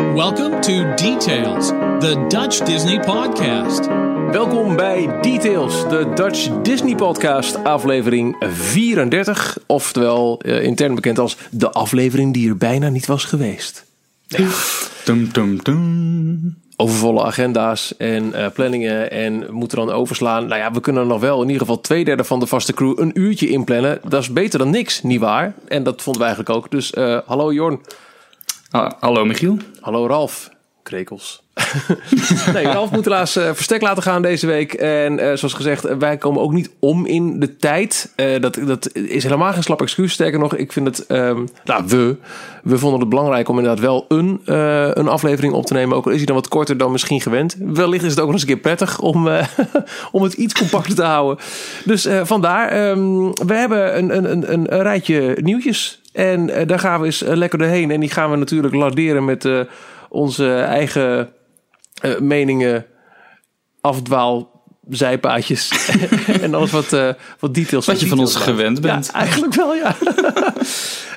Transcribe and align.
Welcome 0.00 0.60
to 0.60 0.94
Details, 0.94 1.66
the 1.98 2.24
Dutch 2.28 2.58
Disney 2.58 3.00
podcast. 3.00 3.86
Welkom 4.30 4.76
bij 4.76 5.20
Details, 5.20 5.88
de 5.88 6.12
Dutch 6.14 6.60
Disney 6.62 6.94
Podcast, 6.94 7.64
aflevering 7.64 8.36
34. 8.50 9.58
Oftewel, 9.66 10.40
uh, 10.42 10.62
intern 10.62 10.94
bekend 10.94 11.18
als 11.18 11.36
de 11.50 11.70
aflevering 11.70 12.32
die 12.32 12.48
er 12.48 12.56
bijna 12.56 12.88
niet 12.88 13.06
was 13.06 13.24
geweest. 13.24 13.86
Ja. 14.26 14.48
Dum, 15.04 15.32
dum, 15.32 15.62
dum. 15.62 16.58
Overvolle 16.76 17.22
agenda's 17.22 17.96
en 17.96 18.32
uh, 18.34 18.46
planningen 18.54 19.10
en 19.10 19.46
moeten 19.50 19.78
dan 19.78 19.90
overslaan. 19.90 20.46
Nou 20.46 20.60
ja, 20.60 20.72
we 20.72 20.80
kunnen 20.80 21.06
nog 21.06 21.20
wel 21.20 21.36
in 21.36 21.46
ieder 21.46 21.60
geval 21.60 21.80
twee 21.80 22.04
derde 22.04 22.24
van 22.24 22.40
de 22.40 22.46
vaste 22.46 22.72
crew 22.72 22.98
een 22.98 23.20
uurtje 23.20 23.48
inplannen. 23.48 24.00
Dat 24.08 24.22
is 24.22 24.32
beter 24.32 24.58
dan 24.58 24.70
niks, 24.70 25.02
nietwaar? 25.02 25.54
En 25.68 25.82
dat 25.82 26.02
vonden 26.02 26.22
we 26.22 26.28
eigenlijk 26.28 26.58
ook. 26.58 26.70
Dus 26.70 26.92
uh, 26.92 27.18
hallo 27.26 27.52
Jorn. 27.52 27.80
Ah, 28.72 28.98
hallo 29.02 29.24
Michiel. 29.24 29.58
Hallo 29.82 30.06
Ralf. 30.06 30.48
Krekels. 30.82 31.42
nee, 32.52 32.64
Ralf 32.64 32.90
moet 32.90 33.04
helaas 33.04 33.36
uh, 33.36 33.50
verstek 33.52 33.82
laten 33.82 34.02
gaan 34.02 34.22
deze 34.22 34.46
week. 34.46 34.72
En 34.72 35.12
uh, 35.12 35.18
zoals 35.18 35.52
gezegd, 35.52 35.96
wij 35.98 36.16
komen 36.16 36.42
ook 36.42 36.52
niet 36.52 36.70
om 36.78 37.06
in 37.06 37.40
de 37.40 37.56
tijd. 37.56 38.12
Dat, 38.40 38.58
dat 38.66 38.94
is 38.94 39.22
helemaal 39.22 39.52
geen 39.52 39.62
slap 39.62 39.80
excuus. 39.80 40.12
Sterker 40.12 40.38
nog, 40.38 40.56
ik 40.56 40.72
vind 40.72 40.86
het... 40.86 41.04
Um, 41.10 41.48
nou, 41.64 41.84
we. 41.86 42.16
We 42.62 42.78
vonden 42.78 43.00
het 43.00 43.08
belangrijk 43.08 43.48
om 43.48 43.58
inderdaad 43.58 43.84
wel 43.84 44.04
een, 44.08 44.40
een 44.98 45.08
aflevering 45.08 45.52
op 45.52 45.66
te 45.66 45.72
nemen. 45.72 45.96
Ook 45.96 46.04
al 46.04 46.10
is 46.10 46.16
hij 46.16 46.26
dan 46.26 46.34
wat 46.34 46.48
korter 46.48 46.76
dan 46.76 46.92
misschien 46.92 47.20
gewend. 47.20 47.56
Wellicht 47.58 48.04
is 48.04 48.10
het 48.10 48.20
ook 48.20 48.24
nog 48.24 48.34
eens 48.34 48.42
een 48.42 48.48
keer 48.48 48.58
prettig 48.58 49.00
om, 49.00 49.28
om 50.12 50.22
het 50.22 50.32
iets 50.32 50.54
compacter 50.54 50.94
te 50.94 51.02
houden. 51.02 51.44
Dus 51.84 52.08
vandaar. 52.22 52.90
Um, 52.90 53.32
we 53.32 53.54
hebben 53.54 53.98
een, 53.98 54.16
een, 54.16 54.32
een, 54.32 54.52
een 54.52 54.82
rijtje 54.82 55.36
nieuwtjes. 55.40 56.00
En 56.12 56.66
daar 56.66 56.78
gaan 56.78 57.00
we 57.00 57.06
eens 57.06 57.20
lekker 57.20 57.58
doorheen. 57.58 57.90
En 57.90 58.00
die 58.00 58.10
gaan 58.10 58.30
we 58.30 58.36
natuurlijk 58.36 58.74
larderen 58.74 59.24
met 59.24 59.48
onze 60.10 60.54
eigen 60.54 61.32
uh, 62.04 62.18
meningen, 62.18 62.86
afdwaal, 63.80 64.62
zijpaadjes 64.88 65.90
en 66.42 66.54
alles 66.54 66.70
wat, 66.70 66.92
uh, 66.92 67.08
wat 67.38 67.54
details. 67.54 67.86
Wat 67.86 68.00
je 68.00 68.06
van 68.06 68.18
ons 68.18 68.36
gewend 68.36 68.80
bent. 68.80 69.06
Ja, 69.06 69.12
eigenlijk 69.12 69.54
wel, 69.54 69.74
ja. 69.74 69.96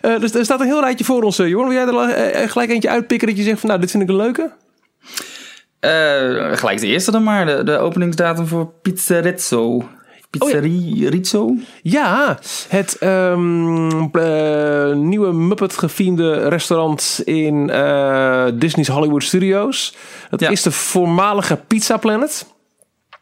uh, 0.01 0.19
dus 0.21 0.33
er 0.33 0.43
staat 0.43 0.59
een 0.59 0.65
heel 0.65 0.81
rijtje 0.81 1.05
voor 1.05 1.23
ons. 1.23 1.37
Johan, 1.37 1.67
wil 1.67 1.77
jij 1.77 2.31
er 2.31 2.49
gelijk 2.49 2.69
eentje 2.69 2.89
uitpikken 2.89 3.27
dat 3.27 3.37
je 3.37 3.43
zegt 3.43 3.59
van 3.59 3.69
nou, 3.69 3.81
dit 3.81 3.91
vind 3.91 4.03
ik 4.03 4.09
een 4.09 4.15
leuke? 4.15 4.51
gelijk 6.57 6.79
de 6.79 6.87
eerste 6.87 7.11
dan 7.11 7.23
maar, 7.23 7.45
de, 7.45 7.63
de 7.63 7.77
openingsdatum 7.77 8.47
voor 8.47 8.71
Pizzerizzo. 8.81 9.89
Pizzeria 10.39 10.91
oh, 10.91 10.97
ja. 10.97 11.09
Rizzo? 11.09 11.55
Ja, 11.81 12.39
het 12.67 12.97
um, 13.01 14.09
uh, 14.13 14.93
nieuwe 14.93 15.31
Muppet-gefiende 15.31 16.47
restaurant 16.47 17.21
in 17.25 17.69
uh, 17.69 18.45
Disney's 18.53 18.87
Hollywood 18.87 19.23
Studios. 19.23 19.95
Dat 20.29 20.39
ja. 20.39 20.49
is 20.49 20.61
de 20.61 20.71
voormalige 20.71 21.59
Pizza 21.67 21.97
Planet. 21.97 22.45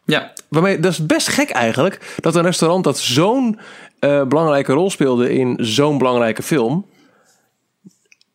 Ja. 0.04 0.32
Waarmee, 0.48 0.80
dat 0.80 0.92
is 0.92 1.06
best 1.06 1.28
gek 1.28 1.50
eigenlijk, 1.50 2.16
dat 2.20 2.34
een 2.34 2.42
restaurant 2.42 2.84
dat 2.84 2.98
zo'n 2.98 3.58
uh, 4.00 4.22
belangrijke 4.24 4.72
rol 4.72 4.90
speelde 4.90 5.32
in 5.32 5.58
zo'n 5.60 5.98
belangrijke 5.98 6.42
film... 6.42 6.86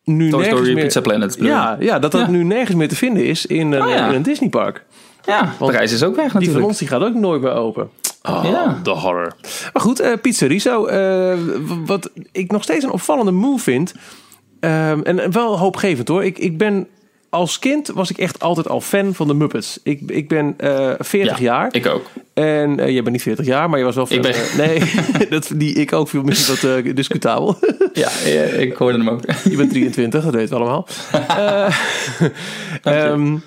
Nu 0.04 0.30
Toy 0.30 0.44
Story 0.44 0.74
meer, 0.74 0.84
Pizza 0.84 1.00
Planet. 1.00 1.36
Ja, 1.40 1.76
ja, 1.80 1.98
dat 1.98 2.12
dat 2.12 2.20
ja. 2.20 2.30
nu 2.30 2.44
nergens 2.44 2.76
meer 2.76 2.88
te 2.88 2.96
vinden 2.96 3.24
is 3.24 3.46
in 3.46 3.72
een, 3.72 3.82
oh, 3.82 4.08
in 4.08 4.14
een 4.14 4.22
Disneypark. 4.22 4.84
Ja, 5.24 5.54
Want 5.58 5.72
de 5.72 5.76
reis 5.76 5.92
is 5.92 6.02
ook 6.02 6.16
weg 6.16 6.24
natuurlijk. 6.24 6.52
Die 6.52 6.60
van 6.60 6.68
ons 6.68 6.78
die 6.78 6.88
gaat 6.88 7.02
ook 7.02 7.14
nooit 7.14 7.42
meer 7.42 7.52
open. 7.52 7.90
Oh, 8.22 8.40
ja. 8.44 8.80
de 8.82 8.90
horror. 8.90 9.32
Maar 9.72 9.82
goed, 9.82 10.00
uh, 10.00 10.12
Pizza 10.22 10.46
Riso. 10.46 10.88
Uh, 10.88 11.38
wat 11.86 12.10
ik 12.32 12.50
nog 12.52 12.62
steeds 12.62 12.84
een 12.84 12.90
opvallende 12.90 13.32
move 13.32 13.62
vind. 13.62 13.94
Uh, 14.60 15.06
en 15.06 15.32
wel 15.32 15.58
hoopgevend 15.58 16.08
hoor. 16.08 16.24
Ik, 16.24 16.38
ik 16.38 16.58
ben 16.58 16.88
als 17.30 17.58
kind 17.58 17.88
was 17.88 18.10
ik 18.10 18.18
echt 18.18 18.40
altijd 18.40 18.68
al 18.68 18.80
fan 18.80 19.14
van 19.14 19.26
de 19.26 19.34
Muppets. 19.34 19.80
Ik, 19.82 20.00
ik 20.06 20.28
ben 20.28 20.54
uh, 20.60 20.92
40 20.98 21.38
ja, 21.38 21.44
jaar. 21.44 21.68
Ik 21.70 21.86
ook. 21.86 22.06
En 22.34 22.78
uh, 22.78 22.88
jij 22.88 23.02
bent 23.02 23.10
niet 23.10 23.22
40 23.22 23.46
jaar, 23.46 23.70
maar 23.70 23.78
je 23.78 23.84
was 23.84 23.94
wel. 23.94 24.06
Ik 24.08 24.22
ben... 24.22 24.34
Uh, 24.34 24.56
nee, 24.56 24.82
dat, 25.30 25.50
die 25.54 25.74
ik 25.74 25.92
ook 25.92 26.08
viel 26.08 26.22
misschien 26.22 26.70
wat 26.84 26.96
discutabel. 26.96 27.58
ja, 27.92 28.10
ik 28.58 28.76
hoorde 28.76 28.98
hem 28.98 29.08
ook. 29.08 29.20
je 29.50 29.56
bent 29.56 29.70
23, 29.70 30.24
dat 30.24 30.34
weten 30.34 30.58
we 30.58 30.64
allemaal. 30.64 30.86
um, 33.12 33.42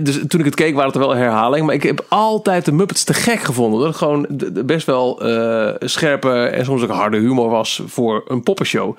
dus 0.00 0.20
toen 0.28 0.40
ik 0.40 0.46
het 0.46 0.54
keek, 0.54 0.74
waren 0.74 0.90
het 0.90 1.00
wel 1.00 1.14
herhalingen. 1.14 1.66
Maar 1.66 1.74
ik 1.74 1.82
heb 1.82 2.06
altijd 2.08 2.64
de 2.64 2.72
Muppets 2.72 3.04
te 3.04 3.14
gek 3.14 3.40
gevonden. 3.40 3.78
Dat 3.78 3.88
het 3.88 3.96
gewoon 3.96 4.26
best 4.66 4.86
wel 4.86 5.28
uh, 5.28 5.70
scherpe 5.78 6.44
en 6.44 6.64
soms 6.64 6.82
ook 6.82 6.90
harde 6.90 7.18
humor 7.18 7.48
was 7.48 7.82
voor 7.86 8.24
een 8.28 8.42
poppenshow. 8.42 8.96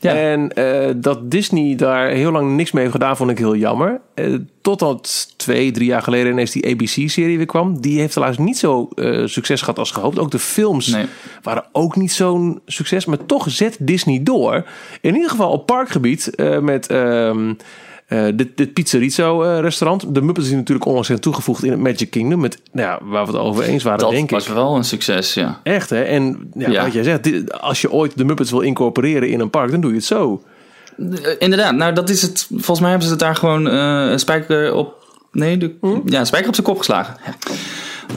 Ja. 0.00 0.14
En 0.14 0.50
uh, 0.54 0.94
dat 0.96 1.30
Disney 1.30 1.76
daar 1.76 2.08
heel 2.08 2.32
lang 2.32 2.56
niks 2.56 2.72
mee 2.72 2.82
heeft 2.82 2.94
gedaan, 2.94 3.16
vond 3.16 3.30
ik 3.30 3.38
heel 3.38 3.56
jammer. 3.56 4.00
Uh, 4.14 4.38
totdat 4.60 5.34
twee, 5.36 5.70
drie 5.70 5.86
jaar 5.86 6.02
geleden 6.02 6.32
ineens 6.32 6.50
die 6.50 6.66
ABC-serie 6.66 7.36
weer 7.36 7.46
kwam. 7.46 7.80
Die 7.80 7.98
heeft 7.98 8.14
helaas 8.14 8.38
niet 8.38 8.58
zo 8.58 8.88
uh, 8.94 9.26
succes 9.26 9.60
gehad 9.60 9.78
als 9.78 9.90
gehoopt. 9.90 10.18
Ook 10.18 10.30
de 10.30 10.38
films 10.38 10.86
nee. 10.86 11.06
waren 11.42 11.64
ook 11.72 11.96
niet 11.96 12.12
zo'n 12.12 12.60
succes. 12.66 13.04
Maar 13.04 13.26
toch 13.26 13.50
zet 13.50 13.76
Disney 13.80 14.22
door. 14.22 14.64
In 15.00 15.14
ieder 15.14 15.30
geval 15.30 15.50
op 15.50 15.66
parkgebied 15.66 16.30
met... 16.60 16.90
Um, 16.90 17.56
uh, 18.08 18.26
dit, 18.34 18.56
dit 18.56 18.72
Pizzerizzo 18.72 19.44
uh, 19.44 19.60
restaurant. 19.60 20.14
De 20.14 20.22
Muppets 20.22 20.46
die 20.46 20.56
natuurlijk 20.56 20.86
onlangs 20.86 21.08
zijn 21.08 21.20
toegevoegd 21.20 21.64
in 21.64 21.70
het 21.70 21.80
Magic 21.80 22.10
Kingdom. 22.10 22.40
Met, 22.40 22.58
nou 22.72 22.88
ja, 22.88 23.08
waar 23.08 23.26
we 23.26 23.32
het 23.32 23.40
over 23.40 23.64
eens 23.64 23.82
waren, 23.82 24.00
dat 24.00 24.10
denk 24.10 24.22
ik. 24.22 24.30
Dat 24.30 24.46
was 24.46 24.56
wel 24.56 24.76
een 24.76 24.84
succes, 24.84 25.34
ja. 25.34 25.60
Echt, 25.62 25.90
hè? 25.90 26.02
En 26.02 26.50
ja, 26.54 26.70
ja. 26.70 26.84
wat 26.84 26.92
jij 26.92 27.02
zegt, 27.02 27.24
dit, 27.24 27.60
als 27.60 27.80
je 27.80 27.92
ooit 27.92 28.18
de 28.18 28.24
Muppets 28.24 28.50
wil 28.50 28.60
incorporeren 28.60 29.28
in 29.28 29.40
een 29.40 29.50
park, 29.50 29.70
dan 29.70 29.80
doe 29.80 29.90
je 29.90 29.96
het 29.96 30.06
zo. 30.06 30.42
Inderdaad, 31.38 31.74
nou 31.74 31.92
dat 31.92 32.08
is 32.08 32.22
het. 32.22 32.46
Volgens 32.50 32.80
mij 32.80 32.88
hebben 32.88 33.06
ze 33.06 33.12
het 33.12 33.22
daar 33.22 33.36
gewoon 33.36 33.66
uh, 33.66 34.16
spijker 34.16 34.74
op... 34.74 34.94
Nee, 35.32 35.56
de, 35.56 35.74
hm? 35.80 36.00
ja, 36.04 36.24
spijker 36.24 36.48
op 36.48 36.54
zijn 36.54 36.66
kop 36.66 36.78
geslagen. 36.78 37.16
Ja. 37.26 37.54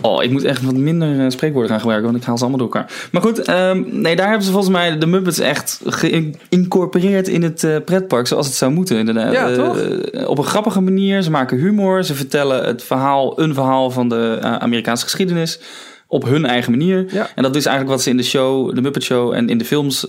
Oh, 0.02 0.24
ik 0.24 0.32
moet 0.32 0.44
echt 0.44 0.62
wat 0.62 0.76
minder 0.76 1.16
uh, 1.16 1.30
spreekwoorden 1.30 1.70
gaan 1.72 1.80
gebruiken, 1.80 2.10
want 2.12 2.22
ik 2.22 2.28
haal 2.28 2.38
ze 2.38 2.44
allemaal 2.44 2.68
door 2.68 2.76
elkaar. 2.76 3.08
Maar 3.12 3.22
goed, 3.22 3.50
um, 3.50 3.88
nee, 3.92 4.16
daar 4.16 4.28
hebben 4.28 4.46
ze 4.46 4.52
volgens 4.52 4.72
mij 4.74 4.98
de 4.98 5.06
Muppets 5.06 5.40
echt 5.40 5.82
geïncorporeerd 5.86 7.28
in 7.28 7.44
het 7.44 7.64
uh, 7.64 7.76
pretpark, 7.86 8.28
zoals 8.28 8.46
het 8.46 8.56
zou 8.56 8.72
moeten, 8.72 8.98
inderdaad. 8.98 9.34
Ja, 9.34 9.54
toch? 9.54 9.78
Uh, 9.78 10.30
op 10.30 10.38
een 10.38 10.44
grappige 10.44 10.82
manier. 10.82 11.22
Ze 11.22 11.32
maken 11.32 11.58
humor, 11.58 12.04
ze 12.04 12.16
vertellen 12.16 12.66
het 12.66 12.84
verhaal, 12.84 13.40
een 13.40 13.54
verhaal 13.54 13.92
van 13.92 14.10
de 14.10 14.38
Amerikaanse 14.42 15.04
geschiedenis 15.04 15.60
op 16.08 16.24
hun 16.24 16.46
eigen 16.46 16.72
manier. 16.72 17.06
Ja. 17.10 17.30
En 17.36 17.44
dat 17.44 17.56
is 17.56 17.66
eigenlijk 17.66 17.96
wat 17.96 18.04
ze 18.04 18.10
in 18.10 18.18
de 18.18 18.24
show, 18.24 18.76
de 18.76 18.82
Muppet 18.82 19.04
Show 19.04 19.34
en 19.34 19.50
in 19.50 19.58
de 19.58 19.66
films 19.66 20.08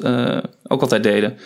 ook 0.66 0.80
altijd 0.80 1.02
deden. 1.02 1.36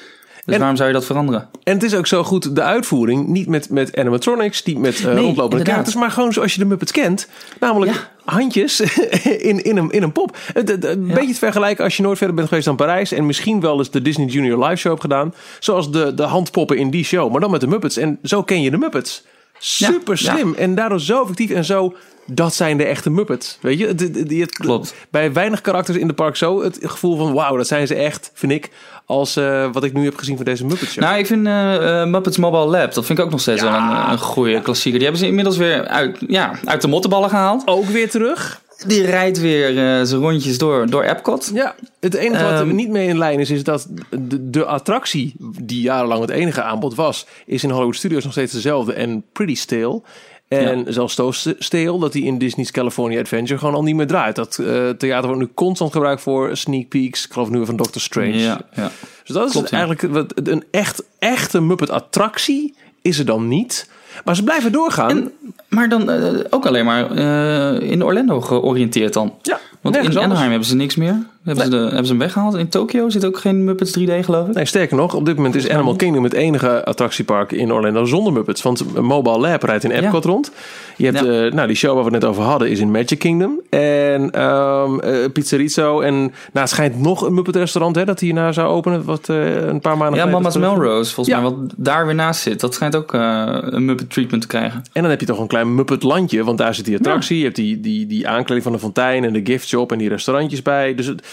Dus 0.46 0.54
en, 0.54 0.60
waarom 0.60 0.76
zou 0.76 0.88
je 0.88 0.94
dat 0.94 1.04
veranderen? 1.04 1.48
En 1.62 1.72
het 1.72 1.82
is 1.82 1.94
ook 1.94 2.06
zo 2.06 2.24
goed 2.24 2.54
de 2.54 2.62
uitvoering. 2.62 3.26
Niet 3.26 3.46
met, 3.46 3.70
met 3.70 3.96
animatronics, 3.96 4.62
niet 4.62 4.78
met 4.78 4.98
uh, 4.98 5.04
nee, 5.04 5.24
rondlopende. 5.24 5.84
Maar 5.98 6.10
gewoon 6.10 6.32
zoals 6.32 6.52
je 6.52 6.58
de 6.58 6.64
Muppets 6.64 6.92
kent. 6.92 7.28
Namelijk 7.60 7.92
ja. 7.92 8.32
handjes 8.32 8.80
in, 9.50 9.64
in, 9.64 9.76
een, 9.76 9.90
in 9.90 10.02
een 10.02 10.12
pop. 10.12 10.36
Een 10.54 11.06
ja. 11.06 11.14
beetje 11.14 11.32
te 11.32 11.38
vergelijken 11.38 11.84
als 11.84 11.96
je 11.96 12.02
nooit 12.02 12.18
verder 12.18 12.36
bent 12.36 12.48
geweest 12.48 12.66
dan 12.66 12.76
Parijs. 12.76 13.12
En 13.12 13.26
misschien 13.26 13.60
wel 13.60 13.78
eens 13.78 13.90
de 13.90 14.02
Disney 14.02 14.26
Junior 14.26 14.64
Live 14.64 14.76
Show 14.76 14.90
hebt 14.90 15.00
gedaan. 15.02 15.34
Zoals 15.58 15.90
de, 15.90 16.14
de 16.14 16.22
handpoppen 16.22 16.78
in 16.78 16.90
die 16.90 17.04
show. 17.04 17.30
Maar 17.30 17.40
dan 17.40 17.50
met 17.50 17.60
de 17.60 17.66
Muppets. 17.66 17.96
En 17.96 18.18
zo 18.22 18.42
ken 18.42 18.62
je 18.62 18.70
de 18.70 18.78
Muppets. 18.78 19.24
Super 19.58 20.18
slim. 20.18 20.54
En 20.54 20.74
daardoor 20.74 21.00
zo 21.00 21.20
effectief 21.22 21.50
en 21.50 21.64
zo 21.64 21.94
dat 22.26 22.54
zijn 22.54 22.76
de 22.76 22.84
echte 22.84 23.10
Muppets. 23.10 23.58
Weet 23.60 23.78
je, 23.78 23.86
het, 23.86 24.52
Klopt. 24.52 24.94
Bij 25.10 25.32
weinig 25.32 25.60
karakters 25.60 25.98
in 25.98 26.06
de 26.06 26.12
park 26.12 26.36
zo 26.36 26.62
het 26.62 26.78
gevoel 26.82 27.16
van 27.16 27.32
wauw, 27.32 27.56
dat 27.56 27.66
zijn 27.66 27.86
ze 27.86 27.94
echt, 27.94 28.30
vind 28.34 28.52
ik, 28.52 28.70
als 29.06 29.36
uh, 29.36 29.68
wat 29.72 29.84
ik 29.84 29.92
nu 29.92 30.04
heb 30.04 30.16
gezien 30.16 30.36
van 30.36 30.44
deze 30.44 30.64
Muppets 30.64 30.92
Show. 30.92 31.04
Nou, 31.04 31.18
ik 31.18 31.26
vind 31.26 31.46
uh, 31.46 32.04
Muppets 32.04 32.36
Mobile 32.36 32.66
Lab, 32.66 32.94
dat 32.94 33.06
vind 33.06 33.18
ik 33.18 33.24
ook 33.24 33.30
nog 33.30 33.40
steeds 33.40 33.62
ja. 33.62 33.70
wel 33.70 33.80
een, 33.80 34.10
een 34.10 34.18
goede 34.18 34.60
klassieker. 34.62 34.98
Die 34.98 35.08
hebben 35.08 35.20
ze 35.20 35.28
inmiddels 35.28 35.56
weer 35.56 35.86
uit, 35.86 36.18
ja, 36.28 36.52
uit 36.64 36.80
de 36.80 36.88
mottenballen 36.88 37.30
gehaald. 37.30 37.62
Ook 37.66 37.86
weer 37.86 38.10
terug. 38.10 38.60
Die 38.86 39.04
rijdt 39.04 39.40
weer 39.40 39.70
uh, 39.70 39.76
zijn 40.02 40.20
rondjes 40.20 40.58
door, 40.58 40.90
door 40.90 41.02
Epcot. 41.02 41.50
Ja, 41.54 41.74
het 42.00 42.14
enige 42.14 42.42
wat 42.42 42.52
er 42.52 42.60
um, 42.60 42.74
niet 42.74 42.88
mee 42.88 43.08
in 43.08 43.18
lijn 43.18 43.40
is, 43.40 43.50
is 43.50 43.64
dat 43.64 43.88
de, 44.10 44.50
de, 44.50 44.64
attractie, 44.64 45.34
die 45.60 45.80
jarenlang 45.80 46.20
het 46.20 46.30
enige 46.30 46.62
aanbod 46.62 46.94
was, 46.94 47.26
is 47.46 47.64
in 47.64 47.70
Hollywood 47.70 47.96
Studios 47.96 48.24
nog 48.24 48.32
steeds 48.32 48.52
dezelfde 48.52 48.92
en 48.92 49.24
pretty 49.32 49.54
stale. 49.54 50.02
En 50.48 50.78
ja. 50.78 50.92
zelfs 50.92 51.14
zo 51.14 51.30
steel 51.58 51.98
dat 51.98 52.12
hij 52.12 52.22
in 52.22 52.38
Disney's 52.38 52.70
California 52.70 53.20
Adventure 53.20 53.58
gewoon 53.58 53.74
al 53.74 53.82
niet 53.82 53.94
meer 53.94 54.06
draait. 54.06 54.36
Dat 54.36 54.58
uh, 54.60 54.90
theater 54.90 55.26
wordt 55.26 55.42
nu 55.42 55.50
constant 55.54 55.92
gebruikt 55.92 56.22
voor 56.22 56.56
sneak 56.56 56.88
peeks. 56.88 57.24
Ik 57.24 57.32
geloof 57.32 57.50
nu 57.50 57.66
van 57.66 57.76
Doctor 57.76 58.00
Strange. 58.00 58.38
Ja, 58.38 58.60
ja. 58.74 58.90
Dus 59.24 59.34
dat 59.34 59.50
Klopt, 59.50 59.66
is 59.66 59.72
eigenlijk 59.72 60.12
wat, 60.12 60.32
een 60.34 60.64
echt, 60.70 61.02
echte 61.18 61.60
Muppet 61.60 61.90
attractie 61.90 62.74
is 63.02 63.18
er 63.18 63.24
dan 63.24 63.48
niet. 63.48 63.88
Maar 64.24 64.36
ze 64.36 64.42
blijven 64.42 64.72
doorgaan. 64.72 65.10
En, 65.10 65.32
maar 65.68 65.88
dan 65.88 66.10
uh, 66.10 66.40
ook 66.50 66.66
alleen 66.66 66.84
maar 66.84 67.18
uh, 67.18 67.90
in 67.90 68.04
Orlando 68.04 68.40
georiënteerd 68.40 69.12
dan. 69.12 69.34
Ja. 69.42 69.58
Want 69.80 69.96
in 69.96 70.02
anders. 70.02 70.24
Anaheim 70.24 70.50
hebben 70.50 70.68
ze 70.68 70.76
niks 70.76 70.96
meer. 70.96 71.16
Hebben, 71.46 71.64
ze 71.64 71.70
de, 71.70 71.76
hebben 71.76 72.04
ze 72.04 72.10
hem 72.10 72.18
weggehaald. 72.18 72.54
In 72.54 72.68
Tokio 72.68 73.08
zit 73.08 73.24
ook 73.24 73.38
geen 73.38 73.64
Muppets 73.64 73.98
3D, 73.98 74.12
geloof 74.20 74.48
ik. 74.48 74.54
Nee, 74.54 74.64
sterker 74.64 74.96
nog, 74.96 75.14
op 75.14 75.24
dit 75.26 75.36
moment 75.36 75.54
is 75.54 75.68
Animal 75.68 75.96
Kingdom 75.96 76.24
het 76.24 76.32
enige 76.32 76.84
attractiepark 76.84 77.52
in 77.52 77.72
Orlando 77.72 78.04
zonder 78.04 78.32
Muppets. 78.32 78.62
Want 78.62 79.00
Mobile 79.02 79.38
Lab 79.38 79.62
rijdt 79.62 79.84
in 79.84 79.90
Epcot 79.90 80.24
rond. 80.24 80.50
Je 80.96 81.04
hebt, 81.04 81.18
Ja. 81.24 81.44
eh, 81.46 81.52
nou, 81.52 81.66
die 81.66 81.76
show 81.76 81.94
waar 81.94 82.04
we 82.04 82.10
het 82.10 82.20
net 82.20 82.30
over 82.30 82.42
hadden 82.42 82.70
is 82.70 82.80
in 82.80 82.90
Magic 82.90 83.18
Kingdom. 83.18 83.60
En 83.70 84.30
eh, 84.30 84.90
Pizzerizzo. 85.32 86.00
En 86.00 86.14
nou, 86.16 86.30
het 86.52 86.68
schijnt 86.68 87.00
nog 87.00 87.22
een 87.22 87.34
Muppet 87.34 87.56
restaurant 87.56 87.96
hè, 87.96 88.04
dat 88.04 88.20
hierna 88.20 88.52
zou 88.52 88.68
openen. 88.68 89.04
Wat 89.04 89.28
eh, 89.28 89.66
een 89.66 89.80
paar 89.80 89.96
maanden 89.96 90.18
Ja, 90.20 90.26
Mama's 90.26 90.56
Melrose, 90.56 91.14
volgens 91.14 91.36
Ja. 91.36 91.42
mij, 91.42 91.50
wat 91.50 91.72
daar 91.76 92.06
weer 92.06 92.14
naast 92.14 92.40
zit. 92.40 92.60
Dat 92.60 92.74
schijnt 92.74 92.96
ook 92.96 93.12
een 93.12 93.84
Muppet 93.84 94.10
treatment 94.10 94.42
te 94.42 94.48
krijgen. 94.48 94.82
En 94.92 95.00
dan 95.02 95.10
heb 95.10 95.20
je 95.20 95.26
toch 95.26 95.38
een 95.40 95.46
klein 95.46 95.74
Muppet 95.74 96.02
landje. 96.02 96.44
Want 96.44 96.58
daar 96.58 96.74
zit 96.74 96.84
die 96.84 96.96
attractie. 96.96 97.38
Je 97.38 97.44
hebt 97.44 97.56
die, 97.56 97.80
die, 97.80 98.06
die 98.06 98.28
aankleding 98.28 98.62
van 98.62 98.72
de 98.72 98.78
fontein 98.78 99.24
en 99.24 99.32
de 99.32 99.40
gift 99.44 99.68
shop 99.68 99.92
en 99.92 99.98
die 99.98 100.08
restaurantjes 100.08 100.62
bij. 100.62 100.94
Dus 100.94 101.06
het, 101.06 101.26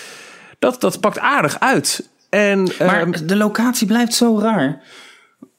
dat, 0.63 0.81
dat 0.81 0.99
pakt 0.99 1.19
aardig 1.19 1.59
uit. 1.59 2.09
En, 2.29 2.63
Maar 2.79 3.01
ehm, 3.01 3.25
de 3.27 3.35
locatie 3.35 3.87
blijft 3.87 4.13
zo 4.13 4.39
raar. 4.39 4.81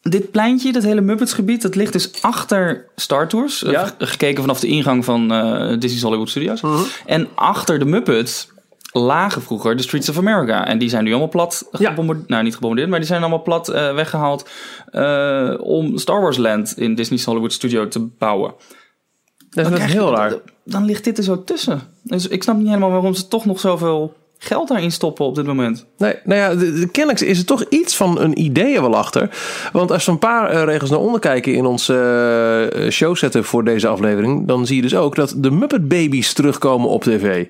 Dit 0.03 0.31
pleintje, 0.31 0.73
dat 0.73 0.83
hele 0.83 1.01
Muppets-gebied, 1.01 1.63
dat 1.63 1.75
ligt 1.75 1.93
dus 1.93 2.23
achter 2.23 2.87
Star 2.97 3.29
Tours. 3.29 3.63
Eh, 3.65 3.73
Ja. 3.73 3.91
gekeken 3.99 4.41
vanaf 4.43 4.61
de 4.61 4.67
ingang 4.67 5.05
van 5.05 5.33
eh, 5.33 5.69
Disney's 5.79 6.03
Hollywood 6.03 6.29
Studios. 6.31 6.61
Mhm. 6.61 6.83
En 7.07 7.29
achter 7.35 7.79
de 7.79 7.85
Muppets 7.85 8.49
lagen 8.93 9.43
vroeger 9.43 9.77
de 9.77 9.83
Streets 9.83 10.09
of 10.09 10.19
America. 10.19 10.67
En 10.67 10.79
die 10.79 10.89
zijn 10.89 11.05
nu 11.05 11.11
allemaal 11.11 11.29
plat 11.29 11.69
Ja. 11.79 11.89
gebombardeerd. 11.89 12.29
Nou, 12.29 12.43
niet 12.43 12.55
gebombardeerd, 12.55 12.91
maar 12.91 12.99
die 12.99 13.09
zijn 13.09 13.21
allemaal 13.21 13.43
plat 13.43 13.69
eh, 13.69 13.95
weggehaald... 13.95 14.49
eh, 14.91 15.55
om 15.59 15.99
Star 15.99 16.21
Wars 16.21 16.37
Land 16.37 16.79
in 16.79 16.95
Disney's 16.95 17.25
Hollywood 17.25 17.53
Studio 17.53 17.89
te 17.89 17.99
bouwen. 18.01 18.55
dat 19.51 19.73
is 19.79 19.93
heel 19.93 20.15
raar. 20.15 20.31
Dan, 20.31 20.41
dan 20.65 20.85
ligt 20.85 21.05
dit 21.05 21.19
er 21.19 21.25
zo 21.25 21.45
tussen. 21.45 21.81
Dus 22.03 22.29
ik 22.29 22.43
snap 22.43 22.57
niet 22.57 22.67
helemaal 22.67 22.91
waarom 22.91 23.15
ze 23.15 23.29
toch 23.29 23.45
nog 23.45 23.61
zoveel 23.61 24.15
geld 24.39 24.69
daarin 24.69 24.93
stoppen 24.93 25.25
op 25.25 25.35
dit 25.35 25.47
moment. 25.47 25.87
Nee, 25.99 26.15
nou 26.25 26.41
ja, 26.41 26.55
de, 26.55 26.73
de, 26.73 26.89
kennelijk 26.89 27.25
is 27.25 27.39
er 27.39 27.45
toch 27.45 27.65
iets 27.69 27.97
van 27.97 28.21
een 28.21 28.41
idee 28.41 28.81
wel 28.81 28.97
achter. 28.97 29.31
Want 29.73 29.91
als 29.91 30.05
we 30.07 30.13
een 30.13 30.19
paar 30.19 30.51
eh, 30.51 30.65
regels 30.65 30.91
naar 30.91 30.99
onder 30.99 31.21
kijken 31.21 31.55
in 31.55 31.65
eh 31.89 32.91
showsetten 32.91 33.45
voor 33.45 33.65
deze 33.65 33.89
aflevering, 33.89 34.47
dan 34.47 34.67
zie 34.67 34.77
je 34.77 34.83
dus 34.83 34.95
ook 34.97 35.15
dat 35.15 35.35
de 35.37 35.51
Muppet 35.51 35.89
Babies 35.89 36.33
terugkomen 36.33 36.89
op 36.89 37.03
tv. 37.03 37.47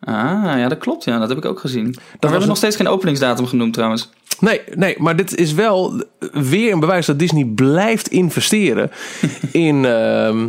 Ah, 0.00 0.14
ja, 0.58 0.68
dat 0.68 0.78
klopt. 0.78 1.04
Ja, 1.04 1.18
dat 1.18 1.28
heb 1.28 1.38
ik 1.38 1.44
ook 1.44 1.60
gezien. 1.60 1.84
Maar 1.84 1.94
we 1.94 2.16
hebben 2.20 2.40
een- 2.42 2.48
nog 2.48 2.56
steeds 2.56 2.76
geen 2.76 2.88
openingsdatum 2.88 3.46
genoemd 3.46 3.72
trouwens. 3.72 4.10
Nee, 4.40 4.60
nee, 4.74 4.94
maar 4.98 5.16
dit 5.16 5.36
is 5.36 5.52
wel 5.52 6.02
weer 6.32 6.72
een 6.72 6.80
bewijs 6.80 7.06
dat 7.06 7.18
Disney 7.18 7.44
blijft 7.44 8.08
investeren 8.08 8.90
in, 9.52 9.84
ehm, 9.84 10.48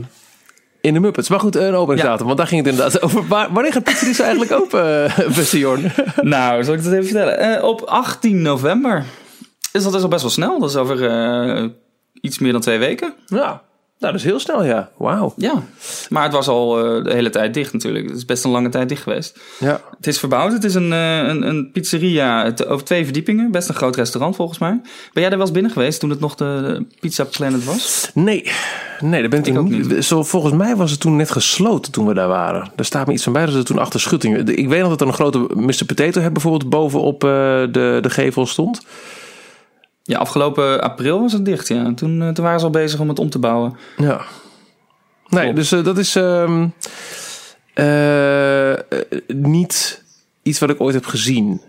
in 0.84 0.94
de 0.94 1.00
Muppets. 1.00 1.30
Maar 1.30 1.40
goed, 1.40 1.56
een 1.56 1.76
openingsdatum, 1.76 2.26
want 2.26 2.38
daar 2.38 2.48
ging 2.48 2.66
het 2.66 2.74
inderdaad 2.74 3.02
over. 3.06 3.28
Wanneer 3.28 3.72
gaat 3.72 3.84
Pizzeria 3.84 4.24
eigenlijk 4.24 4.52
open, 4.52 5.06
eh, 5.06 5.28
beste 5.38 5.60
Jorn? 5.60 5.92
nou, 6.22 6.64
zal 6.64 6.74
ik 6.74 6.84
dat 6.84 6.92
even 6.92 7.06
vertellen? 7.06 7.38
Eh, 7.38 7.64
op 7.64 7.82
18 7.82 8.42
november. 8.42 9.06
Dus 9.72 9.84
dat 9.84 9.94
is 9.94 10.02
al 10.02 10.08
best 10.08 10.22
wel 10.22 10.32
snel. 10.32 10.60
Dat 10.60 10.70
is 10.70 10.76
over 10.76 11.06
eh, 11.10 11.70
iets 12.22 12.40
meer 12.40 12.52
dan 12.52 12.62
twee 12.62 12.78
weken. 12.78 13.14
Ja, 13.26 13.62
nou, 14.00 14.14
dat 14.16 14.22
is 14.24 14.28
heel 14.28 14.40
snel, 14.40 14.64
ja. 14.64 14.90
Wauw. 14.98 15.34
Ja. 15.38 15.64
Maar 16.10 16.24
het 16.24 16.32
was 16.34 16.48
al 16.48 16.78
eh, 16.98 17.04
de 17.04 17.14
hele 17.14 17.30
tijd 17.30 17.54
dicht 17.54 17.74
natuurlijk. 17.74 18.08
Het 18.08 18.18
is 18.18 18.26
best 18.26 18.44
een 18.44 18.52
lange 18.52 18.70
tijd 18.70 18.90
dicht 18.90 19.02
geweest. 19.04 19.40
Ja. 19.60 19.82
Het 19.98 20.08
is 20.08 20.20
verbouwd. 20.20 20.52
Het 20.52 20.64
is 20.64 20.76
een, 20.76 20.94
eh, 20.94 21.18
een, 21.18 21.48
een 21.48 21.70
pizzeria 21.72 22.44
het- 22.46 22.66
over 22.68 22.86
twee 22.86 23.04
verdiepingen. 23.04 23.52
Best 23.52 23.70
een 23.70 23.76
groot 23.76 23.96
restaurant 23.96 24.36
volgens 24.36 24.60
mij. 24.60 24.80
Ben 25.14 25.24
jij 25.24 25.24
er 25.24 25.30
wel 25.30 25.40
eens 25.42 25.52
binnen 25.52 25.72
geweest 25.72 26.00
toen 26.00 26.10
het 26.10 26.20
nog 26.20 26.36
de, 26.36 26.44
de 26.66 26.96
Pizza 27.00 27.24
Planet 27.24 27.64
was? 27.64 28.12
Nee, 28.14 28.52
nee, 29.00 29.20
daar 29.22 29.30
ben 29.30 29.44
ik, 29.44 29.58
ook 29.58 29.70
niet. 29.70 30.06
Zo, 30.06 30.24
volgens 30.24 30.54
mij 30.54 30.76
was 30.76 30.92
het 30.92 31.00
toen 31.00 31.16
net 31.16 31.32
gesloten 31.32 31.92
toen 31.92 32.08
we 32.08 32.14
daar 32.14 32.28
waren. 32.28 32.72
Daar 32.76 32.86
staat 32.86 33.08
me 33.08 33.14
iets 33.14 33.24
van 33.24 33.34
bij 33.34 33.46
dat 33.46 33.54
ze 33.54 33.64
toen 33.64 33.80
achter 33.80 34.00
schutting. 34.00 34.50
Ik 34.50 34.68
weet 34.68 34.80
nog 34.82 34.90
dat 34.90 35.02
er 35.02 35.08
een 35.08 35.14
grote 35.14 35.38
Mr. 35.56 35.86
Potato 35.86 36.20
Head 36.22 36.34
bijvoorbeeld 36.34 36.70
bovenop 36.70 37.24
eh, 37.24 37.30
de, 37.72 37.98
de 38.02 38.10
gevel 38.10 38.46
stond. 38.46 38.82
Ja, 40.04 40.18
afgelopen 40.18 40.82
april 40.82 41.22
was 41.22 41.34
het 41.34 41.46
dicht. 41.46 41.68
Ja. 41.68 41.94
Toen, 41.94 42.22
eh, 42.22 42.30
toen 42.30 42.44
waren 42.44 42.60
ze 42.60 42.66
al 42.66 42.72
bezig 42.72 43.00
om 43.00 43.10
het 43.10 43.20
om 43.20 43.30
te 43.30 43.40
bouwen. 43.40 43.78
Ja. 43.98 44.22
Nee, 45.28 45.54
dus 45.54 45.72
eh, 45.72 45.84
dat 45.84 45.98
is 45.98 46.16
ehm, 46.16 46.68
eh, 47.74 48.74
niet 49.28 50.04
iets 50.42 50.60
wat 50.60 50.70
ik 50.70 50.82
ooit 50.82 50.94
heb 50.94 51.06
gezien. 51.06 51.62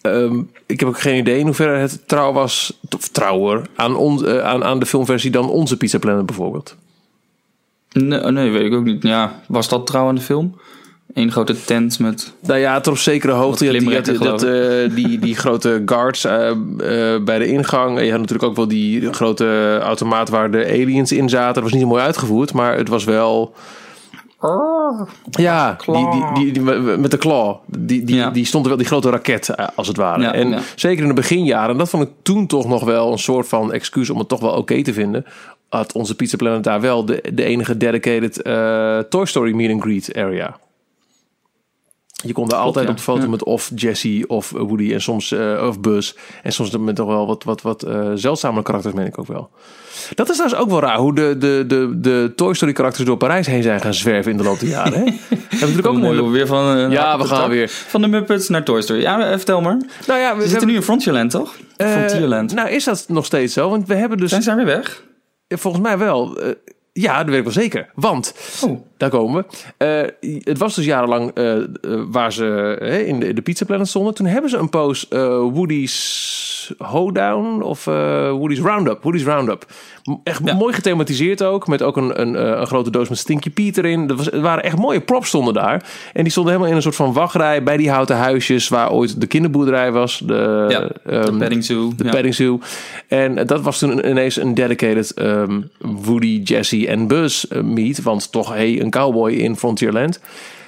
Ehm, 0.00 0.42
ik 0.66 0.80
heb 0.80 0.88
ook 0.88 1.00
geen 1.00 1.18
idee 1.18 1.38
in 1.38 1.46
hoeverre 1.46 1.76
het 1.76 2.08
trouw 2.08 2.32
was, 2.32 2.78
of 2.96 3.08
trouwer, 3.08 3.66
aan, 3.74 3.96
on, 3.96 4.42
aan, 4.42 4.64
aan 4.64 4.78
de 4.78 4.86
filmversie 4.86 5.30
dan 5.30 5.50
onze 5.50 5.76
Pizza 5.76 5.98
Planet 5.98 6.26
bijvoorbeeld. 6.26 6.76
Nee, 7.92 8.20
nee, 8.20 8.50
weet 8.50 8.66
ik 8.66 8.72
ook 8.72 8.84
niet. 8.84 9.02
Ja, 9.02 9.42
was 9.48 9.68
dat 9.68 9.86
trouw 9.86 10.08
aan 10.08 10.14
de 10.14 10.20
film? 10.20 10.60
Eén 11.14 11.32
grote 11.32 11.64
tent 11.64 11.98
met... 11.98 12.32
Nou 12.40 12.58
ja, 12.58 12.80
tot 12.80 12.92
op 12.92 12.98
zekere 12.98 13.32
hoogte. 13.32 13.64
Je 13.64 13.94
had, 13.94 14.04
die, 14.04 14.18
dat, 14.18 14.42
eh, 14.42 14.94
die, 14.94 15.18
die 15.18 15.36
grote 15.36 15.82
guards 15.86 16.24
eh, 16.24 16.50
eh, 16.50 17.22
bij 17.22 17.38
de 17.38 17.46
ingang. 17.46 17.98
En 17.98 18.04
je 18.04 18.10
had 18.10 18.20
natuurlijk 18.20 18.48
ook 18.48 18.56
wel 18.56 18.68
die 18.68 19.12
grote 19.12 19.78
automaat 19.82 20.28
waar 20.28 20.50
de 20.50 20.64
aliens 20.66 21.12
in 21.12 21.28
zaten. 21.28 21.54
Dat 21.54 21.62
was 21.62 21.72
niet 21.72 21.86
mooi 21.86 22.02
uitgevoerd, 22.02 22.52
maar 22.52 22.76
het 22.76 22.88
was 22.88 23.04
wel... 23.04 23.54
Ja, 25.30 25.76
die, 25.86 26.10
die, 26.10 26.24
die, 26.34 26.52
die- 26.52 26.62
met 26.98 27.10
de 27.10 27.18
claw. 27.18 27.56
Die, 27.66 28.04
die, 28.04 28.16
Ja. 28.16 28.30
die 28.30 28.44
stond 28.44 28.62
er 28.64 28.68
wel, 28.68 28.78
die 28.78 28.86
grote 28.88 29.10
raket 29.10 29.74
als 29.76 29.88
het 29.88 29.96
ware. 29.96 30.22
Ja, 30.22 30.32
en 30.34 30.48
ja. 30.48 30.58
zeker 30.74 31.02
in 31.02 31.08
de 31.08 31.14
beginjaren, 31.14 31.70
en 31.70 31.78
dat 31.78 31.88
vond 31.88 32.02
ik 32.02 32.10
toen 32.22 32.46
toch 32.46 32.68
nog 32.68 32.84
wel 32.84 33.12
een 33.12 33.18
soort 33.18 33.48
van 33.48 33.72
excuus 33.72 34.10
om 34.10 34.18
het 34.18 34.28
toch 34.28 34.40
wel 34.40 34.52
oké 34.52 34.82
te 34.82 34.92
vinden. 34.92 35.24
Had 35.68 35.92
onze 35.92 36.16
Pizza 36.16 36.36
Planet 36.36 36.64
daar 36.64 36.80
wel 36.80 37.04
de, 37.04 37.24
de 37.34 37.44
enige 37.44 37.76
dedicated 37.76 38.42
eh, 38.42 38.98
Toy 38.98 39.26
Story 39.26 39.52
meet 39.52 39.70
and 39.70 39.82
greet 39.82 40.14
area. 40.16 40.56
Je 42.22 42.32
kon 42.32 42.48
daar 42.48 42.58
altijd 42.58 42.84
ja. 42.84 42.90
op 42.90 42.96
de 42.96 43.02
foto 43.02 43.22
Ja. 43.22 43.28
met 43.28 43.44
of 43.44 43.70
Jesse 43.74 44.24
of 44.26 44.50
Woody 44.50 44.92
en 44.92 45.00
soms 45.00 45.32
eh, 45.32 45.64
of 45.68 45.80
Buzz. 45.80 46.14
En 46.42 46.52
soms 46.52 46.76
met 46.78 46.96
toch 46.96 47.06
wel 47.06 47.26
wat, 47.26 47.44
wat, 47.44 47.62
wat 47.62 47.82
eh 47.82 48.10
zeldzamere 48.14 48.62
karakters, 48.62 48.94
meen 48.94 49.06
ik 49.06 49.18
ook 49.18 49.26
wel. 49.26 49.50
Dat 50.14 50.28
is 50.30 50.36
trouwens 50.36 50.60
ook 50.62 50.70
wel 50.70 50.80
raar, 50.80 50.98
hoe 50.98 51.14
de, 51.14 51.36
de, 51.38 51.64
de, 51.66 52.00
de 52.00 52.32
Toy 52.36 52.54
Story 52.54 52.72
karakters 52.72 53.06
door 53.06 53.16
Parijs 53.16 53.46
heen 53.46 53.62
zijn 53.62 53.80
gaan 53.80 53.94
zwerven 53.94 54.30
in 54.30 54.36
de 54.36 54.42
loop 54.42 54.58
der 54.60 54.68
jaren. 54.68 54.92
Hè? 54.92 55.04
Hebben 55.28 55.48
natuurlijk 55.60 55.86
ook 55.86 55.96
mooi 55.96 56.22
weer 56.22 56.46
van... 56.46 56.76
eh, 56.76 56.90
Ja, 56.90 57.18
we 57.18 57.24
gaan 57.24 57.50
weer. 57.50 57.68
Van 57.68 58.00
de 58.00 58.06
Muppets 58.08 58.48
naar 58.48 58.64
Toy 58.64 58.82
Story. 58.82 59.00
Ja, 59.00 59.36
vertel 59.36 59.60
maar. 59.60 59.76
Nou 60.06 60.20
ja, 60.20 60.36
we, 60.36 60.42
We 60.42 60.48
zitten 60.48 60.68
nu 60.68 60.74
in 60.74 60.82
Frontierland, 60.82 61.30
toch? 61.30 61.56
Frontierland. 61.76 62.54
Nou, 62.54 62.68
is 62.68 62.84
dat 62.84 63.04
nog 63.08 63.24
steeds 63.24 63.52
zo? 63.54 63.70
Want 63.70 63.86
we 63.86 63.94
hebben 63.94 64.18
dus... 64.18 64.30
Zijn 64.30 64.42
ze 64.42 64.54
weer 64.54 64.64
weg? 64.64 65.02
Volgens 65.48 65.82
mij 65.82 65.98
wel. 65.98 66.38
ja, 66.92 67.16
dat 67.18 67.26
weet 67.26 67.36
ik 67.38 67.44
wel 67.44 67.52
zeker. 67.52 67.90
Want, 67.94 68.34
Oh. 68.64 68.80
Daar 69.02 69.10
komen 69.10 69.44
we. 69.76 69.76
Eh, 69.76 70.38
het 70.44 70.58
was 70.58 70.74
dus 70.74 70.84
jarenlang 70.84 71.30
eh, 71.34 71.56
eh, 71.56 71.64
waar 72.10 72.32
ze 72.32 72.76
in 73.06 73.20
de, 73.20 73.34
de 73.34 73.42
Pizza 73.42 73.64
Planet 73.64 73.88
stonden. 73.88 74.14
Toen 74.14 74.26
hebben 74.26 74.50
ze 74.50 74.56
een 74.56 74.68
poos 74.68 75.06
Woody's 75.52 76.72
Hoedown 76.78 77.62
of 77.62 77.84
Woody's 77.84 78.60
Roundup. 78.60 79.02
Woody's 79.02 79.24
Roundup. 79.24 79.66
Echt 80.24 80.40
Ja. 80.44 80.54
mooi 80.54 80.74
gethematiseerd 80.74 81.42
ook. 81.42 81.66
Met 81.66 81.82
ook 81.82 81.96
een, 81.96 82.20
een, 82.20 82.60
een 82.60 82.66
grote 82.66 82.90
doos 82.90 83.08
met 83.08 83.18
Stinky 83.18 83.50
Pete 83.50 83.82
erin. 83.84 84.08
Er, 84.08 84.16
was, 84.16 84.30
er 84.30 84.40
waren 84.40 84.64
echt 84.64 84.76
mooie 84.76 85.00
props 85.00 85.28
stonden 85.28 85.54
daar. 85.54 85.84
En 86.12 86.22
die 86.22 86.32
stonden 86.32 86.52
helemaal 86.52 86.70
in 86.70 86.76
een 86.76 86.82
soort 86.82 86.96
van 86.96 87.12
wachtrij 87.12 87.62
bij 87.62 87.76
die 87.76 87.90
houten 87.90 88.16
huisjes 88.16 88.68
waar 88.68 88.92
ooit 88.92 89.20
de 89.20 89.26
kinderboerderij 89.26 89.92
was. 89.92 90.18
De, 90.24 90.66
Ja, 90.68 90.80
de 90.80 91.44
ehm, 91.44 91.60
zoo. 91.60 91.92
de 91.96 92.22
ja. 92.22 92.32
zoo. 92.32 92.60
En 93.08 93.46
dat 93.46 93.60
was 93.60 93.78
toen 93.78 94.08
ineens 94.08 94.36
een 94.36 94.54
dedicated 94.54 95.14
ehm, 95.14 95.60
Woody, 95.78 96.40
Jesse 96.44 96.86
en 96.88 97.06
Buzz 97.06 97.44
meet. 97.62 98.02
Want 98.02 98.32
toch, 98.32 98.54
hey, 98.54 98.80
een 98.80 98.90
cowboy 98.92 99.32
in 99.32 99.56
Frontierland. 99.56 100.20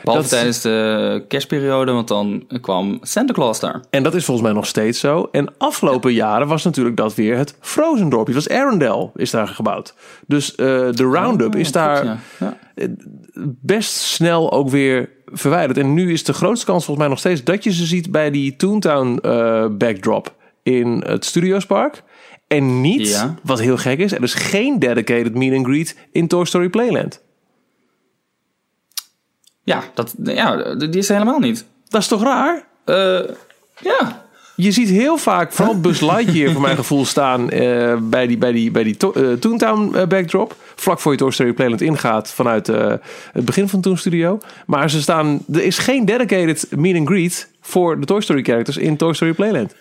Behalve 0.04 0.28
dat- 0.28 0.38
tijdens 0.38 0.60
de 0.60 1.24
kerstperiode, 1.28 1.92
want 1.92 2.08
dan 2.08 2.46
kwam 2.60 2.98
Santa 3.02 3.32
Claus 3.32 3.60
daar. 3.60 3.82
En 3.90 4.02
dat 4.02 4.14
is 4.14 4.24
volgens 4.24 4.46
mij 4.46 4.56
nog 4.56 4.66
steeds 4.66 5.00
zo. 5.00 5.28
En 5.32 5.52
afgelopen 5.58 6.12
jaren 6.12 6.46
was 6.46 6.64
natuurlijk 6.64 6.96
dat 6.96 7.14
weer 7.14 7.36
het 7.36 7.56
Frozen 7.60 8.08
dorpje. 8.08 8.34
Dat 8.34 8.44
was 8.46 8.56
Arendelle, 8.58 9.10
is 9.16 9.30
daar 9.30 9.48
gebouwd. 9.48 9.94
Dus 10.26 10.54
eh, 10.54 10.66
de 10.90 11.04
Roundup 11.12 11.54
Oh, 11.54 11.60
is 11.60 11.72
daar 11.72 12.04
ja. 12.04 12.18
Ja. 12.40 12.56
best 13.60 13.92
snel 13.92 14.52
ook 14.52 14.68
weer 14.68 15.08
verwijderd. 15.26 15.78
En 15.78 15.94
nu 15.94 16.12
is 16.12 16.24
de 16.24 16.32
grootste 16.32 16.66
kans 16.66 16.84
volgens 16.84 16.98
mij 17.06 17.08
nog 17.08 17.18
steeds 17.18 17.44
dat 17.44 17.64
je 17.64 17.72
ze 17.72 17.84
ziet 17.84 18.10
bij 18.10 18.30
die 18.30 18.56
Toontown 18.56 19.18
eh, 19.22 19.66
backdrop 19.70 20.34
in 20.62 21.02
het 21.06 21.24
Studiospark. 21.24 22.02
En 22.48 22.80
niet, 22.80 23.26
wat 23.42 23.60
heel 23.60 23.76
gek 23.76 23.98
is, 23.98 24.12
er 24.12 24.22
is 24.22 24.34
geen 24.34 24.78
dedicated 24.78 25.34
meet 25.34 25.54
and 25.56 25.66
greet 25.66 25.96
in 26.12 26.28
Toy 26.28 26.44
Story 26.44 26.68
Playland. 26.68 27.22
Ja, 29.64 29.82
dat, 29.94 30.14
ja, 30.24 30.74
die 30.74 30.88
is 30.90 31.08
er 31.08 31.14
helemaal 31.14 31.38
niet. 31.38 31.64
Dat 31.88 32.00
is 32.00 32.08
toch 32.08 32.22
raar? 32.22 32.64
Eh, 32.84 33.20
ja, 33.80 34.22
Je 34.56 34.70
ziet 34.70 34.88
heel 34.88 35.16
vaak, 35.16 35.52
vooral 35.52 35.80
Buzz 35.80 36.00
Lightyear 36.00 36.52
voor 36.52 36.60
mijn 36.60 36.76
gevoel 36.82 37.04
staan 37.04 37.50
eh, 37.50 37.96
bij 38.00 38.26
die, 38.26 38.38
bij 38.38 38.52
die, 38.52 38.70
bij 38.70 38.82
die 38.82 38.96
to- 38.96 39.12
eh, 39.12 39.32
Toontown 39.32 40.06
backdrop. 40.08 40.56
Vlak 40.74 41.00
voor 41.00 41.12
je 41.12 41.18
Toy 41.18 41.30
Story 41.30 41.52
Playland 41.52 41.80
ingaat 41.80 42.30
vanuit 42.30 42.66
het 42.66 43.44
begin 43.44 43.68
van 43.68 43.80
Toon 43.80 43.98
Studio. 43.98 44.38
Maar 44.66 44.90
ze 44.90 45.00
staan, 45.00 45.44
er 45.52 45.62
is 45.62 45.78
geen 45.78 46.04
dedicated 46.04 46.66
meet 46.76 46.96
and 46.96 47.08
greet 47.08 47.48
voor 47.60 48.00
de 48.00 48.06
Toy 48.06 48.20
Story 48.20 48.42
characters 48.42 48.76
in 48.76 48.96
Toy 48.96 49.12
Story 49.14 49.32
Playland. 49.32 49.74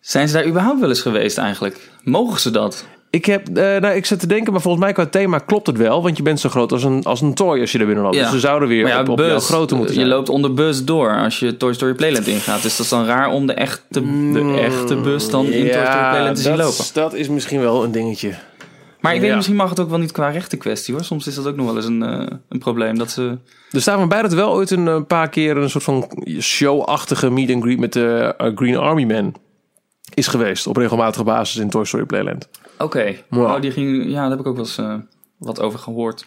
zijn 0.00 0.28
ze 0.28 0.34
daar 0.34 0.46
überhaupt 0.46 0.80
wel 0.80 0.88
eens 0.88 1.00
geweest 1.00 1.38
eigenlijk? 1.38 1.90
Mogen 2.02 2.40
ze 2.40 2.50
dat? 2.50 2.84
Ik, 3.18 3.24
heb, 3.24 3.48
eh, 3.48 3.80
nou, 3.80 3.94
ik 3.94 4.06
zit 4.06 4.20
te 4.20 4.26
denken, 4.26 4.52
maar 4.52 4.60
volgens 4.60 4.84
mij 4.84 4.92
qua 4.92 5.06
thema 5.06 5.38
klopt 5.38 5.66
het 5.66 5.76
wel. 5.76 6.02
Want 6.02 6.16
je 6.16 6.22
bent 6.22 6.40
zo 6.40 6.48
groot 6.48 6.72
als 6.72 6.84
een, 6.84 7.04
als 7.04 7.20
een 7.20 7.34
toy 7.34 7.60
als 7.60 7.72
je 7.72 7.78
er 7.78 7.86
binnen 7.86 8.04
loopt. 8.04 8.16
Ja. 8.16 8.22
Dus 8.22 8.30
ze 8.30 8.38
zouden 8.40 8.68
weer 8.68 8.86
ja, 8.86 9.00
op, 9.00 9.08
op 9.08 9.16
Buzz, 9.16 9.30
jouw 9.30 9.38
grootte 9.38 9.74
moeten 9.74 9.94
zijn. 9.94 10.06
Je 10.06 10.12
loopt 10.12 10.28
onder 10.28 10.54
bus 10.54 10.84
door 10.84 11.16
als 11.16 11.38
je 11.38 11.56
Toy 11.56 11.72
Story 11.72 11.94
Playland 11.94 12.26
ingaat. 12.26 12.62
Dus 12.62 12.76
dat 12.76 12.86
is 12.86 12.90
dan 12.90 13.04
raar 13.04 13.30
om 13.30 13.46
de 13.46 13.52
echte, 13.52 14.00
de 14.32 14.58
echte 14.60 14.96
bus 14.96 15.30
dan 15.30 15.44
in 15.44 15.70
Toy 15.70 15.84
Story 15.84 16.08
Playland 16.10 16.36
te 16.36 16.42
zien 16.42 16.56
lopen. 16.56 16.84
dat 16.92 17.14
is 17.14 17.28
misschien 17.28 17.60
wel 17.60 17.84
een 17.84 17.92
dingetje. 17.92 18.34
Maar 19.00 19.14
ik 19.14 19.20
weet 19.20 19.34
misschien 19.34 19.56
mag 19.56 19.70
het 19.70 19.80
ook 19.80 19.90
wel 19.90 19.98
niet 19.98 20.12
qua 20.12 20.28
rechten 20.28 20.58
kwestie 20.58 20.94
hoor. 20.94 21.04
Soms 21.04 21.26
is 21.26 21.34
dat 21.34 21.46
ook 21.46 21.56
nog 21.56 21.66
wel 21.66 21.76
eens 21.76 21.86
een, 21.86 22.02
eh, 22.02 22.26
een 22.48 22.58
probleem. 22.58 22.98
Dat 22.98 23.10
ze... 23.10 23.38
Er 23.70 23.80
staat 23.80 23.98
van 23.98 24.08
bij 24.08 24.22
dat 24.22 24.32
wel 24.32 24.52
ooit 24.52 24.70
een, 24.70 24.88
eh, 24.88 25.02
paar 25.06 25.28
keer 25.28 25.56
een 25.56 25.70
soort 25.70 25.84
van 25.84 26.10
show-achtige 26.40 27.30
meet 27.30 27.50
and 27.50 27.62
greet 27.62 27.78
met 27.78 27.92
de 27.92 28.34
Green 28.54 28.76
Army 28.76 29.04
Man 29.04 29.34
is 30.18 30.26
geweest. 30.26 30.66
Op 30.66 30.76
regelmatige 30.76 31.24
basis 31.24 31.56
in 31.56 31.70
Toy 31.70 31.84
Story 31.84 32.04
Playland. 32.04 32.48
Oké. 32.78 33.04
Ja. 33.30 33.54
Oh, 33.54 33.60
die 33.60 33.70
ging, 33.70 34.04
ja, 34.10 34.20
daar 34.20 34.30
heb 34.30 34.40
ik 34.40 34.46
ook 34.46 34.56
wel 34.56 34.64
eens 34.64 34.78
eh, 34.78 34.94
wat 35.36 35.60
over 35.60 35.78
gehoord. 35.78 36.26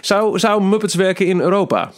Zou, 0.00 0.38
zou 0.38 0.62
Muppets 0.62 0.94
werken 0.94 1.26
in 1.26 1.40
Europa? 1.40 1.90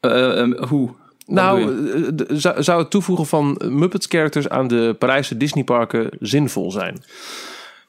Eh, 0.00 0.40
eh, 0.40 0.68
hoe? 0.68 0.86
Wat 0.86 0.96
Nou, 1.26 1.62
eh, 1.92 2.36
zou, 2.36 2.62
zou 2.62 2.80
het 2.82 2.90
toevoegen 2.90 3.26
van 3.26 3.60
Muppets 3.68 4.06
characters 4.06 4.48
aan 4.48 4.68
de 4.68 4.96
Parijse 4.98 5.36
Disneyparken 5.36 6.08
zinvol 6.20 6.70
zijn? 6.70 7.04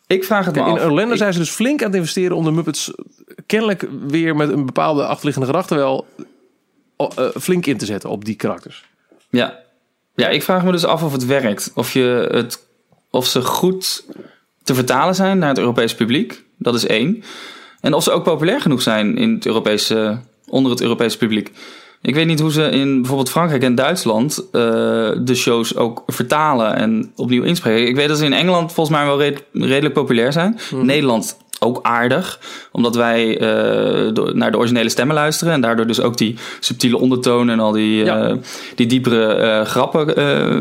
ik 0.07 0.23
vraag 0.23 0.45
het 0.45 0.55
me 0.55 0.61
In. 0.61 0.67
Orlando 0.67 1.11
Ik- 1.11 1.17
zijn 1.17 1.33
ze 1.33 1.39
dus 1.39 1.49
flink 1.49 1.81
aan 1.81 1.87
het 1.87 1.95
investeren 1.95 2.37
om 2.37 2.43
de 2.43 2.51
Muppets 2.51 2.91
kennelijk 3.45 3.87
weer 4.07 4.35
met 4.35 4.49
een 4.49 4.65
bepaalde 4.65 5.05
achterliggende 5.05 5.47
gedachte 5.47 5.75
wel 5.75 6.05
flink 7.39 7.65
in 7.65 7.77
te 7.77 7.85
zetten 7.85 8.09
op 8.09 8.25
die 8.25 8.35
karakters. 8.35 8.85
Ja. 9.29 9.59
Ja, 10.15 10.27
ik 10.27 10.43
vraag 10.43 10.63
me 10.63 10.71
dus 10.71 10.85
af 10.85 11.03
of 11.03 11.11
het 11.11 11.25
werkt. 11.25 11.71
Of, 11.75 11.93
je 11.93 12.27
het, 12.31 12.67
of 13.09 13.27
ze 13.27 13.41
goed 13.41 14.05
te 14.63 14.75
vertalen 14.75 15.15
zijn 15.15 15.37
naar 15.37 15.49
het 15.49 15.57
Europese 15.59 15.95
publiek. 15.95 16.43
Dat 16.57 16.75
is 16.75 16.85
één. 16.85 17.23
En 17.81 17.93
of 17.93 18.03
ze 18.03 18.11
ook 18.11 18.23
populair 18.23 18.61
genoeg 18.61 18.81
zijn 18.81 19.17
in 19.17 19.33
het 19.33 19.45
Europese, 19.45 20.19
onder 20.47 20.71
het 20.71 20.81
Europese 20.81 21.17
publiek. 21.17 21.51
Ik 22.01 22.15
weet 22.15 22.25
niet 22.25 22.39
hoe 22.39 22.51
ze 22.51 22.69
in 22.69 22.95
bijvoorbeeld 22.95 23.29
Frankrijk 23.29 23.63
en 23.63 23.75
Duitsland 23.75 24.37
eh, 24.51 24.61
de 25.21 25.35
shows 25.35 25.75
ook 25.75 26.03
vertalen 26.07 26.75
en 26.75 27.11
opnieuw 27.15 27.43
inspreken. 27.43 27.87
Ik 27.87 27.95
weet 27.95 28.07
dat 28.07 28.17
ze 28.17 28.25
in 28.25 28.33
Engeland 28.33 28.73
volgens 28.73 28.97
mij 28.97 29.05
wel 29.05 29.19
red- 29.19 29.43
redelijk 29.53 29.93
populair 29.93 30.31
zijn. 30.31 30.59
Nederland 30.75 31.37
ook 31.63 31.79
aardig, 31.81 32.39
omdat 32.71 32.95
wij 32.95 33.37
do- 34.13 34.31
naar 34.33 34.51
de 34.51 34.57
originele 34.57 34.89
stemmen 34.89 35.15
luisteren 35.15 35.53
en 35.53 35.61
daardoor 35.61 35.87
dus 35.87 36.01
ook 36.01 36.17
die 36.17 36.35
subtiele 36.59 36.97
ondertonen 36.97 37.53
en 37.53 37.59
al 37.59 37.71
die, 37.71 38.03
Ja. 38.05 38.27
eh, 38.27 38.35
die 38.75 38.87
diepere 38.87 39.33
eh, 39.33 39.65
grappen 39.65 40.17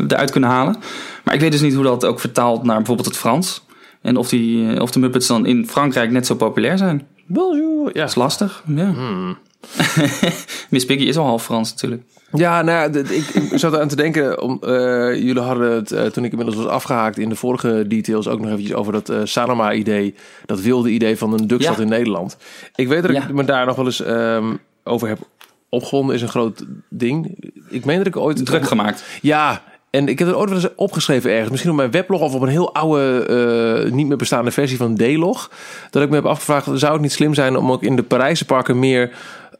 eruit 0.07 0.31
kunnen 0.31 0.49
halen. 0.49 0.75
Maar 1.23 1.33
ik 1.33 1.39
weet 1.41 1.51
dus 1.51 1.61
niet 1.61 1.73
hoe 1.73 1.83
dat 1.83 2.05
ook 2.05 2.19
vertaalt 2.19 2.63
naar 2.63 2.77
bijvoorbeeld 2.77 3.07
het 3.07 3.17
Frans. 3.17 3.65
En 4.01 4.17
of, 4.17 4.29
die, 4.29 4.81
of 4.81 4.91
de 4.91 4.99
Muppets 4.99 5.27
dan 5.27 5.45
in 5.45 5.67
Frankrijk 5.67 6.11
net 6.11 6.25
zo 6.25 6.35
populair 6.35 6.77
zijn. 6.77 7.07
Bonjour. 7.25 7.87
Ja. 7.87 7.99
Dat 7.99 8.09
is 8.09 8.15
lastig. 8.15 8.63
Ja. 8.67 8.93
Miss 10.69 10.85
Piggy 10.85 11.03
is 11.03 11.17
al 11.17 11.25
half 11.25 11.43
Frans 11.43 11.69
natuurlijk. 11.71 12.01
Ja, 12.33 12.61
nou 12.61 12.99
ik, 12.99 13.27
ik 13.27 13.59
zat 13.59 13.79
aan 13.79 13.87
te 13.87 13.95
denken. 13.95 14.41
Om, 14.41 14.57
eh, 14.61 14.71
jullie 15.15 15.39
hadden 15.41 15.71
het, 15.71 15.91
eh, 15.91 16.05
toen 16.05 16.23
ik 16.23 16.31
inmiddels 16.31 16.57
was 16.57 16.67
afgehaakt 16.67 17.17
in 17.17 17.29
de 17.29 17.35
vorige 17.35 17.85
details, 17.87 18.27
ook 18.27 18.39
nog 18.39 18.49
eventjes 18.49 18.73
over 18.73 18.93
dat 18.93 19.09
eh 19.09 19.17
Sanoma-idee. 19.23 20.15
Dat 20.45 20.61
wilde 20.61 20.89
idee 20.89 21.17
van 21.17 21.33
een 21.33 21.47
Dukstad 21.47 21.75
Ja. 21.75 21.81
in 21.81 21.89
Nederland. 21.89 22.37
Ik 22.75 22.87
weet 22.87 23.01
dat 23.01 23.11
ik 23.11 23.33
me 23.33 23.43
daar 23.43 23.65
nog 23.65 23.75
wel 23.75 23.85
eens 23.85 24.01
ehm, 24.01 24.53
over 24.83 25.07
heb 25.07 25.19
opgewonden. 25.69 26.15
Is 26.15 26.21
een 26.21 26.27
groot 26.27 26.65
ding. 26.89 27.37
Ik 27.69 27.85
meen 27.85 27.97
dat 27.97 28.07
ik 28.07 28.17
ooit 28.17 28.45
Druk 28.45 28.67
gemaakt. 28.67 29.03
Ja, 29.21 29.61
en 29.89 30.07
ik 30.07 30.19
heb 30.19 30.27
het 30.27 30.37
ooit 30.37 30.49
wel 30.49 30.57
eens 30.59 30.75
opgeschreven 30.75 31.31
ergens. 31.31 31.49
Misschien 31.49 31.71
op 31.71 31.77
mijn 31.77 31.91
weblog 31.91 32.21
of 32.21 32.33
op 32.33 32.41
een 32.41 32.47
heel 32.47 32.73
oude, 32.73 33.89
niet 33.91 34.07
meer 34.07 34.17
bestaande 34.17 34.51
versie 34.51 34.77
van 34.77 34.95
D-log. 34.95 35.51
Dat 35.89 36.03
ik 36.03 36.09
me 36.09 36.15
heb 36.15 36.25
afgevraagd, 36.25 36.67
zou 36.73 36.93
het 36.93 37.01
niet 37.01 37.11
slim 37.11 37.33
zijn 37.33 37.57
om 37.57 37.71
ook 37.71 37.83
in 37.83 37.95
de 37.95 38.03
Parijse 38.03 38.45
parken 38.45 38.79
meer 38.79 39.11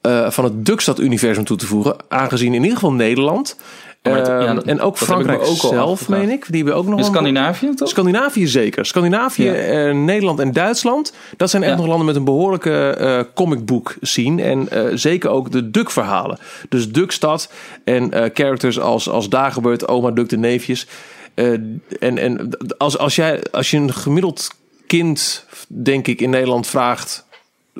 eh, 0.04 0.30
van 0.30 0.44
het 0.44 0.66
Dukstad-universum 0.66 1.44
toe 1.44 1.58
te 1.58 1.66
voegen? 1.66 1.96
Aangezien 2.08 2.54
in 2.54 2.62
ieder 2.62 2.74
geval 2.78 2.94
Nederland 2.94 3.56
het- 4.02 4.28
ehm, 4.28 4.42
ja, 4.42 4.54
dat- 4.54 4.64
en 4.64 4.82
ook 4.82 4.98
Frankrijk 4.98 5.42
ook 5.42 5.56
zelf, 5.56 6.10
meen 6.10 6.30
ik. 6.30 6.46
Die 6.48 6.56
hebben 6.64 6.76
ook 6.76 6.86
nog 6.86 6.94
In 7.00 7.00
een- 7.06 7.12
Scandinavië 7.12 7.74
toch? 7.74 7.90
Scandinavië 7.90 8.48
zeker. 8.48 8.86
Scandinavië, 8.86 9.44
Ja. 9.44 9.54
eh, 9.54 9.96
Nederland 9.96 10.40
en 10.40 10.52
Duitsland. 10.52 11.14
Dat 11.38 11.50
zijn 11.50 11.64
echt 11.64 11.72
Ja. 11.72 11.78
nog 11.78 11.88
landen 11.88 12.06
met 12.06 12.16
een 12.16 12.24
behoorlijke 12.24 12.88
eh 12.90 13.20
comicboek 13.34 13.96
scene. 14.02 14.42
En 14.42 14.68
zeker 15.00 15.30
ook 15.30 15.52
de 15.52 15.72
Duck-verhalen. 15.72 16.38
Dus 16.70 16.92
Duckstad 16.92 17.52
en 17.84 18.12
characters 18.34 18.80
als, 18.80 19.10
als 19.10 19.30
Dagobert, 19.30 19.88
oma 19.88 20.12
Duck, 20.12 20.30
de 20.30 20.38
neefjes. 20.38 20.88
En 21.34 21.82
en 22.00 22.50
als, 22.78 22.98
als, 22.98 23.16
jij, 23.16 23.44
als 23.52 23.72
je 23.72 23.78
een 23.78 23.94
gemiddeld 23.94 24.50
kind, 24.88 25.46
denk 25.68 26.08
ik, 26.08 26.22
in 26.22 26.30
Nederland 26.30 26.68
vraagt... 26.68 27.26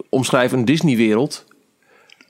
omschrijf 0.10 0.52
een 0.52 0.66
Disney-wereld... 0.66 1.46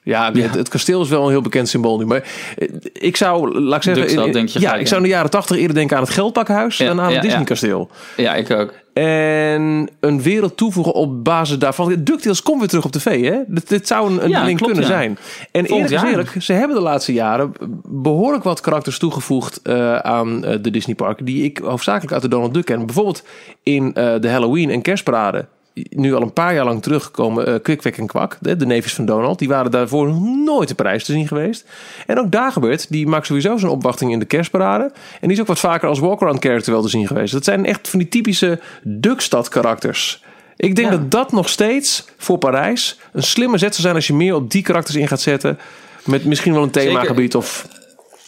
Ja, 0.03 0.29
Ja. 0.33 0.41
Het, 0.41 0.55
het 0.55 0.69
kasteel 0.69 1.01
is 1.01 1.09
wel 1.09 1.23
een 1.23 1.29
heel 1.29 1.41
bekend 1.41 1.69
symbool 1.69 1.97
nu. 1.97 2.05
Maar 2.05 2.23
eh, 2.57 2.69
ik 2.93 3.17
zou, 3.17 3.59
laat 3.59 3.85
ik 3.85 3.95
zeggen... 3.95 4.25
In- 4.25 4.31
denk 4.31 4.49
je 4.49 4.59
ja, 4.59 4.73
ik 4.73 4.87
zou 4.87 5.01
in 5.01 5.07
de 5.07 5.13
jaren 5.13 5.29
tachtig 5.29 5.57
eerder 5.57 5.75
denken 5.75 5.97
aan 5.97 6.03
het 6.03 6.11
Geldpakhuis... 6.11 6.77
Ja, 6.77 6.85
dan 6.87 7.01
aan 7.01 7.09
ja, 7.09 7.13
het 7.13 7.23
ja. 7.23 7.29
Disney-kasteel. 7.29 7.89
Ja, 8.17 8.35
ik 8.35 8.51
ook. 8.51 8.73
En 8.93 9.89
een 9.99 10.21
wereld 10.21 10.57
toevoegen 10.57 10.93
op 10.93 11.23
basis 11.23 11.57
daarvan. 11.57 11.95
DuckTales 12.03 12.41
komt 12.43 12.59
weer 12.59 12.67
terug 12.67 12.85
op 12.85 12.91
tv, 12.91 13.23
hè? 13.29 13.39
Dit, 13.47 13.69
dit 13.69 13.87
zou 13.87 14.11
een, 14.11 14.23
een 14.23 14.29
Ja, 14.29 14.45
ding 14.45 14.57
klopt, 14.57 14.73
kunnen 14.73 14.91
ja. 14.91 14.97
zijn. 14.97 15.17
En 15.51 15.65
eerlijk 15.65 16.03
eerlijk, 16.03 16.35
ze 16.39 16.53
hebben 16.53 16.75
de 16.75 16.81
laatste 16.83 17.13
jaren 17.13 17.51
behoorlijk 17.87 18.43
wat 18.43 18.61
karakters 18.61 18.99
toegevoegd 18.99 19.59
eh, 19.63 19.95
aan 19.97 20.45
eh, 20.45 20.57
de 20.61 20.71
Disneyparken... 20.71 21.25
die 21.25 21.43
ik 21.43 21.57
hoofdzakelijk 21.57 22.11
uit 22.13 22.21
de 22.21 22.27
Donald 22.27 22.53
Duck 22.53 22.65
ken. 22.65 22.85
Bijvoorbeeld 22.85 23.23
in 23.63 23.91
de 23.93 24.29
Halloween 24.29 24.69
en 24.69 24.81
kerstparade... 24.81 25.45
Nu 25.89 26.15
al 26.15 26.21
een 26.21 26.33
paar 26.33 26.53
jaar 26.53 26.65
lang 26.65 26.81
teruggekomen, 26.81 27.47
eh 27.47 27.61
Kwik, 27.61 27.97
en 27.97 28.07
Kwak, 28.07 28.37
de, 28.39 28.55
de 28.55 28.65
neefjes 28.65 28.93
van 28.93 29.05
Donald. 29.05 29.39
Die 29.39 29.47
waren 29.47 29.71
daarvoor 29.71 30.13
nooit 30.45 30.69
in 30.69 30.75
Parijs 30.75 31.05
te 31.05 31.11
zien 31.11 31.27
geweest. 31.27 31.65
En 32.07 32.19
ook 32.19 32.31
Dagobert, 32.31 32.85
die 32.89 33.07
maakt 33.07 33.25
sowieso 33.25 33.57
zijn 33.57 33.71
opwachting 33.71 34.11
in 34.11 34.19
de 34.19 34.25
kerstparade. 34.25 34.83
En 35.21 35.27
die 35.27 35.31
is 35.31 35.39
ook 35.39 35.47
wat 35.47 35.59
vaker 35.59 35.87
als 35.89 35.99
walk-around 35.99 36.43
character 36.43 36.71
wel 36.73 36.81
te 36.81 36.89
zien 36.89 37.07
geweest. 37.07 37.33
Dat 37.33 37.43
zijn 37.43 37.65
echt 37.65 37.89
van 37.89 37.99
die 37.99 38.09
typische 38.09 38.59
Duckstad 38.83 39.49
karakters. 39.49 40.23
Ik 40.55 40.75
denk 40.75 40.91
Ja. 40.91 40.97
dat 40.97 41.11
dat 41.11 41.31
nog 41.31 41.49
steeds 41.49 42.05
voor 42.17 42.37
Parijs 42.37 42.99
een 43.11 43.23
slimme 43.23 43.57
zet 43.57 43.71
zou 43.71 43.81
zijn 43.81 43.95
als 43.95 44.07
je 44.07 44.13
meer 44.13 44.35
op 44.35 44.51
die 44.51 44.61
karakters 44.61 44.95
in 44.97 45.07
gaat 45.07 45.21
zetten. 45.21 45.59
Met 46.05 46.25
misschien 46.25 46.53
wel 46.53 46.63
een 46.63 46.69
themagebied 46.71 47.35
of... 47.35 47.67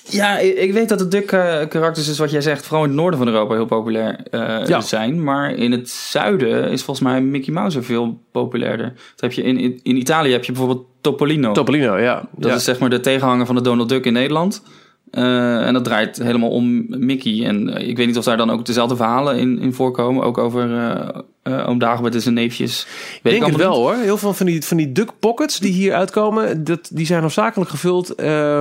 Ja, 0.10 0.38
ik 0.38 0.74
weet 0.74 0.90
dat 0.90 1.00
de 1.00 1.08
Duck 1.08 1.32
eh, 1.32 1.68
karakters 1.68 2.08
is 2.08 2.18
wat 2.18 2.32
jij 2.32 2.42
zegt, 2.42 2.66
vooral 2.66 2.84
in 2.84 2.90
het 2.90 3.00
noorden 3.00 3.20
van 3.20 3.28
Europa 3.28 3.54
heel 3.54 3.66
populair 3.66 4.20
eh, 4.32 4.68
Ja. 4.68 4.82
zijn. 4.82 5.24
Maar 5.24 5.52
in 5.54 5.72
het 5.72 5.90
zuiden 5.90 6.72
is 6.72 6.84
volgens 6.84 7.08
mij 7.08 7.22
Mickey 7.22 7.54
Mouse 7.54 7.82
veel 7.82 8.20
populairder. 8.32 8.94
Dat 8.96 9.22
heb 9.22 9.32
je 9.32 9.44
in, 9.44 9.58
in, 9.58 9.80
in 9.84 9.98
Italië 9.98 10.32
heb 10.32 10.46
je 10.46 10.52
bijvoorbeeld 10.52 10.86
Topolino. 11.02 11.52
Topolino, 11.52 11.98
ja. 11.98 12.28
dat 12.36 12.50
ja. 12.50 12.56
is 12.56 12.64
zeg 12.64 12.80
maar 12.80 12.90
de 12.90 13.00
tegenhanger 13.00 13.46
van 13.46 13.56
de 13.56 13.62
Donald 13.62 13.90
Duck 13.90 14.06
in 14.06 14.14
Nederland. 14.14 14.64
Eh, 15.12 15.68
en 15.68 15.74
dat 15.74 15.84
draait 15.84 16.18
helemaal 16.18 16.50
om 16.50 16.86
Mickey. 16.88 17.46
En 17.46 17.76
eh, 17.76 17.88
ik 17.88 17.98
weet 17.98 18.08
niet 18.08 18.18
of 18.18 18.24
daar 18.24 18.38
dan 18.38 18.50
ook 18.50 18.66
dezelfde 18.66 18.96
verhalen 18.96 19.38
in, 19.38 19.60
in 19.60 19.74
voorkomen. 19.74 20.24
Ook 20.24 20.38
over 20.38 20.78
eh 20.78 21.68
oom 21.68 21.80
Dagobert 21.80 22.16
en 22.16 22.22
zijn 22.22 22.34
neefjes. 22.34 22.88
Weet 23.22 23.34
Ik 23.34 23.40
denk 23.40 23.52
het 23.52 23.62
wel 23.62 23.76
hoor. 23.76 23.96
Heel 23.96 24.18
veel 24.18 24.34
van 24.34 24.46
die, 24.46 24.64
van 24.64 24.78
die 24.78 24.92
duck 24.92 25.10
pockets 25.20 25.60
die 25.60 25.72
hier 25.74 25.94
uitkomen, 25.94 26.64
dat, 26.64 26.90
die 26.94 27.06
zijn 27.06 27.22
hoofdzakelijk 27.22 27.70
gevuld 27.70 28.14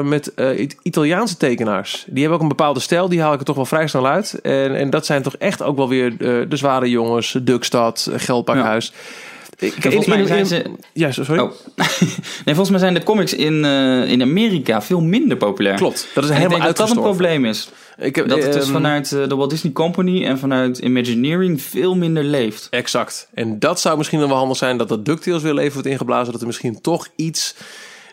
met 0.05 0.33
It- 0.57 0.77
Italiaanse 0.83 1.37
tekenaars. 1.37 2.05
Die 2.09 2.19
hebben 2.19 2.37
ook 2.37 2.43
een 2.43 2.57
bepaalde 2.57 2.81
stijl, 2.81 3.09
die 3.09 3.21
haal 3.21 3.33
ik 3.33 3.39
er 3.39 3.45
toch 3.45 3.57
wel 3.57 3.67
vrij 3.67 3.87
snel 3.87 4.07
uit. 4.07 4.41
En, 4.43 4.75
en 4.77 4.91
dat 4.91 5.07
zijn 5.07 5.23
toch 5.23 5.37
echt 5.37 5.63
ook 5.63 5.77
wel 5.77 5.89
weer 5.89 6.19
de 6.49 6.57
zware 6.57 6.91
jongens, 6.91 7.39
Dukstad, 7.43 8.11
Geldpakhuis. 8.17 8.93
Ik, 9.65 9.83
volgens 9.83 10.07
mij 10.07 10.27
zijn 10.27 10.47
ze... 10.47 10.65
Ja, 10.93 11.13
sorry. 11.13 11.41
Oh. 11.41 11.51
nee, 12.45 12.55
volgens 12.55 12.71
mij 12.71 12.79
zijn 12.79 12.95
de 12.95 13.03
comics 13.03 13.35
in, 13.35 13.65
eh, 13.65 14.11
in 14.11 14.23
Amerika 14.23 14.83
veel 14.83 15.01
minder 15.01 15.37
populair. 15.37 15.77
Klopt, 15.77 16.07
dat 16.15 16.25
is 16.25 16.31
En 16.31 16.37
ik 16.37 16.43
helemaal 16.43 16.61
denk 16.61 16.77
dat 16.77 16.87
dat 16.89 16.97
een 16.97 17.03
probleem 17.03 17.45
is. 17.45 17.69
Ik 17.99 18.17
heb, 18.17 18.29
Dat 18.29 18.43
het 18.43 18.53
dus 18.53 18.65
ehm, 18.65 18.73
vanuit 18.73 19.13
eh, 19.13 19.29
de 19.29 19.37
Walt 19.37 19.51
Disney 19.51 19.73
Company 19.73 20.25
en 20.25 20.39
vanuit 20.39 20.79
Imagineering 20.79 21.63
veel 21.63 21.97
minder 21.97 22.25
leeft. 22.25 22.67
Exact. 22.71 23.29
En 23.35 23.59
dat 23.59 23.81
zou 23.81 23.97
misschien 23.97 24.19
wel 24.19 24.29
handig 24.29 24.57
zijn 24.57 24.77
dat 24.77 24.89
dat 24.89 25.05
DuckTales 25.05 25.43
weer 25.43 25.59
even 25.59 25.73
wordt 25.73 25.89
ingeblazen. 25.89 26.33
Dat 26.33 26.41
er 26.41 26.47
misschien 26.47 26.81
toch 26.81 27.09
iets 27.17 27.55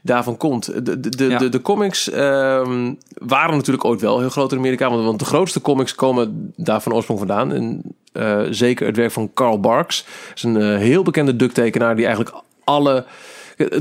daarvan 0.01 0.37
komt. 0.37 0.85
De, 0.85 0.99
de, 0.99 1.09
de, 1.09 1.25
Ja. 1.27 1.37
de, 1.37 1.49
de 1.49 1.61
comics 1.61 2.09
ehm, 2.09 2.93
waren 3.13 3.55
natuurlijk 3.55 3.85
ooit 3.85 4.01
wel 4.01 4.19
heel 4.19 4.29
groot 4.29 4.51
in 4.51 4.57
Amerika. 4.57 4.89
Want, 4.89 5.05
want 5.05 5.19
de 5.19 5.25
grootste 5.25 5.61
comics 5.61 5.95
komen 5.95 6.53
daar 6.55 6.81
van 6.81 6.93
oorsprong 6.93 7.19
vandaan. 7.19 7.53
En 7.53 7.81
eh, 8.11 8.41
zeker 8.49 8.85
het 8.85 8.95
werk 8.95 9.11
van 9.11 9.33
Carl 9.33 9.59
Barks. 9.59 10.03
Dat 10.27 10.35
is 10.35 10.43
een 10.43 10.61
eh, 10.61 10.77
heel 10.77 11.03
bekende 11.03 11.35
ducktekenaar 11.35 11.95
die 11.95 12.05
eigenlijk 12.05 12.35
alle... 12.63 13.05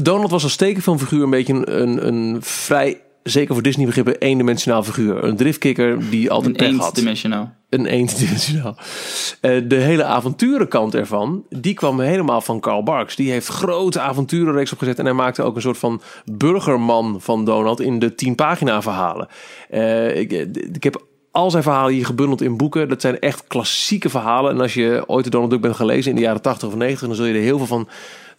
Donald 0.03 0.31
was 0.31 0.43
als 0.43 0.57
tekenfilmfiguur 0.57 1.23
een 1.23 1.31
beetje 1.31 1.53
een, 1.53 1.83
een, 1.83 2.07
een 2.07 2.37
vrij... 2.43 3.01
Zeker 3.23 3.55
voor 3.55 3.63
Disney 3.63 3.87
begrippen, 3.87 4.19
eendimensionaal 4.19 4.83
figuur. 4.83 5.25
Een 5.25 5.37
driftkikker 5.37 6.11
die 6.11 6.31
altijd 6.31 6.61
Een 6.61 6.67
pech 6.71 6.77
had 6.79 6.89
eendimensionaal. 6.97 7.53
een 7.69 7.87
eendimensionaal. 7.87 8.77
Eh 9.41 9.61
de 9.69 9.75
hele 9.75 10.05
avonturenkant 10.05 10.95
ervan, 10.95 11.45
die 11.49 11.75
kwam 11.75 12.01
helemaal 12.01 12.41
van 12.41 12.61
Carl 12.61 12.83
Barks. 12.83 13.17
Die 13.17 13.31
heeft 13.31 13.47
grote 13.47 14.01
avonturenreeks 14.01 14.73
opgezet 14.73 14.99
en 14.99 15.05
hij 15.05 15.15
maakte 15.15 15.43
ook 15.43 15.57
een 15.57 15.63
soort 15.63 15.79
van 15.79 16.01
burgerman 16.33 17.21
van 17.21 17.45
Donald 17.45 17.81
in 17.81 17.99
de 17.99 18.15
tien 18.15 18.35
pagina 18.35 18.83
verhalen. 18.83 19.29
Eh, 19.71 20.17
ik, 20.17 20.33
ik 20.73 20.83
heb 20.83 21.05
al 21.31 21.51
zijn 21.51 21.63
verhalen 21.63 21.93
hier 21.95 22.07
gebundeld 22.07 22.43
in 22.43 22.57
boeken. 22.57 22.89
Dat 22.89 23.01
zijn 23.01 23.19
echt 23.19 23.45
klassieke 23.47 24.09
verhalen. 24.11 24.53
En 24.53 24.61
als 24.61 24.75
je 24.75 25.05
ooit 25.07 25.25
de 25.25 25.31
Donald 25.31 25.51
Duck 25.51 25.61
bent 25.61 25.77
gelezen 25.77 26.11
in 26.11 26.17
de 26.17 26.23
jaren 26.23 26.43
80 26.43 26.69
of 26.69 26.75
90, 26.75 27.07
dan 27.07 27.17
zul 27.17 27.25
je 27.25 27.35
er 27.35 27.41
heel 27.41 27.59
veel 27.59 27.67
van 27.67 27.89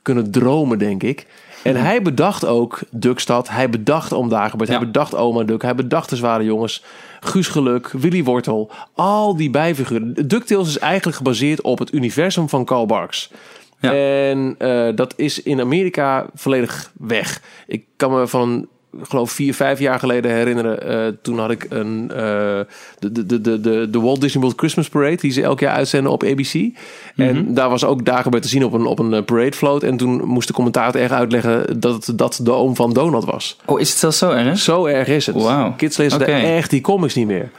kunnen 0.01 0.31
dromen, 0.31 0.77
denk 0.79 1.03
ik. 1.03 1.25
En 1.63 1.75
hij 1.75 2.01
bedacht 2.01 2.45
ook 2.45 2.79
Duckstad. 2.89 3.49
Hij 3.49 3.69
bedacht 3.69 4.09
Dagobert. 4.09 4.69
Ja. 4.69 4.77
Hij 4.77 4.85
bedacht 4.85 5.15
Oma 5.15 5.43
Duck. 5.43 5.61
Hij 5.61 5.75
bedacht 5.75 6.09
de 6.09 6.15
Zware 6.15 6.43
Jongens. 6.43 6.83
Guus 7.19 7.47
Geluk, 7.47 7.87
Willy 7.87 8.23
Wortel. 8.23 8.71
Al 8.93 9.35
die 9.35 9.49
bijfiguren. 9.49 10.27
DuckTales 10.27 10.67
is 10.67 10.77
eigenlijk 10.77 11.17
gebaseerd 11.17 11.61
op 11.61 11.79
het 11.79 11.93
universum 11.93 12.49
van 12.49 12.65
Karl 12.65 12.85
Barks. 12.85 13.31
Ja. 13.79 13.93
En 13.93 14.55
eh, 14.57 14.95
dat 14.95 15.13
is 15.17 15.43
in 15.43 15.59
Amerika 15.59 16.25
volledig 16.33 16.91
weg. 16.97 17.41
Ik 17.67 17.85
kan 17.95 18.11
me 18.11 18.27
van, 18.27 18.67
geloof 19.01 19.31
vier, 19.31 19.53
vijf 19.53 19.79
jaar 19.79 19.99
geleden 19.99 20.31
herinneren. 20.31 20.87
eh, 20.87 21.13
toen 21.21 21.39
had 21.39 21.51
ik 21.51 21.65
een, 21.69 22.11
eh, 22.11 22.17
de, 22.99 23.11
de, 23.11 23.41
de, 23.41 23.61
de, 23.61 23.87
de 23.89 23.99
Walt 23.99 24.21
Disney 24.21 24.41
World 24.41 24.59
Christmas 24.59 24.89
Parade. 24.89 25.15
Die 25.15 25.31
ze 25.31 25.41
elk 25.41 25.59
jaar 25.59 25.73
uitzenden 25.73 26.11
op 26.11 26.23
ABC. 26.23 26.69
En 27.15 27.53
daar 27.53 27.69
was 27.69 27.83
ook 27.83 28.05
Dagobert 28.05 28.43
te 28.43 28.49
zien 28.49 28.65
op 28.65 28.73
een, 28.73 28.85
op 28.85 28.99
een 28.99 29.13
eh, 29.13 29.23
parade 29.23 29.55
float. 29.55 29.83
En 29.83 29.97
toen 29.97 30.25
moest 30.25 30.47
de 30.47 30.53
commentator 30.53 31.01
erg 31.01 31.11
uitleggen 31.11 31.79
dat 31.79 32.05
het, 32.05 32.17
dat 32.17 32.39
de 32.43 32.51
oom 32.51 32.75
van 32.75 32.93
Donald 32.93 33.25
was. 33.25 33.57
Oh, 33.65 33.79
is 33.79 33.89
het 33.89 33.97
zelfs 33.97 34.17
zo 34.17 34.29
erg? 34.29 34.59
Zo 34.59 34.85
erg 34.85 35.07
is 35.07 35.25
het. 35.25 35.35
Wauw. 35.35 35.73
Kids 35.77 35.97
lezen 35.97 36.19
daar 36.19 36.27
echt 36.27 36.69
die 36.69 36.81
comics 36.81 37.15
niet 37.15 37.27
meer. 37.27 37.51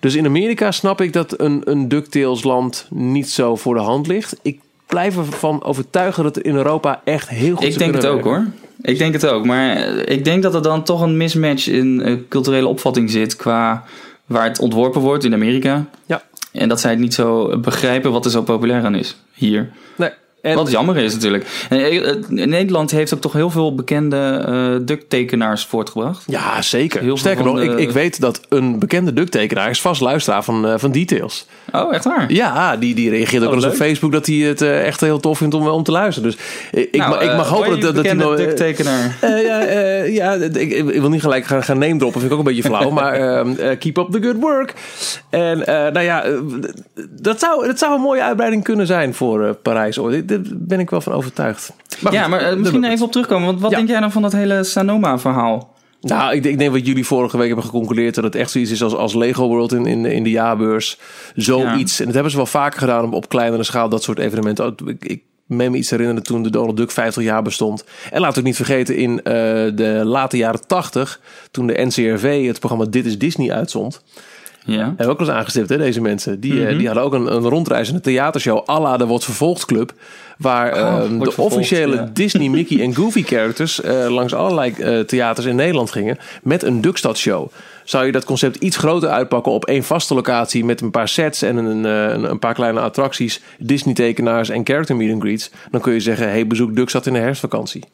Dus 0.00 0.14
in 0.14 0.26
Amerika 0.26 0.70
snap 0.70 1.00
ik 1.00 1.12
dat 1.12 1.40
een, 1.40 1.62
een 1.64 1.88
DuckTales 1.88 2.42
land 2.42 2.86
niet 2.90 3.30
zo 3.30 3.56
voor 3.56 3.74
de 3.74 3.80
hand 3.80 4.06
ligt. 4.06 4.36
Ik 4.42 4.60
blijf 4.86 5.16
ervan 5.16 5.62
overtuigen 5.62 6.22
dat 6.22 6.38
in 6.38 6.54
Europa 6.54 7.00
echt 7.04 7.28
heel 7.28 7.56
goed 7.56 7.66
Ik 7.66 7.78
denk 7.78 7.94
het 7.94 8.06
ook 8.06 8.24
hoor. 8.24 8.46
Ik 8.80 8.98
denk 8.98 9.12
het 9.12 9.26
ook. 9.26 9.44
Maar 9.44 9.76
eh, 9.76 10.16
ik 10.16 10.24
denk 10.24 10.42
dat 10.42 10.54
er 10.54 10.62
dan 10.62 10.84
toch 10.84 11.00
een 11.00 11.16
mismatch 11.16 11.68
in 11.68 12.02
eh, 12.02 12.14
culturele 12.28 12.66
opvatting 12.66 13.10
zit 13.10 13.36
qua 13.36 13.84
waar 14.26 14.44
het 14.44 14.58
ontworpen 14.58 15.00
wordt 15.00 15.24
in 15.24 15.34
Amerika. 15.34 15.84
Ja. 16.06 16.22
En 16.52 16.68
dat 16.68 16.80
zij 16.80 16.90
het 16.90 17.00
niet 17.00 17.14
zo 17.14 17.58
begrijpen 17.58 18.12
wat 18.12 18.24
er 18.24 18.30
zo 18.30 18.42
populair 18.42 18.84
aan 18.84 18.94
is 18.94 19.16
hier. 19.32 19.70
Nee. 19.96 20.10
En, 20.48 20.56
Wat 20.56 20.70
jammer 20.70 20.96
is 20.96 21.12
natuurlijk. 21.14 21.46
En, 21.68 21.78
eh, 21.80 22.46
Nederland 22.46 22.90
heeft 22.90 23.14
ook 23.14 23.20
toch 23.20 23.32
heel 23.32 23.50
veel 23.50 23.74
bekende 23.74 24.16
eh 24.46 24.86
ducktekenaars 24.86 25.64
voortgebracht. 25.64 26.24
ja, 26.26 26.62
zeker. 26.62 27.00
Heel 27.02 27.16
Sterker 27.16 27.44
nog, 27.44 27.56
de- 27.56 27.64
ik, 27.64 27.78
ik 27.78 27.90
weet 27.90 28.20
dat 28.20 28.40
een 28.48 28.78
bekende 28.78 29.12
ducktekenaar 29.12 29.70
is 29.70 29.80
vast 29.80 30.00
luisteraar 30.00 30.44
van, 30.44 30.66
eh, 30.66 30.74
van 30.76 30.92
Details. 30.92 31.46
Oh, 31.72 31.94
echt 31.94 32.04
waar? 32.04 32.32
Ja, 32.32 32.76
die, 32.76 32.94
die 32.94 33.10
reageert 33.10 33.42
ook 33.42 33.48
Oh, 33.48 33.54
wel 33.54 33.64
eens 33.64 33.72
op. 33.72 33.86
Facebook 33.86 34.12
dat 34.12 34.26
hij 34.26 34.36
het 34.36 34.62
echt 34.62 35.00
heel 35.00 35.20
tof 35.20 35.38
vindt 35.38 35.54
om, 35.54 35.66
om 35.68 35.82
te 35.82 35.90
luisteren. 35.92 36.30
Dus 36.30 36.38
ik, 36.82 36.96
Nou, 36.96 37.10
ma- 37.10 37.20
ik 37.20 37.36
mag 37.36 37.48
hopen 37.48 37.80
dat, 37.80 37.94
dat 37.94 38.04
hij 38.04 38.36
ducktekenaar. 38.36 39.16
Eh, 39.20 39.44
ja, 39.46 39.60
ja 40.04 40.32
ik, 40.34 40.72
ik 40.72 41.00
wil 41.00 41.08
niet 41.10 41.20
gelijk 41.22 41.44
gaan, 41.46 41.62
gaan 41.62 41.78
name 41.78 41.96
droppen, 41.96 42.20
vind 42.20 42.32
ik 42.32 42.38
ook 42.38 42.46
een 42.46 42.54
beetje 42.54 42.68
flauw. 42.68 42.90
maar 42.90 43.12
ehm, 43.38 43.54
eh, 43.54 43.78
keep 43.78 43.96
up 43.96 44.06
the 44.10 44.22
good 44.22 44.36
work. 44.40 44.74
En 45.30 45.58
nou 45.92 46.00
ja, 46.00 46.24
dat, 47.10 47.38
zou, 47.40 47.66
dat 47.66 47.78
zou 47.78 47.94
een 47.94 48.00
mooie 48.00 48.22
uitbreiding 48.22 48.64
kunnen 48.64 48.86
zijn 48.86 49.14
voor 49.14 49.54
Parijs. 49.62 49.96
hoor. 49.96 50.12
Ben 50.54 50.80
ik 50.80 50.90
wel 50.90 51.00
van 51.00 51.12
overtuigd. 51.12 51.72
Maar 52.00 52.12
ja, 52.12 52.20
goed, 52.22 52.30
maar 52.30 52.40
eh, 52.40 52.56
misschien 52.56 52.84
even 52.84 53.04
op 53.04 53.12
terugkomen. 53.12 53.46
Want 53.46 53.60
wat 53.60 53.70
Ja. 53.70 53.76
denk 53.76 53.88
jij 53.88 53.98
nou 54.00 54.12
van 54.12 54.22
dat 54.22 54.32
hele 54.32 54.64
Sanoma-verhaal? 54.64 55.76
Nou, 56.00 56.34
ik, 56.34 56.42
denk- 56.42 56.54
ik 56.54 56.60
denk 56.60 56.72
wat 56.72 56.86
jullie 56.86 57.06
vorige 57.06 57.36
week 57.36 57.46
hebben 57.46 57.64
geconcludeerd... 57.64 58.14
dat 58.14 58.24
het 58.24 58.34
echt 58.34 58.50
zoiets 58.50 58.70
is 58.70 58.82
als, 58.82 58.94
als 58.94 59.14
Lego 59.14 59.46
World 59.48 59.72
in, 59.72 59.86
in, 59.86 60.04
in 60.04 60.22
de 60.22 60.30
jaarbeurs. 60.30 60.98
Zoiets. 61.34 61.98
En 61.98 62.04
dat 62.04 62.14
hebben 62.14 62.30
ze 62.30 62.36
wel 62.36 62.46
vaker 62.46 62.78
gedaan 62.78 63.04
op, 63.04 63.12
op 63.12 63.28
kleinere 63.28 63.62
schaal, 63.62 63.88
dat 63.88 64.02
soort 64.02 64.18
evenementen. 64.18 64.64
Ook, 64.64 64.80
Ik, 64.80 65.04
ik 65.04 65.22
meen 65.46 65.70
me 65.70 65.76
iets 65.76 65.90
herinneren 65.90 66.22
toen 66.22 66.42
de 66.42 66.50
Donald 66.50 66.76
Duck 66.76 66.90
50 66.90 67.22
jaar 67.22 67.42
bestond. 67.42 67.84
En 68.10 68.20
laat 68.20 68.38
ook 68.38 68.44
niet 68.44 68.56
vergeten, 68.56 68.96
in 68.96 69.22
eh, 69.22 69.32
de 69.74 70.00
late 70.04 70.36
jaren 70.36 70.66
80... 70.66 71.20
toen 71.50 71.66
de 71.66 71.84
NCRV 71.86 72.46
het 72.46 72.58
programma 72.58 72.84
Dit 72.84 73.06
is 73.06 73.18
Disney 73.18 73.52
uitzond... 73.52 74.02
Ja. 74.72 74.78
Hebben 74.84 75.06
we 75.06 75.12
ook 75.12 75.18
wel 75.18 75.28
eens 75.28 75.36
aangestipt, 75.36 75.68
hè, 75.68 75.76
deze 75.78 76.00
mensen. 76.00 76.40
Die, 76.40 76.52
Mhm. 76.52 76.66
eh, 76.66 76.76
die 76.78 76.86
hadden 76.86 77.04
ook 77.04 77.12
een, 77.12 77.34
een 77.34 77.48
rondreizende 77.48 78.00
theatershow 78.00 78.68
à 78.68 78.80
la 78.80 78.96
de 78.96 79.06
Wordt 79.06 79.24
Vervolgd 79.24 79.64
Club. 79.64 79.92
Waar 80.38 80.72
Oh, 80.72 80.78
ehm, 80.78 81.18
de 81.18 81.24
Vervolgd, 81.24 81.54
officiële 81.54 81.94
ja. 81.94 82.10
Disney, 82.12 82.48
Mickey 82.48 82.80
en 82.84 82.94
Goofy 82.94 83.22
characters 83.22 83.80
eh, 83.80 84.06
langs 84.08 84.34
allerlei 84.34 84.72
eh, 84.72 85.00
theaters 85.00 85.46
in 85.46 85.56
Nederland 85.56 85.90
gingen. 85.90 86.18
Met 86.42 86.62
een 86.62 86.80
Duckstad 86.80 87.18
show. 87.18 87.48
Zou 87.84 88.06
je 88.06 88.12
dat 88.12 88.24
concept 88.24 88.56
iets 88.56 88.76
groter 88.76 89.08
uitpakken 89.08 89.52
op 89.52 89.64
één 89.66 89.84
vaste 89.84 90.14
locatie 90.14 90.64
met 90.64 90.80
een 90.80 90.90
paar 90.90 91.08
sets 91.08 91.42
en 91.42 91.56
een, 91.56 91.84
een, 91.84 92.30
een 92.30 92.38
paar 92.38 92.54
kleine 92.54 92.80
attracties, 92.80 93.40
Disney 93.58 93.94
tekenaars 93.94 94.48
en 94.48 94.60
character 94.66 94.96
meet 94.96 95.12
and 95.12 95.22
greets. 95.22 95.50
Dan 95.70 95.80
kun 95.80 95.92
je 95.92 96.00
zeggen, 96.00 96.28
hey, 96.28 96.46
bezoek 96.46 96.76
Duckstad 96.76 97.06
in 97.06 97.12
de 97.12 97.18
herfstvakantie. 97.18 97.84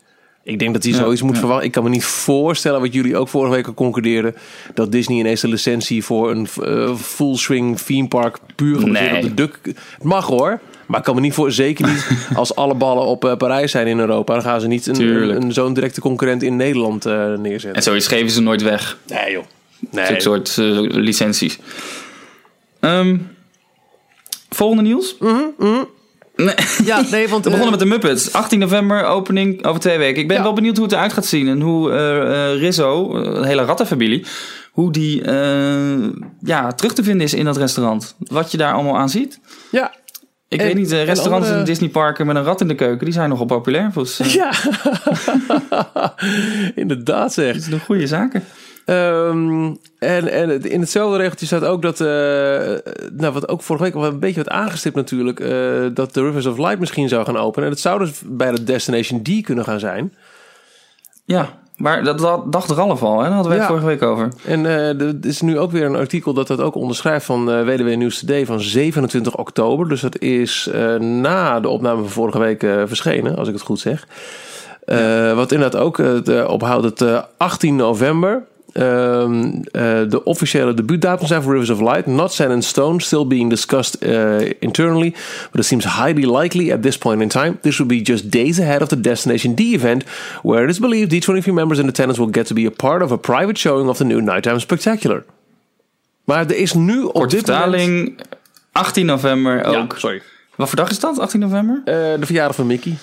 Ik 0.44 0.58
denk 0.58 0.72
dat 0.74 0.82
hij 0.84 0.92
zoiets 0.92 1.22
moet 1.22 1.38
verwachten. 1.38 1.66
Ik 1.66 1.72
kan 1.72 1.82
me 1.82 1.88
niet 1.88 2.04
voorstellen 2.04 2.80
wat 2.80 2.92
jullie 2.94 3.16
ook 3.16 3.28
vorige 3.28 3.54
week 3.54 3.66
al 3.66 3.74
concludeerden. 3.74 4.34
Dat 4.74 4.92
Disney 4.92 5.18
ineens 5.18 5.40
de 5.40 5.48
licentie 5.48 6.04
voor 6.04 6.30
een 6.30 6.48
eh, 6.62 6.96
full 6.96 7.36
swing 7.36 7.78
theme 7.78 8.08
park 8.08 8.38
puur 8.56 8.78
gebaseerd 8.78 9.10
Nee. 9.12 9.22
op 9.22 9.28
de 9.28 9.34
duck. 9.34 9.58
Het 9.64 10.02
mag 10.02 10.26
hoor. 10.26 10.60
Maar 10.86 10.98
ik 10.98 11.04
kan 11.04 11.14
me 11.14 11.20
niet 11.20 11.34
voor, 11.34 11.52
zeker 11.52 11.86
niet 11.88 12.06
als 12.34 12.54
alle 12.54 12.74
ballen 12.74 13.04
op 13.04 13.24
eh, 13.24 13.36
Parijs 13.36 13.70
zijn 13.70 13.86
in 13.86 13.98
Europa. 13.98 14.32
Dan 14.34 14.42
gaan 14.42 14.60
ze 14.60 14.66
niet 14.66 14.86
een, 14.86 15.52
zo'n 15.52 15.74
directe 15.74 16.00
concurrent 16.00 16.42
in 16.42 16.56
Nederland 16.56 17.06
eh, 17.06 17.34
neerzetten. 17.34 17.74
En 17.74 17.82
zoiets 17.82 18.06
geven 18.06 18.30
ze 18.30 18.42
nooit 18.42 18.62
weg. 18.62 18.98
Nee 19.06 19.32
joh. 19.32 19.44
Nee. 19.90 20.06
Zulke 20.06 20.20
soort 20.20 20.56
licenties. 20.94 21.58
Ehm, 22.80 23.18
volgende 24.50 24.82
nieuws. 24.82 25.16
Nee. 26.36 26.54
Ja, 26.84 27.00
nee, 27.10 27.28
want 27.28 27.44
We 27.44 27.50
begonnen 27.50 27.64
eh, 27.64 27.70
met 27.70 27.78
de 27.78 27.84
Muppets. 27.86 28.32
18 28.32 28.58
november, 28.58 29.04
opening 29.04 29.64
over 29.64 29.80
twee 29.80 29.98
weken. 29.98 30.22
Ik 30.22 30.28
ben 30.28 30.36
Ja. 30.36 30.42
wel 30.42 30.52
benieuwd 30.52 30.76
hoe 30.76 30.84
het 30.84 30.94
eruit 30.94 31.12
gaat 31.12 31.26
zien. 31.26 31.48
En 31.48 31.60
hoe 31.60 31.92
eh, 31.92 32.58
Rizzo, 32.60 33.08
de 33.40 33.46
hele 33.46 33.64
rattenfamilie... 33.64 34.26
hoe 34.72 34.92
die 34.92 35.22
ja, 36.40 36.72
terug 36.72 36.92
te 36.92 37.02
vinden 37.04 37.22
is 37.26 37.34
in 37.34 37.44
dat 37.44 37.56
restaurant. 37.56 38.14
Wat 38.18 38.50
je 38.50 38.56
daar 38.56 38.72
allemaal 38.74 38.98
aan 38.98 39.08
ziet. 39.08 39.40
Ja. 39.70 39.92
Ik 40.48 40.60
En- 40.60 40.66
weet 40.66 40.76
niet, 40.76 40.90
restaurants 40.92 41.30
andere- 41.46 41.58
in 41.58 41.64
Disneyparken 41.64 42.26
met 42.26 42.36
een 42.36 42.42
rat 42.44 42.60
in 42.60 42.68
de 42.68 42.74
keuken... 42.74 43.04
die 43.04 43.14
zijn 43.14 43.28
nogal 43.28 43.46
populair. 43.46 43.90
Volgens, 43.92 44.20
eh, 44.20 44.34
Ja. 44.34 44.52
Inderdaad 46.74 47.32
zeg. 47.32 47.54
Dat 47.54 47.62
zijn 47.62 47.80
goede 47.80 48.06
zaken. 48.06 48.44
Ehm, 48.84 49.74
en, 49.98 50.28
en 50.32 50.62
in 50.70 50.80
hetzelfde 50.80 51.18
regeltje 51.18 51.46
staat 51.46 51.64
ook 51.64 51.82
dat, 51.82 52.00
eh, 52.00 52.06
nou, 53.12 53.32
wat 53.32 53.48
ook 53.48 53.62
vorige 53.62 53.84
week 53.84 53.94
al 53.94 54.04
een 54.04 54.18
beetje 54.18 54.34
werd 54.34 54.48
aangestipt 54.48 54.94
natuurlijk, 54.94 55.40
eh, 55.40 55.50
dat 55.94 56.14
de 56.14 56.22
Rivers 56.22 56.46
of 56.46 56.58
Light 56.58 56.78
misschien 56.78 57.08
zou 57.08 57.24
gaan 57.24 57.36
openen. 57.36 57.64
En 57.64 57.72
het 57.72 57.80
zou 57.82 57.98
dus 57.98 58.22
bij 58.24 58.50
de 58.50 58.64
Destination 58.64 59.22
D 59.22 59.42
kunnen 59.42 59.64
gaan 59.64 59.80
zijn. 59.80 60.14
Ja, 61.24 61.48
maar 61.76 62.04
dat, 62.04 62.18
dat 62.18 62.52
dacht 62.52 62.70
Ralf 62.70 63.02
al. 63.02 63.18
Hè? 63.18 63.24
Daar 63.24 63.32
hadden 63.32 63.52
we 63.52 63.58
het 63.58 63.66
Ja. 63.66 63.68
vorige 63.68 63.86
week 63.86 64.02
over. 64.02 64.28
En 64.46 64.66
eh, 64.66 65.00
er 65.00 65.14
is 65.20 65.40
nu 65.40 65.58
ook 65.58 65.70
weer 65.70 65.84
een 65.84 65.96
artikel 65.96 66.32
dat 66.34 66.46
dat 66.46 66.60
ook 66.60 66.74
onderschrijft 66.74 67.26
van 67.26 67.64
WDW 67.64 67.88
News 67.96 68.18
Today 68.18 68.46
van 68.46 68.60
27 68.60 69.36
oktober. 69.36 69.88
Dus 69.88 70.00
dat 70.00 70.18
is 70.18 70.70
na 70.98 71.60
de 71.60 71.68
opname 71.68 72.00
van 72.00 72.10
vorige 72.10 72.38
week 72.38 72.60
verschenen, 72.60 73.36
als 73.36 73.48
ik 73.48 73.54
het 73.54 73.62
goed 73.62 73.80
zeg. 73.80 74.06
Wat 75.34 75.52
inderdaad 75.52 75.80
ook 75.80 75.98
ophoudt 76.46 76.84
het 76.84 77.00
eh, 77.00 77.22
18 77.36 77.76
november. 77.76 78.42
Ehm, 78.74 79.44
eh, 79.70 79.82
de 80.08 80.20
officiële 80.24 80.74
debuutdatum 80.74 81.26
zijn 81.26 81.42
voor 81.42 81.52
Rivers 81.52 81.70
of 81.70 81.80
Light. 81.80 82.06
Not 82.06 82.32
set 82.32 82.50
in 82.50 82.62
stone, 82.62 83.00
still 83.00 83.26
being 83.26 83.50
discussed 83.50 83.94
eh, 83.94 84.40
internally. 84.58 85.14
But 85.50 85.60
it 85.60 85.64
seems 85.66 85.84
highly 85.84 86.36
likely 86.38 86.72
at 86.72 86.82
this 86.82 86.98
point 86.98 87.20
in 87.22 87.28
time. 87.28 87.56
This 87.60 87.78
will 87.78 87.86
be 87.86 88.00
just 88.02 88.30
days 88.30 88.60
ahead 88.60 88.82
of 88.82 88.88
the 88.88 89.00
Destination 89.00 89.54
D 89.54 89.60
event, 89.60 90.04
where 90.42 90.64
it 90.64 90.70
is 90.70 90.78
believed 90.78 91.12
D23 91.12 91.52
members 91.52 91.78
in 91.78 91.88
attendance 91.88 92.20
will 92.20 92.32
get 92.32 92.46
to 92.46 92.54
be 92.54 92.66
a 92.66 92.70
part 92.70 93.02
of 93.02 93.12
a 93.12 93.16
private 93.16 93.58
showing 93.58 93.88
of 93.88 93.96
the 93.96 94.04
new 94.04 94.20
Nighttime 94.20 94.58
Spectacular. 94.58 95.24
Maar 96.24 96.46
er 96.46 96.56
is 96.56 96.74
nu 96.74 97.02
op 97.02 97.12
Korte 97.12 97.36
dit 97.36 97.46
moment... 97.46 97.70
vertaling, 97.74 98.20
18 98.72 99.06
november 99.06 99.70
Ja, 99.70 99.78
ook. 99.80 99.94
sorry. 99.98 100.22
Wat 100.56 100.68
voor 100.68 100.76
dag 100.78 100.90
is 100.90 100.98
dat, 101.00 101.18
18 101.18 101.40
november? 101.40 101.80
Eh, 101.84 101.94
de 101.94 102.26
verjaardag 102.26 102.56
van 102.56 102.66
Mickey. 102.66 102.96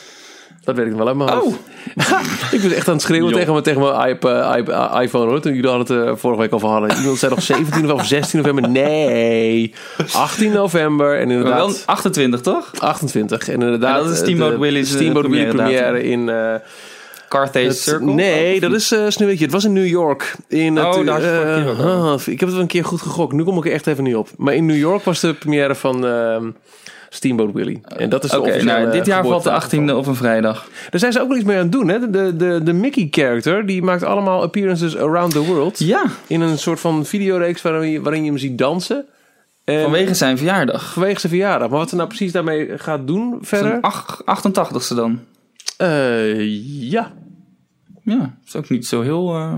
Dat 0.63 0.75
weet 0.75 0.85
ik 0.87 0.93
wel 0.93 1.07
uit 1.07 1.15
mijn 1.17 1.29
hoofd. 1.29 1.45
Oh, 1.45 1.53
Ik 2.53 2.61
was 2.61 2.71
echt 2.71 2.87
aan 2.87 2.93
het 2.93 3.01
schreeuwen 3.03 3.33
tegen, 3.33 3.51
mijn- 3.51 3.63
tegen 3.63 3.81
mijn 3.81 4.09
iP- 4.09 4.25
eh, 4.25 4.53
iP- 4.57 4.69
eh, 4.69 4.97
iPhone 5.01 5.25
hoor. 5.29 5.39
Toen 5.41 5.53
jullie 5.53 5.69
hadden 5.69 5.97
het 5.97 6.07
eh, 6.07 6.15
vorige 6.15 6.41
week 6.41 6.53
over 6.53 6.67
hadden. 6.69 6.97
Iemand 6.99 7.17
zei 7.17 7.33
nog 7.35 7.43
17 7.43 7.91
of 7.91 8.05
16 8.05 8.39
november. 8.39 8.69
Nee. 8.69 9.73
18 10.13 10.51
november. 10.51 11.19
En 11.19 11.27
maar 11.27 11.43
wel 11.43 11.53
inderdaad 11.67 11.83
28 11.85 12.41
toch? 12.41 12.71
28. 12.79 13.47
En 13.47 13.53
inderdaad. 13.53 13.97
En 13.97 14.03
dat 14.03 14.13
is 14.13 14.19
Steamboat 14.19 14.63
eh, 14.63 14.83
Steamboat 14.83 15.25
Willy 15.27 15.45
première 15.47 16.03
in... 16.03 16.29
eh, 16.29 16.53
Carthay 17.29 17.63
het- 17.63 17.77
Circle? 17.77 18.13
nee, 18.13 18.59
dat 18.59 18.71
is 18.73 18.91
eh 18.91 18.99
Sneeuwwitje. 19.07 19.43
Het 19.45 19.53
was 19.53 19.63
in 19.65 19.73
New 19.73 19.87
York. 19.87 20.35
In 20.47 20.79
Oh, 20.79 20.95
het, 20.95 21.05
daar 21.05 21.21
je 21.21 21.27
eh, 21.65 21.69
over. 21.69 21.85
ah, 21.85 22.19
ik 22.19 22.25
heb 22.39 22.39
het 22.39 22.51
wel 22.51 22.59
een 22.61 22.67
keer 22.67 22.85
goed 22.85 23.01
gegokt. 23.01 23.33
Nu 23.33 23.43
kom 23.43 23.57
ik 23.57 23.65
er 23.65 23.71
echt 23.71 23.87
even 23.87 24.03
niet 24.03 24.15
op. 24.15 24.29
Maar 24.37 24.53
in 24.55 24.65
New 24.65 24.77
York 24.77 25.03
was 25.03 25.19
de 25.19 25.33
première 25.33 25.75
van 25.75 26.05
ehm, 26.05 26.49
Steamboat 27.13 27.53
Willy. 27.53 27.81
En 27.97 28.09
dat 28.09 28.23
is 28.23 28.35
officiële 28.35 28.63
nou, 28.63 28.91
dit 28.91 29.05
jaar 29.05 29.23
valt 29.25 29.43
de 29.43 29.49
geboortedatum 29.49 29.89
18e 29.89 29.93
op 29.95 30.05
een 30.07 30.15
vrijdag. 30.15 30.67
Daar 30.89 30.99
zijn 30.99 31.11
ze 31.11 31.21
ook 31.21 31.27
wel 31.27 31.37
iets 31.37 31.45
mee 31.45 31.55
aan 31.57 31.61
het 31.63 31.71
doen. 31.71 31.87
Hè? 31.87 32.09
De, 32.09 32.35
de, 32.35 32.61
de 32.63 32.73
Mickey-character 32.73 33.65
die 33.65 33.81
maakt 33.81 34.03
allemaal 34.03 34.41
appearances 34.41 34.97
around 34.97 35.31
the 35.31 35.39
world. 35.45 35.79
Ja, 35.79 36.03
In 36.27 36.41
een 36.41 36.57
soort 36.57 36.79
van 36.79 37.05
videoreeks 37.05 37.61
waarin 37.61 37.89
je, 37.91 38.01
waarin 38.01 38.23
je 38.23 38.29
hem 38.29 38.39
ziet 38.39 38.57
dansen. 38.57 39.05
En 39.63 39.81
vanwege 39.81 40.13
zijn 40.13 40.37
verjaardag. 40.37 40.93
vanwege 40.93 41.19
zijn 41.19 41.31
verjaardag. 41.31 41.69
Maar 41.69 41.79
wat 41.79 41.89
ze 41.89 41.95
nou 41.95 42.07
precies 42.07 42.31
daarmee 42.31 42.77
gaat 42.77 43.07
doen 43.07 43.37
verder? 43.41 43.67
Zijn 43.69 43.81
ach- 43.81 44.21
88ste 44.25 44.95
dan. 44.95 45.19
Eh, 45.77 46.39
ja. 46.91 47.11
Ja, 48.03 48.35
is 48.45 48.55
ook 48.55 48.69
niet 48.69 48.87
zo 48.87 49.01
heel, 49.01 49.33
eh, 49.35 49.53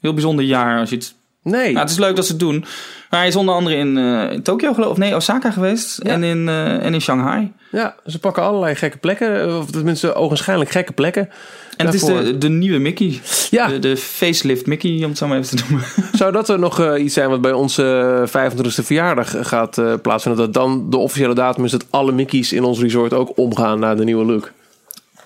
heel 0.00 0.12
bijzonder 0.12 0.44
jaar 0.44 0.78
als 0.80 0.90
je 0.90 0.96
het 0.96 1.14
Nee. 1.46 1.72
Nou, 1.72 1.78
het 1.78 1.90
is 1.90 1.98
leuk 1.98 2.16
dat 2.16 2.24
ze 2.24 2.30
het 2.30 2.40
doen. 2.40 2.64
Maar 3.10 3.20
hij 3.20 3.28
is 3.28 3.36
onder 3.36 3.54
andere 3.54 3.76
in, 3.76 3.98
eh, 3.98 4.32
in 4.32 4.42
Tokio 4.42 4.74
geloof 4.74 4.90
of 4.90 4.96
nee, 4.96 5.14
Osaka 5.14 5.50
geweest. 5.50 6.00
Ja. 6.02 6.10
En, 6.10 6.22
in, 6.22 6.48
eh, 6.48 6.84
en 6.84 6.94
in 6.94 7.00
Shanghai. 7.00 7.52
Ja, 7.70 7.94
ze 8.06 8.18
pakken 8.18 8.42
allerlei 8.42 8.74
gekke 8.74 8.96
plekken. 8.96 9.58
Of 9.58 9.70
tenminste, 9.70 10.14
ogenschijnlijk 10.14 10.70
gekke 10.70 10.92
plekken. 10.92 11.28
En 11.76 11.86
het 11.86 11.94
is 11.94 12.04
de, 12.04 12.38
de 12.38 12.48
nieuwe 12.48 12.78
Mickey. 12.78 13.20
Ja. 13.50 13.66
De, 13.68 13.78
de 13.78 13.96
facelift 13.96 14.66
Mickey, 14.66 14.96
om 14.96 15.08
het 15.08 15.18
zo 15.18 15.26
maar 15.26 15.38
even 15.38 15.56
te 15.56 15.64
noemen. 15.68 15.86
Zou 16.12 16.32
dat 16.32 16.48
er 16.48 16.58
nog 16.58 16.80
eh, 16.80 17.04
iets 17.04 17.14
zijn 17.14 17.28
wat 17.28 17.40
bij 17.40 17.52
onze 17.52 18.24
25e 18.28 18.84
verjaardag 18.84 19.34
gaat 19.40 19.78
eh, 19.78 19.92
plaatsvinden? 20.02 20.44
Dat 20.44 20.54
dan 20.54 20.90
de 20.90 20.96
officiële 20.96 21.34
datum 21.34 21.64
is 21.64 21.70
dat 21.70 21.86
alle 21.90 22.12
Mickey's 22.12 22.52
in 22.52 22.64
ons 22.64 22.80
resort 22.80 23.12
ook 23.12 23.38
omgaan 23.38 23.78
naar 23.78 23.96
de 23.96 24.04
nieuwe 24.04 24.24
look. 24.24 24.52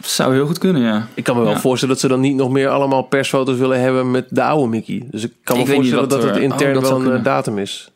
Zou 0.03 0.35
heel 0.35 0.47
goed 0.47 0.59
kunnen, 0.59 0.83
ja. 0.83 1.07
Ik 1.15 1.25
kan 1.25 1.37
me 1.37 1.43
wel 1.43 1.53
Ja. 1.53 1.59
voorstellen 1.61 1.95
dat 1.95 2.03
ze 2.03 2.09
dan 2.09 2.21
niet 2.21 2.37
nog 2.37 2.51
meer 2.51 2.69
allemaal 2.69 3.03
persfoto's 3.03 3.59
willen 3.59 3.81
hebben 3.81 4.11
met 4.11 4.27
de 4.29 4.43
oude 4.43 4.69
Mickey. 4.69 5.07
Dus 5.11 5.23
ik 5.25 5.33
kan 5.45 5.57
me 5.57 5.63
Ik 5.63 5.69
niet 5.69 5.77
voorstellen 5.77 6.09
wat 6.09 6.11
dat 6.21 6.23
het 6.29 6.37
er- 6.37 6.43
intern 6.43 6.77
oh, 6.77 6.83
dat 6.83 6.91
wel 6.91 7.05
een 7.13 7.19
eh, 7.19 7.25
datum 7.25 7.59
is. 7.59 7.91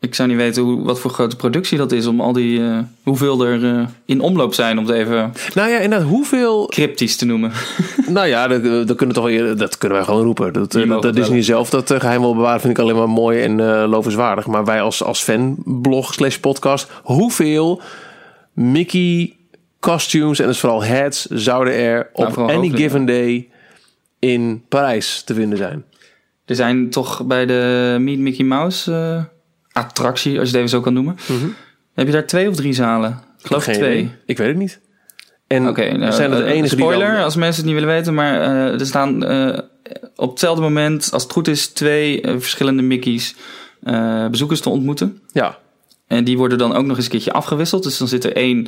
Ik 0.00 0.14
zou 0.14 0.28
niet 0.28 0.36
weten 0.36 0.62
hoe, 0.62 0.82
wat 0.84 1.00
voor 1.00 1.10
grote 1.10 1.36
productie 1.36 1.78
dat 1.78 1.92
is 1.92 2.06
om 2.06 2.20
al 2.20 2.32
die... 2.32 2.60
eh, 2.60 2.78
hoeveel 3.02 3.44
er 3.46 3.64
eh, 3.78 3.86
in 4.04 4.20
omloop 4.20 4.54
zijn, 4.54 4.78
om 4.78 4.86
het 4.86 4.94
even 4.94 5.32
Nou 5.54 5.68
ja, 5.70 5.78
inderdaad, 5.78 6.08
hoeveel... 6.08 6.66
cryptisch 6.66 7.16
te 7.16 7.24
noemen. 7.26 7.52
Nou 8.08 8.26
ja, 8.26 8.48
dat, 8.48 8.86
dat, 8.88 8.96
kunnen, 8.96 9.16
toch 9.16 9.56
dat 9.56 9.78
kunnen 9.78 9.98
wij 9.98 10.06
gewoon 10.06 10.24
roepen. 10.24 10.52
Dat, 10.52 10.74
eh, 10.74 10.88
dat 10.88 11.02
het 11.02 11.14
Disney 11.14 11.42
zelf 11.42 11.70
dat 11.70 11.90
eh, 11.90 12.00
geheim 12.00 12.20
wil 12.20 12.34
bewaren 12.34 12.60
vind 12.60 12.72
ik 12.78 12.82
alleen 12.84 12.96
maar 12.96 13.08
mooi 13.08 13.42
en 13.42 13.60
eh 13.60 13.88
lovenswaardig. 13.88 14.46
Maar 14.46 14.64
wij 14.64 14.82
als, 14.82 15.02
als 15.02 15.22
fanblog 15.22 16.14
slash 16.14 16.36
podcast, 16.36 16.90
hoeveel 17.02 17.80
Mickey 18.52 19.36
costumes 19.80 20.38
en 20.38 20.46
dus 20.46 20.58
vooral 20.60 20.84
hats 20.86 21.24
zouden 21.24 21.74
er 21.74 22.10
op 22.12 22.36
Nou, 22.36 22.52
any 22.52 22.68
given 22.70 23.06
day 23.06 23.48
in 24.18 24.64
Parijs 24.68 25.22
te 25.22 25.34
vinden 25.34 25.58
zijn? 25.58 25.84
Er 26.44 26.54
zijn 26.56 26.90
toch 26.90 27.26
bij 27.26 27.46
de 27.46 27.96
Meet 28.00 28.18
Mickey 28.18 28.44
Mouse 28.44 28.92
eh, 28.92 29.24
attractie, 29.82 30.30
als 30.38 30.50
je 30.50 30.56
het 30.56 30.56
even 30.56 30.68
zo 30.68 30.80
kan 30.80 30.92
noemen. 30.92 31.16
Heb 31.94 32.06
je 32.06 32.12
daar 32.12 32.26
twee 32.26 32.48
of 32.48 32.56
drie 32.56 32.72
zalen? 32.72 33.10
Ik 33.38 33.46
geloof 33.46 33.64
Geen 33.64 33.74
twee. 33.74 33.98
idee. 33.98 34.10
Ik 34.26 34.36
weet 34.38 34.48
het 34.48 34.56
niet. 34.56 34.80
En 35.46 35.68
Oké, 35.68 35.96
nou, 35.96 36.12
zijn 36.12 36.30
het 36.30 36.40
de 36.40 36.46
eh, 36.46 36.52
enige 36.56 36.76
spoiler, 36.76 37.12
dan... 37.12 37.22
als 37.24 37.36
mensen 37.36 37.62
het 37.64 37.72
niet 37.72 37.80
willen 37.80 37.94
weten, 37.96 38.14
maar 38.14 38.40
eh, 38.40 38.80
er 38.80 38.86
staan 38.86 39.24
eh, 39.24 39.58
op 40.16 40.30
hetzelfde 40.30 40.62
moment, 40.62 41.08
als 41.12 41.22
het 41.22 41.32
goed 41.32 41.48
is, 41.48 41.66
twee 41.68 42.20
eh, 42.20 42.34
verschillende 42.38 42.82
Mickey's 42.82 43.34
eh, 43.82 44.28
bezoekers 44.28 44.60
te 44.60 44.68
ontmoeten. 44.68 45.20
Ja, 45.32 45.58
En 46.06 46.24
die 46.24 46.36
worden 46.38 46.58
dan 46.58 46.74
ook 46.74 46.84
nog 46.84 46.96
eens 46.96 47.04
een 47.04 47.10
keertje 47.10 47.32
afgewisseld. 47.32 47.82
Dus 47.82 47.98
dan 47.98 48.08
zit 48.08 48.24
er 48.24 48.36
één 48.36 48.66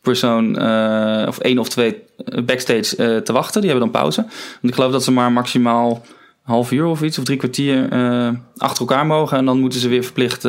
persoon, 0.00 0.58
eh, 0.58 1.24
of 1.28 1.38
één 1.38 1.58
of 1.58 1.68
twee 1.68 2.02
eh, 2.24 2.42
backstage 2.44 2.96
eh, 2.96 3.16
te 3.16 3.32
wachten. 3.32 3.60
Die 3.60 3.70
hebben 3.70 3.90
dan 3.90 4.00
pauze. 4.00 4.20
Want 4.20 4.62
ik 4.62 4.74
geloof 4.74 4.92
dat 4.92 5.04
ze 5.04 5.12
maar 5.12 5.32
maximaal 5.32 5.90
een 5.90 6.52
half 6.56 6.72
uur 6.72 6.86
of 6.86 7.02
iets, 7.02 7.18
of 7.18 7.24
drie 7.24 7.38
kwartier 7.38 7.88
achter 8.56 8.80
elkaar 8.80 9.06
mogen. 9.06 9.38
En 9.38 9.44
dan 9.44 9.58
moeten 9.58 9.80
ze 9.80 9.88
weer 9.88 10.04
verplicht 10.04 10.48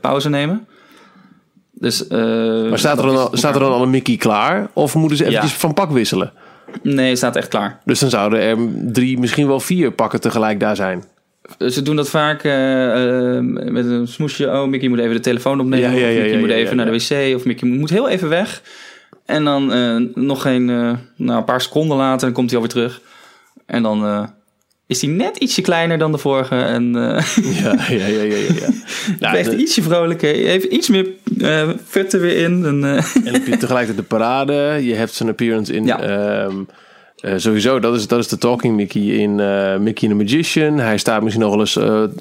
pauze 0.00 0.28
nemen. 0.28 0.66
Dus, 1.72 2.08
maar 2.08 2.78
staat 2.78 2.98
er, 2.98 3.06
dan 3.06 3.16
al, 3.16 3.28
staat 3.32 3.54
er 3.54 3.60
dan 3.60 3.72
al 3.72 3.82
een 3.82 3.90
Mickey 3.90 4.16
klaar? 4.16 4.70
Of 4.72 4.94
moeten 4.94 5.16
ze 5.16 5.24
eventjes 5.24 5.52
Ja. 5.52 5.58
van 5.58 5.74
pak 5.74 5.90
wisselen? 5.90 6.32
Nee, 6.82 7.08
het 7.08 7.18
staat 7.18 7.36
echt 7.36 7.48
klaar. 7.48 7.80
Dus 7.84 7.98
dan 7.98 8.10
zouden 8.10 8.40
er 8.40 8.56
drie, 8.92 9.18
misschien 9.18 9.46
wel 9.46 9.60
vier 9.60 9.92
pakken 9.92 10.20
tegelijk 10.20 10.60
daar 10.60 10.76
zijn. 10.76 11.04
Ze 11.68 11.82
doen 11.82 11.96
dat 11.96 12.10
vaak 12.10 12.42
met 13.52 13.86
een 13.86 14.08
smoesje. 14.08 14.46
Oh, 14.46 14.68
Mickey 14.68 14.88
moet 14.88 14.98
even 14.98 15.14
de 15.14 15.20
telefoon 15.20 15.60
opnemen. 15.60 15.90
Ja, 15.90 15.96
ja, 15.96 16.06
of 16.06 16.12
ja, 16.12 16.20
Mickey 16.20 16.32
ja, 16.32 16.38
moet 16.38 16.50
even 16.50 16.76
naar 16.76 16.86
de 16.86 16.92
wc. 16.92 17.36
Of 17.36 17.44
Mickey 17.44 17.68
moet 17.68 17.90
heel 17.90 18.08
even 18.08 18.28
weg. 18.28 18.62
En 19.30 19.44
dan 19.44 19.72
eh, 19.72 19.96
nog 20.14 20.42
geen, 20.42 20.70
eh, 20.70 20.92
nou, 21.16 21.38
een 21.38 21.44
paar 21.44 21.60
seconden 21.60 21.96
later 21.96 22.20
dan 22.20 22.32
komt 22.32 22.50
hij 22.50 22.60
alweer 22.60 22.74
terug. 22.74 23.00
En 23.66 23.82
dan 23.82 24.04
eh, 24.04 24.22
is 24.86 25.00
hij 25.02 25.10
net 25.10 25.36
ietsje 25.36 25.62
kleiner 25.62 25.98
dan 25.98 26.12
de 26.12 26.18
vorige. 26.18 26.56
En 26.56 26.92
Ja, 26.92 27.74
ja, 27.88 28.06
ja, 28.06 28.06
ja. 28.06 28.22
ja, 28.22 28.36
ja. 28.36 28.68
Nou, 29.20 29.36
echt 29.36 29.50
de- 29.50 29.56
ietsje 29.56 29.82
vrolijker. 29.82 30.34
Even 30.34 30.74
iets 30.74 30.88
meer 30.88 31.06
vet 31.84 32.12
er 32.12 32.20
weer 32.20 32.36
in. 32.36 32.64
En, 32.64 32.84
En 33.24 33.32
heb 33.32 33.46
je 33.46 33.56
tegelijkertijd 33.56 33.96
de 33.96 34.16
parade. 34.16 34.78
Je 34.82 34.94
hebt 34.94 35.12
zijn 35.14 35.28
appearance 35.28 35.72
in... 35.74 35.84
Ja. 35.84 36.00
ehm, 36.00 36.54
eh, 37.16 37.32
sowieso, 37.36 37.78
dat 37.78 37.94
is, 37.96 38.06
dat 38.08 38.18
is 38.18 38.28
de 38.28 38.38
Talking 38.38 38.76
Mickey 38.76 39.02
in 39.02 39.34
Mickey 39.82 40.08
the 40.08 40.14
Magician. 40.14 40.78
Hij 40.78 40.98
staat 40.98 41.22
misschien 41.22 41.44
nog 41.44 41.50
wel 41.50 41.60
eens 41.60 41.76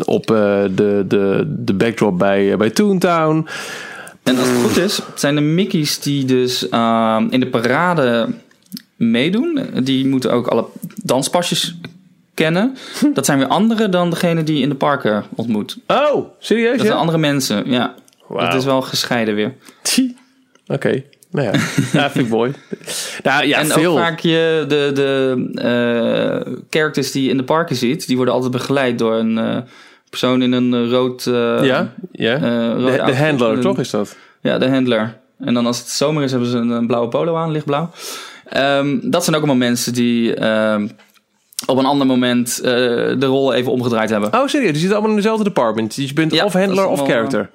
op 0.05 0.27
de, 0.27 0.71
de, 1.07 1.43
de 1.47 1.73
backdrop 1.73 2.17
bij, 2.17 2.57
bij 2.57 2.69
Toontown. 2.69 3.47
En 4.23 4.37
als 4.37 4.47
het 4.47 4.57
goed 4.57 4.77
is, 4.77 4.99
zijn 5.15 5.35
de 5.35 5.41
Mickey's 5.41 5.99
die 5.99 6.25
dus 6.25 6.71
ah, 6.71 7.23
in 7.29 7.39
de 7.39 7.47
parade 7.47 8.29
meedoen, 8.95 9.69
die 9.83 10.07
moeten 10.07 10.31
ook 10.31 10.47
alle 10.47 10.65
danspasjes 11.03 11.75
kennen. 12.33 12.77
Dat 13.13 13.25
zijn 13.25 13.37
weer 13.37 13.47
andere 13.47 13.89
dan 13.89 14.09
degene 14.09 14.43
die 14.43 14.55
je 14.55 14.61
in 14.61 14.69
de 14.69 14.75
parken 14.75 15.25
ontmoet. 15.35 15.77
Oh, 15.87 16.27
serieus? 16.39 16.71
Dat 16.71 16.81
ja? 16.81 16.85
zijn 16.85 16.99
andere 16.99 17.17
mensen, 17.17 17.69
ja. 17.69 17.95
Dat 18.29 18.53
is 18.53 18.65
wel 18.65 18.81
gescheiden 18.81 19.35
weer. 19.35 19.53
Oké, 20.67 21.03
nou 21.31 21.45
ja. 21.45 21.51
ja, 21.99 22.11
vind 22.11 22.25
ik 22.25 22.31
mooi. 22.31 22.53
Nou 23.23 23.45
ja, 23.45 23.59
en 23.59 23.67
veel. 23.67 23.91
ook 23.91 23.97
vaak 23.97 24.19
je, 24.19 24.65
de, 24.67 24.91
de 24.93 25.49
eh, 25.55 26.53
characters 26.69 27.11
die 27.11 27.23
je 27.23 27.29
in 27.29 27.37
de 27.37 27.43
parken 27.43 27.75
ziet, 27.75 28.07
die 28.07 28.15
worden 28.15 28.33
altijd 28.33 28.51
begeleid 28.51 28.99
door 28.99 29.13
een 29.13 29.37
eh, 29.37 29.57
persoon 30.09 30.41
in 30.41 30.51
een 30.51 30.73
eh, 30.73 30.91
rood... 30.91 31.25
eh, 31.27 31.63
ja, 31.63 31.93
ja. 32.11 32.35
eh, 32.35 32.81
rood 32.81 33.05
de, 33.05 33.15
handler, 33.17 33.51
Een- 33.51 33.61
toch 33.61 33.79
is 33.79 33.89
dat? 33.89 34.15
Ja, 34.41 34.57
de 34.57 34.69
handler. 34.69 35.17
En 35.39 35.53
dan 35.53 35.65
als 35.65 35.77
het 35.79 35.87
zomer 35.87 36.23
is, 36.23 36.31
hebben 36.31 36.49
ze 36.49 36.57
een, 36.57 36.69
een 36.69 36.87
blauwe 36.87 37.07
polo 37.09 37.35
aan, 37.35 37.51
lichtblauw. 37.51 37.89
Ehm, 38.45 38.97
dat 39.01 39.23
zijn 39.23 39.35
ook 39.35 39.41
allemaal 39.41 39.67
mensen 39.67 39.93
die 39.93 40.33
ehm, 40.35 40.87
op 41.65 41.77
een 41.77 41.85
ander 41.85 42.07
moment 42.07 42.63
de 42.63 43.25
rollen 43.25 43.55
even 43.55 43.71
omgedraaid 43.71 44.09
hebben. 44.09 44.33
Oh, 44.33 44.47
serieus? 44.47 44.69
Die 44.71 44.79
zitten 44.79 44.91
allemaal 44.91 45.09
in 45.15 45.21
dezelfde 45.21 45.43
department. 45.43 45.95
Dus 45.95 46.07
je 46.07 46.13
bent 46.13 46.33
Ja, 46.33 46.45
of 46.45 46.53
handler 46.53 46.87
of 46.87 47.05
character. 47.05 47.49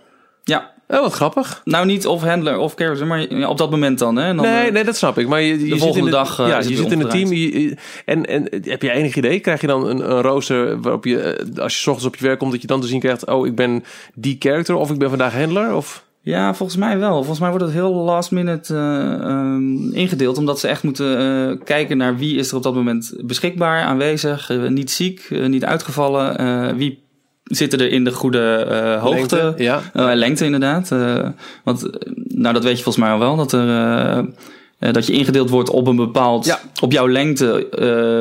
Ja, 0.45 0.73
Oh, 0.89 1.01
wat 1.01 1.13
grappig. 1.13 1.61
nou 1.65 1.87
niet 1.87 2.07
of 2.07 2.23
handler 2.23 2.59
of 2.59 2.75
character, 2.77 3.07
maar 3.07 3.49
op 3.49 3.59
dat 3.59 3.71
moment 3.71 3.99
dan. 3.99 4.17
Hè? 4.17 4.25
En 4.27 4.37
dan 4.37 4.45
nee, 4.47 4.67
eh, 4.67 4.73
nee, 4.73 4.85
dat 4.85 4.97
snap 4.97 5.19
ik. 5.19 5.29
Maar 5.29 5.41
je, 5.41 5.53
je 5.61 5.67
zit 5.69 5.79
volgende 5.79 5.99
in 5.99 6.05
de, 6.05 6.11
dag, 6.11 6.39
eh, 6.41 6.47
ja, 6.49 6.57
het 6.57 6.69
je 6.69 6.77
zit 6.77 6.93
in 6.93 7.01
een 7.01 7.09
team. 7.09 7.33
je- 7.33 7.77
en, 8.05 8.27
en 8.27 8.49
heb 8.63 8.83
je 8.83 8.91
enig 8.91 9.17
idee? 9.17 9.41
Krijg 9.41 9.61
je 9.61 9.67
dan 9.67 9.87
een, 9.87 10.11
een 10.11 10.21
rooster 10.23 10.81
waarop 10.81 11.05
je, 11.05 11.21
eh, 11.21 11.63
als 11.63 11.75
je 11.75 11.81
's 11.81 11.87
ochtends 11.87 12.07
op 12.07 12.17
je 12.17 12.27
werk 12.27 12.39
komt, 12.39 12.53
dat 12.53 12.61
je 12.61 12.67
dan 12.67 12.81
te 12.81 12.87
zien 12.87 13.01
krijgt: 13.01 13.27
oh, 13.27 13.47
ik 13.47 13.55
ben 13.55 13.85
die 14.15 14.37
character 14.39 14.75
of 14.75 14.91
ik 14.91 14.99
ben 14.99 15.09
vandaag 15.09 15.33
handler? 15.35 15.75
Of 15.75 16.05
Ja, 16.21 16.55
volgens 16.55 16.79
mij 16.79 16.99
wel. 16.99 17.15
Volgens 17.17 17.39
mij 17.41 17.49
wordt 17.51 17.65
het 17.65 17.75
heel 17.75 17.95
last 17.95 18.31
minute 18.31 18.75
eh, 18.75 19.13
ehm, 19.31 19.93
ingedeeld. 19.93 20.39
Omdat 20.39 20.61
ze 20.61 20.69
echt 20.69 20.83
moeten 20.83 21.61
kijken 21.65 21.97
naar 21.97 22.17
wie 22.17 22.37
is 22.37 22.51
er 22.51 22.57
op 22.57 22.63
dat 22.63 22.75
moment 22.75 23.15
beschikbaar, 23.21 23.83
aanwezig, 23.83 24.51
niet 24.69 24.91
ziek, 24.91 25.29
niet 25.47 25.65
uitgevallen. 25.65 26.77
wie 26.77 27.03
zitten 27.45 27.81
er 27.81 27.91
in 27.91 28.05
de 28.05 28.13
goede 28.13 28.57
eh, 28.57 29.03
hoogte. 29.03 29.37
lengte? 29.37 29.63
Ja. 29.63 29.83
Eh, 29.93 30.11
lengte 30.15 30.45
inderdaad. 30.45 30.93
Eh, 30.93 31.29
want 31.65 31.91
nou, 32.29 32.55
dat 32.55 32.65
weet 32.65 32.77
je 32.77 32.83
volgens 32.83 33.05
mij 33.05 33.13
al 33.13 33.19
wel. 33.19 33.37
Dat, 33.37 33.53
er, 33.53 34.93
dat 34.93 35.07
je 35.07 35.13
ingedeeld 35.13 35.51
wordt 35.51 35.71
op 35.71 35.87
een 35.87 35.97
bepaald... 35.97 36.45
Ja. 36.45 36.61
Op 36.81 36.93
jouw 36.93 37.09
lengte 37.09 37.67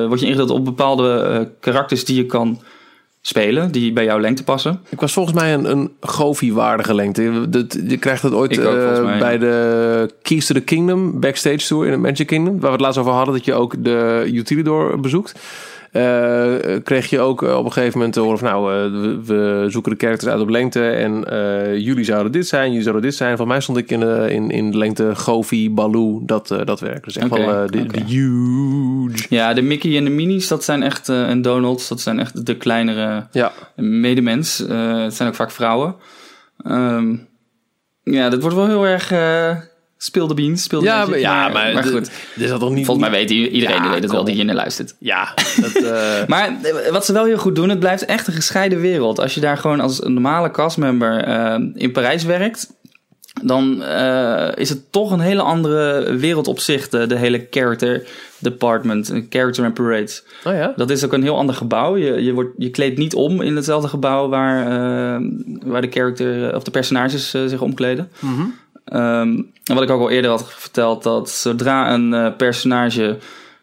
word 0.07 0.19
je 0.19 0.25
ingedeeld 0.25 0.49
op 0.49 0.65
bepaalde 0.65 1.49
karakters 1.59 2.05
die 2.05 2.15
je 2.15 2.25
kan 2.25 2.61
spelen. 3.21 3.71
Die 3.71 3.93
bij 3.93 4.03
jouw 4.03 4.19
lengte 4.19 4.43
passen. 4.43 4.79
Ik 4.89 4.99
was 4.99 5.13
volgens 5.13 5.35
mij 5.35 5.53
een, 5.53 5.71
een 5.71 5.91
Govi-waardige 6.01 6.93
lengte. 6.93 7.49
Dat, 7.49 7.77
je 7.87 7.97
krijgt 7.97 8.21
dat 8.21 8.33
ooit 8.33 8.59
ook, 8.59 8.75
ja. 8.75 9.17
bij 9.17 9.37
de 9.37 10.13
Keys 10.21 10.45
to 10.45 10.53
the 10.53 10.61
Kingdom 10.61 11.19
backstage 11.19 11.67
tour 11.67 11.85
in 11.85 11.91
het 11.91 12.01
Magic 12.01 12.27
Kingdom. 12.27 12.53
Waar 12.53 12.65
we 12.65 12.71
het 12.71 12.81
laatst 12.81 12.99
over 12.99 13.11
hadden, 13.11 13.33
dat 13.33 13.45
je 13.45 13.53
ook 13.53 13.83
de 13.83 14.29
Utilidor 14.33 14.99
bezoekt. 14.99 15.33
Eh, 15.93 16.55
kreeg 16.83 17.09
je 17.09 17.19
ook 17.19 17.43
eh, 17.43 17.57
op 17.57 17.65
een 17.65 17.71
gegeven 17.71 17.97
moment 17.97 18.13
te 18.13 18.19
horen 18.19 18.37
van 18.37 18.47
nou, 18.47 18.73
eh, 18.73 19.01
we, 19.01 19.19
we 19.25 19.65
zoeken 19.69 19.91
de 19.91 19.97
characters 19.97 20.31
uit 20.31 20.41
op 20.41 20.49
lengte 20.49 20.89
en 20.89 21.25
eh, 21.29 21.77
jullie 21.77 22.03
zouden 22.03 22.31
dit 22.31 22.47
zijn, 22.47 22.67
jullie 22.67 22.81
zouden 22.81 23.03
dit 23.03 23.15
zijn. 23.15 23.37
Van 23.37 23.47
mij 23.47 23.61
stond 23.61 23.77
ik 23.77 23.91
in 23.91 24.01
in, 24.29 24.49
in 24.49 24.71
de 24.71 24.77
lengte 24.77 25.15
Govi, 25.15 25.71
Baloo, 25.71 26.21
dat, 26.25 26.47
dat 26.47 26.79
werk. 26.79 27.03
Dus 27.03 27.17
echt 27.17 27.31
Oké, 27.31 27.45
wel 27.45 27.67
de, 27.67 27.85
de 27.85 28.03
huge. 28.05 29.25
Ja, 29.29 29.53
de 29.53 29.61
Mickey 29.61 29.97
en 29.97 30.03
de 30.03 30.09
Minis, 30.09 30.47
dat 30.47 30.63
zijn 30.63 30.83
echt... 30.83 31.09
en 31.09 31.41
Donalds, 31.41 31.87
dat 31.87 32.01
zijn 32.01 32.19
echt 32.19 32.45
de 32.45 32.57
kleinere 32.57 33.27
Ja, 33.31 33.51
medemens. 33.75 34.57
Het 34.57 35.13
zijn 35.13 35.29
ook 35.29 35.35
vaak 35.35 35.51
vrouwen. 35.51 35.95
Ehm, 36.63 37.15
ja, 38.03 38.29
dat 38.29 38.41
wordt 38.41 38.55
wel 38.55 38.67
heel 38.67 38.85
erg... 38.85 39.11
eh 39.11 39.57
speel 40.03 40.27
de 40.27 40.33
beans, 40.33 40.63
speel 40.63 40.79
de 40.79 40.85
ja, 40.85 40.95
magic, 40.95 41.09
maar, 41.09 41.19
ja, 41.19 41.47
maar, 41.49 41.73
maar 41.73 41.83
goed. 41.83 42.11
Dit 42.35 42.43
is 42.43 42.49
dat 42.49 42.59
toch 42.59 42.71
niet... 42.71 42.85
Volgens 42.85 43.09
mij 43.09 43.17
weet 43.19 43.29
iedereen 43.29 43.75
Ja, 43.75 43.81
die 43.81 43.91
weet 43.91 44.03
het 44.03 44.11
wel 44.11 44.23
die 44.23 44.35
hier 44.35 44.45
naar 44.45 44.55
luistert. 44.55 44.95
Ja, 44.99 45.33
dat, 45.61 45.75
eh, 45.75 46.27
Maar 46.27 46.57
eh, 46.63 46.91
wat 46.91 47.05
ze 47.05 47.13
wel 47.13 47.25
heel 47.25 47.37
goed 47.37 47.55
doen, 47.55 47.69
het 47.69 47.79
blijft 47.79 48.05
echt 48.05 48.27
een 48.27 48.33
gescheiden 48.33 48.79
wereld. 48.79 49.19
Als 49.19 49.33
je 49.33 49.41
daar 49.41 49.57
gewoon 49.57 49.79
als 49.79 50.03
een 50.03 50.13
normale 50.13 50.51
castmember 50.51 51.23
eh, 51.23 51.55
in 51.73 51.91
Parijs 51.91 52.23
werkt, 52.23 52.73
dan 53.43 53.83
eh, 53.83 54.49
is 54.55 54.69
het 54.69 54.91
toch 54.91 55.11
een 55.11 55.19
hele 55.19 55.41
andere 55.41 56.13
wereld 56.15 56.47
op 56.47 56.59
zich. 56.59 56.89
De, 56.89 57.07
de 57.07 57.17
hele 57.17 57.47
character 57.49 58.07
department, 58.39 59.13
character 59.29 59.65
and 59.65 59.73
parades. 59.73 60.23
oh 60.43 60.53
ja. 60.53 60.73
Dat 60.75 60.89
is 60.89 61.05
ook 61.05 61.13
een 61.13 61.23
heel 61.23 61.37
ander 61.37 61.55
gebouw. 61.55 61.97
Je, 61.97 62.23
je, 62.23 62.33
wordt, 62.33 62.53
je 62.57 62.69
kleedt 62.69 62.97
niet 62.97 63.13
om 63.13 63.41
in 63.41 63.55
hetzelfde 63.55 63.87
gebouw 63.87 64.29
waar, 64.29 64.65
waar 65.65 65.81
de 65.81 65.91
character 65.91 66.55
of 66.55 66.63
de 66.63 66.71
personages 66.71 67.29
zich 67.29 67.61
omkleden. 67.61 68.09
Ehm, 68.85 69.41
en 69.63 69.75
wat 69.75 69.81
ik 69.81 69.89
ook 69.89 70.01
al 70.01 70.09
eerder 70.09 70.31
had 70.31 70.53
verteld, 70.53 71.03
dat 71.03 71.29
zodra 71.29 71.93
een 71.93 72.13
eh, 72.13 72.35
personage 72.37 73.17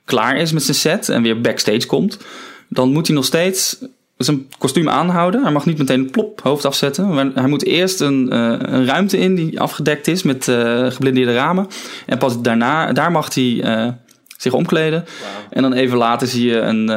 klaar 0.04 0.36
is 0.36 0.52
met 0.52 0.62
zijn 0.62 0.76
set 0.76 1.08
en 1.08 1.22
weer 1.22 1.40
backstage 1.40 1.86
komt, 1.86 2.18
dan 2.68 2.92
moet 2.92 3.06
hij 3.06 3.16
nog 3.16 3.24
steeds 3.24 3.78
zijn 4.16 4.48
kostuum 4.58 4.88
aanhouden. 4.88 5.42
Hij 5.42 5.52
mag 5.52 5.66
niet 5.66 5.78
meteen 5.78 6.00
een 6.00 6.10
plop 6.10 6.40
hoofd 6.40 6.64
afzetten. 6.64 7.14
Maar 7.14 7.30
hij 7.34 7.46
moet 7.46 7.64
eerst 7.64 8.00
een, 8.00 8.30
eh, 8.30 8.54
een 8.58 8.86
ruimte 8.86 9.18
in 9.18 9.34
die 9.34 9.60
afgedekt 9.60 10.06
is 10.06 10.22
met 10.22 10.48
eh, 10.48 10.86
geblindeerde 10.90 11.34
ramen. 11.34 11.66
En 12.06 12.18
pas 12.18 12.42
daarna, 12.42 12.92
daar 12.92 13.10
mag 13.10 13.34
hij 13.34 13.94
zich 14.36 14.52
omkleden. 14.52 15.04
En 15.50 15.62
dan 15.62 15.72
even 15.72 15.98
later 15.98 16.26
zie 16.26 16.46
je 16.46 16.58
een, 16.58 16.88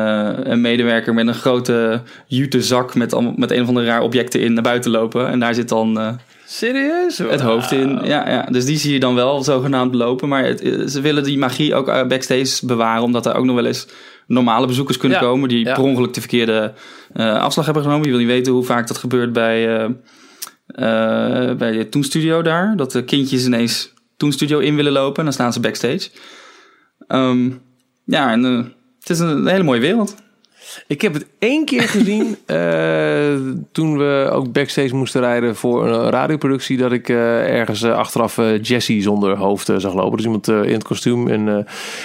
een 0.52 0.62
medewerker 0.62 1.14
met 1.14 1.28
een 1.28 1.34
grote 1.34 2.02
jute 2.28 2.62
zak 2.62 2.96
met, 2.96 3.38
met 3.38 3.52
een 3.52 3.62
of 3.62 3.68
andere 3.68 3.86
raar 3.86 4.02
objecten 4.02 4.42
in 4.42 4.54
naar 4.54 4.64
buiten 4.64 4.92
lopen. 4.92 5.28
En 5.28 5.40
daar 5.40 5.54
zit 5.54 5.70
dan 5.70 6.20
Serieus? 6.46 7.18
het 7.18 7.42
hoofd 7.42 7.72
in. 7.72 8.00
Ja, 8.04 8.30
ja, 8.30 8.42
dus 8.42 8.66
die 8.66 8.78
zie 8.78 8.94
je 8.94 9.00
dan 9.00 9.16
wel 9.16 9.44
zogenaamd 9.44 9.96
lopen. 9.96 10.28
Maar 10.30 10.46
het, 10.46 10.62
eh, 10.62 10.88
ze 10.88 11.02
willen 11.02 11.24
die 11.24 11.38
magie 11.38 11.76
ook 11.76 11.88
eh, 11.88 12.08
backstage 12.08 12.66
bewaren. 12.66 13.04
Omdat 13.04 13.26
er 13.26 13.36
ook 13.36 13.46
nog 13.46 13.56
wel 13.56 13.66
eens 13.66 13.88
normale 14.28 14.68
bezoekers 14.68 14.98
kunnen 14.98 15.18
Ja, 15.18 15.24
komen. 15.24 15.50
Die 15.50 15.66
ja. 15.66 15.74
per 15.74 15.84
ongeluk 15.84 16.14
de 16.14 16.20
verkeerde 16.20 16.74
eh, 17.14 17.42
afslag 17.42 17.66
hebben 17.66 17.84
genomen. 17.84 18.06
Je 18.06 18.12
wil 18.12 18.20
niet 18.20 18.30
weten 18.30 18.54
hoe 18.54 18.64
vaak 18.64 18.88
dat 18.88 18.98
gebeurt 18.98 19.34
bij, 19.34 19.86
eh, 20.68 21.54
bij 21.56 21.72
de 21.72 21.88
Toon 21.90 22.04
Studio 22.04 22.42
daar. 22.42 22.76
Dat 22.76 22.92
de 22.92 23.04
kindjes 23.04 23.46
ineens 23.46 23.94
Toon 24.18 24.32
Studio 24.32 24.60
in 24.60 24.76
willen 24.76 24.92
lopen. 24.92 25.18
En 25.18 25.24
dan 25.24 25.34
staan 25.34 25.54
ze 25.54 25.60
backstage. 25.60 26.10
Ehm, 27.08 27.50
ja, 28.06 28.32
en 28.32 28.44
het 29.00 29.10
is 29.10 29.20
een 29.20 29.48
hele 29.48 29.64
mooie 29.64 29.80
wereld. 29.80 30.16
Ik 30.88 31.02
heb 31.02 31.13
het 31.13 31.26
één 31.39 31.65
keer 31.65 31.82
gezien 31.82 32.38
eh, 32.45 33.36
toen 33.71 33.97
we 33.97 34.30
ook 34.32 34.52
backstage 34.52 34.95
moesten 34.95 35.21
rijden 35.21 35.56
voor 35.56 35.88
een 35.88 36.10
radioproductie. 36.10 36.78
Dat 36.78 36.91
ik 36.91 37.10
eh, 37.10 37.60
ergens 37.60 37.82
eh, 37.82 37.95
achteraf 37.95 38.39
Jesse 38.62 39.02
zonder 39.02 39.38
hoofd 39.38 39.69
zag 39.78 39.93
lopen. 39.93 40.15
Dus 40.17 40.26
iemand 40.26 40.47
in 40.47 40.73
het 40.73 40.84
kostuum. 40.84 41.28
En, 41.28 41.43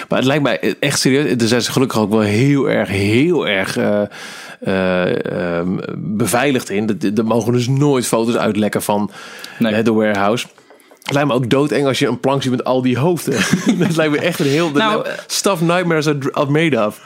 maar 0.08 0.18
het 0.18 0.24
lijkt 0.24 0.42
mij 0.42 0.74
echt 0.80 1.00
serieus. 1.00 1.30
Er 1.42 1.48
zijn 1.48 1.62
ze 1.62 1.72
gelukkig 1.72 1.98
ook 1.98 2.10
wel 2.10 2.20
heel 2.20 2.70
erg, 2.70 2.88
heel 2.88 3.48
erg 3.48 3.76
eh, 3.76 4.02
eh, 4.60 5.58
ehm, 5.58 5.68
beveiligd 5.96 6.70
in. 6.70 6.98
Er- 7.16 7.24
mogen 7.24 7.52
dus 7.52 7.68
nooit 7.68 8.06
foto's 8.06 8.36
uitlekken 8.36 8.82
van 8.82 9.10
Nee. 9.58 9.82
de 9.82 9.92
warehouse. 9.92 10.46
Het 11.02 11.12
lijkt 11.12 11.28
me 11.28 11.34
ook 11.34 11.50
doodeng 11.50 11.86
als 11.86 11.98
je 11.98 12.06
een 12.06 12.20
plank 12.20 12.42
ziet 12.42 12.50
met 12.50 12.64
al 12.64 12.82
die 12.82 12.98
hoofden. 12.98 13.32
dat 13.78 13.96
lijkt 13.96 14.12
me 14.12 14.20
echt 14.20 14.38
een 14.40 14.46
heel... 14.46 14.70
Nou, 14.70 15.06
stuff 15.26 15.60
nightmares 15.60 16.06
are, 16.08 16.18
are 16.32 16.50
made 16.50 16.86
of. 16.86 17.00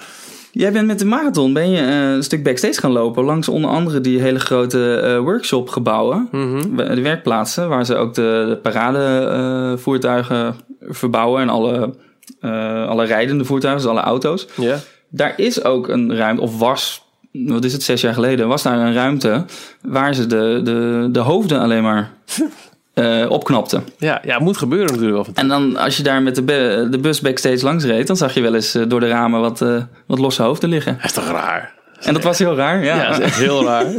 Jij 0.54 0.72
bent 0.72 0.86
met 0.86 0.98
de 0.98 1.04
marathon 1.04 1.52
ben 1.52 1.70
je 1.70 1.80
eh, 1.80 2.12
een 2.12 2.22
stuk 2.22 2.42
backstage 2.42 2.80
gaan 2.80 2.92
lopen. 2.92 3.24
Langs 3.24 3.48
onder 3.48 3.70
andere 3.70 4.00
die 4.00 4.20
hele 4.20 4.38
grote 4.38 4.96
eh, 4.96 5.18
workshopgebouwen. 5.18 6.28
De 6.76 7.00
werkplaatsen 7.00 7.68
waar 7.68 7.86
ze 7.86 7.94
ook 7.94 8.14
de, 8.14 8.44
de 8.48 8.56
paradevoertuigen 8.56 10.54
verbouwen. 10.80 11.42
En 11.42 11.48
alle, 11.48 11.94
eh, 12.40 12.88
alle 12.88 13.04
rijdende 13.04 13.44
voertuigen, 13.44 13.82
dus 13.82 13.90
alle 13.90 14.00
auto's. 14.00 14.46
Ja. 14.56 14.78
Daar 15.08 15.32
is 15.36 15.64
ook 15.64 15.88
een 15.88 16.16
ruimte, 16.16 16.42
of 16.42 16.58
was, 16.58 17.04
wat 17.32 17.64
is 17.64 17.72
het, 17.72 17.82
zes 17.82 18.00
jaar 18.00 18.14
geleden, 18.14 18.48
was 18.48 18.62
daar 18.62 18.78
een 18.78 18.94
ruimte 18.94 19.44
waar 19.82 20.14
ze 20.14 20.26
de, 20.26 20.60
de, 20.64 21.08
de 21.12 21.20
hoofden 21.20 21.60
alleen 21.60 21.82
maar 21.82 22.12
eh, 22.94 23.26
opknapten. 23.30 23.84
Ja, 23.98 24.20
ja, 24.24 24.38
moet 24.38 24.56
gebeuren 24.56 24.86
natuurlijk 24.94 25.26
wel. 25.26 25.34
En 25.34 25.48
dan 25.48 25.76
als 25.76 25.96
je 25.96 26.02
daar 26.02 26.22
met 26.22 26.34
de, 26.34 26.42
bu- 26.42 26.88
de 26.90 26.98
bus 27.00 27.20
backstage 27.20 27.64
langs 27.64 27.84
reed, 27.84 28.06
dan 28.06 28.16
zag 28.16 28.34
je 28.34 28.40
wel 28.40 28.54
eens 28.54 28.74
eh, 28.74 28.82
door 28.88 29.00
de 29.00 29.08
ramen 29.08 29.40
wat, 29.40 29.62
eh, 29.62 29.76
wat 30.06 30.18
losse 30.18 30.42
hoofden 30.42 30.68
liggen. 30.68 30.94
Dat 30.96 31.04
is 31.04 31.12
toch 31.12 31.30
raar? 31.30 31.72
En 32.00 32.14
dat 32.14 32.22
was 32.22 32.38
heel 32.38 32.56
raar, 32.56 32.84
ja. 32.84 32.96
Ja, 32.96 33.08
dat 33.08 33.18
is 33.18 33.24
echt 33.24 33.38
heel 33.38 33.64
raar. 33.64 33.84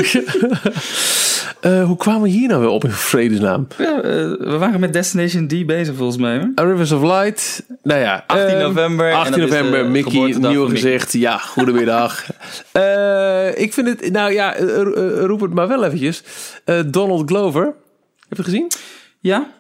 Hoe 1.88 1.98
kwamen 1.98 2.22
we 2.22 2.30
hier 2.30 2.48
nou 2.48 2.60
weer 2.62 2.70
op 2.70 2.84
in 2.84 2.92
vredesnaam? 2.92 3.68
Ja, 3.78 4.02
we 4.02 4.56
waren 4.60 4.80
met 4.80 4.94
Destination 4.94 5.48
D 5.48 5.66
bezig 5.66 5.96
volgens 5.96 6.18
mij. 6.18 6.38
Hoor. 6.56 6.68
Rivers 6.68 6.92
of 6.92 7.02
Light. 7.02 7.64
Nou 7.84 8.00
ja. 8.00 8.24
18 8.28 8.48
ehm, 8.48 8.60
november. 8.62 9.10
en 9.10 9.16
18 9.18 9.32
dat 9.32 9.50
is 9.50 9.50
de 9.50 9.64
november, 9.64 9.92
Mickey, 9.92 10.36
nieuw 10.40 10.68
gezicht. 10.70 11.14
Ja, 11.14 11.38
goedemiddag. 11.38 12.24
Ik 13.56 13.74
vind 13.74 13.88
het, 13.88 14.12
nou 14.12 14.34
ja, 14.34 14.56
roep 15.26 15.42
het 15.42 15.54
maar 15.54 15.68
wel 15.68 15.84
eventjes. 15.84 16.24
Donald 16.86 17.30
Glover. 17.30 17.74
Heb 18.38 18.46
je 18.46 18.52
het 18.52 18.52
gezien? 18.52 18.72
Ja, 19.20 19.52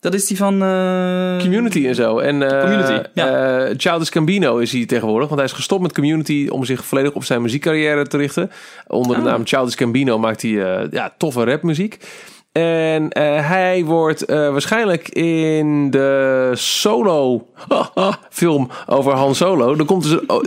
dat 0.00 0.14
is 0.14 0.26
die 0.26 0.36
van... 0.36 0.62
eh, 0.62 1.38
Community 1.38 1.86
en 1.86 1.94
zo. 1.94 2.18
En 2.18 2.42
eh 2.42 2.60
Community, 2.60 3.08
ja. 3.14 3.66
eh, 3.66 3.74
Childish 3.76 4.10
Gambino 4.10 4.58
is 4.58 4.72
hij 4.72 4.86
tegenwoordig. 4.86 5.28
Want 5.28 5.40
hij 5.40 5.48
is 5.50 5.54
gestopt 5.56 5.82
met 5.82 5.92
Community 5.94 6.48
om 6.50 6.64
zich 6.64 6.84
volledig 6.84 7.12
op 7.12 7.24
zijn 7.24 7.42
muziekcarrière 7.42 8.06
te 8.06 8.16
richten. 8.16 8.50
Onder 8.86 9.16
de 9.16 9.22
Oh. 9.22 9.28
naam 9.28 9.46
Childish 9.46 9.76
Gambino 9.76 10.18
maakt 10.18 10.42
hij 10.42 10.50
ja, 10.90 11.14
toffe 11.18 11.44
rapmuziek. 11.44 11.98
En 12.62 13.10
eh, 13.10 13.48
hij 13.48 13.84
wordt 13.84 14.24
eh, 14.24 14.36
waarschijnlijk 14.50 15.08
in 15.08 15.90
de 15.90 16.50
solo 16.54 17.46
film 18.30 18.68
over 18.86 19.12
Han 19.12 19.34
Solo. 19.34 19.76
Er 19.78 19.84
komt 19.84 20.02
dus, 20.02 20.26
oh, 20.26 20.44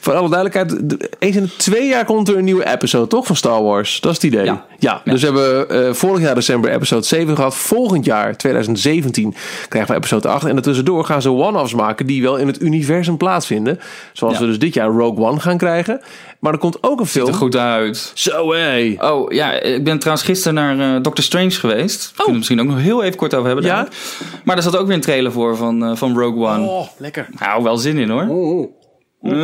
voor 0.00 0.12
alle 0.14 0.28
duidelijkheid, 0.30 0.90
de- 0.90 1.10
eens 1.18 1.36
in 1.36 1.42
de 1.42 1.56
twee 1.56 1.88
jaar 1.88 2.04
komt 2.04 2.28
er 2.28 2.36
een 2.38 2.44
nieuwe 2.44 2.66
episode, 2.72 3.06
toch? 3.06 3.26
Van 3.26 3.36
Star 3.36 3.62
Wars. 3.62 4.00
Dat 4.00 4.10
is 4.10 4.22
het 4.22 4.32
idee. 4.32 4.44
Ja. 4.44 4.64
Ja, 4.78 5.00
dus 5.04 5.20
we 5.20 5.26
hebben 5.26 5.68
eh, 5.86 5.92
vorig 5.94 6.20
jaar 6.20 6.34
december 6.34 6.70
episode 6.70 7.02
7 7.06 7.36
gehad. 7.36 7.54
Volgend 7.56 8.04
jaar, 8.04 8.36
2017, 8.36 9.34
krijgen 9.68 9.90
we 9.90 9.96
episode 9.96 10.28
8. 10.28 10.44
En 10.46 10.52
daartussendoor 10.54 11.04
gaan 11.04 11.22
ze 11.22 11.30
one-offs 11.30 11.74
maken 11.74 12.06
die 12.06 12.22
wel 12.22 12.36
in 12.36 12.46
het 12.46 12.62
universum 12.62 13.16
plaatsvinden. 13.16 13.80
Zoals 14.12 14.34
Ja. 14.34 14.40
we 14.40 14.46
dus 14.46 14.58
dit 14.58 14.74
jaar 14.74 14.88
Rogue 14.88 15.24
One 15.26 15.40
gaan 15.40 15.56
krijgen. 15.58 16.00
Maar 16.38 16.52
er 16.52 16.58
komt 16.58 16.78
ook 16.80 17.00
een 17.00 17.06
film. 17.06 17.24
Ziet 17.26 17.34
er 17.34 17.40
goed 17.40 17.56
uit. 17.56 18.10
Zo 18.14 18.52
hé. 18.52 18.94
Oh 18.98 19.32
ja, 19.32 19.52
ik 19.52 19.84
ben 19.84 19.98
trouwens 19.98 20.26
gisteren 20.26 20.54
naar 20.76 21.02
Doctor 21.02 21.24
Strange 21.24 21.50
geweest. 21.58 22.00
Daar 22.00 22.08
kunnen 22.08 22.24
we 22.24 22.30
het 22.30 22.38
misschien 22.38 22.60
ook 22.60 22.66
nog 22.66 22.78
heel 22.78 23.02
even 23.02 23.16
kort 23.16 23.34
over 23.34 23.46
hebben. 23.46 23.64
Ja? 23.64 23.88
Maar 24.44 24.56
er 24.56 24.62
zat 24.62 24.76
ook 24.76 24.86
weer 24.86 24.94
een 24.96 25.00
trailer 25.00 25.32
voor 25.32 25.56
van, 25.56 25.84
eh, 25.84 25.96
van 25.96 26.18
Rogue 26.18 26.46
One. 26.46 26.66
Oh, 26.66 26.86
lekker. 26.96 27.28
Nou, 27.38 27.62
wel 27.62 27.76
zin 27.76 27.96
in 27.96 28.10
hoor. 28.10 28.68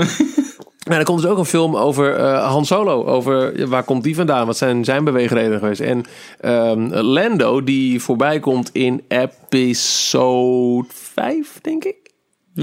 Nou, 0.89 1.01
er 1.01 1.07
komt 1.07 1.23
dus 1.23 1.31
ook 1.31 1.39
een 1.39 1.45
film 1.45 1.77
over 1.77 2.15
eh, 2.15 2.51
Han 2.51 2.67
Solo. 2.67 3.05
Over 3.05 3.69
waar 3.69 3.83
komt 3.83 4.03
die 4.03 4.15
vandaan? 4.15 4.47
Wat 4.47 4.57
zijn 4.57 4.85
zijn 4.85 5.05
beweegredenen 5.05 5.59
geweest? 5.59 5.81
En 5.81 6.05
ehm, 6.41 6.95
Lando, 6.95 7.65
die 7.65 8.01
voorbij 8.01 8.41
komt 8.41 8.71
in 8.73 9.05
episode 9.09 10.87
5, 10.89 11.59
denk 11.63 11.85
ik. 11.85 12.08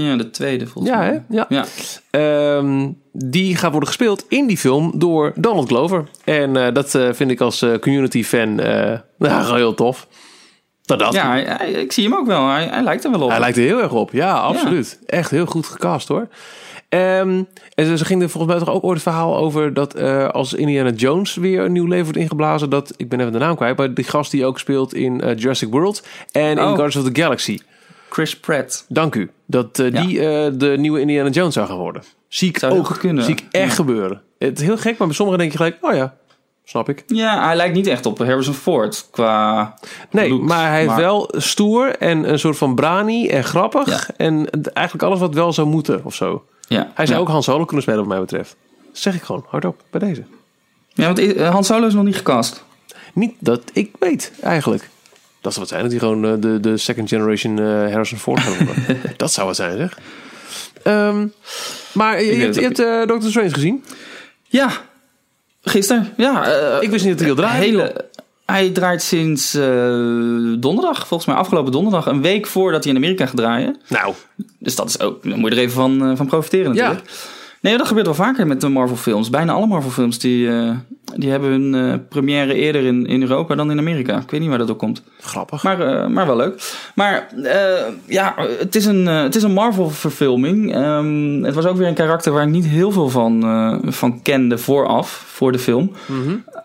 Ja, 0.02 0.16
de 0.16 0.30
tweede 0.30 0.66
volgens 0.66 0.94
Ja, 0.94 0.98
mij. 1.00 1.08
hè? 1.08 1.18
Ja. 1.36 1.46
Ja. 1.48 1.64
Ehm, 2.10 2.88
die 3.12 3.56
gaat 3.56 3.70
worden 3.70 3.88
gespeeld 3.88 4.24
in 4.28 4.46
die 4.46 4.56
film 4.58 4.92
door 4.94 5.32
Donald 5.34 5.68
Glover. 5.68 6.04
En 6.24 6.56
eh, 6.66 6.74
dat 6.74 6.94
eh, 6.94 7.08
vind 7.12 7.30
ik 7.30 7.40
als 7.40 7.62
eh, 7.62 7.74
community 7.78 8.24
fan 8.24 8.60
heel 9.54 9.74
tof. 9.74 10.06
Dat, 10.82 10.98
dat. 10.98 11.12
Ja, 11.12 11.28
hij- 11.28 11.44
hij- 11.48 11.70
ik 11.70 11.92
zie 11.92 12.04
hem 12.08 12.14
ook 12.18 12.26
wel. 12.26 12.48
Hij, 12.48 12.66
hij 12.66 12.82
lijkt 12.82 13.04
er 13.04 13.10
wel 13.10 13.20
op. 13.22 13.30
Hij 13.30 13.38
lijkt 13.40 13.56
er 13.56 13.62
heel 13.62 13.82
erg 13.82 13.92
op. 13.92 14.12
Ja, 14.12 14.32
absoluut. 14.38 14.98
Echt 15.06 15.30
heel 15.30 15.46
goed 15.46 15.66
gecast 15.66 16.08
hoor. 16.08 16.28
Ehm, 16.88 17.42
en 17.74 17.98
ze, 17.98 18.04
ging 18.04 18.22
er 18.22 18.30
volgens 18.30 18.52
mij 18.54 18.64
toch 18.64 18.74
ook 18.74 18.84
ooit 18.84 18.94
het 18.94 19.02
verhaal 19.02 19.36
over 19.36 19.74
dat 19.74 20.00
als 20.32 20.54
Indiana 20.54 20.90
Jones 20.90 21.34
weer 21.34 21.60
een 21.64 21.72
nieuw 21.72 21.86
leven 21.86 22.04
wordt 22.04 22.18
ingeblazen, 22.18 22.70
dat 22.70 22.92
ik 22.96 23.08
ben 23.08 23.20
even 23.20 23.32
de 23.32 23.38
naam 23.38 23.56
kwijt, 23.56 23.76
maar 23.76 23.94
die 23.94 24.04
gast 24.04 24.30
die 24.30 24.44
ook 24.46 24.58
speelt 24.58 24.94
in 24.94 25.32
Jurassic 25.36 25.70
World 25.70 26.06
en 26.32 26.42
in 26.50 26.58
Oh. 26.58 26.64
Guardians 26.64 26.96
of 26.96 27.04
the 27.12 27.20
Galaxy. 27.20 27.58
Chris 28.08 28.36
Pratt. 28.40 28.84
Dank 28.88 29.14
u. 29.14 29.30
Dat 29.46 29.78
eh, 29.78 29.90
Ja. 29.92 30.00
die 30.02 30.20
eh, 30.20 30.52
de 30.54 30.74
nieuwe 30.78 31.00
Indiana 31.00 31.28
Jones 31.28 31.54
zou 31.54 31.66
gaan 31.66 31.76
worden. 31.76 32.02
Zie 32.28 32.48
ik 32.48 32.58
Zou 32.58 32.78
ook 32.78 32.96
kunnen. 32.98 33.24
Zie 33.24 33.34
ik 33.34 33.44
echt 33.50 33.68
Ja. 33.68 33.74
gebeuren. 33.74 34.22
Het 34.38 34.58
is 34.58 34.64
heel 34.64 34.76
gek, 34.76 34.98
maar 34.98 35.06
bij 35.06 35.16
sommigen 35.16 35.40
denk 35.40 35.52
je 35.52 35.56
gelijk, 35.58 35.76
oh 35.80 35.94
ja, 35.94 36.16
snap 36.64 36.88
ik. 36.88 37.02
Ja, 37.06 37.44
hij 37.46 37.56
lijkt 37.56 37.74
niet 37.74 37.86
echt 37.86 38.06
op 38.06 38.18
Harrison 38.18 38.54
Ford 38.54 39.08
qua 39.10 39.74
Nee, 40.10 40.32
maar 40.32 40.70
hij 40.70 40.84
is 40.84 40.94
wel 40.94 41.30
stoer 41.36 41.96
en 41.96 42.30
een 42.30 42.38
soort 42.38 42.56
van 42.58 42.74
brani 42.74 43.28
en 43.28 43.44
grappig. 43.44 43.88
Ja. 43.88 44.14
En 44.16 44.50
eigenlijk 44.72 45.06
alles 45.06 45.20
wat 45.20 45.34
wel 45.34 45.52
zou 45.52 45.66
moeten 45.68 46.00
of 46.04 46.14
zo. 46.14 46.44
Ja, 46.68 46.90
Hij 46.94 47.06
zou 47.06 47.20
ook 47.20 47.28
Han 47.28 47.42
Solo 47.42 47.64
kunnen 47.64 47.82
spelen 47.82 48.00
wat 48.00 48.08
mij 48.08 48.20
betreft. 48.20 48.56
Dat 48.86 48.98
zeg 48.98 49.14
ik 49.14 49.22
gewoon 49.22 49.44
hardop 49.48 49.82
bij 49.90 50.00
deze. 50.00 50.24
Ja, 50.94 51.04
want 51.04 51.18
eh, 51.18 51.50
Han 51.50 51.64
Solo 51.64 51.86
is 51.86 51.94
nog 51.94 52.04
niet 52.04 52.16
gecast. 52.16 52.64
Niet 53.14 53.34
dat 53.38 53.62
ik 53.72 53.90
weet 53.98 54.32
eigenlijk. 54.42 54.88
Dat 55.40 55.52
zou 55.54 55.66
wat 55.66 55.68
zijn 55.68 55.82
dat 55.82 55.90
hij 55.90 56.00
gewoon 56.00 56.24
eh, 56.24 56.32
de, 56.38 56.60
de 56.60 56.76
second 56.76 57.08
generation 57.08 57.58
eh, 57.58 57.64
Harrison 57.64 58.18
Ford 58.18 58.40
gaat 58.40 58.64
worden. 58.64 59.00
dat 59.16 59.32
zou 59.32 59.46
wat 59.46 59.56
zijn 59.56 59.76
zeg. 59.76 59.98
Ehm, 60.82 61.26
maar 61.92 62.22
je, 62.22 62.32
hebt, 62.32 62.44
het 62.46 62.54
je 62.54 62.60
hebt 62.60 62.78
eh, 62.78 63.06
Doctor 63.06 63.30
Strange 63.30 63.52
gezien. 63.52 63.84
Ja, 64.48 64.70
gisteren. 65.62 66.12
Ja, 66.16 66.44
eh, 66.46 66.82
Ik 66.82 66.90
wist 66.90 67.04
niet 67.04 67.12
dat 67.12 67.20
hij 67.20 67.30
al 67.30 67.36
draaide. 67.36 67.64
hele, 67.66 68.04
hij 68.44 68.70
draait 68.70 69.02
sinds 69.02 69.54
eh, 69.54 69.62
donderdag, 70.58 71.06
volgens 71.06 71.28
mij 71.28 71.38
afgelopen 71.38 71.72
donderdag, 71.72 72.06
een 72.06 72.22
week 72.22 72.46
voordat 72.46 72.84
hij 72.84 72.92
in 72.92 72.98
Amerika 72.98 73.26
gaat 73.26 73.36
draaien. 73.36 73.76
Nou, 73.88 74.14
Dus 74.58 74.74
dat 74.74 74.88
is 74.88 75.00
ook, 75.00 75.22
dan 75.22 75.38
moet 75.38 75.50
je 75.50 75.56
er 75.56 75.62
even 75.62 75.74
van, 75.74 76.10
eh, 76.10 76.16
van 76.16 76.26
profiteren 76.26 76.74
natuurlijk. 76.74 77.10
Nee, 77.66 77.76
dat 77.76 77.86
gebeurt 77.86 78.06
wel 78.06 78.14
vaker 78.14 78.46
met 78.46 78.60
de 78.60 78.68
Marvel 78.68 78.96
films. 78.96 79.30
Bijna 79.30 79.52
alle 79.52 79.66
Marvel 79.66 79.90
films 79.90 80.18
die, 80.18 80.48
eh, 80.48 80.70
die 81.16 81.30
hebben 81.30 81.50
hun 81.50 81.74
eh, 81.74 81.98
première 82.08 82.54
eerder 82.54 82.84
in, 82.84 83.06
in 83.06 83.22
Europa 83.22 83.54
dan 83.54 83.70
in 83.70 83.78
Amerika. 83.78 84.18
Ik 84.18 84.30
weet 84.30 84.40
niet 84.40 84.48
waar 84.48 84.58
dat 84.58 84.70
ook 84.70 84.78
komt. 84.78 85.02
grappig. 85.20 85.62
Maar, 85.62 85.80
eh, 85.80 86.06
maar 86.06 86.26
wel 86.26 86.36
leuk. 86.36 86.62
Maar 86.94 87.28
ja, 88.06 88.34
het 88.58 88.74
is 88.74 88.84
een, 88.84 89.06
het 89.06 89.34
is 89.34 89.42
een 89.42 89.52
Marvel-verfilming. 89.52 90.74
Ehm, 90.74 91.42
het 91.42 91.54
was 91.54 91.66
ook 91.66 91.76
weer 91.76 91.86
een 91.86 91.94
karakter 91.94 92.32
waar 92.32 92.42
ik 92.42 92.48
niet 92.48 92.66
heel 92.66 92.92
veel 92.92 93.08
van, 93.08 93.80
van 93.84 94.22
kende 94.22 94.58
vooraf, 94.58 95.24
voor 95.26 95.52
de 95.52 95.58
film. 95.58 95.92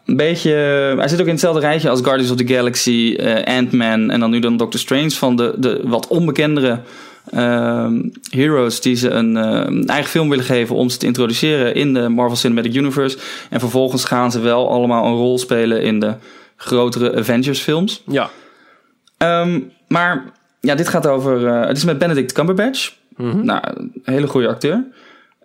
Een 0.06 0.16
beetje, 0.16 0.52
hij 0.98 1.08
zit 1.08 1.20
ook 1.20 1.26
in 1.26 1.32
hetzelfde 1.32 1.62
rijtje 1.62 1.90
als 1.90 2.02
Guardians 2.02 2.32
of 2.32 2.38
the 2.38 2.54
Galaxy, 2.54 3.18
Ant-Man 3.46 4.10
en 4.10 4.20
dan 4.20 4.30
nu 4.30 4.40
dan 4.40 4.58
Doctor 4.58 4.80
Strange. 4.80 5.12
Van 5.12 5.36
de, 5.36 5.54
de 5.58 5.82
wat 5.84 6.08
onbekendere 6.08 6.80
Heroes 8.30 8.82
die 8.82 8.96
ze 8.96 9.10
een 9.10 9.38
eh, 9.38 9.90
eigen 9.90 10.10
film 10.10 10.30
willen 10.30 10.46
geven 10.46 10.76
om 10.76 10.90
ze 10.90 10.98
te 10.98 11.06
introduceren 11.06 11.76
in 11.76 11.94
de 11.94 12.10
Marvel 12.10 12.36
Cinematic 12.38 12.76
Universe. 12.76 13.18
En 13.50 13.60
vervolgens 13.60 14.06
gaan 14.06 14.32
ze 14.32 14.40
wel 14.40 14.70
allemaal 14.70 15.06
een 15.06 15.16
rol 15.16 15.38
spelen 15.38 15.82
in 15.82 16.00
de 16.00 16.14
grotere 16.56 17.16
Avengers 17.16 17.60
films. 17.60 18.04
Ja. 18.08 18.30
Ehm, 19.18 19.60
maar 19.88 20.24
ja, 20.60 20.76
dit 20.76 20.88
gaat 20.88 21.08
over. 21.08 21.48
eh, 21.48 21.68
het 21.68 21.78
is 21.78 21.84
met 21.86 21.98
Benedict 21.98 22.32
Cumberbatch. 22.32 22.94
Nou, 23.44 23.62
een 23.76 23.92
hele 24.04 24.28
goede 24.28 24.48
acteur. 24.48 24.84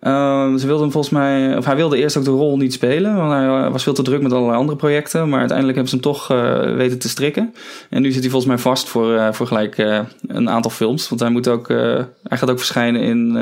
Ehm, 0.01 0.57
ze 0.57 0.67
wilde 0.67 0.83
hem 0.83 0.93
volgens 0.93 1.13
mij, 1.13 1.57
of 1.57 1.65
hij 1.65 1.77
wilde 1.77 1.99
eerst 1.99 2.17
ook 2.17 2.25
de 2.25 2.31
rol 2.31 2.57
niet 2.57 2.73
spelen, 2.73 3.17
want 3.17 3.33
hij 3.33 3.47
eh, 3.47 3.73
was 3.73 3.83
veel 3.83 3.93
te 3.93 4.03
druk 4.03 4.23
met 4.23 4.33
allerlei 4.33 4.59
andere 4.59 4.79
projecten. 4.79 5.29
Maar 5.29 5.39
uiteindelijk 5.39 5.79
hebben 5.79 6.01
ze 6.01 6.09
hem 6.09 6.13
toch 6.13 6.31
eh, 6.31 6.77
weten 6.77 6.99
te 6.99 7.09
strikken. 7.09 7.55
En 7.91 8.03
nu 8.03 8.11
zit 8.11 8.21
hij 8.21 8.31
volgens 8.31 8.53
mij 8.53 8.63
vast 8.63 8.89
voor, 8.89 9.15
eh, 9.15 9.33
voor 9.33 9.47
gelijk 9.47 9.79
een 10.27 10.51
aantal 10.51 10.71
films. 10.71 11.09
Want 11.09 11.21
hij, 11.21 11.31
moet 11.31 11.49
ook, 11.49 11.69
hij 11.69 12.39
gaat 12.39 12.51
ook 12.51 12.59
verschijnen 12.59 13.01
in 13.01 13.39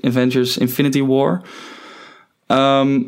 Avengers 0.00 0.58
Infinity 0.58 1.02
War. 1.04 1.40
Ehm, 2.46 3.02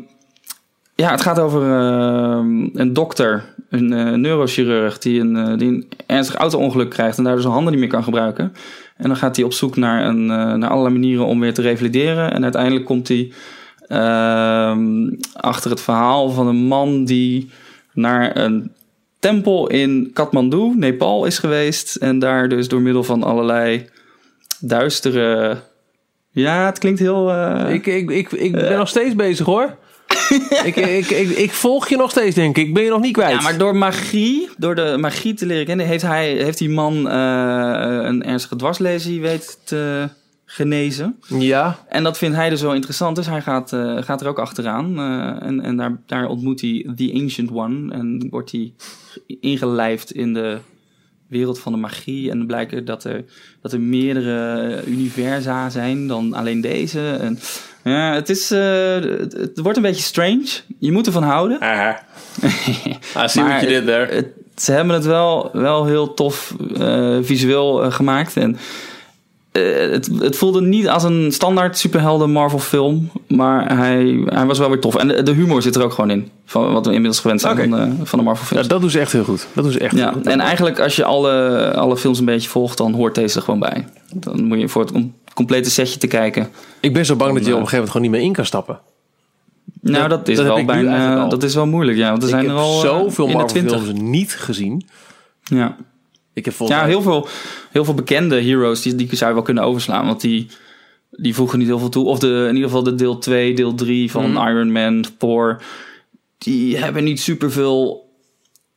ja, 0.95 1.11
het 1.11 1.21
gaat 1.21 1.39
over 1.39 1.61
een 1.63 2.93
dokter, 2.93 3.53
een 3.69 4.21
neurochirurg, 4.21 4.97
die 4.97 5.19
een, 5.19 5.35
een 5.35 5.89
ernstig 6.05 6.35
auto-ongeluk 6.35 6.89
krijgt 6.89 7.17
en 7.17 7.23
daardoor 7.23 7.41
zijn 7.41 7.53
handen 7.53 7.71
niet 7.71 7.81
meer 7.81 7.91
kan 7.91 8.03
gebruiken. 8.03 8.53
En 8.97 9.07
dan 9.07 9.17
gaat 9.17 9.35
hij 9.35 9.45
op 9.45 9.53
zoek 9.53 9.75
naar, 9.75 10.05
een, 10.05 10.29
eh, 10.31 10.53
naar 10.53 10.69
allerlei 10.69 10.93
manieren 10.93 11.25
om 11.25 11.39
weer 11.39 11.53
te 11.53 11.61
revalideren. 11.61 12.33
En 12.33 12.43
uiteindelijk 12.43 12.85
komt 12.85 13.07
hij 13.07 13.31
ehm, 13.87 15.09
achter 15.33 15.71
het 15.71 15.81
verhaal 15.81 16.29
van 16.29 16.47
een 16.47 16.55
man 16.67 17.05
die 17.05 17.49
naar 17.93 18.37
een 18.37 18.71
tempel 19.19 19.67
in 19.69 20.09
Kathmandu, 20.13 20.73
Nepal, 20.75 21.25
is 21.25 21.39
geweest. 21.39 21.95
En 21.95 22.19
daar 22.19 22.49
dus 22.49 22.67
door 22.67 22.81
middel 22.81 23.03
van 23.03 23.23
allerlei 23.23 23.85
duistere... 24.59 25.57
Ja, 26.31 26.65
het 26.65 26.79
klinkt 26.79 26.99
heel... 26.99 27.29
eh, 27.31 27.73
Ik, 27.73 27.85
ik, 27.85 28.09
ik, 28.09 28.31
ik 28.31 28.51
ben 28.51 28.77
nog 28.77 28.87
steeds 28.87 29.15
bezig 29.15 29.45
hoor. 29.45 29.77
ik, 30.65 30.75
ik, 30.75 31.09
ik, 31.09 31.29
ik 31.29 31.51
volg 31.51 31.89
je 31.89 31.97
nog 31.97 32.11
steeds, 32.11 32.35
denk 32.35 32.57
ik. 32.57 32.73
Ben 32.73 32.83
je 32.83 32.89
nog 32.89 33.01
niet 33.01 33.13
kwijt. 33.13 33.35
Ja, 33.35 33.41
maar 33.41 33.57
door 33.57 33.75
magie, 33.75 34.49
door 34.57 34.75
de 34.75 34.95
magie 34.99 35.33
te 35.33 35.45
leren 35.45 35.65
kennen, 35.65 35.85
heeft, 35.85 36.03
hij, 36.03 36.31
heeft 36.31 36.57
die 36.57 36.69
man 36.69 37.09
eh, 37.09 37.99
een 38.01 38.23
ernstige 38.23 38.55
dwarslesie 38.55 39.21
weet 39.21 39.59
te 39.63 40.09
genezen. 40.45 41.19
Ja, 41.27 41.79
En 41.87 42.03
dat 42.03 42.17
vindt 42.17 42.35
hij 42.35 42.49
dus 42.49 42.61
wel 42.61 42.73
interessant, 42.73 43.15
dus 43.15 43.27
hij 43.27 43.41
gaat, 43.41 43.73
eh, 43.73 43.97
gaat 44.01 44.21
er 44.21 44.27
ook 44.27 44.39
achteraan. 44.39 44.97
eh, 44.97 45.47
en 45.47 45.61
en 45.61 45.77
daar, 45.77 46.01
daar 46.05 46.27
ontmoet 46.27 46.61
hij 46.61 46.87
The 46.95 47.11
Ancient 47.21 47.51
One 47.51 47.93
en 47.93 48.27
wordt 48.29 48.51
hij 48.51 48.73
ingelijfd 49.39 50.11
in 50.11 50.33
de 50.33 50.57
wereld 51.27 51.59
van 51.59 51.71
de 51.71 51.77
magie. 51.77 52.31
En 52.31 52.37
dan 52.37 52.47
blijkt 52.47 52.85
dat 52.85 53.03
er, 53.03 53.25
dat 53.61 53.73
er 53.73 53.79
meerdere 53.81 54.83
universa 54.85 55.69
zijn 55.69 56.07
dan 56.07 56.33
alleen 56.33 56.61
deze. 56.61 57.09
En, 57.11 57.39
ja, 57.83 58.13
het, 58.13 58.29
is, 58.29 58.51
eh, 58.51 58.93
het, 58.93 59.33
het 59.33 59.59
wordt 59.61 59.77
een 59.77 59.83
beetje 59.83 60.03
strange. 60.03 60.45
Je 60.79 60.91
moet 60.91 61.05
ervan 61.05 61.23
houden. 61.23 61.57
I 61.61 63.27
see 63.27 63.43
what 63.43 63.61
you 63.61 63.67
did 63.67 63.85
there. 63.85 64.15
het- 64.15 64.27
ze 64.55 64.71
hebben 64.71 64.95
het 64.95 65.05
wel, 65.05 65.49
wel 65.53 65.85
heel 65.85 66.13
tof 66.13 66.55
eh, 66.79 67.17
visueel 67.21 67.83
eh, 67.83 67.91
gemaakt. 67.91 68.37
En 68.37 68.57
eh, 69.51 69.63
het, 69.91 70.09
het 70.19 70.35
voelde 70.37 70.61
niet 70.61 70.89
als 70.89 71.03
een 71.03 71.31
standaard 71.31 71.77
superhelden 71.77 72.31
Marvel 72.31 72.59
film. 72.59 73.11
Maar 73.27 73.77
hij, 73.77 74.23
hij 74.25 74.45
was 74.45 74.59
wel 74.59 74.69
weer 74.69 74.79
tof. 74.79 74.95
En 74.95 75.07
de, 75.07 75.23
de 75.23 75.31
humor 75.31 75.61
zit 75.61 75.75
er 75.75 75.83
ook 75.83 75.93
gewoon 75.93 76.09
in. 76.09 76.29
Van 76.45 76.73
wat 76.73 76.85
we 76.85 76.91
inmiddels 76.91 77.19
gewend 77.19 77.41
zijn 77.41 77.57
van, 77.57 77.69
de, 77.71 78.05
van 78.05 78.19
de 78.19 78.25
Marvel 78.25 78.43
Ja, 78.43 78.49
films. 78.51 78.67
dat 78.67 78.81
doen 78.81 78.89
ze 78.89 78.99
echt 78.99 79.11
heel 79.11 79.23
goed. 79.23 79.47
Dat 79.53 79.63
doen 79.63 79.73
ze 79.73 79.79
echt 79.79 79.95
Ja, 79.95 80.03
heel 80.03 80.13
goed. 80.13 80.27
en 80.27 80.39
eigenlijk 80.39 80.79
als 80.79 80.95
je 80.95 81.03
alle, 81.03 81.71
alle 81.75 81.97
films 81.97 82.19
een 82.19 82.25
beetje 82.25 82.49
volgt, 82.49 82.77
dan 82.77 82.93
hoort 82.93 83.15
deze 83.15 83.37
er 83.37 83.43
gewoon 83.43 83.59
bij. 83.59 83.87
Dan 84.13 84.43
moet 84.43 84.59
je 84.59 84.69
voor 84.69 84.81
het 84.81 84.91
com- 84.91 85.13
complete 85.33 85.69
setje 85.69 85.99
te 85.99 86.07
kijken. 86.07 86.49
Ik 86.79 86.93
ben 86.93 87.05
zo 87.05 87.15
bang 87.15 87.33
dat 87.33 87.45
je 87.45 87.51
op 87.51 87.55
Ja. 87.55 87.61
een 87.61 87.67
gegeven 87.69 87.75
moment 87.77 87.91
gewoon 87.91 88.01
niet 88.11 88.11
meer 88.19 88.27
in 88.29 88.33
kan 88.33 88.45
stappen. 88.45 88.79
Nou, 89.81 90.07
Dat- 90.07 90.19
dat 90.19 90.27
is 90.27 90.37
dat 90.37 90.45
wel 90.45 90.65
bijna. 90.65 91.27
Dat 91.27 91.43
is 91.43 91.55
wel 91.55 91.65
moeilijk, 91.67 91.97
ja. 91.97 92.09
Want 92.09 92.23
er 92.23 92.29
zijn 92.29 92.41
ik 92.43 92.49
er 92.49 92.55
heb 92.55 92.63
al 92.63 92.73
eh, 92.83 92.89
zoveel 92.89 93.25
in 93.25 93.31
de 93.31 93.37
Marvel 93.37 93.53
20. 93.61 93.83
films 93.83 93.99
niet 93.99 94.33
gezien. 94.35 94.87
Ja. 95.43 95.75
Ik 96.33 96.45
heb 96.45 96.53
Ja, 96.57 96.85
heel 96.85 97.01
veel, 97.01 97.27
heel 97.71 97.85
veel 97.85 97.93
bekende 97.93 98.41
heroes 98.41 98.81
die, 98.81 98.95
die 98.95 99.15
zou 99.15 99.29
je 99.29 99.35
wel 99.35 99.45
kunnen 99.45 99.63
overslaan. 99.63 100.05
Want 100.05 100.21
die, 100.21 100.47
die 101.11 101.35
voegen 101.35 101.59
niet 101.59 101.67
heel 101.67 101.79
veel 101.79 101.89
toe. 101.89 102.05
Of 102.05 102.19
de, 102.19 102.45
in 102.49 102.53
ieder 102.55 102.69
geval 102.69 102.83
de 102.83 102.95
deel 102.95 103.17
2, 103.17 103.53
deel 103.55 103.73
3 103.75 104.11
van 104.11 104.31
Mhm. 104.31 104.47
Iron 104.47 104.71
Man, 104.71 105.05
Thor. 105.17 105.61
Die 106.37 106.77
hebben 106.77 107.03
niet 107.03 107.19
superveel 107.21 108.09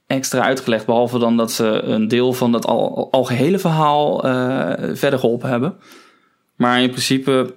extra 0.07 0.41
uitgelegd. 0.43 0.87
Behalve 0.87 1.19
dan 1.19 1.37
dat 1.37 1.53
ze 1.53 1.65
een 1.67 2.09
deel 2.09 2.33
van 2.33 2.53
dat 2.53 2.67
al, 2.67 3.09
algehele 3.11 3.59
verhaal 3.59 4.25
eh, 4.25 4.73
verder 4.95 5.19
geholpen 5.19 5.49
hebben. 5.49 5.75
Maar 6.57 6.83
in 6.83 6.91
principe... 6.91 7.55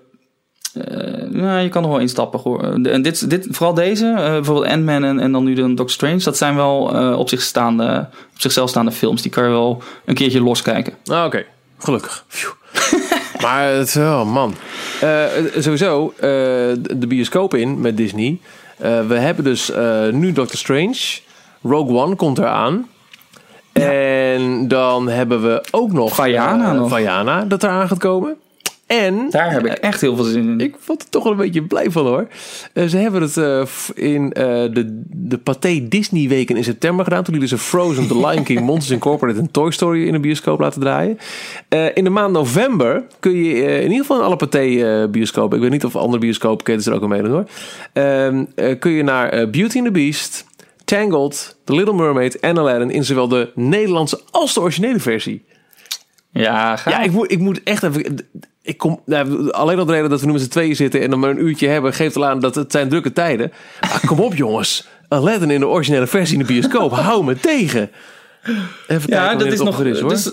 eh, 0.74 1.30
nou, 1.30 1.60
je 1.60 1.70
kan 1.70 1.84
er 1.84 1.90
wel 1.90 2.00
instappen. 2.00 2.40
Hoor. 2.40 2.64
En 2.84 3.02
dit, 3.02 3.30
dit, 3.30 3.48
vooral 3.50 3.74
deze, 3.74 4.06
eh, 4.06 4.16
bijvoorbeeld 4.16 4.68
Ant-Man 4.68 5.04
en, 5.04 5.20
en 5.20 5.32
dan 5.32 5.44
nu 5.44 5.54
de 5.54 5.62
Doctor 5.62 5.90
Strange... 5.90 6.24
dat 6.24 6.38
zijn 6.38 6.56
wel 6.56 6.96
eh, 6.96 7.20
op, 7.20 7.30
zich 7.30 7.42
staande, 7.42 8.08
op 8.34 8.42
zichzelf 8.42 8.70
staande 8.70 8.92
films. 8.92 9.22
Die 9.22 9.32
kan 9.32 9.44
je 9.44 9.50
wel 9.50 9.84
een 10.06 10.16
keertje 10.16 10.42
loskijken. 10.42 10.94
Ah, 11.06 11.26
oké. 11.26 11.46
Gelukkig. 11.78 12.24
Maar 13.42 13.68
het, 13.68 13.96
oh 13.96 14.34
man. 14.34 14.56
Sowieso, 15.58 16.14
de 16.20 17.06
bioscoop 17.08 17.54
in 17.54 17.82
met 17.82 17.98
Disney. 17.98 18.40
We 18.78 19.16
hebben 19.16 19.44
dus 19.44 19.72
nu 20.12 20.32
Doctor 20.32 20.58
Strange. 20.58 21.20
Rogue 21.62 21.98
One 21.98 22.16
komt 22.16 22.38
eraan. 22.38 22.88
En 23.72 24.68
dan 24.68 25.08
hebben 25.08 25.42
we 25.42 25.64
ook 25.72 25.92
nog... 25.92 26.16
Vaiana 26.16 26.70
eh, 26.70 26.78
nog. 26.78 26.90
Vaiana, 26.90 27.46
dat 27.46 27.64
eraan 27.64 27.88
gaat 27.88 27.98
komen. 27.98 28.38
En... 28.90 29.28
Daar 29.30 29.52
heb 29.52 29.66
ik 29.66 29.72
echt 29.72 30.02
heel 30.02 30.16
veel 30.16 30.26
zin 30.26 30.50
in. 30.50 30.60
Ik 30.60 30.76
vond 30.80 31.02
er 31.02 31.10
toch 31.10 31.24
wel 31.24 31.32
een 31.32 31.38
beetje 31.38 31.64
blij 31.64 31.92
van 31.92 32.06
hoor. 32.06 32.28
Eh, 32.74 32.86
ze 32.86 32.98
hebben 32.98 33.22
het 33.22 33.38
eh, 33.38 33.64
in 33.96 34.34
eh, 34.34 34.44
de, 34.46 35.02
de 35.10 35.38
Pathé 35.38 35.86
Disney 35.90 36.28
weken 36.28 36.58
in 36.58 36.64
september 36.64 37.04
gedaan. 37.04 37.24
Toen 37.24 37.34
lieten 37.34 37.58
ze 37.58 37.64
Frozen, 37.64 38.08
The 38.08 38.28
Lion 38.28 38.44
King, 38.44 38.60
Monsters 38.60 38.92
Incorporated 38.92 39.42
en 39.42 39.52
Toy 39.52 39.72
Story 39.72 40.06
in 40.06 40.12
de 40.14 40.20
bioscoop 40.20 40.60
laten 40.60 40.82
draaien. 40.82 41.18
Eh, 41.68 41.86
in 41.94 42.04
de 42.04 42.10
maand 42.10 42.34
november 42.34 43.04
kun 43.20 43.44
je 43.44 43.54
eh, 43.64 43.76
in 43.76 43.82
ieder 43.82 43.98
geval 43.98 44.18
in 44.18 44.24
alle 44.24 44.36
Pathé 44.36 44.60
eh, 44.60 45.10
bioscopen. 45.10 45.56
Ik 45.58 45.64
weet 45.64 45.72
niet 45.72 45.86
of 45.86 45.96
andere 45.96 46.20
bioscoopketens 46.20 46.86
er 46.86 46.94
ook 46.94 47.04
aan 47.04 47.10
meedoen 47.10 47.32
hoor. 47.32 47.46
Ehm, 47.94 48.46
eh, 48.56 48.80
kun 48.80 48.92
je 48.92 49.04
naar 49.04 49.30
eh, 49.30 49.50
Beauty 49.50 49.78
and 49.78 49.86
the 49.86 49.92
Beast, 49.92 50.46
Tangled, 50.86 51.58
The 51.64 51.76
Little 51.76 51.94
Mermaid 51.94 52.40
en 52.40 52.58
Aladdin 52.58 52.92
in 52.92 53.04
zowel 53.04 53.28
de 53.28 53.52
Nederlandse 53.56 54.22
als 54.32 54.54
de 54.54 54.60
originele 54.62 55.00
versie. 55.00 55.46
Ja, 56.32 56.76
ga. 56.76 56.90
Ja, 56.90 57.02
ik 57.02 57.12
moet, 57.12 57.32
ik 57.32 57.40
moet 57.40 57.64
echt 57.64 57.84
even. 57.84 58.18
Ik 58.70 58.78
kom, 58.78 59.02
nou, 59.06 59.52
alleen 59.52 59.80
al 59.80 59.86
de 59.86 59.92
reden 59.92 60.10
dat 60.10 60.20
we 60.20 60.26
nu 60.26 60.32
met 60.32 60.42
z'n 60.42 60.48
tweeën 60.48 60.76
zitten 60.76 61.02
en 61.02 61.10
dan 61.10 61.20
maar 61.20 61.30
een 61.30 61.42
uurtje 61.42 61.68
hebben, 61.68 61.94
geeft 61.94 62.16
al 62.16 62.26
aan 62.26 62.40
dat 62.40 62.56
het 62.56 62.72
zijn 62.72 62.90
drukke 62.90 63.14
tijden. 63.14 63.52
Maar 63.82 64.02
kom 64.06 64.20
op, 64.20 64.36
jongens. 64.36 64.88
Aladdin 65.08 65.52
in 65.52 65.60
de 65.60 65.68
originele 65.68 66.08
versie 66.08 66.38
in 66.38 66.46
de 66.46 66.54
bioscoop. 66.54 66.92
Hou 66.92 67.24
me 67.24 67.40
tegen. 67.40 67.92
Even 68.88 69.10
ja, 69.10 69.36
dat 69.36 69.48
is 69.48 69.60
nog. 69.60 69.84
is, 69.84 70.00
hoor. 70.00 70.10
dus, 70.10 70.32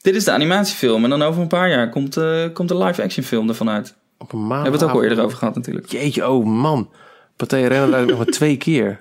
dit 0.00 0.14
is 0.14 0.24
de 0.24 0.30
animatiefilm. 0.30 1.04
En 1.04 1.10
dan 1.10 1.22
over 1.22 1.42
een 1.42 1.48
paar 1.48 1.68
jaar 1.68 1.90
komt, 1.90 2.16
eh, 2.16 2.44
komt 2.52 2.68
de 2.68 2.76
live-action 2.76 3.24
film 3.24 3.48
ervan 3.48 3.70
uit. 3.70 3.94
Op 4.18 4.32
een 4.32 4.46
maand. 4.46 4.62
We 4.62 4.62
hebben 4.62 4.80
het 4.80 4.90
ook 4.90 4.96
al 4.96 5.02
eerder 5.02 5.24
over 5.24 5.38
gehad, 5.38 5.54
natuurlijk. 5.54 5.86
Jeetje, 5.86 6.28
oh 6.28 6.46
man. 6.46 6.90
Arena 7.36 7.86
draait 7.86 8.08
nog 8.08 8.16
maar 8.16 8.26
twee 8.26 8.56
keer. 8.56 9.00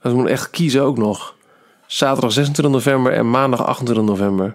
We 0.00 0.10
moeten 0.10 0.32
echt 0.32 0.50
kiezen 0.50 0.82
ook 0.82 0.98
nog. 0.98 1.34
Zaterdag 1.86 2.32
26 2.32 2.74
november 2.74 3.12
en 3.12 3.30
maandag 3.30 3.64
28 3.64 4.04
november. 4.04 4.54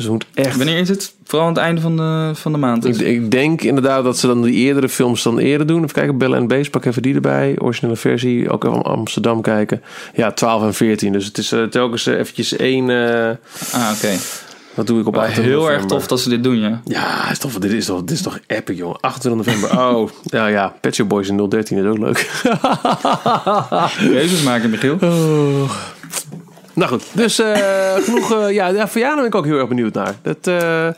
Dus 0.00 0.08
we 0.08 0.14
moeten 0.14 0.44
echt... 0.44 0.56
Wanneer 0.56 0.78
is 0.78 0.88
het? 0.88 1.14
Vooral 1.24 1.46
aan 1.48 1.54
het 1.54 1.62
einde 1.62 1.80
van 1.80 1.96
de, 1.96 2.30
van 2.34 2.52
de 2.52 2.58
maand. 2.58 2.84
Ik, 2.84 2.96
ik 2.96 3.30
denk 3.30 3.62
inderdaad 3.62 4.04
dat 4.04 4.18
ze 4.18 4.26
dan 4.26 4.42
die 4.42 4.54
eerdere 4.54 4.88
films 4.88 5.22
dan 5.22 5.38
eerder 5.38 5.66
doen. 5.66 5.76
Even 5.82 5.92
kijken, 5.94 6.18
Bellen 6.18 6.38
en 6.38 6.46
Beest, 6.46 6.70
pak 6.70 6.84
even 6.84 7.02
die 7.02 7.14
erbij. 7.14 7.54
Originele 7.58 7.96
versie, 7.96 8.50
ook 8.50 8.64
even 8.64 8.82
Amsterdam 8.82 9.40
kijken. 9.42 9.82
Ja, 10.14 10.32
12 10.32 10.62
en 10.62 10.74
14. 10.74 11.12
Dus 11.12 11.24
het 11.24 11.38
is 11.38 11.52
eh, 11.52 11.62
telkens 11.62 12.06
eh, 12.06 12.18
eventjes 12.18 12.56
één... 12.56 12.90
eh, 12.90 13.28
Ah, 13.72 13.90
oké. 13.96 14.10
wat 14.74 14.86
doe 14.86 15.00
ik 15.00 15.06
op 15.06 15.14
Maar 15.14 15.24
28 15.26 15.60
Heel 15.60 15.70
erg 15.70 15.84
tof 15.84 16.06
dat 16.06 16.20
ze 16.20 16.28
dit 16.28 16.44
doen, 16.44 16.58
ja. 16.58 16.80
Ja, 16.84 17.30
is 17.30 17.38
toch, 17.38 17.52
dit, 17.52 17.72
is 17.72 17.86
toch, 17.86 18.00
dit 18.00 18.10
is 18.10 18.22
toch 18.22 18.38
epic, 18.46 18.76
jongen. 18.76 19.00
28 19.00 19.46
november. 19.54 19.78
Oh, 19.86 20.10
ja, 20.24 20.46
ja. 20.46 20.74
Pet 20.80 20.94
Shop 20.94 21.08
Boys 21.08 21.28
in 21.28 21.48
013 21.48 21.78
is 21.78 21.84
ook 21.84 21.98
leuk. 21.98 22.30
Jezus 24.18 24.42
maken, 24.42 24.70
Michiel. 24.70 24.98
Nou 26.80 26.92
goed, 26.92 27.04
dus 27.12 27.38
eh, 27.38 27.52
genoeg. 28.04 28.32
eh, 28.32 28.50
ja, 28.54 28.66
ja, 28.68 29.14
ben 29.16 29.24
ik 29.24 29.34
ook 29.34 29.44
heel 29.44 29.58
erg 29.58 29.68
benieuwd 29.68 29.94
naar. 29.94 30.14
Dat, 30.22 30.36
eh, 30.46 30.88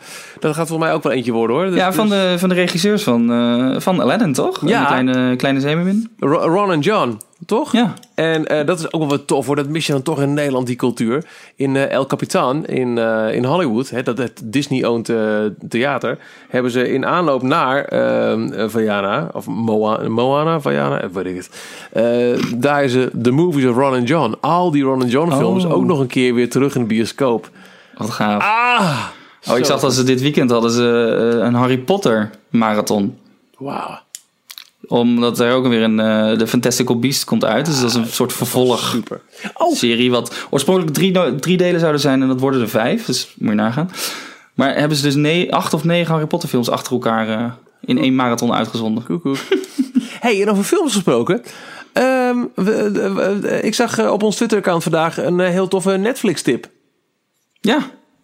dat 0.40 0.54
gaat 0.54 0.68
voor 0.68 0.78
mij 0.78 0.92
ook 0.92 1.02
wel 1.02 1.12
eentje 1.12 1.32
worden 1.32 1.56
hoor. 1.56 1.74
Ja, 1.74 1.86
Dus- 1.86 1.94
van 1.96 2.08
de, 2.08 2.34
van 2.38 2.48
de 2.48 2.54
regisseurs 2.54 3.02
van, 3.02 3.32
eh, 3.32 3.80
van 3.80 4.00
Aladdin, 4.00 4.32
toch? 4.32 4.60
Ja. 4.68 4.80
De 4.80 4.86
kleine, 4.86 5.36
kleine 5.36 5.60
zeemermin. 5.60 6.10
Ro- 6.18 6.46
Ron 6.46 6.72
en 6.72 6.80
John, 6.80 7.20
toch? 7.46 7.72
Ja. 7.72 7.94
En 8.14 8.46
eh, 8.46 8.66
dat 8.66 8.78
is 8.78 8.92
ook 8.92 9.00
wel 9.00 9.08
wat 9.10 9.26
tof 9.26 9.46
hoor. 9.46 9.56
Dat 9.56 9.68
mis 9.68 9.86
je 9.86 9.92
dan 9.92 10.02
toch 10.02 10.20
in 10.22 10.34
Nederland, 10.34 10.66
die 10.66 10.76
cultuur. 10.76 11.24
In 11.56 11.76
eh, 11.76 11.90
El 11.90 12.06
Capitan 12.06 12.66
in, 12.66 12.98
eh, 12.98 13.34
in 13.34 13.44
Hollywood, 13.44 13.90
hè, 13.90 14.02
dat 14.02 14.18
het 14.18 14.40
Disney-owned 14.44 15.12
theater, 15.68 16.18
hebben 16.48 16.70
ze 16.72 16.92
in 16.92 17.06
aanloop 17.06 17.42
naar 17.42 17.84
ehm 17.84 18.52
eh, 18.52 18.68
Vaiana, 18.68 19.30
of 19.32 19.46
Moana, 19.46 20.08
Moana, 20.08 20.60
Vaiana, 20.60 21.00
eh, 21.00 21.08
weet 21.12 21.26
ik 21.26 21.36
het. 21.36 21.50
Eh, 21.92 22.58
daar 22.60 22.84
is 22.84 22.92
ze 22.92 23.10
The 23.22 23.30
Movies 23.30 23.66
of 23.66 23.76
Ron 23.76 23.94
and 23.94 24.08
John. 24.08 24.34
Al 24.40 24.70
die 24.70 24.82
Ron 24.82 25.02
and 25.02 25.10
John 25.10 25.32
films 25.32 25.64
Oh. 25.64 25.72
ook 25.72 25.84
nog 25.84 25.98
een 26.00 26.06
keer 26.06 26.34
weer 26.34 26.50
terug 26.50 26.74
in 26.74 26.80
de 26.80 26.86
bioscoop. 26.86 27.50
Wat 27.96 28.10
gaaf. 28.10 28.42
Ah! 28.42 28.98
Oh, 29.50 29.58
ik 29.58 29.64
zag 29.64 29.80
dat 29.80 29.94
ze 29.94 30.02
dit 30.02 30.20
weekend 30.20 30.50
hadden 30.50 30.70
ze 30.70 30.82
een 31.42 31.54
Harry 31.54 31.78
Potter 31.78 32.30
marathon. 32.50 33.18
Wauw. 33.58 33.98
Omdat 34.92 35.40
er 35.40 35.52
ook 35.52 35.66
weer 35.66 35.82
een 35.82 36.00
eh, 36.00 36.38
de 36.38 36.46
Fantastical 36.46 36.98
Beast 36.98 37.24
komt 37.24 37.44
uit. 37.44 37.66
Dus 37.66 37.80
dat 37.80 37.88
is 37.90 37.94
een 37.94 38.06
soort 38.06 38.32
vervolg 38.32 38.80
Super. 38.88 39.20
Oh, 39.54 39.76
serie. 39.76 40.10
Wat 40.10 40.34
oorspronkelijk 40.50 40.94
drie, 40.94 41.34
drie 41.34 41.56
delen 41.56 41.80
zouden 41.80 42.00
zijn 42.00 42.22
en 42.22 42.28
dat 42.28 42.40
worden 42.40 42.60
er 42.60 42.68
vijf. 42.68 43.04
Dus 43.04 43.34
moet 43.38 43.48
je 43.48 43.54
nagaan. 43.54 43.90
Maar 44.54 44.74
hebben 44.76 44.96
ze 44.96 45.10
dus 45.14 45.50
acht 45.50 45.74
of 45.74 45.84
negen 45.84 46.12
Harry 46.12 46.26
Potter 46.26 46.48
films 46.48 46.70
achter 46.70 46.92
elkaar 46.92 47.28
eh, 47.28 47.52
in 47.80 47.98
één 47.98 48.14
marathon 48.14 48.52
uitgezonden. 48.52 49.04
koekoek. 49.04 49.36
hey, 50.20 50.42
en 50.42 50.50
over 50.50 50.64
films 50.64 50.92
gesproken. 50.92 51.42
Ehm, 51.92 52.36
we- 52.54 52.90
we- 52.92 53.38
we- 53.40 53.60
ik 53.62 53.74
zag 53.74 53.98
eh, 53.98 54.10
op 54.12 54.22
ons 54.22 54.36
Twitter-account 54.36 54.82
vandaag 54.82 55.18
een 55.24 55.40
eh, 55.40 55.48
heel 55.48 55.68
toffe 55.68 55.90
Netflix-tip. 55.90 56.68
Ja, 57.60 57.78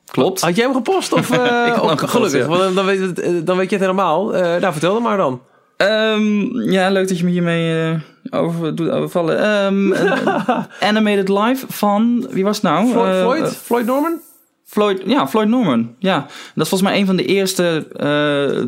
klopt. 0.04 0.40
Had 0.40 0.56
jij 0.56 0.64
hem 0.64 0.74
gepost? 0.74 1.12
Of, 1.12 1.30
eh, 1.38 1.66
Ik 1.66 1.72
had 1.72 1.74
hem 1.74 1.84
of- 1.84 1.90
gepost, 1.90 2.10
gelukkig, 2.10 2.40
ja. 2.40 2.46
want 2.46 2.74
dan, 2.74 2.84
weet 2.86 3.00
het, 3.00 3.18
eh, 3.20 3.30
dan 3.44 3.56
weet 3.56 3.70
je 3.70 3.76
het 3.76 3.84
helemaal. 3.84 4.34
Eh, 4.34 4.60
nou, 4.60 4.72
vertel 4.72 4.92
dan 4.92 5.02
maar 5.02 5.16
dan. 5.16 5.40
Ehm, 5.78 6.60
ja, 6.70 6.90
leuk 6.90 7.08
dat 7.08 7.18
je 7.18 7.24
me 7.24 7.30
hiermee 7.30 7.82
eh, 7.82 8.40
over 8.40 8.74
doet 8.74 8.90
overvallen. 8.90 9.38
Ehm, 9.38 9.92
eh, 9.92 10.64
animated 10.80 11.28
Live 11.28 11.66
van, 11.68 12.26
wie 12.30 12.44
was 12.44 12.56
het 12.56 12.64
nou? 12.64 12.90
Floyd? 12.90 13.14
Eh, 13.14 13.20
Floyd, 13.20 13.42
eh, 13.42 13.50
Floyd 13.50 13.86
Norman? 13.86 14.20
Floyd, 14.64 15.02
ja, 15.06 15.28
Floyd 15.28 15.48
Norman. 15.48 15.94
Ja, 15.98 16.20
dat 16.20 16.64
is 16.64 16.68
volgens 16.68 16.82
mij 16.82 17.00
een 17.00 17.06
van 17.06 17.16
de 17.16 17.24
eerste 17.24 17.86
eh, 17.96 18.64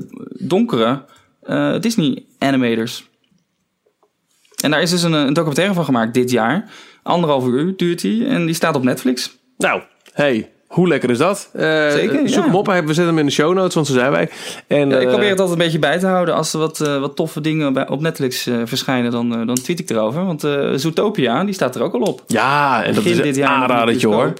donkere 0.48 1.04
eh, 1.42 1.80
Disney 1.80 2.24
animators. 2.38 3.08
En 4.62 4.70
daar 4.70 4.82
is 4.82 4.90
dus 4.90 5.02
een, 5.02 5.12
een 5.12 5.32
documentaire 5.32 5.74
van 5.74 5.84
gemaakt 5.84 6.14
dit 6.14 6.30
jaar. 6.30 6.70
Anderhalf 7.02 7.46
uur 7.46 7.76
duurt 7.76 8.00
die 8.00 8.26
en 8.26 8.46
die 8.46 8.54
staat 8.54 8.76
op 8.76 8.82
Netflix. 8.82 9.38
Nou, 9.56 9.82
hey, 10.12 10.52
hoe 10.70 10.88
lekker 10.88 11.10
is 11.10 11.18
dat? 11.18 11.48
Eh, 11.52 11.90
Zeker, 11.90 12.28
Zoek 12.28 12.28
ja. 12.28 12.44
hem 12.44 12.54
op, 12.54 12.66
we 12.66 12.74
zetten 12.86 13.06
hem 13.06 13.18
in 13.18 13.26
de 13.26 13.32
show 13.32 13.54
notes, 13.54 13.74
want 13.74 13.86
zo 13.86 13.92
zijn 13.92 14.10
wij. 14.10 14.28
En, 14.66 14.88
Ja, 14.88 14.96
ik 14.96 15.02
eh, 15.02 15.08
probeer 15.08 15.30
het 15.30 15.40
altijd 15.40 15.58
een 15.58 15.64
beetje 15.64 15.78
bij 15.78 15.98
te 15.98 16.06
houden. 16.06 16.34
Als 16.34 16.52
er 16.52 16.58
wat, 16.58 16.80
eh, 16.80 17.00
wat 17.00 17.16
toffe 17.16 17.40
dingen 17.40 17.72
bij, 17.72 17.88
op 17.88 18.00
Netflix 18.00 18.48
verschijnen, 18.64 19.10
dan, 19.10 19.46
dan 19.46 19.54
tweet 19.54 19.78
ik 19.80 19.90
erover. 19.90 20.24
Want 20.24 20.40
Zootopia, 20.80 21.44
die 21.44 21.54
staat 21.54 21.74
er 21.76 21.82
ook 21.82 21.94
al 21.94 22.00
op. 22.00 22.22
Ja, 22.26 22.84
en 22.84 22.94
dat 22.94 23.02
Begin 23.02 23.18
is 23.18 23.24
dit 23.24 23.36
een 23.36 23.42
jaar 23.42 23.50
aanradertje 23.50 24.06
hoor. 24.06 24.32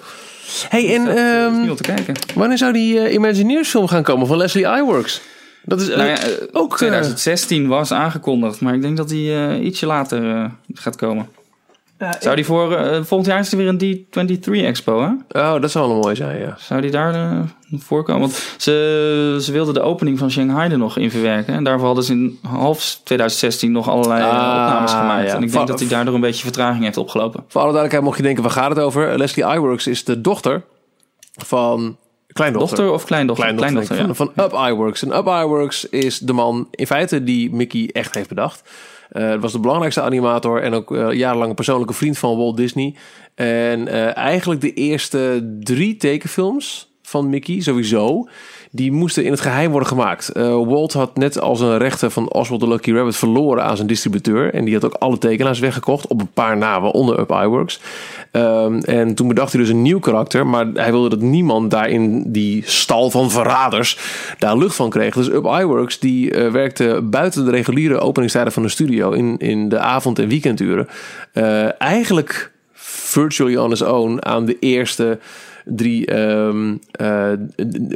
Hey, 0.68 0.94
en 0.94 1.08
eh, 1.08 1.62
is 1.62 1.66
ehm, 1.66 1.74
te 1.74 1.82
kijken. 1.82 2.14
wanneer 2.34 2.58
zou 2.58 2.72
die 2.72 3.10
Imagineers 3.10 3.68
film 3.68 3.86
gaan 3.88 4.02
komen 4.02 4.26
van 4.26 4.36
Leslie 4.36 4.66
Iwerks? 4.66 5.20
Dat 5.64 5.80
is 5.80 5.88
Nou 5.88 6.08
ja, 6.08 6.18
ook... 6.52 6.70
eh, 6.70 6.76
2016 6.76 7.68
was 7.68 7.92
aangekondigd, 7.92 8.60
maar 8.60 8.74
ik 8.74 8.82
denk 8.82 8.96
dat 8.96 9.08
die 9.08 9.60
ietsje 9.60 9.86
later 9.86 10.50
gaat 10.74 10.96
komen. 10.96 11.28
Zou 12.20 12.36
die 12.36 12.44
voor 12.44 12.72
eh, 12.76 13.02
volgend 13.02 13.26
jaar 13.30 13.38
is 13.40 13.52
er 13.52 13.58
weer 13.58 13.68
een 13.68 14.06
D23 14.06 14.50
Expo, 14.64 15.00
hè? 15.00 15.40
Oh, 15.40 15.60
dat 15.60 15.70
zou 15.70 15.88
wel 15.88 16.00
mooi 16.00 16.16
zijn, 16.16 16.38
ja. 16.40 16.56
Zou 16.58 16.80
die 16.80 16.90
daar 16.90 17.14
eh, 17.14 17.38
voorkomen? 17.78 18.20
Want 18.20 18.32
ze, 18.56 19.38
ze 19.40 19.52
wilden 19.52 19.74
de 19.74 19.80
opening 19.80 20.18
van 20.18 20.30
Shanghai 20.30 20.70
er 20.70 20.78
nog 20.78 20.96
in 20.96 21.10
verwerken. 21.10 21.54
En 21.54 21.64
daarvoor 21.64 21.86
hadden 21.86 22.04
ze 22.04 22.12
in 22.12 22.38
half 22.48 23.00
2016 23.04 23.72
nog 23.72 23.88
allerlei 23.88 24.20
eh, 24.20 24.28
Ah, 24.28 24.34
opnames 24.34 24.90
gemaakt. 24.92 25.26
ja. 25.28 25.34
En 25.34 25.42
ik 25.42 25.50
Va- 25.50 25.56
denk 25.56 25.68
dat 25.68 25.80
hij 25.80 25.88
daardoor 25.88 26.14
een 26.14 26.20
beetje 26.20 26.42
vertraging 26.42 26.84
heeft 26.84 26.96
opgelopen. 26.96 27.44
Voor 27.48 27.60
alle 27.60 27.72
duidelijkheid 27.72 28.02
mocht 28.04 28.16
je 28.16 28.22
denken, 28.22 28.42
waar 28.42 28.52
gaat 28.52 28.70
het 28.70 28.78
over? 28.78 29.18
Leslie 29.18 29.44
Iwerks 29.44 29.86
is 29.86 30.04
de 30.04 30.20
dochter 30.20 30.62
van... 31.44 31.96
Kleindochter. 32.32 32.76
Dochter 32.76 32.94
of 32.94 33.04
kleindochter? 33.04 33.54
Kleindochter, 33.54 33.96
ja. 33.96 34.14
van, 34.14 34.32
van 34.34 34.44
Up 34.44 34.52
Iwerks. 34.52 35.02
En 35.02 35.16
Up 35.16 35.26
Iwerks 35.26 35.88
is 35.88 36.18
de 36.18 36.32
man 36.32 36.68
in 36.70 36.86
feite 36.86 37.24
die 37.24 37.52
Mickey 37.54 37.90
echt 37.92 38.14
heeft 38.14 38.28
bedacht. 38.28 38.62
Het 39.10 39.40
was 39.40 39.52
de 39.52 39.60
belangrijkste 39.60 40.02
animator 40.02 40.62
en 40.62 40.72
ook 40.72 40.96
eh, 40.96 41.12
jarenlang 41.12 41.48
een 41.48 41.54
persoonlijke 41.54 41.94
vriend 41.94 42.18
van 42.18 42.36
Walt 42.36 42.56
Disney. 42.56 42.94
En 43.34 43.88
eh, 43.88 44.16
eigenlijk 44.16 44.60
de 44.60 44.72
eerste 44.72 45.50
drie 45.60 45.96
tekenfilms 45.96 46.92
van 47.02 47.30
Mickey 47.30 47.60
sowieso, 47.60 48.28
die 48.72 48.92
moesten 48.92 49.24
in 49.24 49.30
het 49.30 49.40
geheim 49.40 49.70
worden 49.70 49.88
gemaakt. 49.88 50.28
Eh, 50.28 50.42
Walt 50.42 50.92
had 50.92 51.16
net 51.16 51.40
als 51.40 51.60
een 51.60 51.78
rechter 51.78 52.10
van 52.10 52.32
Oswald 52.32 52.60
the 52.60 52.68
Lucky 52.68 52.92
Rabbit 52.92 53.16
verloren 53.16 53.64
aan 53.64 53.76
zijn 53.76 53.88
distributeur. 53.88 54.54
En 54.54 54.64
die 54.64 54.74
had 54.74 54.84
ook 54.84 54.94
alle 54.94 55.18
tekenaars 55.18 55.58
weggekocht 55.58 56.06
op 56.06 56.20
een 56.20 56.30
paar 56.34 56.56
na, 56.56 56.80
waaronder 56.80 57.18
Up 57.18 57.30
Iwerks. 57.30 57.80
Ehm, 58.30 58.78
en 58.78 59.14
toen 59.14 59.28
bedacht 59.28 59.52
hij 59.52 59.60
dus 59.60 59.70
een 59.70 59.82
nieuw 59.82 59.98
karakter, 59.98 60.46
maar 60.46 60.66
hij 60.74 60.90
wilde 60.90 61.08
dat 61.08 61.20
niemand 61.20 61.70
daar 61.70 61.88
in 61.88 62.32
die 62.32 62.62
stal 62.66 63.10
van 63.10 63.30
verraders 63.30 63.98
daar 64.38 64.56
lucht 64.56 64.74
van 64.74 64.90
kreeg. 64.90 65.14
Dus 65.14 65.28
Up 65.28 65.44
Iwerks 65.44 65.98
die 65.98 66.34
eh, 66.34 66.50
werkte 66.50 67.00
buiten 67.04 67.44
de 67.44 67.50
reguliere 67.50 68.00
openingstijden 68.00 68.52
van 68.52 68.62
de 68.62 68.68
studio 68.68 69.10
in, 69.10 69.38
in 69.38 69.68
de 69.68 69.78
avond- 69.78 70.18
en 70.18 70.28
weekenduren. 70.28 70.88
Eh, 71.32 71.80
eigenlijk 71.80 72.52
virtually 72.72 73.56
on 73.56 73.70
his 73.70 73.82
own 73.82 74.24
aan 74.26 74.44
de 74.44 74.58
eerste 74.58 75.18
drie 75.76 76.06
ehm, 76.06 76.76
eh, 76.90 77.30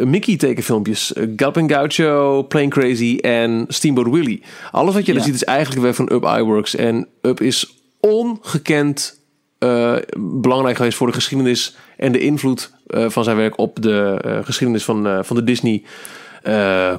Mickey 0.04 0.36
tekenfilmpjes. 0.36 1.12
Uh, 1.16 1.32
Galloping 1.36 1.70
Gaucho, 1.70 2.42
Plane 2.42 2.68
Crazy 2.68 3.18
en 3.20 3.64
Steamboat 3.68 4.10
Willie. 4.10 4.42
Alles 4.70 4.94
wat 4.94 5.06
je 5.06 5.12
Ja. 5.12 5.18
daar 5.18 5.26
ziet 5.26 5.34
is 5.34 5.44
eigenlijk 5.44 5.82
weer 5.82 5.94
van 5.94 6.12
Up 6.12 6.22
Iwerks. 6.22 6.74
En 6.76 7.06
Up 7.22 7.40
is 7.40 7.74
ongekend 8.00 9.22
eh, 9.58 9.94
belangrijk 10.18 10.76
geweest 10.76 10.96
voor 10.96 11.06
de 11.06 11.12
geschiedenis 11.12 11.76
en 11.96 12.12
de 12.12 12.18
invloed 12.20 12.72
eh, 12.86 13.08
van 13.08 13.24
zijn 13.24 13.36
werk 13.36 13.58
op 13.58 13.82
de 13.82 14.18
geschiedenis 14.44 14.84
van, 14.84 15.24
van 15.24 15.36
de 15.36 15.44
Disney 15.44 15.82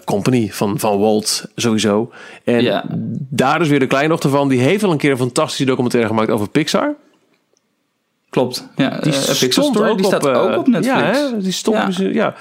Company, 0.05 0.49
van, 0.51 0.79
van 0.79 0.99
Walt 0.99 1.45
sowieso. 1.55 2.11
En 2.43 2.61
Ja. 2.63 2.85
daar 3.29 3.61
is 3.61 3.67
weer 3.67 3.79
de 3.79 3.87
kleindochter 3.87 4.29
van. 4.29 4.47
Die 4.49 4.59
heeft 4.59 4.83
al 4.83 4.91
een 4.91 4.97
keer 4.97 5.11
een 5.11 5.17
fantastische 5.17 5.65
documentaire 5.65 6.09
gemaakt 6.09 6.29
over 6.29 6.49
Pixar. 6.49 6.95
Klopt. 8.35 8.67
Ja, 8.75 8.89
Die 9.01 9.13
eh, 9.13 9.19
stond 9.19 9.51
Story, 9.75 9.89
ook 9.89 9.97
die 9.97 10.05
staat 10.05 10.25
op, 10.25 10.31
eh, 10.31 10.41
ook 10.41 10.57
op 10.57 10.67
Netflix. 10.67 10.99
Ja, 10.99 11.03
hè? 11.03 11.37
die 11.41 11.51
stond 11.51 11.77
Ja. 11.77 11.85
dus, 11.85 11.99
eh, 11.99 12.13
ja. 12.13 12.35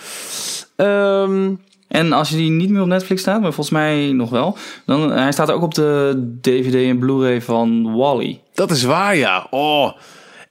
Ehm, 0.76 1.50
En 1.88 2.12
als 2.12 2.28
je 2.28 2.36
die 2.36 2.50
niet 2.50 2.70
meer 2.70 2.80
op 2.80 2.86
Netflix 2.86 3.20
staat, 3.20 3.40
maar 3.40 3.52
volgens 3.52 3.70
mij 3.76 4.12
nog 4.12 4.30
wel, 4.30 4.56
dan 4.86 5.10
hij 5.10 5.32
staat 5.32 5.50
ook 5.50 5.62
op 5.62 5.74
de 5.74 6.22
DVD 6.40 6.74
en 6.74 6.98
Blu-ray 6.98 7.42
van 7.42 7.96
Wally. 7.96 8.40
dat 8.54 8.70
is 8.70 8.82
waar, 8.82 9.16
ja. 9.16 9.46
Oh, 9.50 9.92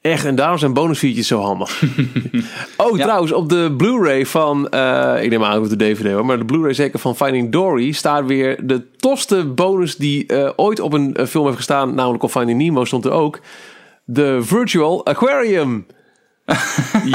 echt. 0.02 0.26
En 0.26 0.36
daarom 0.36 0.58
zijn 0.58 0.74
bonusfeatures 0.74 1.28
zo 1.28 1.40
handig. 1.40 1.84
oh, 2.78 2.98
Ja. 2.98 3.04
trouwens, 3.04 3.32
op 3.32 3.50
de 3.50 3.74
Blu-ray 3.78 4.26
van... 4.26 4.66
ik 5.22 5.30
neem 5.30 5.44
aan 5.44 5.58
op 5.58 5.70
de 5.70 5.76
DVD 5.76 6.12
hoor. 6.14 6.26
Maar 6.26 6.38
de 6.38 6.46
Blu-ray 6.46 6.74
zeker 6.74 7.00
van 7.00 7.16
Finding 7.16 7.52
Dory... 7.52 7.92
staat 7.92 8.26
weer 8.26 8.68
de 8.68 8.82
tofste 8.98 9.46
bonus 9.46 9.96
die 9.96 10.26
ooit 10.56 10.80
op 10.80 10.94
een 10.94 11.18
film 11.28 11.46
heeft 11.46 11.58
gestaan. 11.58 11.96
Namelijk 11.96 12.24
op 12.24 12.32
Finding 12.32 12.60
Nemo 12.60 12.86
stond 12.86 13.06
er 13.06 13.12
ook. 13.12 13.40
De 14.06 14.40
Virtual 14.42 15.06
Aquarium. 15.06 15.86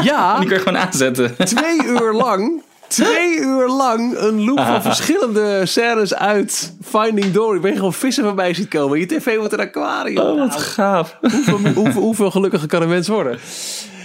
ja, 0.03 0.39
Die 0.39 0.49
kun 0.49 0.57
je 0.57 0.63
gewoon 0.63 0.79
aanzetten. 0.79 1.37
twee 1.45 1.85
uur 1.87 2.13
lang. 2.13 2.63
Twee 2.89 3.39
uur 3.39 3.69
lang 3.69 4.17
een 4.19 4.45
loop 4.45 4.59
van 4.61 4.83
verschillende 4.93 5.67
scènes 5.67 6.15
uit 6.15 6.75
Finding 6.83 7.33
Dory. 7.33 7.61
Ben 7.61 7.71
je 7.71 7.77
gewoon 7.77 7.93
vissen 7.93 8.25
voorbij 8.25 8.55
ziet 8.55 8.69
komen. 8.69 8.99
Je 8.99 9.07
tv 9.07 9.37
wordt 9.37 9.53
een 9.53 9.61
aquarium. 9.61 10.19
Oh, 10.19 10.39
wat 10.39 10.49
Nou, 10.49 10.61
gaaf. 10.61 11.17
hoeveel, 11.21 11.59
hoeveel, 11.75 12.03
hoeveel 12.03 12.31
gelukkiger 12.31 12.69
kan 12.69 12.83
een 12.83 12.89
mens 12.89 13.09
worden? 13.09 13.39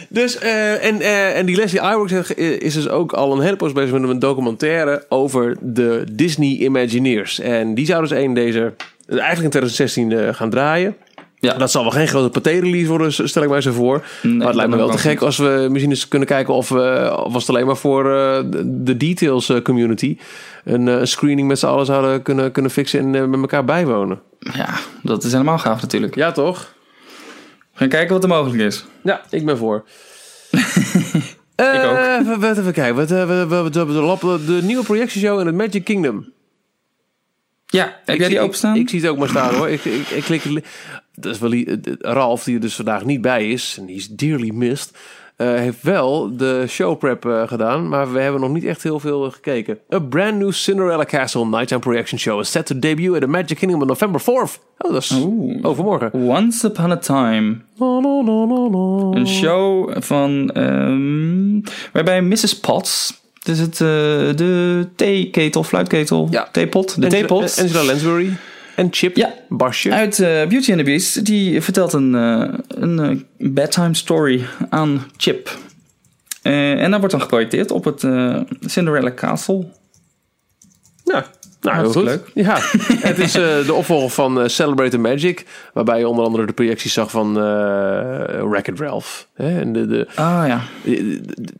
Dus, 0.10 0.38
eh, 0.38 0.86
en, 0.86 1.02
eh, 1.02 1.38
en 1.38 1.46
die 1.46 1.56
Leslie 1.56 1.82
Iwerks 1.82 2.32
is 2.36 2.74
dus 2.74 2.90
ook 2.90 3.14
al 3.14 3.32
een 3.34 3.42
hele 3.42 3.56
poos 3.56 3.72
bezig 3.72 4.00
met 4.00 4.10
een 4.10 4.20
documentaire 4.20 5.06
over 5.10 5.58
de 5.62 6.04
Disney 6.12 6.58
Imagineers. 6.58 7.40
En 7.40 7.74
die 7.74 7.86
zou 7.86 8.02
dus 8.02 8.12
een 8.12 8.34
deze, 8.34 8.74
eigenlijk 9.08 9.44
in 9.44 9.50
2016 9.50 10.12
eh, 10.12 10.34
gaan 10.34 10.50
draaien. 10.50 10.96
Ja. 11.44 11.54
Dat 11.54 11.72
zal 11.72 11.82
wel 11.82 11.92
geen 11.92 12.08
grote 12.08 12.30
paté-release 12.30 12.88
worden, 12.88 13.14
stel 13.30 13.44
ik 13.44 13.50
mij 13.50 13.62
zo 13.62 13.72
voor. 13.72 14.06
Nee, 14.22 14.34
maar 14.34 14.48
het 14.48 14.56
lijkt 14.56 14.72
me 14.72 14.78
wel 14.78 14.90
te 14.90 14.98
gek 14.98 15.22
als 15.22 15.38
we 15.38 15.68
misschien 15.70 15.92
eens 15.92 16.08
kunnen 16.08 16.28
kijken 16.28 16.54
of, 16.54 16.70
we 16.70 17.14
of 17.26 17.34
was 17.34 17.42
het 17.48 17.56
alleen 17.56 17.66
maar 17.66 17.78
voor 17.78 18.06
eh, 18.06 18.42
de, 18.46 18.84
de 18.84 18.98
details 18.98 19.50
eh, 19.50 19.62
community 19.62 20.18
een 20.64 20.88
eh, 20.88 21.00
screening 21.04 21.48
met 21.48 21.60
z'n 21.60 21.66
allen 21.66 21.86
zouden 21.86 22.22
kunnen, 22.22 22.52
kunnen 22.52 22.72
fixen 22.72 23.00
en 23.00 23.16
eh, 23.16 23.26
met 23.28 23.40
elkaar 23.40 23.66
bijwonen. 23.66 24.22
Ja, 24.40 24.70
dat 25.02 25.24
is 25.24 25.32
helemaal 25.32 25.58
gaaf 25.60 25.82
natuurlijk. 25.82 26.16
Ja, 26.16 26.32
toch? 26.32 26.74
We 27.72 27.80
gaan 27.80 27.90
kijken 27.90 28.14
wat 28.14 28.24
er 28.24 28.30
mogelijk 28.30 28.62
is. 28.62 28.86
Ja, 29.04 29.22
ik 29.30 29.46
ben 29.46 29.58
voor. 29.58 29.84
Eh, 31.56 31.74
Ik 31.74 31.84
ook. 31.84 31.98
Even, 31.98 32.58
even, 32.60 32.74
kijken. 32.74 32.96
Wat, 32.96 33.12
eh, 33.12 33.48
wat, 33.50 33.76
wat, 33.76 33.88
wat, 33.96 34.22
wat- 34.22 34.46
de, 34.48 34.60
nieuwe 34.64 34.84
projectieshow 34.84 35.40
in 35.40 35.46
het 35.46 35.56
Magic 35.56 35.84
Kingdom. 35.84 36.32
Ja, 37.66 37.84
heb 37.84 37.94
Ik 38.16 38.16
jij 38.16 38.18
zie- 38.18 38.28
die 38.28 38.40
openstaan? 38.40 38.76
Ik, 38.76 38.82
ik 38.82 38.90
zie 38.90 39.00
het 39.02 39.10
ook 39.10 39.18
maar 39.18 39.30
staan 39.30 39.54
hoor. 39.54 39.70
Ik, 39.70 39.86
ik, 39.86 40.08
ik 40.10 40.24
klik, 40.24 40.44
dat 41.16 41.34
is 41.34 41.40
wel 41.40 41.50
li- 41.50 41.64
eh, 41.66 41.94
Ralf, 42.00 42.44
die 42.44 42.56
er 42.56 42.62
dus 42.62 42.76
vandaag 42.76 43.06
niet 43.06 43.22
bij 43.22 43.50
is. 43.50 43.76
En 43.80 43.86
die 43.86 43.96
is 43.96 44.08
dearly 44.08 44.50
missed. 44.50 44.92
eh, 45.36 45.48
heeft 45.54 45.82
wel 45.84 46.38
de 46.38 46.66
showprep 46.68 47.26
eh 47.26 47.48
gedaan. 47.48 47.88
Maar 47.90 48.14
we 48.14 48.20
hebben 48.20 48.42
nog 48.42 48.50
niet 48.52 48.64
echt 48.64 48.84
heel 48.84 49.00
veel 49.00 49.32
gekeken. 49.32 49.78
A 49.94 50.00
brand 50.00 50.38
new 50.38 50.52
Cinderella 50.52 51.06
Castle 51.06 51.46
nighttime 51.46 51.80
projection 51.80 52.20
show 52.20 52.40
is 52.40 52.52
set 52.52 52.66
to 52.66 52.80
debut 52.80 53.14
at 53.14 53.22
the 53.22 53.28
Magic 53.28 53.58
Kingdom 53.58 53.82
on 53.82 53.88
November 53.88 54.22
4th. 54.22 54.60
Oh, 54.78 54.92
dat 54.92 55.02
is 55.04 55.12
overmorgen. 55.62 56.12
Once 56.14 56.68
Upon 56.68 56.92
a 56.92 56.98
Time. 56.98 57.56
Een 59.16 59.28
show 59.28 59.92
van... 60.02 60.50
ehm, 60.52 61.60
waarbij 61.94 62.22
Mrs. 62.22 62.60
Potts... 62.60 63.22
Dus 63.44 63.58
het, 63.58 63.78
de 64.38 64.88
theeketel, 64.96 65.64
fluitketel, 65.64 66.28
Ja. 66.32 66.48
theepot, 66.52 67.02
de 67.02 67.08
theepot. 67.08 67.60
Angela 67.62 67.84
Lansbury. 67.84 68.38
En 68.76 68.88
Chip. 68.92 69.16
Ja. 69.16 69.34
Basje. 69.50 69.92
Uit 69.92 70.20
eh, 70.20 70.28
Beauty 70.28 70.70
and 70.70 70.78
the 70.80 70.84
Beast. 70.84 71.26
Die 71.26 71.62
vertelt 71.62 71.94
een, 71.94 72.16
eh, 72.16 72.54
een 72.68 73.00
eh, 73.00 73.50
bedtime 73.52 73.94
story 73.94 74.46
aan 74.70 75.04
Chip. 75.18 75.58
En 76.42 76.90
dat 76.90 77.00
wordt 77.00 77.12
dan 77.12 77.22
geprojecteerd 77.22 77.72
op 77.72 77.84
het 77.84 78.00
Cinderella 78.66 79.12
Castle. 79.14 79.68
Ja, 81.04 81.26
nou, 81.64 81.78
heel 81.78 81.92
goed. 81.92 82.08
Hartstikke 82.08 82.42
Ja, 82.42 82.58
het 83.10 83.20
is 83.20 83.32
de 83.32 83.74
opvolger 83.74 84.10
van 84.10 84.42
eh, 84.42 84.48
Celebrate 84.48 84.90
the 84.90 84.98
Magic, 84.98 85.46
waarbij 85.74 86.00
je 86.00 86.08
onder 86.08 86.26
andere 86.26 86.46
de 86.46 86.54
projecties 86.54 86.94
zag 86.94 87.12
van 87.12 87.38
eh 87.38 88.44
Wreck-It 88.50 88.80
Ralph. 88.80 89.28
Hè? 89.34 89.60
En 89.60 89.74
de, 89.74 89.88
de, 89.88 90.08
Ah 90.16 90.44
ja. 90.48 90.62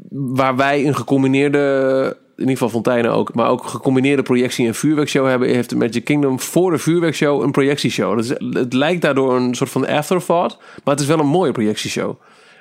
waar 0.10 0.56
wij 0.56 0.88
een 0.88 0.96
gecombineerde, 0.96 2.18
in 2.18 2.23
ieder 2.38 2.54
geval 2.54 2.70
Fonteinen 2.70 3.12
ook, 3.12 3.34
maar 3.34 3.48
ook 3.50 3.64
gecombineerde 3.68 4.22
projectie- 4.24 4.68
en 4.68 4.76
vuurwerkshow 4.76 5.28
hebben, 5.28 5.50
heeft 5.50 5.70
de 5.70 5.76
Magic 5.76 6.04
Kingdom 6.04 6.40
voor 6.40 6.72
de 6.72 6.78
vuurwerkshow 6.78 7.42
een 7.42 7.52
projectieshow. 7.52 8.16
Dat 8.16 8.24
is, 8.24 8.60
het 8.60 8.74
lijkt 8.74 9.02
daardoor 9.02 9.36
een 9.36 9.56
soort 9.56 9.70
van 9.70 9.88
afterthought, 9.88 10.58
maar 10.84 10.94
het 10.94 11.00
is 11.04 11.08
wel 11.08 11.20
een 11.20 11.28
mooie 11.28 11.52
projectieshow. 11.52 12.20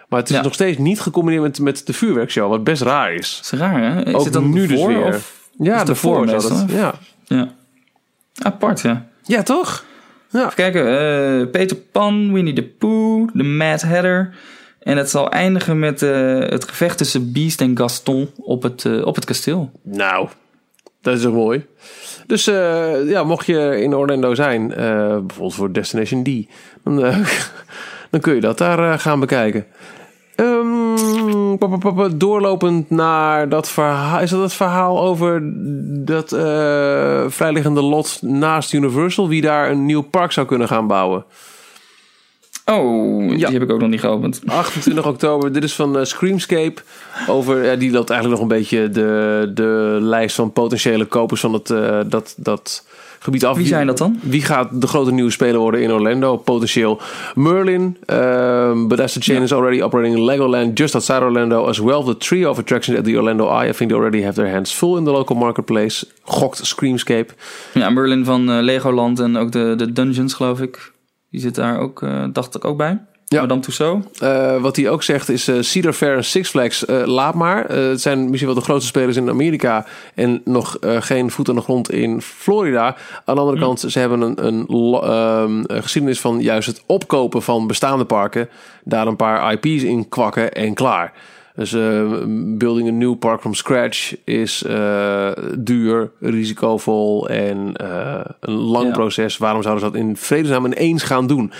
Maar 0.08 0.20
het 0.20 0.30
is 0.30 0.36
Ja. 0.36 0.42
nog 0.42 0.54
steeds 0.54 0.78
niet 0.78 1.00
gecombineerd 1.00 1.42
met, 1.42 1.60
met 1.60 1.86
de 1.86 1.92
vuurwerkshow, 1.92 2.48
wat 2.50 2.64
best 2.64 2.82
raar 2.82 3.14
is. 3.14 3.36
Dat 3.42 3.52
is 3.52 3.58
raar, 3.66 3.82
hè? 3.82 4.04
Is 4.06 4.14
Ook 4.14 4.24
het 4.24 4.32
dan 4.32 4.50
nu 4.50 4.66
dus 4.66 4.84
weer. 4.84 5.04
Of 5.06 5.40
Ja, 5.58 5.74
is 5.74 6.00
de 6.02 6.08
meestal, 6.10 6.26
dat. 6.26 6.64
Ja. 6.70 6.94
Ja. 7.24 7.48
Apart, 8.42 8.80
ja. 8.80 9.06
ja, 9.22 9.42
toch? 9.42 9.84
Ja. 10.30 10.40
Even 10.40 10.54
kijken. 10.54 10.86
eh, 11.40 11.50
Peter 11.50 11.76
Pan, 11.76 12.32
Winnie 12.32 12.54
the 12.54 12.62
Pooh, 12.62 13.28
de 13.32 13.42
Mad 13.42 13.82
Hatter. 13.82 14.34
En 14.82 14.96
het 14.96 15.10
zal 15.10 15.30
eindigen 15.30 15.78
met 15.78 16.02
eh, 16.02 16.38
het 16.38 16.68
gevecht 16.68 16.98
tussen 16.98 17.32
Beast 17.32 17.60
en 17.60 17.76
Gaston 17.78 18.30
op 18.36 18.62
het, 18.62 18.84
eh, 18.84 19.06
op 19.06 19.14
het 19.14 19.24
kasteel. 19.24 19.70
Nou, 19.82 20.28
dat 21.00 21.18
is 21.18 21.24
ook 21.26 21.34
mooi. 21.34 21.66
Dus 22.26 22.46
eh, 22.46 23.08
ja, 23.08 23.24
mocht 23.24 23.46
je 23.46 23.80
in 23.82 23.94
Orlando 23.94 24.34
zijn, 24.34 24.68
bijvoorbeeld 24.68 25.54
voor 25.54 25.72
Destination 25.72 26.22
D, 26.22 26.28
dan, 26.84 26.96
dan 28.10 28.20
kun 28.20 28.34
je 28.34 28.40
dat 28.40 28.58
daar 28.58 28.98
gaan 28.98 29.20
bekijken. 29.20 29.66
Ehm, 30.34 32.18
doorlopend 32.18 32.90
naar 32.90 33.48
dat 33.48 33.68
verhaal. 33.68 34.20
Is 34.20 34.30
dat 34.30 34.40
het 34.40 34.52
verhaal 34.52 35.00
over 35.00 35.40
dat 36.04 36.28
vrijliggende 37.32 37.82
lot 37.82 38.18
naast 38.22 38.72
Universal? 38.72 39.28
Wie 39.28 39.40
daar 39.40 39.70
een 39.70 39.86
nieuw 39.86 40.02
park 40.02 40.32
zou 40.32 40.46
kunnen 40.46 40.68
gaan 40.68 40.86
bouwen? 40.86 41.24
Oh, 42.66 43.30
Ja. 43.30 43.36
die 43.48 43.58
heb 43.58 43.62
ik 43.62 43.72
ook 43.72 43.80
nog 43.80 43.88
niet 43.88 44.00
geopend. 44.00 44.40
28 44.46 45.06
oktober. 45.14 45.52
Dit 45.52 45.64
is 45.64 45.74
van 45.74 45.98
eh, 45.98 46.04
Screamscape. 46.04 46.74
Over, 47.28 47.64
ja, 47.64 47.76
die 47.76 47.90
loopt 47.90 48.10
eigenlijk 48.10 48.40
nog 48.40 48.50
een 48.50 48.56
beetje 48.58 48.90
de, 48.90 49.50
de 49.54 49.98
lijst 50.00 50.34
van 50.36 50.52
potentiële 50.52 51.04
kopers 51.04 51.40
van 51.40 51.52
het, 51.52 51.70
eh, 51.70 52.00
dat, 52.06 52.34
dat 52.36 52.86
gebied 53.18 53.44
af. 53.44 53.56
Wie 53.56 53.66
zijn 53.66 53.86
dat 53.86 53.98
dan? 53.98 54.18
Wie 54.22 54.42
gaat 54.42 54.80
de 54.80 54.86
grote 54.86 55.12
nieuwe 55.12 55.30
speler 55.30 55.58
worden 55.60 55.82
in 55.82 55.92
Orlando? 55.92 56.36
Potentieel 56.36 57.00
Merlin. 57.34 57.96
Um, 58.06 58.88
Bethesda 58.88 59.20
Chain 59.20 59.42
is 59.42 59.52
already 59.52 59.82
operating 59.82 60.16
in 60.16 60.24
Legoland 60.24 60.78
just 60.78 60.94
outside 60.94 61.20
Orlando. 61.20 61.66
As 61.66 61.78
well 61.78 62.02
the 62.04 62.16
trio 62.16 62.50
of 62.50 62.58
attractions 62.58 62.98
at 62.98 63.04
the 63.04 63.16
Orlando 63.16 63.58
Eye. 63.60 63.68
I 63.68 63.72
think 63.72 63.90
they 63.90 63.98
already 63.98 64.22
have 64.22 64.34
their 64.34 64.50
hands 64.52 64.72
full 64.72 64.96
in 64.96 65.04
the 65.04 65.10
local 65.10 65.36
marketplace. 65.36 66.06
Gokt 66.22 66.66
Screamscape. 66.66 67.26
Ja, 67.74 67.90
Merlin 67.90 68.24
van 68.24 68.50
eh, 68.50 68.58
Legoland 68.62 69.20
en 69.20 69.36
ook 69.36 69.52
de, 69.52 69.74
de 69.76 69.92
Dungeons, 69.92 70.34
geloof 70.34 70.60
ik. 70.60 70.90
Die 71.32 71.40
zit 71.40 71.54
daar 71.54 71.78
ook, 71.78 72.02
eh, 72.02 72.24
dacht 72.32 72.54
ik 72.54 72.64
ook 72.64 72.76
bij. 72.76 73.00
Ja. 73.24 73.40
Madame 73.40 73.60
Tussauds. 73.60 74.18
Eh, 74.18 74.60
wat 74.60 74.76
hij 74.76 74.90
ook 74.90 75.02
zegt 75.02 75.28
is 75.28 75.48
eh, 75.48 75.56
Cedar 75.60 75.92
Fair 75.92 76.16
en 76.16 76.24
Six 76.24 76.50
Flags, 76.50 76.84
laat 77.04 77.34
maar. 77.34 77.64
Het 77.70 78.00
zijn 78.00 78.24
misschien 78.24 78.46
wel 78.46 78.58
de 78.58 78.64
grootste 78.64 78.86
spelers 78.86 79.16
in 79.16 79.28
Amerika 79.28 79.86
en 80.14 80.40
nog 80.44 80.76
geen 80.80 81.30
voet 81.30 81.48
aan 81.48 81.54
de 81.54 81.60
grond 81.60 81.90
in 81.90 82.20
Florida. 82.20 82.96
Aan 83.24 83.34
de 83.34 83.40
andere 83.40 83.58
kant, 83.58 83.80
ze 83.80 83.98
hebben 83.98 84.20
een, 84.20 84.46
een, 84.46 84.66
ehm, 84.68 85.64
een 85.66 85.82
geschiedenis 85.82 86.20
van 86.20 86.40
juist 86.40 86.66
het 86.66 86.82
opkopen 86.86 87.42
van 87.42 87.66
bestaande 87.66 88.04
parken. 88.04 88.48
Daar 88.84 89.06
een 89.06 89.16
paar 89.16 89.52
IP's 89.52 89.82
in 89.82 90.08
kwakken 90.08 90.52
en 90.52 90.74
klaar. 90.74 91.12
Dus 91.56 91.72
eh, 91.72 92.10
building 92.56 92.88
een 92.88 92.98
nieuw 92.98 93.14
park 93.14 93.40
from 93.40 93.54
scratch 93.54 94.14
is 94.24 94.62
eh, 94.64 95.30
duur, 95.58 96.10
risicovol 96.20 97.28
en 97.28 97.72
eh, 97.76 98.20
een 98.40 98.52
lang 98.54 98.86
Ja. 98.86 98.92
proces. 98.92 99.36
Waarom 99.38 99.62
zouden 99.62 99.84
ze 99.84 99.90
dat 99.90 100.00
in 100.00 100.16
vredesnaam 100.16 100.66
ineens 100.66 101.02
gaan 101.02 101.26
doen? 101.26 101.52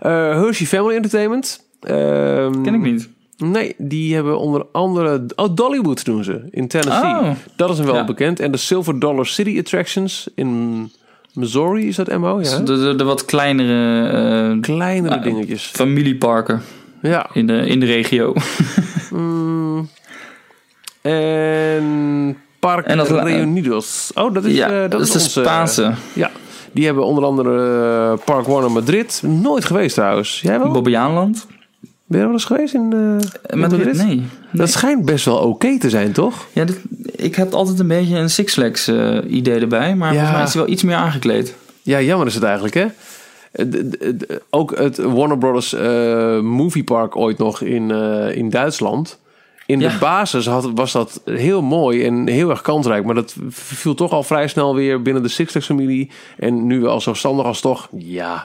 Hershey 0.00 0.66
Family 0.66 0.94
Entertainment. 0.94 1.64
ehm, 1.80 2.62
Ken 2.62 2.74
ik 2.74 2.80
niet. 2.80 3.08
Nee, 3.36 3.74
die 3.78 4.14
hebben 4.14 4.38
onder 4.38 4.66
andere... 4.72 5.26
Oh, 5.36 5.54
Dollywood 5.54 6.04
doen 6.04 6.24
ze 6.24 6.40
in 6.50 6.68
Tennessee. 6.68 7.10
Oh. 7.10 7.30
Dat 7.56 7.70
is 7.70 7.76
hem 7.76 7.86
wel 7.86 7.94
Ja. 7.96 8.04
bekend. 8.04 8.40
En 8.40 8.50
de 8.50 8.56
Silver 8.58 8.98
Dollar 9.00 9.26
City 9.26 9.58
Attractions 9.58 10.28
in 10.34 10.90
Missouri, 11.34 11.88
is 11.88 11.96
dat 11.96 12.18
MO? 12.18 12.40
Ja. 12.40 12.58
De, 12.58 12.78
de, 12.78 12.94
de 12.94 13.04
wat 13.04 13.24
kleinere 13.24 14.60
Kleinere 14.60 15.14
Ah, 15.16 15.22
dingetjes. 15.22 15.66
familieparken 15.66 16.62
Ja. 17.02 17.26
in 17.32 17.46
de, 17.46 17.66
in 17.66 17.80
de 17.80 17.86
regio. 17.86 18.32
En 21.00 22.36
Park 22.58 22.86
En 22.86 22.96
dat- 22.96 23.10
Reunidos. 23.10 24.10
Oh, 24.14 24.34
dat 24.34 24.44
is, 24.44 24.54
ja, 24.56 24.70
eh, 24.84 24.90
dat, 24.90 25.00
is 25.00 25.10
de 25.10 25.18
onze- 25.18 25.40
Spaanse. 25.40 25.92
Ja, 26.12 26.30
die 26.72 26.84
hebben 26.84 27.04
onder 27.04 27.24
andere 27.24 27.78
eh, 28.18 28.24
Park 28.24 28.46
Warner 28.46 28.70
Madrid. 28.72 29.22
Nooit 29.26 29.64
geweest 29.64 29.94
trouwens. 29.94 30.40
Jij 30.40 30.58
wel? 30.58 30.70
Bobbejaanland. 30.72 31.46
Ben 32.06 32.18
je 32.18 32.24
er 32.24 32.24
wel 32.24 32.32
eens 32.32 32.44
geweest 32.44 32.74
in 32.74 32.92
eh, 32.92 33.56
Met 33.58 33.70
Madrid? 33.70 33.96
Nee. 33.96 34.06
nee. 34.06 34.26
Dat 34.52 34.70
schijnt 34.70 35.04
best 35.04 35.24
wel 35.24 35.36
oké 35.36 35.78
te 35.78 35.90
zijn, 35.90 36.12
toch? 36.12 36.46
Ja, 36.52 36.64
dit, 36.64 36.80
ik 37.16 37.34
heb 37.34 37.52
altijd 37.52 37.78
een 37.78 37.86
beetje 37.88 38.16
een 38.16 38.30
Six 38.30 38.52
Flags 38.52 38.88
eh, 38.88 39.18
idee 39.28 39.60
erbij. 39.60 39.94
Maar 39.96 40.12
Ja. 40.14 40.18
volgens 40.18 40.36
mij 40.36 40.46
is 40.46 40.52
hij 40.54 40.62
wel 40.62 40.72
iets 40.72 40.82
meer 40.82 40.96
aangekleed. 40.96 41.54
Ja, 41.82 42.00
jammer 42.00 42.26
is 42.26 42.34
het 42.34 42.42
eigenlijk, 42.42 42.74
hè? 42.74 42.86
Eh, 43.52 43.66
Ook 44.50 44.78
het 44.78 44.96
Warner 44.96 45.38
Brothers 45.38 45.72
eh, 45.74 46.40
Movie 46.40 46.84
Park 46.84 47.16
ooit 47.16 47.38
nog 47.38 47.60
in, 47.62 47.90
eh, 47.90 48.36
in 48.36 48.50
Duitsland. 48.50 49.18
In 49.70 49.78
de 49.78 49.84
Ja. 49.84 49.98
basis 49.98 50.46
had, 50.46 50.70
was 50.74 50.92
dat 50.92 51.20
heel 51.24 51.62
mooi 51.62 52.04
en 52.04 52.28
heel 52.28 52.50
erg 52.50 52.60
kansrijk. 52.60 53.04
Maar 53.04 53.14
dat 53.14 53.34
viel 53.48 53.94
toch 53.94 54.10
al 54.10 54.22
vrij 54.22 54.48
snel 54.48 54.74
weer 54.74 55.02
binnen 55.02 55.22
de 55.22 55.28
Six 55.28 55.50
Flags 55.50 55.66
familie. 55.66 56.10
En 56.36 56.66
nu 56.66 56.80
wel 56.80 57.00
zo 57.00 57.14
standaard 57.14 57.46
als 57.46 57.60
toch, 57.60 57.88
ja. 57.96 58.44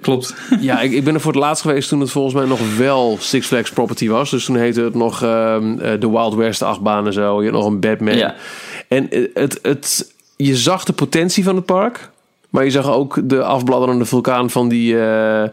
Klopt. 0.00 0.34
Ja, 0.60 0.80
ik, 0.80 0.92
ik 0.92 1.04
ben 1.04 1.14
er 1.14 1.20
voor 1.20 1.32
het 1.32 1.40
laatst 1.40 1.62
geweest 1.62 1.88
toen 1.88 2.00
het 2.00 2.10
volgens 2.10 2.34
mij 2.34 2.44
nog 2.44 2.76
wel 2.76 3.16
Six 3.20 3.46
Flags 3.46 3.70
property 3.70 4.08
was. 4.08 4.30
Dus 4.30 4.44
toen 4.44 4.56
heette 4.56 4.80
het 4.80 4.94
nog 4.94 5.22
ehm, 5.22 5.78
eh, 5.78 6.00
de 6.00 6.10
Wild 6.10 6.34
West 6.34 6.62
achtbaan 6.62 7.06
en 7.06 7.12
zo. 7.12 7.42
Je 7.42 7.50
had 7.50 7.60
nog 7.60 7.70
een 7.70 7.80
Batman. 7.80 8.16
Ja. 8.16 8.34
En 8.88 9.10
eh, 9.10 9.24
het, 9.34 9.58
het, 9.62 10.12
je 10.36 10.56
zag 10.56 10.84
de 10.84 10.92
potentie 10.92 11.44
van 11.44 11.56
het 11.56 11.64
park. 11.64 12.10
Maar 12.50 12.64
je 12.64 12.70
zag 12.70 12.90
ook 12.90 13.20
de 13.24 13.42
afbladderende 13.42 14.04
vulkaan 14.04 14.50
van 14.50 14.68
die 14.68 15.00
eh, 15.00 15.48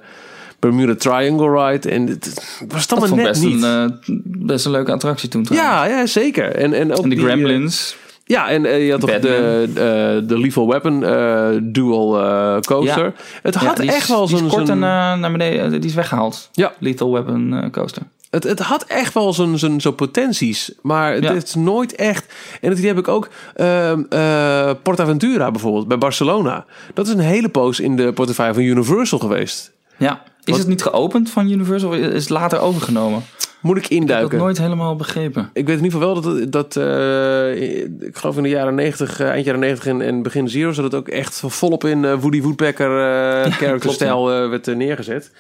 Bermuda 0.70 0.96
Triangle 0.96 1.66
Ride. 1.66 1.90
En 1.90 2.08
het, 2.08 2.56
was 2.68 2.88
dan 2.88 3.00
maar 3.00 3.08
ik 3.10 3.16
net 3.16 3.26
best 3.28 3.44
niet. 3.44 3.64
een, 3.64 3.90
eh, 4.06 4.16
best 4.24 4.66
een 4.66 4.72
leuke 4.72 4.92
attractie 4.92 5.30
toen. 5.30 5.44
trouwens. 5.44 5.72
ja, 5.74 5.86
ja, 5.86 6.06
zeker. 6.06 6.56
En, 6.56 6.74
en, 6.74 6.92
ook 6.92 7.04
En 7.04 7.10
de 7.10 7.16
die, 7.16 7.26
eh, 7.28 7.32
Gremlins. 7.32 7.96
ja, 8.26 8.50
en 8.50 8.66
eh, 8.66 8.86
je 8.86 8.92
had 8.92 9.00
toch 9.02 9.20
de, 9.20 9.64
eh, 9.68 10.28
de 10.28 10.40
Lethal 10.40 10.68
Weapon 10.68 11.04
eh, 11.06 11.50
dual 11.62 12.20
eh, 12.24 12.60
coaster. 12.62 13.06
Ja. 13.06 13.14
Het 13.42 13.54
Ja, 13.54 13.60
had 13.66 13.78
die 13.78 13.88
is- 13.88 13.94
echt 13.96 14.08
wel 14.08 14.26
die 14.28 14.36
is 14.36 14.42
zo'n... 14.42 14.50
kort 14.50 14.68
zo'n- 14.68 14.84
en, 14.84 14.90
eh, 14.90 15.18
naar 15.20 15.32
beneden. 15.32 15.64
eh, 15.66 15.72
Die 15.72 15.90
is 15.90 15.94
weggehaald. 15.94 16.50
Ja. 16.52 16.74
Lethal 16.80 17.12
Weapon 17.12 17.54
eh, 17.54 17.70
coaster. 17.70 18.02
Het, 18.30 18.44
het 18.44 18.60
had 18.60 18.84
echt 18.84 19.14
wel 19.14 19.34
zijn, 19.34 19.60
zijn, 19.60 19.82
zijn 19.82 19.96
potenties, 19.96 20.72
maar 20.82 21.14
het 21.14 21.24
Ja. 21.24 21.32
heeft 21.32 21.56
nooit 21.56 21.96
echt. 21.96 22.34
En 22.62 22.70
dat 22.70 22.78
idee 22.78 22.90
heb 22.90 23.00
ik 23.00 23.08
ook. 23.08 23.30
ehm 23.56 24.02
eh, 24.10 24.72
Portaventura 24.84 25.52
bijvoorbeeld 25.52 25.88
bij 25.88 25.98
Barcelona. 25.98 26.66
Dat 26.94 27.08
is 27.08 27.14
een 27.14 27.20
hele 27.20 27.50
poos 27.50 27.80
in 27.80 27.96
de 27.96 28.14
portefeuille 28.14 28.54
van 28.54 28.64
Universal 28.64 29.20
geweest. 29.20 29.72
Ja. 29.98 30.24
Is 30.44 30.52
Wat- 30.52 30.58
het 30.60 30.68
niet 30.68 30.82
geopend 30.84 31.30
van 31.30 31.50
Universal? 31.52 31.90
Of 31.90 31.96
is 31.96 32.22
het 32.22 32.30
later 32.30 32.60
overgenomen? 32.60 33.24
Moet 33.62 33.78
ik 33.78 33.84
Ik 33.84 33.90
heb 33.90 34.00
induiken? 34.00 34.30
dat 34.30 34.40
nooit 34.40 34.58
helemaal 34.58 34.96
begrepen. 34.96 35.50
Ik 35.54 35.66
weet 35.66 35.78
in 35.78 35.84
ieder 35.84 36.00
geval 36.00 36.22
wel 36.22 36.22
dat, 36.22 36.52
dat 36.52 36.76
eh, 36.76 37.62
ik 38.08 38.18
geloof 38.18 38.38
in 38.38 38.44
de 38.44 38.50
jaren 38.50 38.76
90, 38.76 39.20
eh, 39.20 39.30
eind 39.30 39.46
jaren 39.46 39.60
90 39.60 39.88
en, 39.88 40.02
en 40.02 40.22
begin 40.22 40.50
Zero's, 40.50 40.76
dat 40.76 40.86
het 40.86 40.96
ook 40.96 41.08
echt 41.08 41.44
volop 41.46 41.84
in 41.84 42.06
eh, 42.06 42.14
Woody 42.20 42.42
Woodpecker 42.42 42.90
eh 42.90 43.42
character 43.52 43.80
klopt, 43.80 43.96
stijl 43.96 44.32
eh, 44.32 44.50
werd 44.50 44.76
neergezet. 44.76 45.32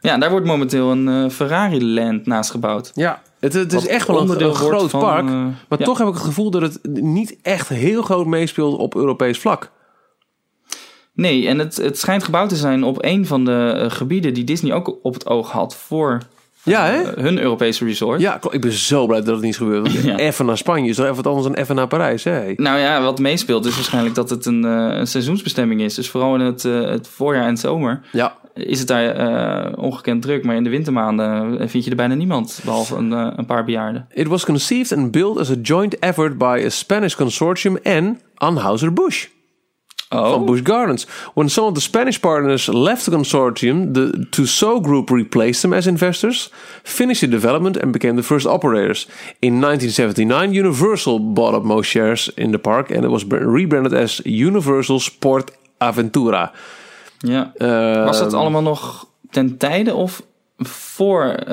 Ja, 0.00 0.12
en 0.12 0.20
daar 0.20 0.30
wordt 0.30 0.46
momenteel 0.46 0.90
een 0.90 1.30
Ferrari 1.30 1.84
Land 1.84 2.26
naast 2.26 2.50
gebouwd. 2.50 2.90
Ja, 2.94 3.22
het, 3.40 3.52
het 3.52 3.72
is 3.72 3.86
echt 3.86 4.06
wel 4.06 4.20
een, 4.20 4.54
groot 4.54 4.90
van, 4.90 5.00
park. 5.00 5.24
maar 5.24 5.78
ja. 5.78 5.84
toch 5.84 5.98
heb 5.98 6.06
ik 6.06 6.14
het 6.14 6.22
gevoel 6.22 6.50
dat 6.50 6.62
het 6.62 6.78
niet 7.02 7.36
echt 7.42 7.68
heel 7.68 8.02
groot 8.02 8.26
meespeelt 8.26 8.78
op 8.78 8.94
Europees 8.94 9.38
vlak. 9.38 9.70
Nee, 11.18 11.48
en 11.48 11.58
het, 11.58 11.76
het 11.76 11.98
schijnt 11.98 12.24
gebouwd 12.24 12.48
te 12.48 12.56
zijn 12.56 12.84
op 12.84 13.04
een 13.04 13.26
van 13.26 13.44
de 13.44 13.74
eh, 13.82 13.90
gebieden 13.90 14.34
die 14.34 14.44
Disney 14.44 14.72
ook 14.72 14.98
op 15.02 15.14
het 15.14 15.26
oog 15.26 15.50
had 15.50 15.76
voor 15.76 16.18
Ja, 16.62 16.84
hè? 16.86 17.02
eh, 17.02 17.22
hun 17.22 17.38
Europese 17.40 17.84
resort. 17.84 18.20
Ja, 18.20 18.40
ik 18.50 18.60
ben 18.60 18.72
zo 18.72 19.06
blij 19.06 19.18
dat 19.18 19.34
het 19.34 19.40
niet 19.42 19.52
is 19.52 19.56
gebeurd. 19.58 19.92
Ja. 20.02 20.16
Even 20.16 20.46
naar 20.46 20.56
Spanje 20.56 20.88
is 20.88 20.96
toch 20.96 21.04
even 21.04 21.16
wat 21.16 21.26
anders 21.26 21.46
dan 21.46 21.54
even 21.56 21.74
naar 21.74 21.86
Parijs. 21.86 22.24
Hè? 22.24 22.52
Nou 22.56 22.78
ja, 22.78 23.02
wat 23.02 23.18
meespeelt 23.18 23.66
is 23.66 23.74
waarschijnlijk 23.74 24.14
dat 24.14 24.30
het 24.30 24.46
een, 24.46 24.64
eh, 24.64 24.98
een 24.98 25.06
seizoensbestemming 25.06 25.80
is. 25.80 25.94
Dus 25.94 26.08
vooral 26.10 26.34
in 26.34 26.40
het, 26.40 26.64
eh, 26.64 26.80
het 26.80 27.08
voorjaar 27.08 27.46
en 27.46 27.56
zomer 27.56 28.00
Ja, 28.12 28.36
is 28.54 28.78
het 28.78 28.88
daar 28.88 29.10
eh, 29.10 29.72
ongekend 29.84 30.22
druk. 30.22 30.44
Maar 30.44 30.56
in 30.56 30.64
de 30.64 30.70
wintermaanden 30.70 31.58
eh, 31.60 31.68
vind 31.68 31.84
je 31.84 31.90
er 31.90 31.96
bijna 31.96 32.14
niemand, 32.14 32.60
behalve 32.64 32.96
een, 32.96 33.12
eh, 33.12 33.32
een 33.36 33.46
paar 33.46 33.64
bejaarden. 33.64 34.06
it 34.14 34.26
was 34.26 34.44
conceived 34.44 34.98
and 34.98 35.10
built 35.10 35.38
as 35.38 35.50
a 35.50 35.54
joint 35.62 35.98
effort 35.98 36.38
by 36.38 36.62
a 36.66 36.68
Spanish 36.68 37.14
consortium 37.14 37.76
en 37.82 38.20
Anheuser-Busch. 38.34 39.26
Oh. 40.10 40.30
van 40.30 40.44
Busch 40.44 40.62
Gardens. 40.62 41.06
When 41.34 41.48
some 41.48 41.66
of 41.66 41.74
the 41.74 41.80
Spanish 41.80 42.18
partners 42.20 42.66
left 42.66 43.04
the 43.04 43.10
consortium, 43.10 43.92
the 43.92 44.26
Tissot 44.30 44.82
Group 44.82 45.10
replaced 45.10 45.60
them 45.60 45.72
as 45.72 45.86
investors, 45.86 46.50
finished 46.82 47.20
the 47.20 47.28
development 47.28 47.76
and 47.76 47.92
became 47.92 48.16
the 48.16 48.22
first 48.22 48.46
operators. 48.46 49.06
In 49.40 49.60
1979, 49.60 50.54
Universal 50.54 51.18
bought 51.18 51.54
up 51.54 51.62
most 51.62 51.90
shares 51.90 52.30
in 52.36 52.50
the 52.52 52.58
park 52.58 52.90
and 52.90 53.04
it 53.04 53.10
was 53.10 53.24
rebranded 53.24 53.92
as 53.92 54.20
Universal 54.24 55.00
Sport 55.00 55.50
Aventura. 55.78 56.52
Ja. 57.18 57.52
Uh, 57.58 58.04
Was 58.04 58.18
dat 58.18 58.32
allemaal 58.32 58.62
nog 58.62 59.06
ten 59.30 59.56
tijde 59.56 59.94
of 59.94 60.22
voor 60.58 61.24
uh, 61.24 61.44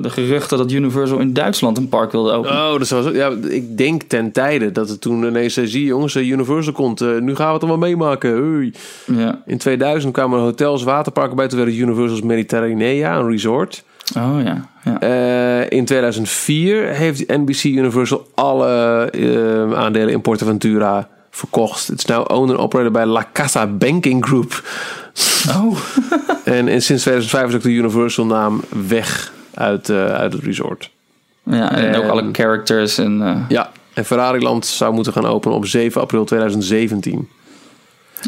de 0.00 0.10
geruchten 0.10 0.58
dat 0.58 0.72
Universal 0.72 1.18
in 1.18 1.32
Duitsland 1.32 1.78
een 1.78 1.88
park 1.88 2.12
wilde 2.12 2.32
openen? 2.32 2.56
Oh, 2.56 2.78
dat 2.78 2.88
was 2.88 3.12
ja. 3.12 3.30
Ik 3.48 3.76
denk 3.76 4.02
ten 4.02 4.32
tijde 4.32 4.72
dat 4.72 4.88
het 4.88 5.00
toen 5.00 5.24
ineens 5.24 5.54
zei: 5.54 5.66
zie 5.66 5.84
jongens, 5.84 6.16
Universal 6.16 6.72
komt. 6.72 7.02
Uh, 7.02 7.18
nu 7.20 7.34
gaan 7.34 7.46
we 7.46 7.52
het 7.52 7.62
allemaal 7.62 7.88
meemaken. 7.88 8.54
Hey. 8.54 8.72
Ja. 9.16 9.42
In 9.46 9.58
2000 9.58 10.12
kwamen 10.12 10.40
hotels, 10.40 10.82
waterparken 10.82 11.36
bij. 11.36 11.48
Toen 11.48 11.58
werd 11.58 11.70
het 11.70 11.80
Universal's 11.80 12.22
Mediterranea, 12.22 13.16
een 13.16 13.30
resort. 13.30 13.84
Oh 14.16 14.36
ja. 14.44 14.68
ja. 14.84 15.02
Uh, 15.02 15.70
in 15.70 15.84
2004 15.84 16.88
heeft 16.88 17.26
NBC 17.28 17.64
Universal 17.64 18.26
alle 18.34 19.10
aandelen 19.74 20.08
in 20.08 20.20
Portaventura 20.20 21.08
verkocht. 21.30 21.86
Het 21.86 22.08
is 22.08 22.16
owned 22.16 22.56
en 22.56 22.62
operated 22.62 22.92
bij 22.92 23.06
La 23.06 23.26
Casa 23.32 23.66
Banking 23.66 24.26
Group. 24.26 24.62
Oh. 25.48 25.78
en, 26.44 26.68
en 26.68 26.82
sinds 26.82 27.02
2005 27.02 27.48
is 27.48 27.54
ook 27.54 27.62
de 27.62 27.70
Universal 27.70 28.26
naam 28.26 28.62
weg 28.86 29.32
uit, 29.54 29.88
uh, 29.88 30.06
uit 30.06 30.32
het 30.32 30.42
resort. 30.42 30.90
Ja, 31.42 31.72
en, 31.72 31.88
en 31.88 31.96
ook 31.96 32.10
alle 32.10 32.28
characters. 32.32 32.98
En, 32.98 33.20
uh... 33.20 33.36
Ja, 33.48 33.70
en 33.94 34.04
Ferrari 34.04 34.42
Land 34.42 34.66
zou 34.66 34.94
moeten 34.94 35.12
gaan 35.12 35.26
openen 35.26 35.56
op 35.56 35.66
7 35.66 36.00
april 36.00 36.24
2017. 36.24 37.28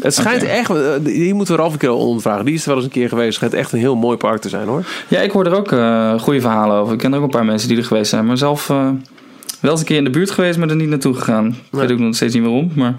Het 0.01 0.13
schijnt 0.13 0.43
okay. 0.43 0.55
echt, 0.55 0.71
hier 1.05 1.35
moeten 1.35 1.55
we 1.55 1.61
Ralf 1.61 1.73
een 1.73 1.79
keer 1.79 1.91
ondervragen. 1.91 2.45
Die 2.45 2.53
is 2.53 2.61
er 2.61 2.67
wel 2.67 2.75
eens 2.75 2.85
een 2.85 2.91
keer 2.91 3.09
geweest. 3.09 3.27
Het 3.27 3.35
schijnt 3.35 3.53
echt 3.53 3.71
een 3.71 3.79
heel 3.79 3.95
mooi 3.95 4.17
park 4.17 4.41
te 4.41 4.49
zijn 4.49 4.67
hoor. 4.67 4.85
Ja, 5.07 5.19
ik 5.19 5.31
hoor 5.31 5.45
er 5.45 5.55
ook 5.55 5.71
uh, 5.71 6.19
goede 6.19 6.41
verhalen 6.41 6.77
over. 6.77 6.93
Ik 6.93 6.99
ken 6.99 7.11
er 7.11 7.17
ook 7.17 7.23
een 7.23 7.29
paar 7.29 7.45
mensen 7.45 7.67
die 7.67 7.77
er 7.77 7.83
geweest 7.83 8.09
zijn. 8.09 8.25
Maar 8.25 8.37
zelf 8.37 8.67
wel 8.67 9.71
eens 9.71 9.79
een 9.79 9.85
keer 9.85 9.97
in 9.97 10.03
de 10.03 10.09
buurt 10.09 10.31
geweest, 10.31 10.57
maar 10.57 10.69
er 10.69 10.75
niet 10.75 10.89
naartoe 10.89 11.13
gegaan. 11.13 11.47
Ik 11.47 11.53
nee. 11.71 11.81
weet 11.81 11.91
ook 11.91 11.99
nog 11.99 12.15
steeds 12.15 12.33
niet 12.33 12.43
waarom. 12.43 12.71
Maar... 12.75 12.95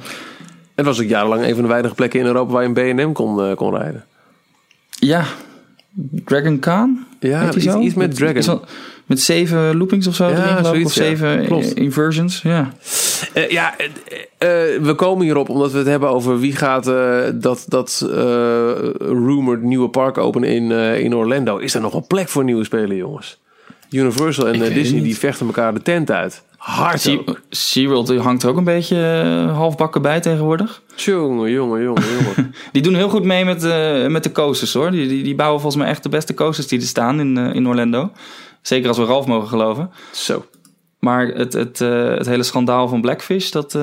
Het 0.80 0.88
was 0.88 1.00
ook 1.00 1.10
jarenlang 1.10 1.42
een 1.42 1.54
van 1.54 1.62
de 1.62 1.68
weinige 1.68 1.94
plekken 1.94 2.20
in 2.20 2.26
Europa 2.26 2.52
waar 2.52 2.62
je 2.62 2.68
een 2.68 2.96
B&M 2.96 3.12
kon, 3.12 3.48
uh, 3.48 3.54
kon 3.54 3.76
rijden. 3.76 4.04
Ja, 4.88 5.24
Dragon 6.24 6.58
Khan? 6.58 7.06
Ja, 7.20 7.54
iets, 7.54 7.66
iets, 7.66 7.94
met 7.94 8.14
Dragon. 8.14 8.34
Met, 8.34 8.70
met 9.06 9.20
zeven 9.20 9.76
loopings 9.76 10.06
of 10.06 10.14
zo 10.14 10.28
ja, 10.28 10.50
erin, 10.50 10.64
zoiets, 10.64 10.84
Of 10.84 10.92
zeven 10.92 11.56
ja. 11.56 11.74
inversions, 11.74 12.42
ja. 12.42 12.72
Uh, 13.34 13.50
ja, 13.50 13.74
uh, 13.78 13.88
we 14.82 14.92
komen 14.96 15.24
hierop 15.24 15.48
omdat 15.48 15.72
we 15.72 15.78
het 15.78 15.86
hebben 15.86 16.08
over 16.08 16.38
wie 16.40 16.56
gaat 16.56 16.84
dat, 17.34 17.64
dat 17.68 18.06
rumored 18.98 19.62
nieuwe 19.62 19.88
park 19.88 20.18
openen 20.18 20.48
in, 20.48 20.70
in 21.00 21.14
Orlando. 21.14 21.56
Is 21.56 21.74
er 21.74 21.80
nog 21.80 21.94
een 21.94 22.06
plek 22.06 22.28
voor 22.28 22.44
nieuwe 22.44 22.64
spelen, 22.64 22.96
jongens? 22.96 23.40
Universal 23.90 24.48
en 24.48 24.72
Disney 24.72 25.02
die 25.02 25.18
vechten 25.18 25.46
elkaar 25.46 25.74
de 25.74 25.82
tent 25.82 26.10
uit. 26.10 26.42
Hard 26.60 27.00
sea, 27.00 27.18
SeaWorld 27.50 28.16
hangt 28.16 28.42
er 28.42 28.48
ook 28.48 28.56
een 28.56 28.64
beetje 28.64 29.22
uh, 29.24 29.56
halfbakken 29.56 30.02
bij 30.02 30.20
tegenwoordig. 30.20 30.82
Jongen, 30.96 31.50
jongen, 31.50 31.82
jongen, 31.82 32.02
jongen. 32.02 32.54
die 32.72 32.82
doen 32.82 32.94
heel 32.94 33.08
goed 33.08 33.24
mee 33.24 33.44
met, 33.44 33.64
uh, 33.64 34.06
met 34.06 34.22
de 34.22 34.32
coasters 34.32 34.72
hoor. 34.72 34.90
Die, 34.90 35.08
die, 35.08 35.22
die, 35.22 35.34
bouwen 35.34 35.60
volgens 35.60 35.82
mij 35.82 35.90
echt 35.90 36.02
de 36.02 36.08
beste 36.08 36.34
coasters 36.34 36.66
die 36.66 36.80
er 36.80 36.86
staan 36.86 37.20
in, 37.20 37.36
uh, 37.36 37.54
in 37.54 37.68
Orlando. 37.68 38.12
Zeker 38.62 38.88
als 38.88 38.98
we 38.98 39.04
Ralf 39.04 39.26
mogen 39.26 39.48
geloven. 39.48 39.90
Zo. 40.12 40.44
Maar 40.98 41.26
het, 41.26 41.52
het, 41.52 41.78
het 42.18 42.26
hele 42.26 42.42
schandaal 42.42 42.88
van 42.88 43.00
Blackfish, 43.00 43.50
dat, 43.50 43.78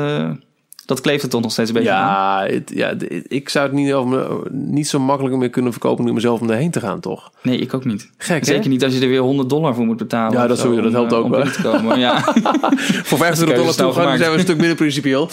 dat 0.87 1.01
kleeft 1.01 1.23
er 1.23 1.29
toch 1.29 1.41
nog 1.41 1.51
steeds 1.51 1.69
een 1.69 1.75
beetje 1.75 1.89
ja, 1.89 2.39
aan. 2.39 2.47
Het, 2.47 2.71
ja, 2.73 2.93
ik 3.27 3.49
zou 3.49 3.65
het 3.65 3.75
niet, 3.75 3.93
over, 3.93 4.27
niet 4.51 4.87
zo 4.87 4.99
makkelijk 4.99 5.35
meer 5.35 5.49
kunnen 5.49 5.71
verkopen 5.71 6.05
nu 6.05 6.13
mezelf 6.13 6.41
om 6.41 6.49
erheen 6.49 6.71
te 6.71 6.79
gaan, 6.79 6.99
toch? 6.99 7.31
Nee, 7.41 7.57
ik 7.57 7.73
ook 7.73 7.85
niet. 7.85 8.09
Gek, 8.17 8.45
Zeker 8.45 8.63
hè? 8.63 8.69
niet 8.69 8.83
als 8.83 8.93
je 8.93 9.01
er 9.01 9.07
weer 9.07 9.19
100 9.19 9.49
dollar 9.49 9.75
voor 9.75 9.85
moet 9.85 9.97
betalen. 9.97 10.39
Ja, 10.39 10.47
dat, 10.47 10.59
sowieso, 10.59 10.81
dat 10.81 10.91
helpt 10.91 11.13
ook 11.13 11.29
wel. 11.29 11.43
Te 11.43 11.61
komen. 11.61 11.99
Ja. 11.99 12.21
voor 13.09 13.17
25 13.17 13.57
dollar 13.57 13.75
toegang 13.75 14.17
zijn 14.17 14.31
we 14.31 14.37
een 14.37 14.43
stuk 14.43 14.57
minder 14.57 14.75
principieel. 14.75 15.21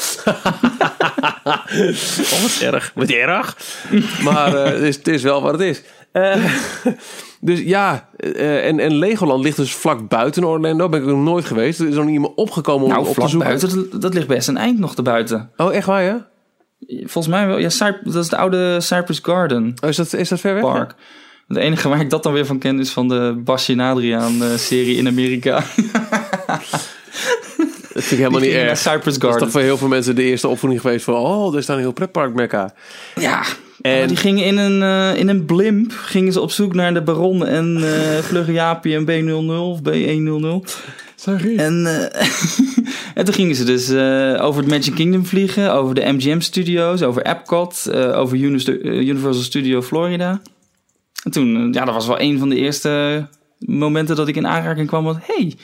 oh, 1.44 2.42
wat 2.42 2.58
erg. 2.62 2.92
Wat 2.94 3.08
erg. 3.08 3.56
maar 4.22 4.54
uh, 4.54 4.64
het, 4.64 4.82
is, 4.82 4.96
het 4.96 5.08
is 5.08 5.22
wel 5.22 5.42
wat 5.42 5.52
het 5.52 5.60
is. 5.60 5.82
Uh, 6.16 6.44
dus 7.40 7.60
ja, 7.60 8.08
uh, 8.18 8.66
en, 8.66 8.80
en 8.80 8.94
Legoland 8.94 9.44
ligt 9.44 9.56
dus 9.56 9.74
vlak 9.74 10.08
buiten 10.08 10.44
Orlando. 10.44 10.88
Ben 10.88 11.00
ik 11.00 11.06
nog 11.06 11.22
nooit 11.22 11.44
geweest. 11.44 11.80
Er 11.80 11.88
is 11.88 11.94
nog 11.94 12.04
niet 12.04 12.14
iemand 12.14 12.36
opgekomen 12.36 12.84
om 12.84 12.90
nou, 12.90 13.06
op 13.06 13.14
vlak 13.14 13.24
te 13.24 13.30
zoeken. 13.30 13.48
buiten, 13.48 13.90
dat, 13.90 14.02
dat 14.02 14.14
ligt 14.14 14.26
best 14.26 14.48
een 14.48 14.56
eind 14.56 14.78
nog 14.78 14.94
te 14.94 15.02
buiten. 15.02 15.50
Oh, 15.56 15.74
echt 15.74 15.86
waar, 15.86 16.02
ja? 16.02 16.28
Volgens 16.88 17.28
mij 17.28 17.46
wel. 17.46 17.58
Ja, 17.58 17.68
Cyp 17.68 18.00
dat 18.04 18.14
is 18.14 18.28
de 18.28 18.36
oude 18.36 18.80
Cypress 18.80 19.20
Garden 19.22 19.74
oh, 19.82 19.88
is, 19.88 19.96
dat, 19.96 20.12
is 20.12 20.28
dat 20.28 20.40
ver 20.40 20.54
weg? 20.54 20.62
Park. 20.62 20.94
Het 21.48 21.56
enige 21.56 21.88
waar 21.88 22.00
ik 22.00 22.10
dat 22.10 22.22
dan 22.22 22.32
weer 22.32 22.46
van 22.46 22.58
ken 22.58 22.80
is 22.80 22.90
van 22.90 23.08
de 23.08 23.40
Basje 23.44 23.72
en 23.72 23.80
Adriaan 23.80 24.58
serie 24.58 24.96
in 24.96 25.06
Amerika. 25.06 25.64
Dat 27.94 28.02
vind 28.02 28.20
ik 28.20 28.26
helemaal 28.26 28.40
niet 28.40 28.50
erg. 28.50 28.78
Cypress 28.78 29.18
Garden. 29.18 29.20
Dat 29.20 29.34
is 29.34 29.38
toch 29.38 29.50
voor 29.50 29.60
heel 29.60 29.76
veel 29.76 29.88
mensen 29.88 30.14
de 30.14 30.22
eerste 30.22 30.48
opvoeding 30.48 30.80
geweest 30.80 31.04
van... 31.04 31.14
oh, 31.14 31.56
er 31.56 31.62
staat 31.62 31.76
een 31.76 31.82
heel 31.82 31.92
pretpark 31.92 32.34
Mekka. 32.34 32.74
Ja, 33.14 33.42
en 33.90 34.08
die 34.08 34.16
gingen 34.16 34.44
in 34.44 34.56
een, 34.56 34.80
uh, 34.80 35.20
in 35.20 35.28
een 35.28 35.44
blimp 35.44 35.92
gingen 35.92 36.32
ze 36.32 36.40
op 36.40 36.50
zoek 36.50 36.74
naar 36.74 36.94
de 36.94 37.02
Baron 37.02 37.46
en 37.46 37.76
uh, 37.78 38.18
Vlugge 38.28 38.52
Jaapie 38.52 38.94
en 38.94 39.04
B00 39.04 39.48
of 39.48 39.78
B100. 39.78 40.70
Sorry. 41.14 41.56
En, 41.56 41.80
uh, 41.80 42.02
en 43.18 43.24
toen 43.24 43.34
gingen 43.34 43.56
ze 43.56 43.64
dus 43.64 43.90
over 44.40 44.60
het 44.62 44.70
Magic 44.70 44.94
Kingdom 44.94 45.26
vliegen, 45.26 45.72
over 45.74 45.94
de 45.94 46.12
MGM 46.12 46.40
Studios, 46.40 47.02
over 47.02 47.22
Epcot, 47.22 47.94
over 47.94 48.36
Universal 48.36 49.42
Studio 49.42 49.82
Florida. 49.82 50.40
En 51.24 51.30
toen, 51.30 51.72
ja, 51.72 51.84
dat 51.84 51.94
was 51.94 52.06
wel 52.06 52.20
een 52.20 52.38
van 52.38 52.48
de 52.48 52.56
eerste 52.56 53.26
momenten 53.58 54.16
dat 54.16 54.28
ik 54.28 54.36
in 54.36 54.46
aanraking 54.46 54.86
kwam 54.86 55.04
met, 55.04 55.16
hey, 55.20 55.54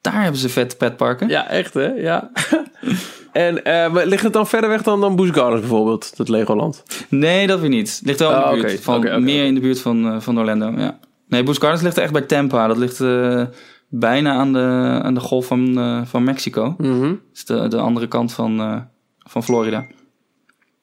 daar 0.00 0.22
hebben 0.22 0.40
ze 0.40 0.48
vette 0.48 0.76
petparken. 0.76 1.28
Ja, 1.28 1.48
echt 1.48 1.74
hè? 1.74 1.86
Ja. 1.86 2.30
En 3.36 3.60
uh, 3.94 4.04
ligt 4.04 4.22
het 4.22 4.32
dan 4.32 4.46
verder 4.46 4.70
weg 4.70 4.82
dan, 4.82 5.00
dan 5.00 5.16
Busch 5.16 5.34
Gardens 5.34 5.60
bijvoorbeeld, 5.60 6.16
dat 6.16 6.28
Legoland? 6.28 6.82
Nee, 7.08 7.46
dat 7.46 7.60
weer 7.60 7.68
niet. 7.68 8.00
Ligt 8.04 8.18
wel 8.18 8.30
in 8.30 8.36
de 8.36 8.44
Oh, 8.44 8.52
buurt. 8.52 8.80
Van, 8.80 9.24
meer 9.24 9.44
in 9.44 9.54
de 9.54 9.60
buurt 9.60 9.80
van, 9.80 10.06
uh, 10.06 10.20
van 10.20 10.38
Orlando, 10.38 10.72
ja. 10.76 10.98
Nee, 11.28 11.42
Busch 11.42 11.60
Gardens 11.60 11.82
ligt 11.82 11.98
echt 11.98 12.12
bij 12.12 12.22
Tampa. 12.22 12.66
Dat 12.66 12.76
ligt 12.76 13.00
uh, 13.00 13.42
bijna 13.88 14.32
aan 14.32 14.52
de, 14.52 14.98
aan 15.02 15.14
de 15.14 15.20
golf 15.20 15.46
van, 15.46 16.04
van 16.06 16.24
Mexico. 16.24 16.74
Mhm. 16.78 17.08
Dat 17.08 17.18
is 17.34 17.44
de, 17.44 17.68
de 17.68 17.78
andere 17.78 18.08
kant 18.08 18.32
van, 18.32 18.84
van 19.18 19.42
Florida. 19.42 19.86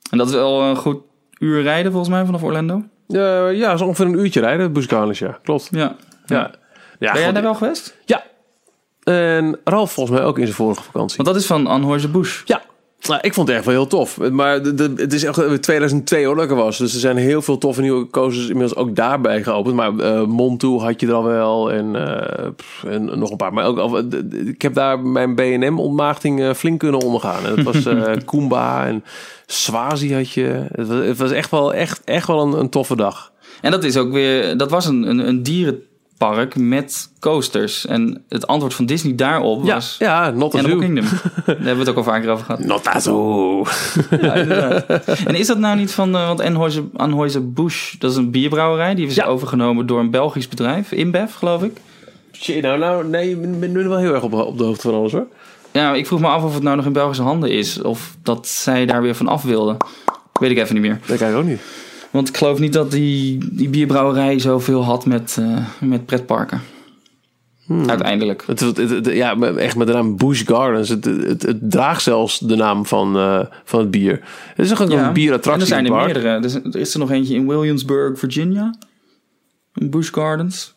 En 0.10 0.18
dat 0.18 0.28
is 0.28 0.34
wel 0.34 0.62
een 0.62 0.76
goed 0.76 1.02
uur 1.40 1.62
rijden 1.62 1.92
volgens 1.92 2.12
mij 2.14 2.26
vanaf 2.26 2.44
Orlando. 2.44 2.84
Ja, 3.08 3.78
zo 3.78 3.86
ongeveer 3.86 4.06
een 4.06 4.20
uurtje 4.20 4.40
rijden, 4.40 4.74
Busch 4.74 4.90
Gardens, 4.90 5.20
ja. 5.20 5.40
Klopt. 5.44 5.68
Ja. 5.72 5.96
Ja. 6.26 6.52
ja 7.00 7.12
Ben 7.12 7.22
jij 7.22 7.32
daar 7.32 7.44
wel 7.44 7.56
geweest? 7.56 7.98
Ja. 8.06 8.24
En 9.04 9.60
Ralf 9.64 9.92
volgens 9.92 10.18
mij 10.18 10.26
ook 10.28 10.38
in 10.38 10.44
zijn 10.44 10.56
vorige 10.56 10.84
vakantie. 10.84 11.16
Want 11.18 11.30
dat 11.30 11.38
is 11.38 11.46
van 11.46 11.68
Anheuser-Busch. 11.68 12.42
Ja. 12.46 12.62
Nou, 13.08 13.20
ik 13.22 13.34
vond 13.34 13.48
het 13.48 13.58
echt 13.58 13.66
wel 13.66 13.76
heel 13.76 13.88
tof. 13.88 14.18
Maar 14.32 14.64
de, 14.64 14.74
de, 14.74 14.94
het 14.96 15.14
is 15.14 15.24
echt 15.24 15.62
2002 15.64 16.26
hoor 16.26 16.36
dat 16.36 16.44
ik 16.44 16.50
er 16.50 16.56
was. 16.56 16.78
Dus 16.78 16.94
er 16.94 17.00
zijn 17.00 17.18
heel 17.18 17.42
veel 17.42 17.58
toffe 17.58 17.82
nieuwe 17.82 18.08
coasters 18.10 18.48
inmiddels 18.48 18.76
ook 18.76 18.96
daarbij 18.96 19.44
geopend. 19.44 19.76
Maar 19.76 19.92
uh, 19.94 20.26
Montu 20.26 20.68
had 20.68 21.00
je 21.00 21.08
er 21.08 21.14
al 21.14 21.24
wel. 21.24 21.72
En, 21.72 21.96
uh, 21.96 22.48
pff, 22.56 22.84
en 22.84 23.20
nog 23.20 23.32
een 23.32 23.38
paar. 23.38 23.54
Maar 23.54 23.66
ook, 23.66 23.78
al- 23.78 23.98
ik 24.46 24.62
heb 24.62 24.74
daar 24.74 25.00
mijn 25.00 25.36
B&M 25.36 25.80
ontmaagding 25.80 26.40
uh, 26.40 26.54
flink 26.54 26.80
kunnen 26.80 27.02
ondergaan. 27.02 27.46
En 27.46 27.56
dat 27.56 27.74
was 27.74 27.86
uh, 27.86 28.12
Kumba 28.26 28.86
en 28.86 29.04
Swazi 29.46 30.14
had 30.14 30.32
je. 30.32 30.66
Het 30.72 30.88
was, 30.88 31.06
het 31.06 31.18
was 31.18 31.32
echt 31.32 31.52
wel, 31.52 31.74
echt, 31.74 32.02
echt 32.04 32.28
wel 32.28 32.42
een, 32.42 32.60
een 32.60 32.70
toffe 32.70 32.96
dag. 32.96 33.32
En 33.62 33.72
dat 33.72 33.84
is 33.84 33.98
ook 33.98 34.12
weer, 34.12 34.58
dat 34.58 34.70
was 34.70 34.86
een, 34.86 35.10
een, 35.10 35.28
een 35.28 35.44
dierenpark 36.18 36.56
met 36.56 37.10
coasters. 37.20 37.86
En 37.86 38.24
het 38.30 38.48
antwoord 38.48 38.74
van 38.74 38.86
Disney 38.86 39.16
daarop 39.16 39.66
Ja, 39.66 39.74
was 39.74 39.96
ja 40.00 40.30
not 40.30 40.56
a 40.56 40.58
Animal 40.58 40.78
zoo. 40.80 40.86
Kingdom. 40.86 41.06
Daar 41.46 41.56
hebben 41.56 41.74
we 41.74 41.80
het 41.80 41.90
ook 41.90 41.98
al 41.98 42.04
vaker 42.04 42.30
over 42.30 42.46
gehad. 42.46 42.64
Not 42.66 42.88
a 42.88 43.00
zoo. 43.00 43.66
Ja, 44.22 44.34
inderdaad. 44.34 44.86
en 45.26 45.36
is 45.36 45.48
dat 45.48 45.58
nou 45.58 45.78
niet 45.78 45.92
van, 45.92 46.16
uh, 46.16 46.28
want 46.28 46.42
Anheuser, 46.42 46.84
Anheuser-Busch, 46.96 47.96
dat 48.00 48.12
is 48.12 48.18
een 48.18 48.32
bierbrouwerij. 48.32 48.96
Die 48.96 49.16
Ja. 49.16 49.26
overgenomen 49.26 49.86
door 49.86 50.00
een 50.00 50.12
Belgisch 50.12 50.48
bedrijf, 50.48 50.92
InBev 50.92 51.34
geloof 51.36 51.64
ik. 51.64 51.78
Shit, 52.32 52.62
nou, 52.62 52.80
nou, 52.80 53.08
nee, 53.08 53.30
ik 53.30 53.60
ben 53.60 53.72
nu 53.72 53.88
wel 53.88 53.98
heel 53.98 54.14
erg 54.14 54.24
op, 54.24 54.34
op 54.34 54.58
de 54.58 54.64
hoogte 54.64 54.82
van 54.82 54.94
alles 54.94 55.12
hoor. 55.12 55.28
Ja, 55.72 55.94
ik 55.94 56.08
vroeg 56.08 56.20
me 56.20 56.28
af 56.28 56.44
of 56.44 56.54
het 56.54 56.64
nou 56.64 56.76
nog 56.76 56.86
in 56.86 56.94
Belgische 56.94 57.24
handen 57.24 57.52
is. 57.52 57.82
Of 57.82 58.16
dat 58.24 58.48
zij 58.48 58.86
daar 58.86 59.02
weer 59.02 59.16
van 59.16 59.28
af 59.28 59.44
wilden. 59.44 59.78
Weet 60.40 60.52
ik 60.52 60.58
even 60.58 60.74
niet 60.74 60.84
meer. 60.84 61.00
Dat 61.06 61.18
kijk 61.18 61.32
ik 61.32 61.38
ook 61.38 61.44
niet. 61.46 61.62
Want 62.14 62.30
ik 62.30 62.38
geloof 62.38 62.60
niet 62.60 62.74
dat 62.74 62.92
die, 62.92 63.38
die 63.52 63.70
bierbrouwerij 63.70 64.40
zoveel 64.40 64.84
had 64.84 65.06
met, 65.06 65.38
uh, 65.40 65.58
met 65.80 66.06
pretparken. 66.06 66.62
Hmm. 67.66 67.90
Uiteindelijk. 67.90 68.44
Het, 68.48 68.60
het, 68.60 68.78
het- 68.78 69.06
ja, 69.06 69.40
echt 69.42 69.76
met 69.76 69.88
de 69.88 69.94
naam 69.94 70.18
Busch 70.18 70.46
Gardens. 70.48 70.90
Het, 70.90 71.10
draagt 71.62 72.02
zelfs 72.04 72.40
de 72.40 72.56
naam 72.56 72.86
van, 72.86 73.18
eh, 73.18 73.40
van 73.64 73.80
het 73.80 73.92
bier. 73.92 74.20
Het 74.56 74.66
is 74.66 74.72
ook 74.82 74.90
Ja. 74.92 74.98
een 75.00 75.06
En 75.06 75.14
bierattractie 75.14 75.62
er 75.62 75.68
zijn 75.68 75.86
er 75.86 75.92
park. 75.92 76.06
meerdere. 76.06 76.28
Er 76.28 76.44
is, 76.46 76.54
er 76.54 76.76
is 76.76 76.94
er 76.94 77.00
nog 77.00 77.12
eentje 77.12 77.36
in 77.36 77.48
Williamsburg, 77.48 78.20
Virginia. 78.20 78.76
In 79.76 79.90
Busch 79.90 80.14
Gardens. 80.14 80.74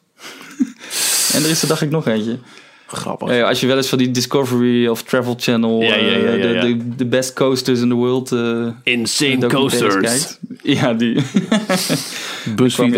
en 1.35 1.43
er 1.45 1.51
is 1.51 1.63
er 1.63 1.69
dacht 1.69 1.81
ik 1.83 1.91
nog 1.91 2.07
eentje. 2.07 2.39
Grappig. 2.87 3.35
Ja, 3.35 3.49
als 3.49 3.61
je 3.61 3.67
wel 3.67 3.77
eens 3.77 3.89
van 3.89 3.99
die 3.99 4.11
Discovery 4.11 4.87
of 4.87 5.03
Travel 5.03 5.35
Channel, 5.39 5.83
Ja, 5.83 5.95
ja, 5.95 6.17
eh. 6.17 6.43
De, 6.61 6.77
de, 6.77 6.95
de 6.97 7.07
best 7.07 7.33
coasters 7.33 7.81
in 7.81 7.89
the 7.89 7.95
world 7.95 8.33
eh, 8.33 8.67
Insane 8.83 9.47
coasters. 9.47 9.95
kijkt. 9.95 10.41
Ja, 10.67 10.95
die 10.95 11.17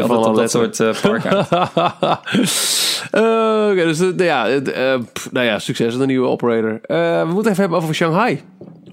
op 0.05 0.11
alle 0.11 0.37
dat 0.41 0.51
soort 0.51 0.81
eh, 0.81 1.01
parken. 1.01 1.47
Eh, 3.11 3.71
dus 3.75 3.99
de, 3.99 4.15
ja, 4.17 4.47
het, 4.47 4.71
eh, 4.71 4.99
pff, 5.13 5.33
nou 5.33 5.47
ja, 5.47 5.59
succes 5.59 5.93
aan 5.93 5.99
de 6.01 6.07
nieuwe 6.07 6.27
operator. 6.27 6.81
Eh, 6.83 7.21
we 7.23 7.33
moeten 7.33 7.51
even 7.51 7.63
hebben 7.63 7.79
over 7.83 7.95
Shanghai. 7.95 8.43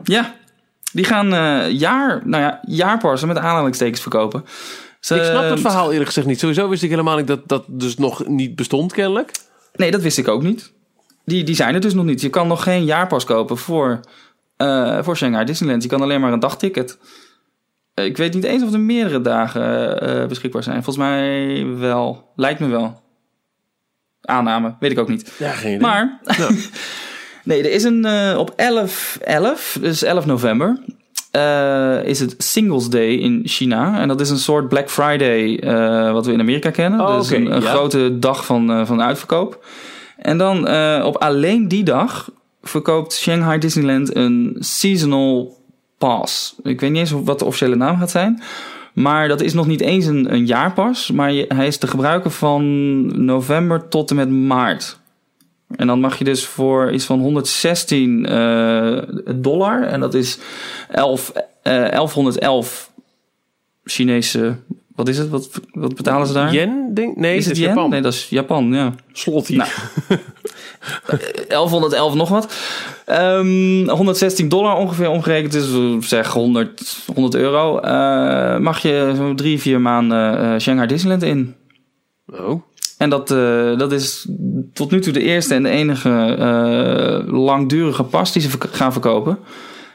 Ja, 0.04 0.34
die 0.92 1.06
gaan 1.06 1.34
eh, 1.34 1.72
jaar, 1.72 2.22
nou 2.26 2.44
ja, 2.44 2.60
jaarparsen 2.68 3.28
met 3.28 3.38
aanhalingstekens 3.38 4.02
verkopen. 4.02 4.46
Ze- 5.00 5.16
ik 5.16 5.24
snap 5.24 5.50
het 5.50 5.60
verhaal 5.60 5.90
eerlijk 5.90 6.06
gezegd 6.08 6.28
niet. 6.28 6.40
Sowieso 6.40 6.70
wist 6.70 6.84
ik 6.84 6.90
helemaal 6.90 7.18
niet 7.18 7.28
dat 7.28 7.40
dat 7.48 7.64
dus 7.68 7.98
nog 7.98 8.28
niet 8.28 8.56
bestond 8.56 8.94
kennelijk. 8.94 9.32
Nee, 9.76 9.92
dat 9.92 10.02
wist 10.02 10.18
ik 10.18 10.28
ook 10.28 10.44
niet. 10.44 10.72
Die, 11.26 11.44
die 11.44 11.56
zijn 11.56 11.74
er 11.74 11.82
dus 11.82 11.94
nog 11.94 12.06
niet. 12.06 12.22
Je 12.22 12.30
kan 12.30 12.48
nog 12.48 12.64
geen 12.64 12.86
jaarpas 12.86 13.24
kopen 13.24 13.58
voor, 13.58 14.00
eh, 14.58 14.98
voor 15.02 15.18
Shanghai 15.18 15.46
Disneyland. 15.46 15.84
Je 15.84 15.90
kan 15.90 16.02
alleen 16.02 16.22
maar 16.22 16.34
een 16.34 16.40
dagticket. 16.40 16.98
Eh, 17.96 18.06
Ik 18.06 18.18
weet 18.18 18.34
niet 18.34 18.44
eens 18.44 18.64
of 18.64 18.74
er 18.74 18.80
meerdere 18.80 19.22
dagen 19.22 20.00
eh, 20.02 20.28
beschikbaar 20.28 20.64
zijn. 20.64 20.84
Volgens 20.84 21.06
mij 21.06 21.66
wel. 21.78 22.32
Lijkt 22.36 22.60
me 22.60 22.68
wel. 22.68 23.04
Aanname, 24.22 24.76
weet 24.80 24.92
ik 24.92 25.00
ook 25.00 25.10
niet. 25.10 25.34
Ja, 25.38 25.52
geen 25.52 25.68
idee. 25.68 25.82
Maar, 25.82 26.20
nee, 27.44 27.64
er 27.64 27.72
is 27.72 27.84
een 27.84 28.06
eh, 28.06 28.38
op 28.38 28.54
11, 28.56 29.18
11, 29.22 29.78
dus 29.82 30.04
11 30.04 30.26
november, 30.26 30.80
is 32.04 32.20
het 32.20 32.36
Singles 32.38 32.90
Day 32.90 33.10
in 33.10 33.42
China. 33.44 34.00
En 34.00 34.08
dat 34.08 34.22
is 34.22 34.30
een 34.30 34.38
soort 34.38 34.70
Black 34.70 34.90
Friday, 34.90 35.60
wat 36.12 36.26
we 36.26 36.32
in 36.32 36.40
Amerika 36.40 36.70
kennen. 36.70 37.00
Oh, 37.00 37.18
dus 37.18 37.30
een, 37.30 37.56
een 37.56 37.62
ja. 37.62 37.70
grote 37.70 38.20
dag 38.20 38.46
van, 38.46 38.88
van 38.88 39.02
uitverkoop. 39.02 39.66
En 40.18 40.38
dan 40.38 40.58
op 41.04 41.18
alleen 41.18 41.68
die 41.68 41.84
dag 41.84 42.32
verkoopt 42.62 43.14
Shanghai 43.14 43.60
Disneyland 43.60 44.16
een 44.16 44.56
seasonal 44.60 45.55
pass. 46.08 46.56
Ik 46.64 46.80
weet 46.80 46.90
niet 46.92 47.00
eens 47.00 47.12
wat 47.24 47.40
de 47.40 47.46
officiële 47.46 47.76
naam 47.76 47.98
gaat 47.98 48.12
zijn. 48.12 48.42
Maar 48.94 49.28
dat 49.28 49.42
is 49.42 49.54
nog 49.54 49.68
niet 49.68 49.82
eens 49.82 50.06
een, 50.06 50.34
een 50.34 50.46
jaarpas. 50.46 51.12
Maar 51.12 51.32
je- 51.32 51.46
hij 51.56 51.68
is 51.68 51.78
te 51.78 51.88
gebruiken 51.88 52.32
van 52.32 53.26
november 53.26 53.88
tot 53.88 54.10
en 54.10 54.16
met 54.16 54.30
maart. 54.30 55.00
En 55.76 55.88
dan 55.88 56.00
mag 56.00 56.18
je 56.18 56.24
dus 56.24 56.46
voor 56.46 56.92
iets 56.92 57.06
van 57.06 57.20
116 57.20 58.26
eh, 58.26 58.98
dollar. 59.36 59.84
En 59.84 60.00
dat 60.00 60.14
is 60.14 60.38
11, 60.90 61.32
eh, 61.64 61.74
1111 61.74 62.92
Chinese. 63.84 64.56
Wat 64.96 65.08
is 65.08 65.18
het? 65.18 65.30
Wat, 65.30 65.50
wat 65.72 65.96
betalen 65.96 66.28
ze 66.28 66.34
daar? 66.34 66.54
Yen, 66.54 66.92
denk 66.94 67.16
Nee, 67.16 67.38
is 67.38 67.46
het? 67.46 67.58
Japan. 67.58 67.90
Nee, 67.90 68.02
dat 68.02 68.14
is 68.14 68.30
Japan, 68.30 68.74
ja. 68.74 68.94
Slotty. 69.12 69.56
Nou. 69.56 69.70
1111 71.48 72.16
nog 72.16 72.30
wat. 72.30 72.54
Ehm, 73.06 73.90
116 73.90 74.50
dollar 74.50 74.76
ongeveer 74.76 75.10
omgerekend. 75.10 75.52
Dus 75.52 75.74
eh, 75.74 75.96
zeg 76.00 76.34
100, 76.34 76.98
100 77.14 77.36
euro. 77.36 77.80
Eh, 77.80 78.58
mag 78.58 78.80
je 78.82 79.14
zo'n 79.16 79.36
drie, 79.36 79.60
vier 79.60 79.82
maanden 79.82 80.40
eh, 80.40 80.60
Shanghai 80.60 80.88
Disneyland 80.88 81.24
in. 81.24 81.56
Oh. 82.26 82.62
En 82.98 83.10
dat, 83.10 83.32
eh, 83.32 83.78
dat 83.78 83.92
is 83.92 84.28
tot 84.74 84.92
nu 84.92 85.00
toe 85.00 85.14
de 85.14 85.22
eerste 85.22 85.54
en 85.54 85.64
de 85.64 85.70
enige 85.70 86.36
eh, 86.40 87.34
langdurige 87.34 88.04
pas 88.04 88.32
die 88.32 88.42
ze 88.42 88.50
gaan 88.72 88.92
verkopen. 88.92 89.38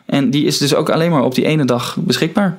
En 0.07 0.30
die 0.30 0.45
is 0.45 0.59
dus 0.59 0.74
ook 0.74 0.91
alleen 0.91 1.11
maar 1.11 1.24
op 1.24 1.34
die 1.34 1.45
ene 1.45 1.64
dag 1.64 1.97
beschikbaar. 2.01 2.57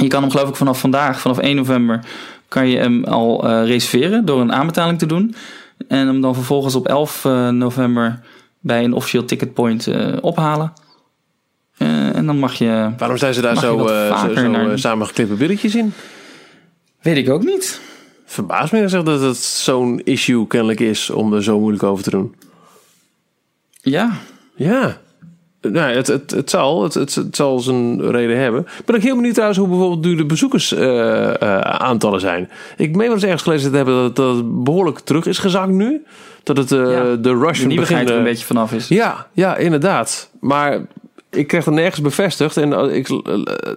Je 0.00 0.08
kan 0.08 0.22
hem 0.22 0.30
geloof 0.30 0.48
ik 0.48 0.56
vanaf 0.56 0.80
vandaag, 0.80 1.20
vanaf 1.20 1.38
1 1.38 1.56
november, 1.56 2.04
kan 2.48 2.68
je 2.68 2.78
hem 2.78 3.04
al 3.04 3.48
eh, 3.48 3.66
reserveren 3.66 4.24
door 4.24 4.40
een 4.40 4.52
aanbetaling 4.52 4.98
te 4.98 5.06
doen. 5.06 5.34
En 5.88 6.06
hem 6.06 6.20
dan 6.20 6.34
vervolgens 6.34 6.74
op 6.74 6.88
11 6.88 7.24
eh, 7.24 7.48
november 7.48 8.20
bij 8.60 8.84
een 8.84 8.92
officieel 8.92 9.24
ticketpoint 9.24 9.86
eh 9.86 10.16
ophalen. 10.20 10.72
Eh, 11.76 12.16
en 12.16 12.26
dan 12.26 12.38
mag 12.38 12.54
je... 12.54 12.90
Waarom 12.98 13.16
zijn 13.18 13.34
ze 13.34 13.40
daar 13.40 13.56
zo, 13.56 13.78
zo, 13.78 14.34
zo 14.34 14.48
naar- 14.48 14.70
eh, 14.70 14.76
samengeklippe 14.76 15.34
billetjes 15.34 15.74
in? 15.74 15.92
Weet 17.02 17.16
ik 17.16 17.30
ook 17.30 17.42
niet. 17.44 17.80
Verbaast 18.24 18.72
me 18.72 18.88
zeg 18.88 19.02
dat 19.02 19.20
het 19.20 19.36
zo'n 19.36 20.00
issue 20.04 20.46
kennelijk 20.46 20.80
is 20.80 21.10
om 21.10 21.32
er 21.34 21.42
zo 21.42 21.58
moeilijk 21.58 21.82
over 21.82 22.04
te 22.04 22.10
doen. 22.10 22.34
Ja, 23.80 24.10
Ja. 24.54 25.00
Nou, 25.72 25.92
het, 25.92 26.06
het, 26.06 26.30
het, 26.30 26.50
zal, 26.50 26.82
het, 26.82 26.94
het, 26.94 27.14
het 27.14 27.36
zal 27.36 27.58
zijn 27.58 28.10
reden 28.10 28.38
hebben. 28.38 28.60
Ik 28.78 28.84
ben 28.84 28.96
ook 28.96 29.02
heel 29.02 29.14
benieuwd 29.14 29.32
trouwens 29.34 29.60
hoe 29.60 29.68
bijvoorbeeld 29.68 30.04
nu 30.04 30.14
de 30.16 30.24
bezoekersaantallen 30.26 32.20
zijn. 32.20 32.50
Ik 32.76 32.96
meen 32.96 33.06
wel 33.06 33.14
eens 33.14 33.22
ergens 33.22 33.42
gelezen 33.42 33.70
te 33.70 33.76
hebben 33.76 33.94
dat 33.94 34.04
het, 34.04 34.16
dat 34.16 34.36
het 34.36 34.64
behoorlijk 34.64 34.98
terug 34.98 35.26
is 35.26 35.38
gezakt 35.38 35.72
nu. 35.72 36.04
Dat 36.42 36.56
het 36.56 36.72
eh, 36.72 36.78
Ja. 36.78 37.14
de 37.16 37.34
rush 37.38 37.54
de 37.54 37.58
van 37.60 37.68
nieuwigheid 37.68 38.04
begin, 38.04 38.06
er 38.06 38.12
een 38.12 38.18
eh, 38.18 38.32
beetje 38.32 38.46
vanaf 38.46 38.72
is. 38.72 38.88
Ja, 38.88 39.26
ja, 39.32 39.56
inderdaad. 39.56 40.30
Maar 40.40 40.80
ik 41.34 41.46
krijg 41.46 41.64
het 41.64 41.74
nergens 41.74 42.00
bevestigd. 42.00 42.56
En 42.56 42.72
als 42.72 42.90
ik, 42.90 43.08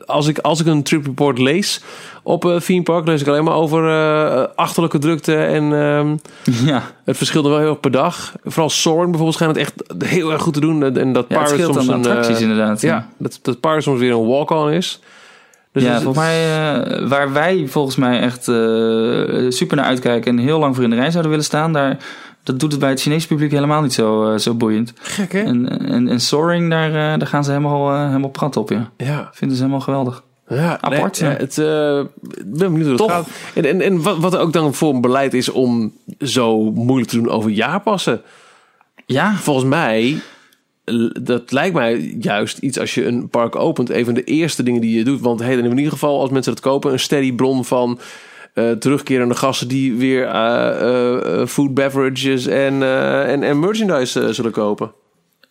als 0.05 0.27
ik, 0.27 0.37
als 0.37 0.59
ik 0.59 0.65
een 0.65 0.83
trip 0.83 1.05
report 1.05 1.37
lees 1.37 1.81
op 2.23 2.45
uh, 2.45 2.55
Theme 2.55 2.83
Park, 2.83 3.07
lees 3.07 3.21
ik 3.21 3.27
alleen 3.27 3.43
maar 3.43 3.55
over 3.55 3.89
eh, 3.89 4.43
achterlijke 4.55 4.97
drukte 4.97 5.35
en 5.35 5.73
ehm, 5.73 6.15
Ja, 6.71 6.83
het 7.03 7.17
verschilde 7.17 7.49
wel 7.49 7.57
heel 7.57 7.69
erg 7.69 7.79
per 7.79 7.91
dag. 7.91 8.33
Vooral 8.43 8.69
Soarin 8.69 9.05
bijvoorbeeld 9.05 9.33
schijnt 9.33 9.55
het 9.55 9.65
echt 9.65 10.03
heel 10.11 10.31
erg 10.31 10.41
goed 10.41 10.53
te 10.53 10.59
doen. 10.59 10.83
En 10.83 10.93
dat 10.93 11.03
ja 11.03 11.11
het 11.19 11.27
Pirates 11.27 11.49
scheelt 11.49 11.73
soms 11.73 11.87
een, 11.87 11.93
eh, 11.93 11.99
attracties 11.99 12.41
inderdaad. 12.41 12.81
ja, 12.81 13.07
dat, 13.17 13.39
dat 13.41 13.59
Pirates 13.59 13.83
soms 13.83 13.99
weer 13.99 14.11
een 14.11 14.27
walk-on 14.27 14.71
is. 14.71 14.99
Dus 15.77 15.85
ja, 15.85 16.01
volgens 16.01 16.25
mij, 16.25 16.43
eh, 16.43 17.07
waar 17.07 17.33
wij 17.33 17.65
volgens 17.67 17.95
mij 17.95 18.19
echt 18.19 18.47
eh, 18.47 19.45
super 19.49 19.75
naar 19.75 19.85
uitkijken 19.85 20.37
en 20.37 20.43
heel 20.43 20.59
lang 20.59 20.75
voor 20.75 20.83
in 20.83 20.89
de 20.89 20.95
rij 20.95 21.09
zouden 21.09 21.29
willen 21.29 21.45
staan, 21.45 21.73
daar, 21.73 21.97
dat 22.47 22.59
doet 22.59 22.71
het 22.71 22.79
bij 22.79 22.89
het 22.89 23.01
Chinese 23.01 23.27
publiek 23.27 23.51
helemaal 23.51 23.81
niet 23.81 23.93
zo, 23.93 24.31
eh, 24.31 24.39
zo 24.39 24.53
boeiend. 24.53 24.93
gek 25.01 25.31
hè? 25.31 25.41
En, 25.41 25.87
en, 25.87 26.07
en 26.07 26.19
Soaring, 26.19 26.69
daar, 26.69 26.87
eh, 26.87 27.19
daar 27.19 27.27
gaan 27.27 27.43
ze 27.43 27.51
helemaal, 27.51 27.93
eh, 27.93 28.07
helemaal 28.07 28.29
prat 28.29 28.57
op, 28.57 28.69
ja. 28.69 28.91
Ja, 28.97 29.29
Vinden 29.33 29.57
ze 29.57 29.63
helemaal 29.63 29.83
geweldig. 29.83 30.23
ja 30.47 30.81
Apart, 30.81 31.21
nee, 31.21 31.29
ja. 31.31 31.37
het, 31.37 31.55
ben 32.45 32.71
benieuwd 32.73 32.99
hoe 32.99 33.07
het 33.07 33.11
gaat. 33.11 33.27
En, 33.53 33.65
en, 33.65 33.81
en 33.81 34.01
wat, 34.01 34.17
wat 34.17 34.33
er 34.33 34.39
ook 34.39 34.53
dan 34.53 34.73
voor 34.73 34.93
een 34.93 35.01
beleid 35.01 35.33
is 35.33 35.49
om 35.49 35.93
zo 36.19 36.71
moeilijk 36.71 37.09
te 37.09 37.15
doen 37.15 37.29
over 37.29 37.49
jaarpassen. 37.49 38.21
Ja, 39.05 39.35
Volgens 39.35 39.65
mij, 39.65 40.21
dat 41.21 41.51
lijkt 41.51 41.75
mij 41.75 42.17
juist 42.19 42.57
iets 42.57 42.79
als 42.79 42.93
je 42.93 43.05
een 43.05 43.29
park 43.29 43.55
opent. 43.55 43.89
Een 43.89 44.05
van 44.05 44.13
de 44.13 44.23
eerste 44.23 44.63
dingen 44.63 44.81
die 44.81 44.97
je 44.97 45.03
doet. 45.03 45.21
Want 45.21 45.39
hey, 45.39 45.57
in 45.57 45.77
ieder 45.77 45.91
geval, 45.91 46.21
als 46.21 46.29
mensen 46.29 46.53
dat 46.53 46.61
kopen, 46.61 46.91
een 46.91 46.99
steady 46.99 47.33
bron 47.33 47.65
van 47.65 47.99
eh, 48.57 48.71
terugkerende 48.71 49.35
gasten 49.35 49.67
die 49.67 49.95
weer 49.95 50.27
eh, 50.27 51.41
eh, 51.41 51.47
food, 51.47 51.73
beverages 51.73 52.45
en, 52.47 52.83
en, 53.27 53.43
en 53.43 53.59
merchandise 53.59 54.33
zullen 54.33 54.51
kopen. 54.51 54.91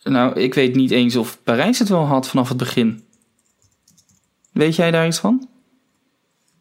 nou, 0.03 0.39
ik 0.39 0.53
weet 0.53 0.75
niet 0.75 0.91
eens 0.91 1.15
of 1.15 1.37
Parijs 1.43 1.79
het 1.79 1.89
wel 1.89 2.05
had 2.05 2.27
vanaf 2.27 2.47
het 2.49 2.57
begin. 2.57 3.03
Weet 4.51 4.75
jij 4.75 4.91
daar 4.91 5.07
iets 5.07 5.19
van? 5.19 5.47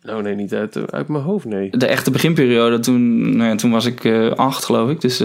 Nou, 0.03 0.23
nee, 0.23 0.35
niet 0.35 0.55
uit, 0.55 0.93
uit 0.93 1.09
mijn 1.09 1.25
hoofd, 1.25 1.45
nee. 1.45 1.71
De 1.71 1.87
echte 1.87 2.11
beginperiode, 2.11 2.79
toen, 2.79 3.31
nou 3.37 3.51
ja, 3.51 3.57
toen 3.57 3.71
was 3.71 3.85
ik 3.85 4.07
acht, 4.37 4.65
geloof 4.65 4.91
ik. 4.91 5.01
Dus 5.01 5.23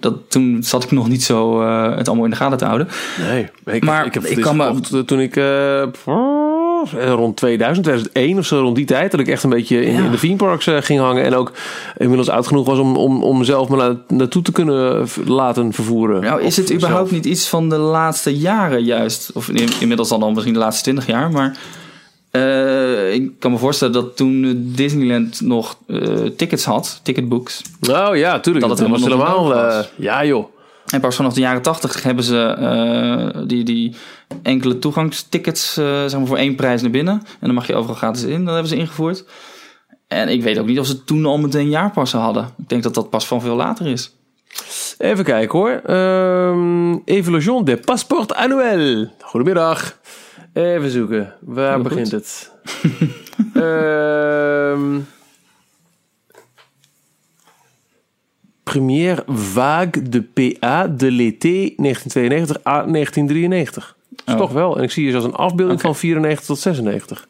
dat, 0.00 0.30
toen 0.30 0.62
zat 0.62 0.84
ik 0.84 0.90
nog 0.90 1.08
niet 1.08 1.22
zo 1.22 1.62
het 1.96 2.06
allemaal 2.08 2.24
in 2.24 2.30
de 2.30 2.36
gaten 2.36 2.58
te 2.58 2.64
houden. 2.64 2.88
Nee, 3.20 3.48
ik, 3.64 3.84
Maar 3.84 4.06
ik 4.06 4.14
heb 4.14 4.24
ik 4.24 4.40
kan 4.40 4.56
me- 4.56 5.04
toen 5.04 5.20
ik 5.20 5.34
eh, 6.94 7.10
rond 7.12 7.36
2000, 7.36 7.84
2001 7.86 8.38
of 8.38 8.46
zo, 8.46 8.60
rond 8.60 8.76
die 8.76 8.84
tijd, 8.84 9.10
dat 9.10 9.20
ik 9.20 9.28
echt 9.28 9.42
een 9.42 9.50
beetje 9.50 9.84
in, 9.84 9.92
Ja. 9.94 10.04
in 10.04 10.10
de 10.10 10.18
theme 10.18 10.36
parks 10.36 10.66
eh, 10.66 10.76
ging 10.80 11.00
hangen 11.00 11.24
en 11.24 11.34
ook 11.34 11.52
inmiddels 11.96 12.28
oud 12.28 12.46
genoeg 12.46 12.66
was 12.66 12.78
om, 12.78 12.96
om, 12.96 13.22
om 13.22 13.44
zelf 13.44 13.68
me 13.68 13.76
na- 13.76 14.16
naartoe 14.16 14.42
te 14.42 14.52
kunnen 14.52 15.08
v- 15.08 15.16
laten 15.26 15.72
vervoeren. 15.72 16.22
Nou, 16.22 16.42
is 16.42 16.56
het 16.56 16.72
überhaupt 16.72 17.08
zelf. 17.08 17.22
niet 17.22 17.32
iets 17.32 17.48
van 17.48 17.68
de 17.68 17.76
laatste 17.78 18.36
jaren 18.36 18.84
juist? 18.84 19.30
Of 19.34 19.48
in- 19.48 19.68
inmiddels 19.80 20.08
dan 20.08 20.22
al 20.22 20.30
misschien 20.32 20.52
de 20.54 20.58
laatste 20.60 20.82
twintig 20.82 21.06
jaar, 21.06 21.30
maar... 21.30 21.56
eh, 22.30 23.12
ik 23.14 23.30
kan 23.38 23.50
me 23.50 23.58
voorstellen 23.58 23.94
dat 23.94 24.16
toen 24.16 24.62
Disneyland 24.74 25.40
nog 25.40 25.78
eh, 25.86 25.98
tickets 26.36 26.64
had, 26.64 27.00
ticketbooks. 27.02 27.62
Nou 27.80 28.16
ja, 28.18 28.40
tuurlijk. 28.40 28.66
Dat 28.68 28.78
het 28.78 28.88
was 28.88 29.02
helemaal 29.02 29.54
eh, 29.54 29.60
nodig 29.64 29.90
ja, 29.96 30.24
joh. 30.24 30.44
En 30.86 31.00
pas 31.00 31.16
vanaf 31.16 31.34
de 31.34 31.40
jaren 31.40 31.62
tachtig 31.62 32.02
hebben 32.02 32.24
ze 32.24 32.38
eh, 32.38 33.42
die, 33.46 33.64
die 33.64 33.94
enkele 34.42 34.78
toegangstickets 34.78 35.76
eh, 35.76 35.84
zeg 35.84 36.18
maar 36.18 36.26
voor 36.26 36.36
één 36.36 36.54
prijs 36.54 36.82
naar 36.82 36.90
binnen. 36.90 37.14
En 37.14 37.46
dan 37.46 37.54
mag 37.54 37.66
je 37.66 37.74
overal 37.74 37.96
gratis 37.96 38.22
in. 38.22 38.44
Dat 38.44 38.52
hebben 38.52 38.72
ze 38.72 38.76
ingevoerd. 38.76 39.24
En 40.08 40.28
ik 40.28 40.42
weet 40.42 40.58
ook 40.58 40.66
niet 40.66 40.78
of 40.78 40.86
ze 40.86 41.04
toen 41.04 41.26
al 41.26 41.38
meteen 41.38 41.68
jaarpassen 41.68 42.18
hadden. 42.18 42.48
Ik 42.58 42.68
denk 42.68 42.82
dat 42.82 42.94
dat 42.94 43.10
pas 43.10 43.26
van 43.26 43.40
veel 43.40 43.56
later 43.56 43.86
is. 43.86 44.14
Even 44.98 45.24
kijken 45.24 45.58
hoor. 45.58 45.70
Ehm 45.70 46.94
Evolution 47.04 47.64
de 47.64 47.76
Passport 47.76 48.34
Annuel. 48.34 49.06
Goedemiddag. 49.20 49.98
Even 50.52 50.90
zoeken. 50.90 51.34
Waar 51.40 51.82
begint 51.82 52.08
goed. 52.08 52.12
het? 52.12 52.50
Ehm 53.54 54.98
Première 58.72 59.22
vague 59.26 60.08
de 60.08 60.20
PA 60.22 60.86
de 60.88 61.06
l'été 61.10 61.74
1992 61.76 62.56
à 62.66 62.84
1993. 62.86 63.96
Dat 64.10 64.22
is 64.26 64.32
Oh. 64.34 64.40
toch 64.40 64.52
wel. 64.52 64.76
En 64.76 64.82
ik 64.82 64.90
zie 64.90 65.02
hier 65.02 65.12
zelfs 65.12 65.26
een 65.26 65.34
afbeelding 65.34 65.80
van 65.80 65.96
94 65.96 66.46
tot 66.46 66.58
96. 66.58 67.26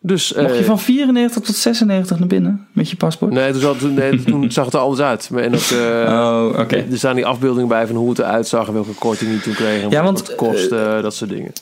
Dus, 0.00 0.34
Mocht 0.34 0.52
je 0.54 0.58
eh, 0.60 0.64
van 0.64 0.78
94 0.78 1.42
tot 1.42 1.54
96 1.56 2.18
naar 2.18 2.28
binnen 2.28 2.66
met 2.72 2.90
je 2.90 2.96
paspoort? 2.96 3.32
Nee, 3.32 3.52
toen, 3.52 3.60
zat, 3.60 3.78
toen, 3.78 3.94
nee, 3.94 4.24
toen 4.24 4.50
zag 4.52 4.64
het 4.64 4.74
er 4.74 4.80
anders 4.80 5.00
uit. 5.00 5.30
En 5.34 5.52
dat, 5.52 5.70
eh, 5.70 6.12
Oh, 6.12 6.58
oké. 6.58 6.76
Er 6.90 6.98
staan 6.98 7.14
die 7.14 7.26
afbeeldingen 7.26 7.68
bij 7.68 7.86
van 7.86 7.96
hoe 7.96 8.08
het 8.08 8.18
eruit 8.18 8.46
zag 8.48 8.66
en 8.66 8.72
welke 8.72 8.92
korting 8.92 9.30
die 9.30 9.40
toen 9.40 9.54
kreeg. 9.54 9.82
En 9.82 9.90
Ja, 9.90 10.02
wat 10.02 10.04
want, 10.04 10.26
het 10.26 10.34
kost, 10.36 10.72
eh, 10.72 11.02
dat 11.02 11.14
soort 11.14 11.30
dingen. 11.30 11.52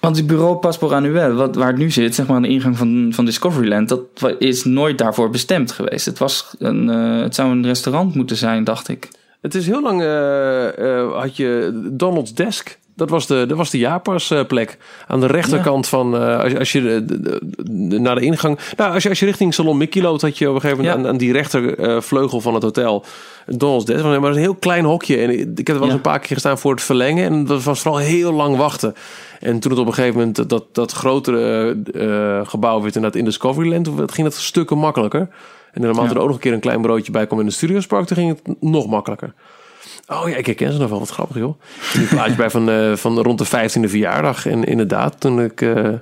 Want 0.00 0.14
die 0.14 0.24
bureau 0.24 0.56
paspoort 0.56 0.92
annuel, 0.92 1.32
wat, 1.32 1.54
waar 1.54 1.66
het 1.66 1.76
nu 1.76 1.90
zit, 1.90 2.14
zeg 2.14 2.26
maar 2.26 2.36
aan 2.36 2.42
de 2.42 2.48
ingang 2.48 2.76
van, 2.76 3.08
van 3.14 3.24
Discoveryland, 3.24 3.88
dat 3.88 4.00
is 4.38 4.64
nooit 4.64 4.98
daarvoor 4.98 5.30
bestemd 5.30 5.72
geweest. 5.72 6.06
Het, 6.06 6.18
was 6.18 6.54
een, 6.58 6.90
eh, 6.90 7.20
het 7.20 7.34
zou 7.34 7.50
een 7.50 7.66
restaurant 7.66 8.14
moeten 8.14 8.36
zijn, 8.36 8.64
dacht 8.64 8.88
ik. 8.88 9.08
Het 9.40 9.54
is 9.54 9.66
heel 9.66 9.82
lang, 9.82 10.00
eh, 10.00 10.98
eh, 10.98 11.12
had 11.20 11.36
je 11.36 11.80
Donald's 11.92 12.34
Desk. 12.34 12.78
Dat 13.00 13.10
was 13.10 13.26
de, 13.26 13.44
dat 13.48 13.56
was 13.56 13.70
de 13.70 13.78
jaarpasplek. 13.78 14.78
Aan 15.06 15.20
de 15.20 15.26
rechterkant 15.26 15.86
van, 15.88 16.16
eh, 16.16 16.40
als, 16.40 16.52
je- 16.52 16.58
als 16.58 16.72
je 16.72 17.04
de, 17.04 17.98
naar 17.98 18.14
de 18.14 18.20
ingang... 18.20 18.58
Nou, 18.76 18.94
als 18.94 19.02
je, 19.02 19.08
als 19.08 19.18
je 19.20 19.26
richting 19.26 19.54
Salon 19.54 19.76
Mickey 19.76 20.02
loopt, 20.02 20.22
had 20.22 20.38
je 20.38 20.48
op 20.48 20.54
een 20.54 20.60
gegeven 20.60 20.82
moment 20.84 20.98
Ja. 21.00 21.04
aan, 21.04 21.12
aan 21.12 21.18
die 21.18 21.32
rechtervleugel 21.32 22.40
van 22.40 22.54
het 22.54 22.62
hotel... 22.62 23.04
Donald's 23.46 23.84
Desk, 23.84 24.04
maar 24.04 24.20
dat 24.20 24.30
is 24.30 24.36
een 24.36 24.42
heel 24.42 24.54
klein 24.54 24.84
hokje. 24.84 25.16
En 25.16 25.30
ik 25.30 25.38
ik 25.58 25.66
heb 25.66 25.68
er 25.68 25.74
wel 25.74 25.84
eens 25.84 25.92
een 25.94 26.00
paar 26.00 26.18
keer 26.18 26.28
gestaan 26.32 26.58
voor 26.58 26.70
het 26.72 26.82
verlengen. 26.82 27.24
En 27.24 27.44
dat 27.44 27.62
was 27.62 27.80
vooral 27.80 28.00
heel 28.00 28.32
lang 28.32 28.56
wachten. 28.56 28.94
En 29.40 29.60
toen 29.60 29.70
het 29.70 29.80
op 29.80 29.86
een 29.86 29.94
gegeven 29.94 30.18
moment 30.18 30.36
dat, 30.36 30.48
dat, 30.48 30.64
dat 30.72 30.92
grotere 30.92 31.76
eh, 31.92 32.48
gebouw 32.48 32.80
werd 32.82 32.94
inderdaad 32.94 33.18
in 33.18 33.24
Discoveryland... 33.24 33.88
ging 34.06 34.26
het 34.26 34.34
stukken 34.36 34.78
makkelijker. 34.78 35.28
En 35.72 35.82
dan 35.82 35.94
Ja. 35.94 36.02
er 36.10 36.18
ook 36.18 36.26
nog 36.26 36.34
een 36.34 36.40
keer 36.40 36.52
een 36.52 36.60
klein 36.60 36.82
broodje 36.82 37.12
bij 37.12 37.26
kwam 37.26 37.40
in 37.40 37.46
de 37.46 37.52
Studiospark. 37.52 38.06
Toen 38.06 38.16
ging 38.16 38.28
het 38.44 38.56
nog 38.60 38.86
makkelijker. 38.86 39.32
Oh 40.10 40.28
ja, 40.28 40.36
ik 40.36 40.46
herken 40.46 40.72
ze 40.72 40.78
nog 40.78 40.90
wel. 40.90 40.98
Wat 40.98 41.10
grappig, 41.10 41.36
joh. 41.36 41.60
Die 41.92 42.06
plaatje 42.06 42.34
bij 42.34 42.50
van, 42.50 42.70
eh, 42.70 42.96
van 42.96 43.18
rond 43.18 43.38
de 43.38 43.46
15e 43.46 43.88
verjaardag. 43.88 44.46
En 44.46 44.64
inderdaad, 44.64 45.20
toen 45.20 45.40
ik... 45.40 45.60
eh, 45.60 45.92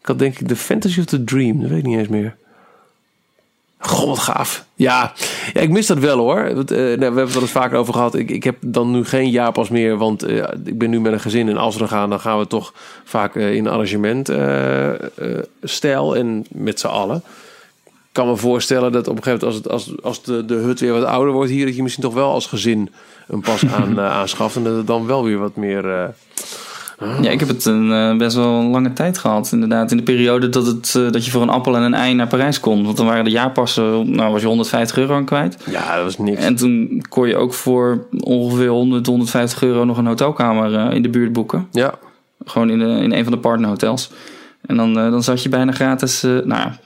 ik 0.00 0.08
had 0.08 0.18
denk 0.18 0.38
ik 0.38 0.48
de 0.48 0.56
Fantasy 0.56 0.98
of 1.00 1.04
the 1.04 1.24
Dream. 1.24 1.60
Dat 1.60 1.70
weet 1.70 1.78
ik 1.78 1.86
niet 1.86 1.98
eens 1.98 2.08
meer. 2.08 2.36
Goh, 3.78 4.08
wat 4.08 4.18
gaaf. 4.18 4.64
Ja, 4.74 5.12
ik 5.52 5.70
mis 5.70 5.86
dat 5.86 5.98
wel 5.98 6.18
hoor. 6.18 6.54
Want, 6.54 6.70
eh, 6.70 6.78
nou, 6.78 6.96
we 6.98 7.04
hebben 7.04 7.26
het 7.26 7.34
al 7.34 7.40
eens 7.40 7.50
vaker 7.50 7.78
over 7.78 7.94
gehad. 7.94 8.14
Ik, 8.14 8.30
ik 8.30 8.44
heb 8.44 8.56
dan 8.60 8.90
nu 8.90 9.04
geen 9.04 9.30
jaarpas 9.30 9.68
meer. 9.68 9.96
Want 9.96 10.28
ik 10.64 10.78
ben 10.78 10.90
nu 10.90 11.00
met 11.00 11.12
een 11.12 11.20
gezin. 11.20 11.48
En 11.48 11.56
als 11.56 11.74
we 11.74 11.80
dan 11.80 11.88
gaan, 11.88 12.10
dan 12.10 12.20
gaan 12.20 12.38
we 12.38 12.46
toch 12.46 12.72
vaak 13.04 13.36
eh, 13.36 13.54
in 13.54 13.68
arrangement 13.68 14.28
eh, 14.28 14.92
eh, 14.92 14.98
stijl. 15.62 16.16
En 16.16 16.46
met 16.48 16.80
z'n 16.80 16.86
allen. 16.86 17.22
Ik 17.84 18.18
kan 18.18 18.26
me 18.26 18.36
voorstellen 18.36 18.92
dat 18.92 19.08
op 19.08 19.16
een 19.16 19.22
gegeven 19.22 19.48
moment... 19.48 19.66
als, 19.66 19.84
het, 19.84 19.92
als, 19.94 20.02
als 20.02 20.22
de, 20.22 20.44
de 20.44 20.54
hut 20.54 20.80
weer 20.80 20.92
wat 20.92 21.04
ouder 21.04 21.32
wordt 21.32 21.50
hier... 21.50 21.66
dat 21.66 21.76
je 21.76 21.82
misschien 21.82 22.04
toch 22.04 22.14
wel 22.14 22.32
als 22.32 22.46
gezin 22.46 22.90
een 23.28 23.40
pas 23.40 23.66
aan, 23.80 23.98
eh, 23.98 24.10
aanschaft. 24.10 24.56
En 24.56 24.64
dat 24.64 24.76
het 24.76 24.86
dan 24.86 25.06
wel 25.06 25.24
weer 25.24 25.38
wat 25.38 25.56
meer... 25.56 25.90
eh, 25.90 26.08
Ja, 27.22 27.30
ik 27.30 27.40
heb 27.40 27.48
het 27.48 27.64
een, 27.64 27.92
eh, 27.92 28.16
best 28.16 28.36
wel 28.36 28.58
een 28.60 28.70
lange 28.70 28.92
tijd 28.92 29.18
gehad, 29.18 29.52
inderdaad. 29.52 29.90
In 29.90 29.96
de 29.96 30.02
periode 30.02 30.48
dat, 30.48 30.66
het, 30.66 30.92
dat 31.12 31.24
je 31.24 31.30
voor 31.30 31.42
een 31.42 31.48
appel 31.48 31.76
en 31.76 31.82
een 31.82 31.94
ei 31.94 32.14
naar 32.14 32.26
Parijs 32.26 32.60
kon. 32.60 32.84
Want 32.84 32.96
dan 32.96 33.06
waren 33.06 33.24
de 33.24 33.30
jaarpassen, 33.30 34.10
nou 34.14 34.32
was 34.32 34.40
je 34.40 34.46
150 34.46 34.96
euro 34.96 35.14
aan 35.14 35.24
kwijt. 35.24 35.56
ja, 35.70 35.94
dat 35.94 36.04
was 36.04 36.18
niks. 36.18 36.44
En 36.44 36.54
toen 36.56 37.04
kon 37.08 37.28
je 37.28 37.36
ook 37.36 37.54
voor 37.54 38.06
ongeveer 38.20 38.68
100, 38.68 39.06
150 39.06 39.62
euro 39.62 39.84
nog 39.84 39.98
een 39.98 40.06
hotelkamer 40.06 40.92
in 40.92 41.02
de 41.02 41.08
buurt 41.10 41.32
boeken. 41.32 41.68
Ja, 41.70 41.94
Gewoon 42.44 42.70
in, 42.70 42.78
de, 42.78 42.84
in 42.84 43.12
een 43.12 43.22
van 43.24 43.32
de 43.32 43.38
partnerhotels. 43.38 44.10
En 44.66 44.76
dan, 44.76 44.94
dan 44.94 45.22
zat 45.22 45.42
je 45.42 45.48
bijna 45.48 45.72
gratis, 45.72 46.22
nou 46.22 46.46
ja, 46.48 46.78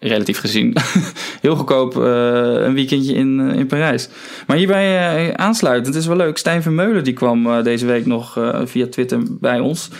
relatief 0.00 0.38
gezien, 0.38 0.76
heel 1.42 1.56
goedkoop 1.56 1.96
eh, 1.96 2.64
een 2.66 2.74
weekendje 2.74 3.14
in, 3.14 3.40
eh, 3.40 3.58
in 3.58 3.66
Parijs. 3.66 4.08
Maar 4.46 4.56
hierbij 4.56 4.98
eh, 4.98 5.34
aansluitend, 5.34 5.94
is 5.94 6.06
wel 6.06 6.16
leuk. 6.16 6.38
Stijn 6.38 6.62
Vermeulen 6.62 7.04
die 7.04 7.12
kwam 7.12 7.62
deze 7.62 7.86
week 7.86 8.06
nog 8.06 8.38
via 8.64 8.86
Twitter 8.86 9.20
bij 9.40 9.60
ons. 9.60 9.90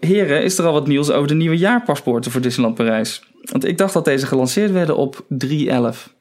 Heren, 0.00 0.42
is 0.42 0.58
er 0.58 0.64
al 0.64 0.72
wat 0.72 0.86
nieuws 0.86 1.10
over 1.10 1.28
de 1.28 1.34
nieuwe 1.34 1.58
jaarpaspoorten 1.58 2.30
voor 2.30 2.40
Disneyland 2.40 2.74
Parijs? 2.74 3.22
Want 3.42 3.64
ik 3.64 3.78
dacht 3.78 3.92
dat 3.92 4.04
deze 4.04 4.26
gelanceerd 4.26 4.70
werden 4.70 4.96
op 4.96 5.24
3-11. 5.46 6.13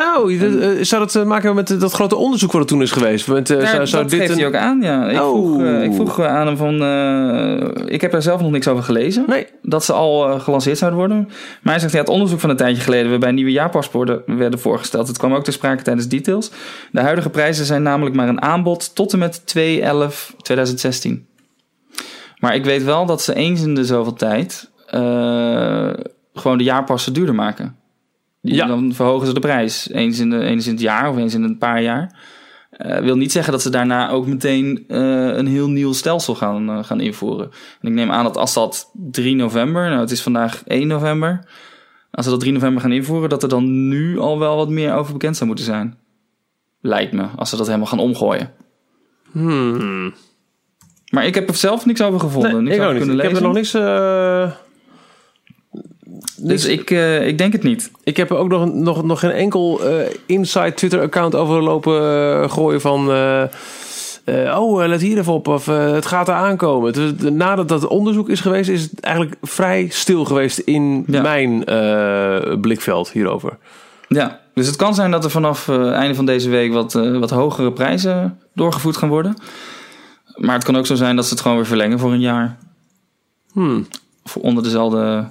Oh, 0.00 0.40
dat, 0.40 0.54
eh, 0.60 0.68
zou 0.80 1.02
dat 1.02 1.12
te 1.12 1.18
maken 1.24 1.44
hebben 1.44 1.54
met 1.54 1.70
eh, 1.70 1.80
dat 1.80 1.92
grote 1.92 2.16
onderzoek 2.16 2.52
wat 2.52 2.60
er 2.60 2.66
toen 2.66 2.82
is 2.82 2.90
geweest? 2.90 3.28
Eh, 3.28 3.34
Ja, 3.36 3.66
zou, 3.66 3.86
zou 3.86 4.02
dat 4.02 4.10
dit 4.10 4.20
geeft 4.20 4.32
een... 4.32 4.38
hij 4.38 4.46
ook 4.46 4.54
aan, 4.54 4.80
ja. 4.80 5.08
Ik, 5.08 5.20
Oh. 5.20 5.28
vroeg, 5.30 5.62
eh, 5.62 5.82
ik 5.82 5.94
vroeg 5.94 6.20
aan 6.20 6.46
hem 6.46 6.56
van... 6.56 6.82
eh, 6.82 7.92
ik 7.94 8.00
heb 8.00 8.12
er 8.14 8.22
zelf 8.22 8.40
nog 8.40 8.50
niks 8.50 8.68
over 8.68 8.82
gelezen. 8.84 9.24
Nee. 9.26 9.46
Dat 9.62 9.84
ze 9.84 9.92
al 9.92 10.28
eh, 10.28 10.40
gelanceerd 10.40 10.78
zouden 10.78 10.98
worden. 10.98 11.24
Maar 11.62 11.72
hij 11.72 11.78
zegt, 11.78 11.92
ja, 11.92 11.98
het 11.98 12.08
onderzoek 12.08 12.40
van 12.40 12.50
een 12.50 12.56
tijdje 12.56 12.82
geleden... 12.82 13.10
waarbij 13.10 13.32
nieuwe 13.32 13.50
jaarpaspoorten 13.52 14.22
werden 14.26 14.58
voorgesteld... 14.58 15.08
het 15.08 15.18
kwam 15.18 15.34
ook 15.34 15.44
ter 15.44 15.52
sprake 15.52 15.82
tijdens 15.82 16.08
details. 16.08 16.50
De 16.92 17.00
huidige 17.00 17.30
prijzen 17.30 17.64
zijn 17.64 17.82
namelijk 17.82 18.16
maar 18.16 18.28
een 18.28 18.42
aanbod... 18.42 18.94
tot 18.94 19.12
en 19.12 19.18
met 19.18 19.42
2-11-2016. 21.08 21.10
Maar 22.38 22.54
ik 22.54 22.64
weet 22.64 22.84
wel 22.84 23.06
dat 23.06 23.22
ze 23.22 23.34
eens 23.34 23.62
in 23.62 23.74
de 23.74 23.84
zoveel 23.84 24.12
tijd... 24.14 24.70
eh, 24.86 25.90
gewoon 26.34 26.58
de 26.58 26.64
jaarpassen 26.64 27.12
duurder 27.12 27.34
maken. 27.34 27.76
Ja. 28.54 28.66
Dan 28.66 28.94
verhogen 28.94 29.26
ze 29.26 29.34
de 29.34 29.40
prijs. 29.40 29.88
Eens 29.90 30.18
in, 30.18 30.30
de, 30.30 30.40
eens 30.40 30.66
in 30.66 30.72
het 30.72 30.80
jaar 30.80 31.10
of 31.10 31.16
eens 31.16 31.34
in 31.34 31.42
een 31.42 31.58
paar 31.58 31.82
jaar. 31.82 32.18
Eh 32.70 32.98
wil 32.98 33.16
niet 33.16 33.32
zeggen 33.32 33.52
dat 33.52 33.62
ze 33.62 33.70
daarna 33.70 34.10
ook 34.10 34.26
meteen 34.26 34.84
eh, 34.88 35.36
een 35.36 35.46
heel 35.46 35.68
nieuw 35.68 35.92
stelsel 35.92 36.34
gaan, 36.34 36.70
eh, 36.70 36.84
gaan 36.84 37.00
invoeren. 37.00 37.50
En 37.80 37.88
ik 37.88 37.94
neem 37.94 38.10
aan 38.10 38.24
dat 38.24 38.36
als 38.36 38.54
dat 38.54 38.90
3 38.92 39.36
november, 39.36 39.88
nou 39.88 40.00
het 40.00 40.10
is 40.10 40.22
vandaag 40.22 40.62
1 40.66 40.86
november, 40.86 41.48
als 42.10 42.24
ze 42.24 42.30
dat 42.30 42.40
3 42.40 42.52
november 42.52 42.82
gaan 42.82 42.92
invoeren, 42.92 43.28
dat 43.28 43.42
er 43.42 43.48
dan 43.48 43.88
nu 43.88 44.18
al 44.18 44.38
wel 44.38 44.56
wat 44.56 44.68
meer 44.68 44.94
over 44.94 45.12
bekend 45.12 45.36
zou 45.36 45.46
moeten 45.46 45.64
zijn. 45.64 45.98
Lijkt 46.80 47.12
me, 47.12 47.26
als 47.36 47.50
ze 47.50 47.56
dat 47.56 47.66
helemaal 47.66 47.86
gaan 47.86 47.98
omgooien. 47.98 48.52
Hmm. 49.32 50.14
Maar 51.10 51.26
ik 51.26 51.34
heb 51.34 51.48
er 51.48 51.54
zelf 51.54 51.86
niks 51.86 52.02
over 52.02 52.20
gevonden. 52.20 52.64
Nee, 52.64 52.78
niks 52.78 53.00
ik 53.00 53.06
niet. 53.06 53.14
Ik 53.14 53.22
heb 53.22 53.36
er 53.36 53.42
lezen. 53.42 53.42
nog 53.42 53.52
niks... 53.52 53.72
eh, 56.42 56.48
Dus 56.48 56.64
ik, 56.64 56.90
eh, 56.90 57.26
ik 57.26 57.38
denk 57.38 57.52
het 57.52 57.62
niet. 57.62 57.90
Ik 58.04 58.16
heb 58.16 58.30
er 58.30 58.36
ook 58.36 58.48
nog, 58.48 58.72
nog, 58.72 59.04
nog 59.04 59.20
geen 59.20 59.30
enkel 59.30 59.80
eh, 59.84 60.06
inside 60.26 60.74
Twitter-account 60.74 61.34
over 61.34 61.62
lopen 61.62 62.02
eh, 62.42 62.50
gooien 62.50 62.80
van... 62.80 63.08
oh, 64.56 64.86
let 64.86 65.00
hier 65.00 65.18
even 65.18 65.32
op, 65.32 65.48
of 65.48 65.66
het 65.66 66.06
gaat 66.06 66.28
er 66.28 66.34
aankomen. 66.34 66.92
Dus, 66.92 67.12
nadat 67.32 67.68
dat 67.68 67.86
onderzoek 67.86 68.28
is 68.28 68.40
geweest, 68.40 68.68
is 68.70 68.82
het 68.82 69.00
eigenlijk 69.00 69.36
vrij 69.42 69.86
stil 69.88 70.24
geweest 70.24 70.58
in 70.58 71.04
Ja. 71.06 71.22
mijn 71.22 71.64
blikveld 72.60 73.10
hierover. 73.10 73.56
Ja, 74.08 74.40
dus 74.54 74.66
het 74.66 74.76
kan 74.76 74.94
zijn 74.94 75.10
dat 75.10 75.24
er 75.24 75.30
vanaf 75.30 75.66
het 75.66 75.92
einde 75.92 76.14
van 76.14 76.26
deze 76.26 76.48
week 76.50 76.72
wat, 76.72 76.92
wat 76.92 77.30
hogere 77.30 77.72
prijzen 77.72 78.38
doorgevoerd 78.54 78.96
gaan 78.96 79.08
worden. 79.08 79.36
Maar 80.36 80.54
het 80.54 80.64
kan 80.64 80.76
ook 80.76 80.86
zo 80.86 80.94
zijn 80.94 81.16
dat 81.16 81.24
ze 81.26 81.30
het 81.32 81.40
gewoon 81.40 81.56
weer 81.56 81.66
verlengen 81.66 81.98
voor 81.98 82.12
een 82.12 82.20
jaar. 82.20 82.56
Hmm. 83.52 83.86
Voor 84.24 84.42
onder 84.42 84.62
dezelfde, 84.62 85.24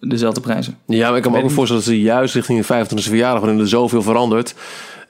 dezelfde 0.00 0.40
prijzen. 0.40 0.78
Ja, 0.86 1.08
maar 1.08 1.16
ik 1.16 1.22
kan 1.22 1.32
me 1.32 1.42
ook 1.42 1.50
voorstellen 1.50 1.82
dat 1.84 1.92
ze 1.92 2.00
juist 2.00 2.34
richting 2.34 2.66
de 2.66 2.86
25e 2.86 2.94
verjaardag, 3.08 3.40
waarin 3.40 3.60
er 3.60 3.68
zoveel 3.68 4.02
verandert, 4.02 4.54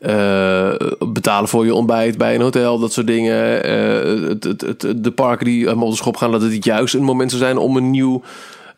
eh, 0.00 0.74
betalen 1.08 1.48
voor 1.48 1.64
je 1.64 1.74
ontbijt 1.74 2.18
bij 2.18 2.34
een 2.34 2.40
hotel, 2.40 2.78
dat 2.78 2.92
soort 2.92 3.06
dingen. 3.06 3.62
eh, 3.64 4.28
het, 4.28 4.44
het, 4.44 4.60
het, 4.60 5.04
de 5.04 5.10
parken 5.10 5.44
die 5.46 5.64
helemaal 5.64 5.84
op 5.84 5.90
de 5.90 5.96
schop 5.96 6.16
gaan, 6.16 6.30
dat 6.32 6.42
het 6.42 6.64
juist 6.64 6.94
een 6.94 7.02
moment 7.02 7.30
zou 7.30 7.42
zijn 7.42 7.58
om 7.58 7.76
een 7.76 7.90
nieuw 7.90 8.22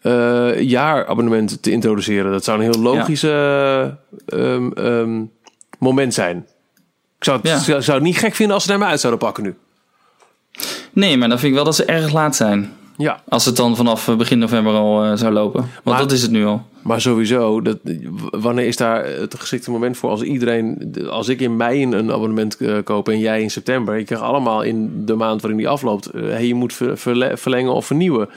eh, 0.01 0.61
jaarabonnement 0.61 1.63
te 1.63 1.71
introduceren. 1.71 2.31
Dat 2.33 2.45
zou 2.45 2.59
een 2.59 2.71
heel 2.73 2.83
logisch 2.83 3.23
eh, 3.23 3.81
ehm, 4.27 4.71
ehm, 4.75 5.23
moment 5.79 6.15
zijn. 6.15 6.47
Ik 7.19 7.25
zou 7.25 7.37
het, 7.43 7.47
Ja. 7.67 7.81
zou, 7.81 7.97
het 7.99 8.07
niet 8.07 8.19
gek 8.19 8.35
vinden 8.35 8.55
als 8.55 8.65
ze 8.65 8.71
naar 8.71 8.79
me 8.79 8.85
uit 8.85 9.01
zouden 9.01 9.21
pakken 9.23 9.43
nu. 9.43 9.55
Nee, 10.93 11.17
maar 11.17 11.29
dan 11.29 11.39
vind 11.39 11.51
ik 11.51 11.55
wel 11.57 11.65
dat 11.65 11.77
ze 11.77 11.85
erg 11.85 12.13
laat 12.13 12.37
zijn. 12.37 12.73
Ja, 12.99 13.23
Als 13.29 13.45
het 13.45 13.57
dan 13.57 13.77
vanaf 13.77 14.09
eh, 14.09 14.17
begin 14.17 14.39
november 14.39 14.73
al 14.73 15.05
eh, 15.05 15.13
zou 15.15 15.33
lopen. 15.33 15.61
Want 15.61 15.71
Maar- 15.85 15.99
dat 15.99 16.13
is 16.13 16.23
het 16.23 16.31
nu 16.31 16.47
al. 16.47 16.63
Maar 16.83 17.01
sowieso, 17.01 17.61
dat, 17.63 17.79
wanneer 18.31 18.67
is 18.67 18.77
daar 18.77 19.05
het 19.07 19.35
geschikte 19.39 19.71
moment 19.71 19.97
voor? 19.97 20.11
Als 20.11 20.23
iedereen, 20.23 20.93
als 21.11 21.29
ik 21.29 21.41
in 21.41 21.57
mei 21.57 21.83
een, 21.83 22.13
abonnement 22.13 22.57
eh, 22.57 22.77
koop 22.85 23.09
en 23.09 23.19
jij 23.19 23.43
in 23.43 23.51
september, 23.51 23.99
je 23.99 24.05
krijgt 24.05 24.25
allemaal 24.25 24.63
in 24.63 25.05
de 25.07 25.15
maand 25.15 25.41
waarin 25.41 25.59
die 25.59 25.69
afloopt, 25.69 26.09
hey, 26.13 26.47
je 26.47 26.55
moet 26.55 26.73
ver- 26.73 26.99
verle- 26.99 27.37
verlengen 27.37 27.73
of 27.73 27.87
vernieuwen. 27.87 28.29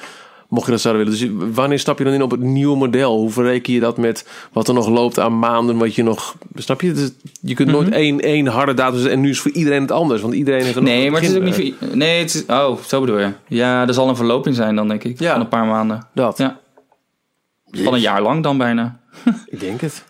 Mocht 0.52 0.66
je 0.66 0.72
dat 0.72 0.82
zouden 0.82 1.06
willen. 1.06 1.20
Dus 1.20 1.56
wanneer 1.56 1.80
stap 1.80 1.98
je 1.98 2.04
dan 2.04 2.14
in 2.14 2.22
op 2.22 2.32
het 2.32 2.40
nieuwe 2.40 2.78
model? 2.78 3.18
Hoe 3.18 3.30
verreken 3.30 3.74
je 3.74 3.80
dat 3.80 3.98
met 3.98 4.28
wat 4.52 4.68
er 4.68 4.74
nog 4.74 4.88
loopt 4.88 5.20
aan 5.20 5.40
maanden? 5.40 5.78
Wat 5.78 5.96
je 5.96 6.04
nog. 6.04 6.36
Snap 6.56 6.82
je? 6.82 6.92
Is- 6.92 7.12
Je 7.42 7.54
kunt 7.54 7.70
nooit 7.72 7.90
één, 7.90 8.20
één 8.20 8.48
harde 8.48 8.74
datum 8.74 8.94
zetten. 8.96 9.12
En 9.14 9.22
nu 9.22 9.30
is 9.30 9.40
voor 9.40 9.52
iedereen 9.52 9.82
het 9.82 9.92
anders. 9.92 10.22
Want 10.22 10.34
iedereen 10.34 10.64
heeft 10.64 10.76
een 10.76 10.84
Nee, 10.84 11.12
maar 11.12 11.22
het 11.22 11.30
is 11.30 11.36
ook 11.38 11.44
niet 11.44 11.76
voor... 11.80 11.88
Nee, 11.98 12.20
het 12.20 12.34
is... 12.36 12.46
Oh, 12.46 12.78
zo 12.88 13.00
bedoel 13.00 13.20
je. 13.20 13.32
Ja, 13.48 13.88
er 13.88 13.94
zal 13.94 14.10
een 14.10 14.16
verloping 14.16 14.56
zijn 14.56 14.76
dan, 14.76 14.88
denk 14.88 15.04
ik. 15.04 15.20
Ja. 15.20 15.32
Van 15.32 15.42
een 15.42 15.48
paar 15.48 15.66
maanden. 15.66 16.08
Dat. 16.14 16.38
Ja. 16.38 16.60
Van 17.72 17.94
een 17.94 18.00
jaar 18.00 18.22
lang 18.22 18.44
dan 18.44 18.58
bijna. 18.58 19.00
Ik 19.46 19.60
denk 19.60 19.82
het. 19.82 20.04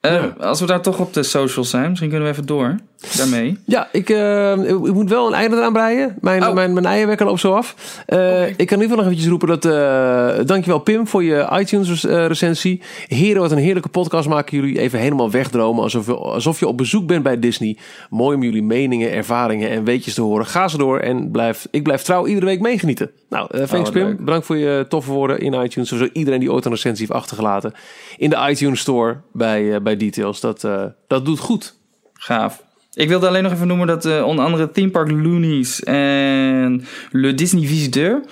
Eh, 0.00 0.24
Als 0.38 0.60
we 0.60 0.66
daar 0.66 0.80
toch 0.82 0.98
op 0.98 1.12
de 1.14 1.22
socials 1.22 1.70
zijn, 1.70 1.88
misschien 1.88 2.08
kunnen 2.10 2.26
we 2.28 2.32
even 2.34 2.46
door 2.46 2.74
daarmee. 3.16 3.58
Ja, 3.66 3.88
ik, 3.92 4.08
eh, 4.10 4.52
ik 4.68 4.92
moet 4.92 5.08
wel 5.08 5.26
een 5.26 5.32
einde 5.34 5.56
eraan 5.56 5.72
breien. 5.72 6.16
Mijn, 6.20 6.46
Oh. 6.46 6.54
mijn, 6.54 6.72
mijn 6.72 6.86
eierwekker 6.86 7.26
loopt 7.26 7.40
zo 7.40 7.52
af. 7.54 7.74
Eh, 8.06 8.18
Ik 8.48 8.56
kan 8.66 8.78
in 8.78 8.82
ieder 8.82 8.82
geval 8.82 8.96
nog 8.96 9.04
eventjes 9.04 9.28
roepen 9.28 9.48
dat... 9.48 9.64
eh 9.64 10.46
dankjewel 10.46 10.78
Pim 10.78 11.06
voor 11.06 11.22
je 11.24 11.48
iTunes 11.58 12.04
recensie. 12.04 12.82
Heren, 13.06 13.40
wat 13.42 13.50
een 13.52 13.58
heerlijke 13.58 13.88
podcast 13.88 14.28
maken 14.28 14.56
jullie. 14.58 14.78
Even 14.78 14.98
helemaal 14.98 15.30
wegdromen. 15.30 15.82
Alsof, 15.82 16.06
je- 16.06 16.16
alsof 16.16 16.58
je 16.60 16.66
op 16.68 16.76
bezoek 16.76 17.06
bent 17.06 17.22
bij 17.22 17.38
Disney. 17.38 17.76
Mooi 18.10 18.36
om 18.36 18.42
jullie 18.42 18.62
meningen, 18.62 19.12
ervaringen 19.12 19.70
en 19.70 19.84
weetjes 19.84 20.14
te 20.14 20.22
horen. 20.22 20.46
Ga 20.46 20.68
ze 20.68 20.78
door 20.78 20.98
en 20.98 21.30
blijf, 21.30 21.66
ik 21.70 21.82
blijf 21.82 22.02
trouw 22.02 22.26
iedere 22.26 22.46
week 22.46 22.60
meegenieten. 22.60 23.10
Nou, 23.28 23.48
thanks 23.66 23.88
Oh, 23.88 23.94
Pim. 23.94 24.04
leuk. 24.06 24.24
Bedankt 24.24 24.46
voor 24.46 24.56
je 24.56 24.86
toffe 24.88 25.10
woorden 25.10 25.38
in 25.40 25.52
iTunes. 25.52 25.88
Sowieso 25.88 26.10
iedereen 26.12 26.40
die 26.40 26.52
ooit 26.52 26.64
een 26.64 26.70
recensie 26.70 27.06
heeft 27.06 27.18
achtergelaten. 27.20 27.72
In 28.16 28.30
de 28.30 28.46
iTunes 28.50 28.80
Store 28.80 29.16
bij, 29.32 29.74
eh, 29.74 29.80
bij 29.90 29.98
Details. 30.08 30.40
Dat, 30.40 30.64
eh, 30.64 30.84
dat 31.06 31.24
doet 31.24 31.38
goed. 31.38 31.74
Gaaf. 32.14 32.62
Ik 32.94 33.08
wilde 33.08 33.28
alleen 33.28 33.42
nog 33.42 33.52
even 33.52 33.66
noemen 33.66 33.86
dat 33.86 34.04
eh, 34.04 34.26
onder 34.26 34.44
andere 34.44 34.70
Theme 34.70 34.90
Park 34.90 35.10
Loonies 35.10 35.82
en 35.82 36.84
Le 37.10 37.34
Disney 37.34 37.66
Visiteur, 37.66 38.22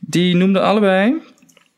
die 0.00 0.36
noemden 0.36 0.62
allebei... 0.62 1.14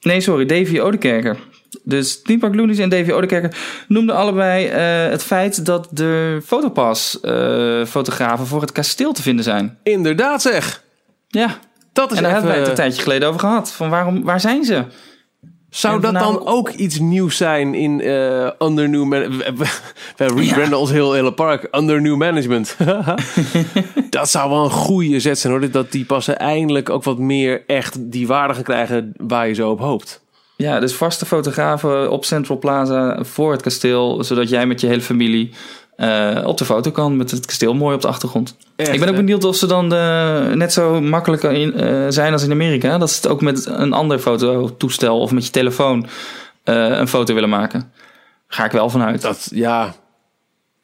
Nee, 0.00 0.20
sorry, 0.20 0.46
Davy 0.46 0.80
Odekerker. 0.80 1.36
Dus 1.82 2.22
Theme 2.22 2.38
Park 2.38 2.54
Loonies 2.54 2.78
en 2.78 2.88
Davy 2.88 3.10
Odekerker 3.10 3.56
noemden 3.88 4.14
allebei 4.14 4.66
eh, 4.66 5.06
het 5.10 5.22
feit 5.22 5.64
dat 5.64 5.88
de 5.90 6.40
fotopas-fotografen 6.44 8.46
voor 8.46 8.60
het 8.60 8.72
kasteel 8.72 9.12
te 9.12 9.22
vinden 9.22 9.44
zijn. 9.44 9.78
Inderdaad 9.82 10.42
zeg. 10.42 10.82
Ja, 11.28 11.58
Dat 11.92 12.10
is 12.10 12.16
en 12.16 12.22
daar 12.22 12.32
hebben 12.32 12.50
wij 12.50 12.58
het 12.58 12.68
een 12.68 12.74
tijdje 12.74 13.02
geleden 13.02 13.28
over 13.28 13.40
gehad. 13.40 13.72
Van 13.72 13.90
waarom, 13.90 14.22
waar 14.22 14.40
zijn 14.40 14.64
ze? 14.64 14.84
Zou 15.70 16.00
dat 16.00 16.12
dan 16.12 16.22
voornamelijk- 16.22 16.56
ook 16.56 16.68
iets 16.70 16.98
nieuws 16.98 17.36
zijn 17.36 17.74
in 17.74 18.00
eh, 18.00 18.50
under 18.58 18.88
new 18.88 19.04
man? 19.04 19.38
We, 19.38 19.66
rebranden 20.16 20.78
ons 20.78 20.90
heel 20.90 21.12
hele 21.12 21.32
park 21.32 21.68
under 21.72 22.00
new 22.00 22.16
management. 22.16 22.76
dat 24.10 24.30
zou 24.30 24.50
wel 24.50 24.64
een 24.64 24.70
goede 24.70 25.20
zet 25.20 25.38
zijn 25.38 25.52
hoor. 25.52 25.70
Dat 25.70 25.92
die 25.92 26.04
passen 26.04 26.38
eindelijk 26.38 26.90
ook 26.90 27.04
wat 27.04 27.18
meer 27.18 27.62
echt 27.66 28.10
die 28.10 28.26
waarde 28.26 28.54
gaan 28.54 28.62
krijgen 28.62 29.12
waar 29.16 29.48
je 29.48 29.54
zo 29.54 29.70
op 29.70 29.80
hoopt. 29.80 30.24
Ja, 30.56 30.80
dus 30.80 30.94
vaste 30.94 31.26
fotografen 31.26 32.10
op 32.10 32.24
Central 32.24 32.58
Plaza 32.58 33.24
voor 33.24 33.52
het 33.52 33.62
kasteel, 33.62 34.24
zodat 34.24 34.48
jij 34.48 34.66
met 34.66 34.80
je 34.80 34.86
hele 34.86 35.00
familie 35.00 35.50
eh, 35.96 36.42
op 36.44 36.58
de 36.58 36.64
foto 36.64 36.90
kan 36.90 37.16
met 37.16 37.30
het 37.30 37.46
kasteel 37.46 37.74
mooi 37.74 37.94
op 37.94 38.00
de 38.00 38.08
achtergrond. 38.08 38.56
Echt, 38.76 38.92
ik 38.92 39.00
ben 39.00 39.08
ook 39.08 39.16
benieuwd 39.16 39.44
of 39.44 39.56
ze 39.56 39.66
dan 39.66 39.88
net 40.58 40.72
zo 40.72 41.00
makkelijk 41.00 41.42
in, 41.42 41.74
eh, 41.74 42.06
zijn 42.08 42.32
als 42.32 42.42
in 42.44 42.50
Amerika. 42.50 42.98
Dat 42.98 43.10
ze 43.10 43.16
het 43.16 43.28
ook 43.28 43.40
met 43.40 43.66
een 43.66 43.92
ander 43.92 44.18
fototoestel 44.18 45.20
of 45.20 45.32
met 45.32 45.44
je 45.44 45.50
telefoon 45.50 46.06
eh, 46.64 46.98
een 46.98 47.08
foto 47.08 47.34
willen 47.34 47.48
maken. 47.48 47.92
Ga 48.48 48.64
ik 48.64 48.70
wel 48.70 48.90
vanuit. 48.90 49.22
Dat 49.22 49.48
ja. 49.54 49.94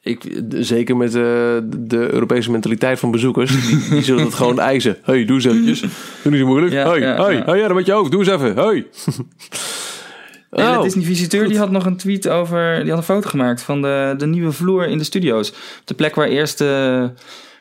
Ik, 0.01 0.41
zeker 0.49 0.97
met 0.97 1.15
eh, 1.15 1.21
de 1.65 2.07
Europese 2.11 2.51
mentaliteit 2.51 2.99
van 2.99 3.11
bezoekers. 3.11 3.67
Die, 3.67 3.89
die 3.89 4.03
zullen 4.03 4.25
het 4.25 4.33
gewoon 4.33 4.59
eisen. 4.59 4.97
Hey, 5.03 5.25
doe 5.25 5.35
eens 5.35 5.45
eventjes. 5.45 5.79
Doe 6.21 6.31
niet 6.31 6.39
zo 6.39 6.47
moeilijk. 6.47 6.73
Ja, 6.73 6.89
hey, 6.89 6.99
ja, 6.99 7.23
hey, 7.23 7.43
ja. 7.45 7.53
ja, 7.53 7.67
dan 7.67 7.75
met 7.75 7.85
je 7.85 7.91
hoofd. 7.91 8.11
Doe 8.11 8.19
eens 8.19 8.29
even. 8.29 8.55
Hey. 8.55 8.85
En 10.49 10.67
Oh, 10.67 10.77
de 10.77 10.83
Disney 10.83 11.05
Visiteur 11.05 11.41
goed. 11.41 11.49
die 11.49 11.59
had 11.59 11.71
nog 11.71 11.85
een 11.85 11.97
tweet 11.97 12.29
over. 12.29 12.79
Die 12.79 12.89
had 12.89 12.97
een 12.97 13.15
foto 13.15 13.29
gemaakt 13.29 13.61
van 13.61 13.81
de, 13.81 14.13
de 14.17 14.25
nieuwe 14.25 14.51
vloer 14.51 14.87
in 14.87 14.97
de 14.97 15.03
studio's. 15.03 15.49
Op 15.49 15.81
de 15.85 15.93
plek 15.93 16.15
waar 16.15 16.27
eerst 16.27 16.61
eh, 16.61 17.05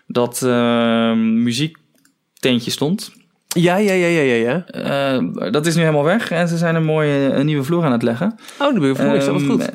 dat 0.07 0.43
eh, 0.43 1.13
muziektentje 1.15 2.71
stond. 2.71 3.13
Ja, 3.49 3.77
ja, 3.77 3.93
ja, 3.93 4.07
ja, 4.07 4.21
ja. 4.21 4.35
ja. 4.35 4.67
Eh, 4.67 5.51
dat 5.53 5.67
is 5.67 5.75
nu 5.75 5.81
helemaal 5.81 6.05
weg 6.05 6.31
en 6.31 6.49
ze 6.49 6.57
zijn 6.57 6.75
een 6.75 6.85
mooie 6.85 7.33
een 7.33 7.47
nieuwe 7.47 7.65
vloer 7.65 7.85
aan 7.85 7.93
het 7.93 8.03
leggen. 8.03 8.35
Oh, 8.59 8.73
ben 8.73 8.87
je 8.87 8.95
voor 8.95 9.05
mij 9.05 9.19
dat 9.19 9.29
Ehm, 9.29 9.49
goed. 9.49 9.71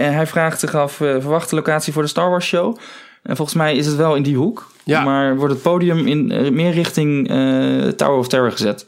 En 0.00 0.14
hij 0.14 0.26
vraagt 0.26 0.60
zich 0.60 0.74
af, 0.74 1.00
eh, 1.00 1.10
verwachte 1.10 1.54
locatie 1.54 1.92
voor 1.92 2.02
de 2.02 2.08
Star 2.08 2.30
Wars 2.30 2.46
show. 2.46 2.76
En 3.22 3.36
volgens 3.36 3.56
mij 3.56 3.76
is 3.76 3.86
het 3.86 3.96
wel 3.96 4.14
in 4.14 4.22
die 4.22 4.36
hoek. 4.36 4.72
Ja. 4.84 5.04
Maar 5.04 5.36
wordt 5.36 5.52
het 5.54 5.62
podium 5.62 6.06
in 6.06 6.30
eh, 6.30 6.50
meer 6.50 6.72
richting 6.72 7.28
eh, 7.28 7.88
Tower 7.88 8.18
of 8.18 8.28
Terror 8.28 8.52
gezet. 8.52 8.86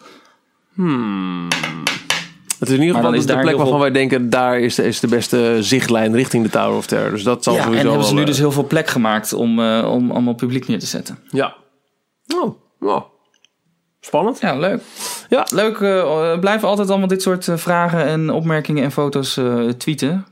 Het 2.63 2.71
is 2.71 2.77
in 2.77 2.83
ieder 2.83 2.97
geval 2.97 3.13
is 3.13 3.27
de 3.27 3.39
plek 3.39 3.57
waarvan 3.57 3.81
wij 3.81 3.91
denken, 3.91 4.31
daar 4.31 4.61
is 4.61 4.75
de, 4.75 4.83
is 4.83 5.01
de 5.01 5.07
beste 5.07 5.57
zichtlijn 5.61 6.15
richting 6.15 6.45
de 6.45 6.51
Tower 6.51 6.77
of 6.77 6.87
Terror. 6.87 7.11
Dus 7.11 7.23
dat 7.23 7.45
zal 7.45 7.55
Ja, 7.55 7.67
en 7.67 7.73
hebben 7.73 8.05
ze 8.05 8.15
nu 8.15 8.21
eh, 8.21 8.27
dus 8.27 8.39
heel 8.39 8.53
veel 8.53 8.67
plek 8.67 8.89
gemaakt 8.89 9.33
om, 9.33 9.61
eh, 9.61 9.91
om 9.93 10.11
allemaal 10.11 10.35
publiek 10.35 10.69
neer 10.69 10.79
te 10.79 10.87
zetten. 10.87 11.19
Ja. 11.31 11.55
Oh, 12.35 12.55
oh. 12.81 13.03
Spannend. 14.01 14.41
Ja, 14.41 14.59
leuk. 14.59 14.83
Ja. 15.29 15.47
Leuk, 15.53 15.81
eh 15.81 16.39
blijf 16.39 16.65
altijd 16.65 16.91
allemaal 16.91 17.09
dit 17.09 17.23
soort 17.23 17.49
eh, 17.49 17.57
vragen 17.57 18.05
en 18.05 18.31
opmerkingen 18.31 18.85
en 18.85 18.93
foto's 18.93 19.37
eh, 19.37 19.69
tweeten. 19.69 20.27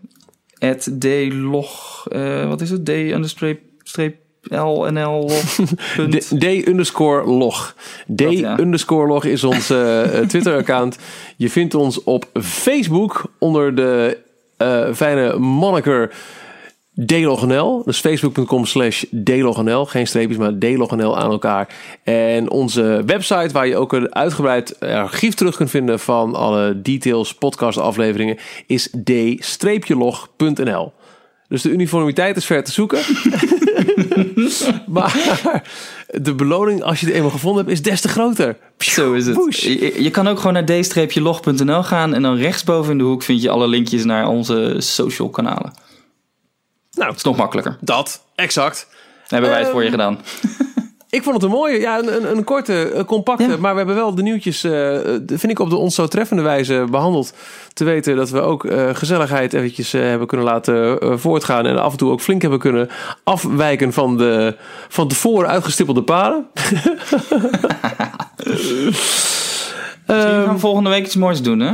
At 0.59 0.91
dlog, 0.99 2.07
eh, 2.09 2.49
wat 2.49 2.61
is 2.61 2.70
het? 2.70 2.85
D 2.85 2.89
understreep, 2.89 3.61
streep 3.83 4.20
LNL. 4.43 5.30
D, 6.11 6.41
D 6.41 6.66
underscore 6.66 7.24
log. 7.26 7.74
D 8.14 8.20
ja. 8.20 8.59
underscore 8.59 9.07
log 9.07 9.24
is 9.24 9.45
ons 9.45 9.70
eh, 9.70 10.18
eh, 10.18 10.26
Twitter-account. 10.26 10.99
Je 11.36 11.51
vindt 11.51 11.74
ons 11.74 12.03
op 12.05 12.28
Facebook 12.43 13.22
onder 13.38 13.74
de 13.74 14.18
eh, 14.57 14.93
fijne 14.95 15.38
moniker 15.38 16.14
DLogNL. 17.07 17.82
Dus 17.84 18.01
facebook.com 18.01 18.66
slash 18.66 19.05
DLogNL. 19.11 19.86
Geen 19.86 20.07
streepjes, 20.07 20.36
maar 20.36 20.59
DLogNL 20.59 21.18
aan 21.18 21.30
elkaar. 21.30 21.68
En 22.05 22.51
onze 22.51 23.03
website 23.07 23.53
waar 23.53 23.66
je 23.66 23.76
ook 23.76 23.93
een 23.93 24.14
uitgebreid 24.14 24.80
archief 24.80 25.34
terug 25.34 25.57
kunt 25.57 25.70
vinden 25.70 26.01
van 26.01 26.34
alle 26.34 26.82
details, 26.82 27.34
podcast 27.34 27.78
afleveringen, 27.78 28.36
is 28.66 28.91
d-log.nl. 29.05 30.93
Dus 31.49 31.62
de 31.62 31.70
uniformiteit 31.70 32.36
is 32.36 32.45
ver 32.45 32.64
te 32.64 32.72
zoeken. 32.72 32.99
maar 34.87 35.62
de 36.07 36.35
beloning, 36.35 36.83
als 36.83 37.01
je 37.01 37.07
het 37.07 37.14
eenmaal 37.14 37.31
gevonden 37.31 37.64
hebt, 37.64 37.76
is 37.76 37.83
des 37.83 38.01
te 38.01 38.09
groter. 38.09 38.57
Zo 38.78 39.12
is 39.12 39.26
het. 39.26 39.57
Je, 39.57 40.03
je 40.03 40.11
kan 40.11 40.28
ook 40.28 40.37
gewoon 40.39 40.53
naar 40.53 40.64
d-log.nl 41.09 41.83
gaan 41.83 42.14
en 42.14 42.22
dan 42.22 42.37
rechtsboven 42.37 42.93
in 42.93 42.99
de 42.99 43.05
hoek 43.05 43.22
vind 43.22 43.43
je 43.43 43.51
alle 43.51 43.68
linkjes 43.68 44.05
naar 44.05 44.28
onze 44.28 44.76
social 44.78 45.31
kanalen. 45.31 45.72
Nou, 46.93 47.09
Dat 47.09 47.16
is 47.16 47.22
nog 47.22 47.37
makkelijker. 47.37 47.78
dat, 47.81 48.24
exact. 48.35 48.87
Dan 48.91 49.41
hebben 49.41 49.51
wij 49.51 49.59
het 49.59 49.66
Ehm, 49.68 49.74
voor 49.74 49.85
je 49.85 49.91
gedaan. 49.91 50.18
Ik 51.11 51.23
vond 51.23 51.35
het 51.35 51.45
een 51.45 51.51
mooie, 51.51 51.81
ja, 51.81 51.99
een, 51.99 52.15
een, 52.17 52.37
een 52.37 52.45
korte, 52.45 52.95
een 52.95 53.05
compacte, 53.05 53.43
Ja. 53.49 53.57
maar 53.57 53.71
we 53.73 53.77
hebben 53.77 53.95
wel 53.97 54.15
de 54.15 54.23
nieuwtjes, 54.23 54.65
eh, 54.65 55.15
eh, 55.15 55.21
vind 55.27 55.51
ik 55.51 55.59
op 55.59 55.71
de 55.71 55.77
ons 55.77 55.95
zo 55.95 56.07
treffende 56.07 56.43
wijze 56.43 56.85
behandeld. 56.91 57.33
Te 57.73 57.85
weten 57.85 58.17
dat 58.17 58.31
we 58.31 58.41
ook 58.41 58.65
eh, 58.65 58.89
gezelligheid 58.93 59.53
eventjes 59.53 59.93
eh, 59.93 60.01
hebben 60.03 60.27
kunnen 60.27 60.47
laten 60.47 61.01
eh, 61.01 61.13
voortgaan 61.17 61.67
en 61.67 61.79
af 61.83 61.93
en 61.93 61.99
toe 61.99 62.11
ook 62.11 62.21
flink 62.21 62.41
hebben 62.43 62.59
kunnen 62.59 62.89
afwijken 63.25 63.93
van 63.93 64.17
de 64.17 64.57
van 64.89 65.09
tevoren 65.09 65.49
uitgestippelde 65.49 66.03
paden. 66.03 66.47
Misschien 70.07 70.45
gaan 70.45 70.55
we 70.55 70.59
volgende 70.59 70.91
week 70.91 71.05
iets 71.05 71.17
moois 71.17 71.43
doen, 71.43 71.61
hè? 71.61 71.73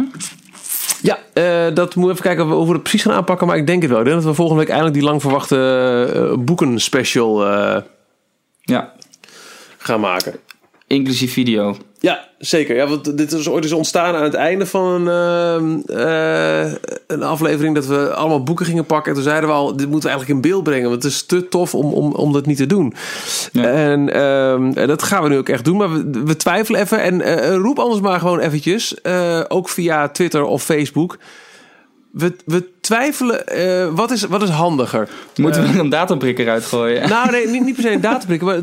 Ja, 1.03 1.19
eh, 1.33 1.75
dat 1.75 1.95
moeten 1.95 2.03
we 2.05 2.11
even 2.11 2.23
kijken 2.23 2.47
hoe 2.47 2.67
we 2.67 2.73
het 2.73 2.83
precies 2.83 3.03
gaan 3.03 3.13
aanpakken, 3.13 3.47
maar 3.47 3.57
ik 3.57 3.67
denk 3.67 3.83
het 3.83 3.91
wel. 3.91 4.01
Ik 4.01 4.05
denk 4.07 4.17
dat 4.17 4.27
we 4.27 4.35
volgende 4.35 4.61
week 4.61 4.71
eindelijk 4.71 4.97
die 4.99 5.07
lang 5.07 5.21
verwachte 5.21 5.57
eh, 6.15 6.45
boeken 6.45 6.81
special 6.81 7.47
eh, 7.47 7.83
Ja, 8.61 8.93
gaan 9.87 10.01
maken. 10.01 10.35
inclusief 10.87 11.33
video. 11.33 11.77
Ja, 12.01 12.29
zeker. 12.39 12.77
Ja, 12.77 12.87
want 12.87 13.17
dit 13.19 13.33
is 13.33 13.49
ooit 13.49 13.65
eens 13.65 13.73
ontstaan 13.73 14.15
aan 14.15 14.23
het 14.23 14.35
einde 14.35 14.67
van 14.67 14.85
een, 15.09 15.09
ehm, 15.89 15.99
eh, 15.99 16.73
een 17.07 17.23
aflevering 17.23 17.75
dat 17.75 17.87
we 17.87 18.15
allemaal 18.15 18.43
boeken 18.43 18.67
gingen 18.67 18.87
pakken. 18.87 19.09
En 19.09 19.15
toen 19.15 19.27
zeiden 19.29 19.49
we 19.49 19.55
al, 19.55 19.67
dit 19.77 19.89
moeten 19.89 20.11
we 20.11 20.17
eigenlijk 20.17 20.31
in 20.45 20.51
beeld 20.51 20.63
brengen. 20.65 20.91
Want 20.91 21.03
het 21.03 21.13
is 21.13 21.23
te 21.27 21.49
tof 21.49 21.75
om, 21.75 21.93
om, 21.93 22.13
om 22.13 22.33
dat 22.33 22.47
niet 22.47 22.57
te 22.57 22.67
doen. 22.67 22.95
Ja. 23.53 23.63
En 23.65 24.13
ehm, 24.13 24.71
en 24.75 24.87
dat 24.89 25.03
gaan 25.03 25.23
we 25.23 25.29
nu 25.29 25.37
ook 25.37 25.49
echt 25.49 25.65
doen. 25.65 25.77
Maar 25.77 25.93
we, 25.93 26.23
we 26.25 26.37
twijfelen 26.37 26.81
even. 26.81 27.01
En 27.03 27.21
eh, 27.21 27.55
roep 27.55 27.79
anders 27.79 28.01
maar 28.01 28.19
gewoon 28.21 28.39
eventjes. 28.41 29.01
eh, 29.01 29.41
ook 29.49 29.69
via 29.69 30.09
Twitter 30.09 30.45
of 30.45 30.63
Facebook. 30.63 31.17
We, 32.17 32.37
we 32.45 32.69
twijfelen, 32.81 33.47
eh, 33.47 33.95
wat, 33.95 34.11
is, 34.11 34.23
wat 34.23 34.43
is 34.43 34.49
handiger? 34.49 35.09
Moeten 35.37 35.63
we 35.63 35.69
er 35.69 35.79
een 35.79 35.89
datumprikker 35.89 36.49
uitgooien? 36.49 37.09
Nou, 37.17 37.31
nee, 37.31 37.49
niet, 37.49 37.65
niet 37.65 37.75
per 37.75 37.83
se 37.83 37.91
een 37.91 38.01
dataprikken. 38.11 38.47
Maar 38.47 38.61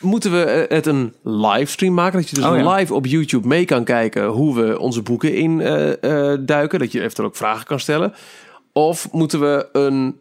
moeten 0.00 0.30
we 0.30 0.42
eh, 0.42 0.76
het 0.76 0.86
een 0.86 1.14
livestream 1.22 1.94
maken? 1.94 2.18
Dat 2.18 2.28
je 2.28 2.34
dus 2.36 2.44
Oh, 2.44 2.56
ja. 2.56 2.74
live 2.74 2.94
op 2.94 3.06
YouTube 3.06 3.48
mee 3.48 3.64
kan 3.64 3.84
kijken 3.84 4.26
hoe 4.26 4.54
we 4.54 4.78
onze 4.78 5.02
boeken 5.02 5.34
in 5.34 5.60
eh, 5.60 6.32
eh, 6.32 6.38
duiken. 6.40 6.78
Dat 6.78 6.92
je 6.92 7.00
eventueel 7.00 7.28
ook 7.28 7.36
vragen 7.36 7.66
kan 7.66 7.80
stellen. 7.80 8.14
Of 8.72 9.12
moeten 9.12 9.40
we 9.40 9.68
een 9.72 10.18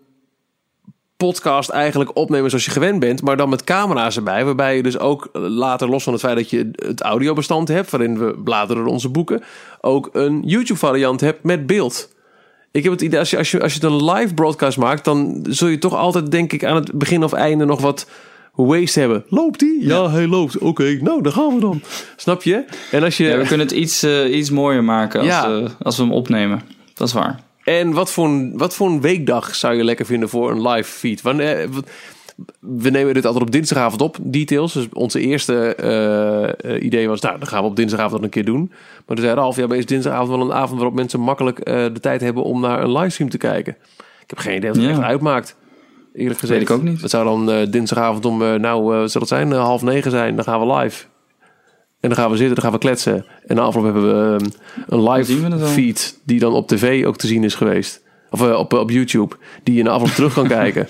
podcast 1.18 1.70
eigenlijk 1.70 2.18
opnemen 2.18 2.50
zoals 2.50 2.66
je 2.66 2.72
gewend 2.72 3.00
bent, 3.00 3.22
maar 3.22 3.38
dan 3.38 3.50
met 3.50 3.64
camera's 3.64 4.16
erbij. 4.16 4.46
Waarbij 4.46 4.76
je 4.76 4.84
dus 4.84 5.00
ook 5.00 5.30
later, 5.34 5.90
los 5.90 6.04
van 6.04 6.14
het 6.14 6.22
feit 6.22 6.36
dat 6.36 6.50
je 6.50 6.72
het 6.76 7.02
audiobestand 7.02 7.68
hebt, 7.68 7.90
waarin 7.90 8.20
we 8.20 8.42
bladeren 8.44 8.84
door 8.84 8.92
onze 8.92 9.10
boeken, 9.10 9.44
ook 9.82 10.10
een 10.14 10.42
YouTube 10.46 10.80
variant 10.80 11.22
hebt 11.22 11.44
met 11.44 11.66
beeld. 11.68 12.16
Ik 12.78 12.84
heb 12.84 12.92
het 12.92 13.02
idee, 13.02 13.20
als 13.20 13.30
je, 13.30 13.38
als 13.38 13.52
je, 13.52 13.62
als 13.62 13.74
je 13.74 13.80
het 13.80 13.92
een 13.92 14.06
live 14.12 14.34
broadcast 14.34 14.78
maakt, 14.78 15.06
dan 15.06 15.46
zul 15.50 15.68
je 15.68 15.78
toch 15.78 15.96
altijd, 15.96 16.32
denk 16.32 16.54
ik, 16.54 16.66
aan 16.66 16.76
het 16.76 16.92
begin 16.94 17.24
of 17.24 17.34
einde 17.34 17.66
nog 17.66 17.82
wat 17.82 18.08
waste 18.56 19.00
hebben. 19.00 19.24
Loopt 19.30 19.60
die? 19.60 19.88
Ja, 19.88 20.10
hij 20.12 20.28
loopt. 20.28 20.58
Oké, 20.58 20.98
nou, 21.02 21.22
daar 21.22 21.32
gaan 21.32 21.54
we 21.54 21.60
dan. 21.60 21.82
Snap 22.16 22.44
je? 22.44 22.66
En 22.92 23.04
als 23.04 23.18
je... 23.18 23.24
Ja, 23.24 23.38
we 23.38 23.48
kunnen 23.48 23.68
het 23.68 23.76
iets, 23.76 24.04
eh, 24.04 24.36
iets 24.38 24.50
mooier 24.50 24.84
maken 24.84 25.20
als, 25.20 25.30
Ja. 25.30 25.62
als 25.82 25.98
we 25.98 26.04
hem 26.04 26.12
opnemen. 26.12 26.62
Dat 26.94 27.08
is 27.08 27.14
waar. 27.14 27.40
En 27.64 27.92
wat 27.92 28.12
voor, 28.12 28.26
een, 28.26 28.54
wat 28.56 28.74
voor 28.76 28.88
een 28.88 29.02
weekdag 29.02 29.56
zou 29.56 29.76
je 29.76 29.84
lekker 29.84 30.06
vinden 30.06 30.30
voor 30.30 30.52
een 30.52 30.68
live 30.68 30.90
feed? 30.92 31.22
Wanneer, 31.22 31.70
we 32.60 32.90
nemen 32.90 33.14
dit 33.14 33.26
altijd 33.26 33.44
op 33.44 33.52
dinsdagavond 33.52 34.02
op, 34.02 34.18
details. 34.22 34.74
Dus 34.74 34.88
onze 34.94 35.20
eerste 35.20 35.76
eh, 35.76 36.76
eh, 36.76 36.84
idee 36.84 37.08
was, 37.08 37.22
nou, 37.22 37.40
dan 37.40 37.48
gaan 37.48 37.64
we 37.64 37.70
op 37.70 37.76
dinsdagavond 37.76 38.14
dat 38.16 38.24
een 38.24 38.30
keer 38.30 38.46
doen. 38.46 38.72
Maar 39.06 39.16
toen 39.16 39.26
zei 39.26 39.36
Ralf, 39.36 39.56
ja, 39.56 39.68
maar 39.68 39.78
is 39.78 39.86
dinsdagavond 39.86 40.30
wel 40.30 40.42
een 40.42 40.54
avond 40.54 40.76
waarop 40.80 40.96
mensen 40.96 41.20
makkelijk 41.20 41.60
eh, 41.60 41.84
de 41.94 42.00
tijd 42.00 42.22
hebben 42.22 42.44
om 42.44 42.62
naar 42.62 42.84
een 42.84 42.92
livestream 42.92 43.30
te 43.30 43.38
kijken? 43.38 43.78
Ik 43.98 44.30
heb 44.30 44.40
geen 44.40 44.56
idee 44.56 44.70
wat 44.70 44.80
het 44.80 44.86
Ja. 44.90 44.92
echt 44.92 45.02
uitmaakt. 45.02 45.56
Eerlijk 46.14 46.40
gezegd. 46.40 46.60
Weet 46.60 46.70
ik 46.70 46.76
ook 46.76 46.84
niet. 46.84 47.02
Het 47.02 47.12
zou 47.12 47.46
dan 47.46 47.72
dinsdagavond 47.72 48.26
om, 48.26 48.38
nou, 48.38 49.08
zal 49.08 49.22
het 49.22 49.30
zijn, 49.30 49.52
half 49.52 49.82
negen 49.82 50.12
zijn. 50.12 50.36
Dan 50.36 50.44
gaan 50.44 50.68
we 50.68 50.74
live. 50.74 51.06
En 52.00 52.10
dan 52.10 52.18
gaan 52.18 52.32
we 52.32 52.38
zitten, 52.38 52.56
dan 52.56 52.64
gaan 52.64 52.74
we 52.74 52.80
kletsen. 52.80 53.26
En 53.46 53.56
na 53.56 53.62
afloop 53.62 53.84
hebben 53.84 54.04
we 54.04 54.36
eh, 54.44 54.48
een 54.88 55.10
live 55.10 55.58
feed 55.68 56.20
die 56.26 56.40
dan 56.40 56.54
op 56.54 56.68
tv 56.68 57.06
ook 57.06 57.18
te 57.18 57.28
zien 57.28 57.44
is 57.44 57.56
geweest. 57.56 58.02
Of 58.30 58.42
op, 58.42 58.74
op 58.74 58.90
YouTube, 58.90 59.36
die 59.64 59.76
je 59.76 59.84
na 59.84 59.90
afloop 59.90 60.10
terug 60.10 60.34
kan 60.34 60.48
kijken. 60.62 60.88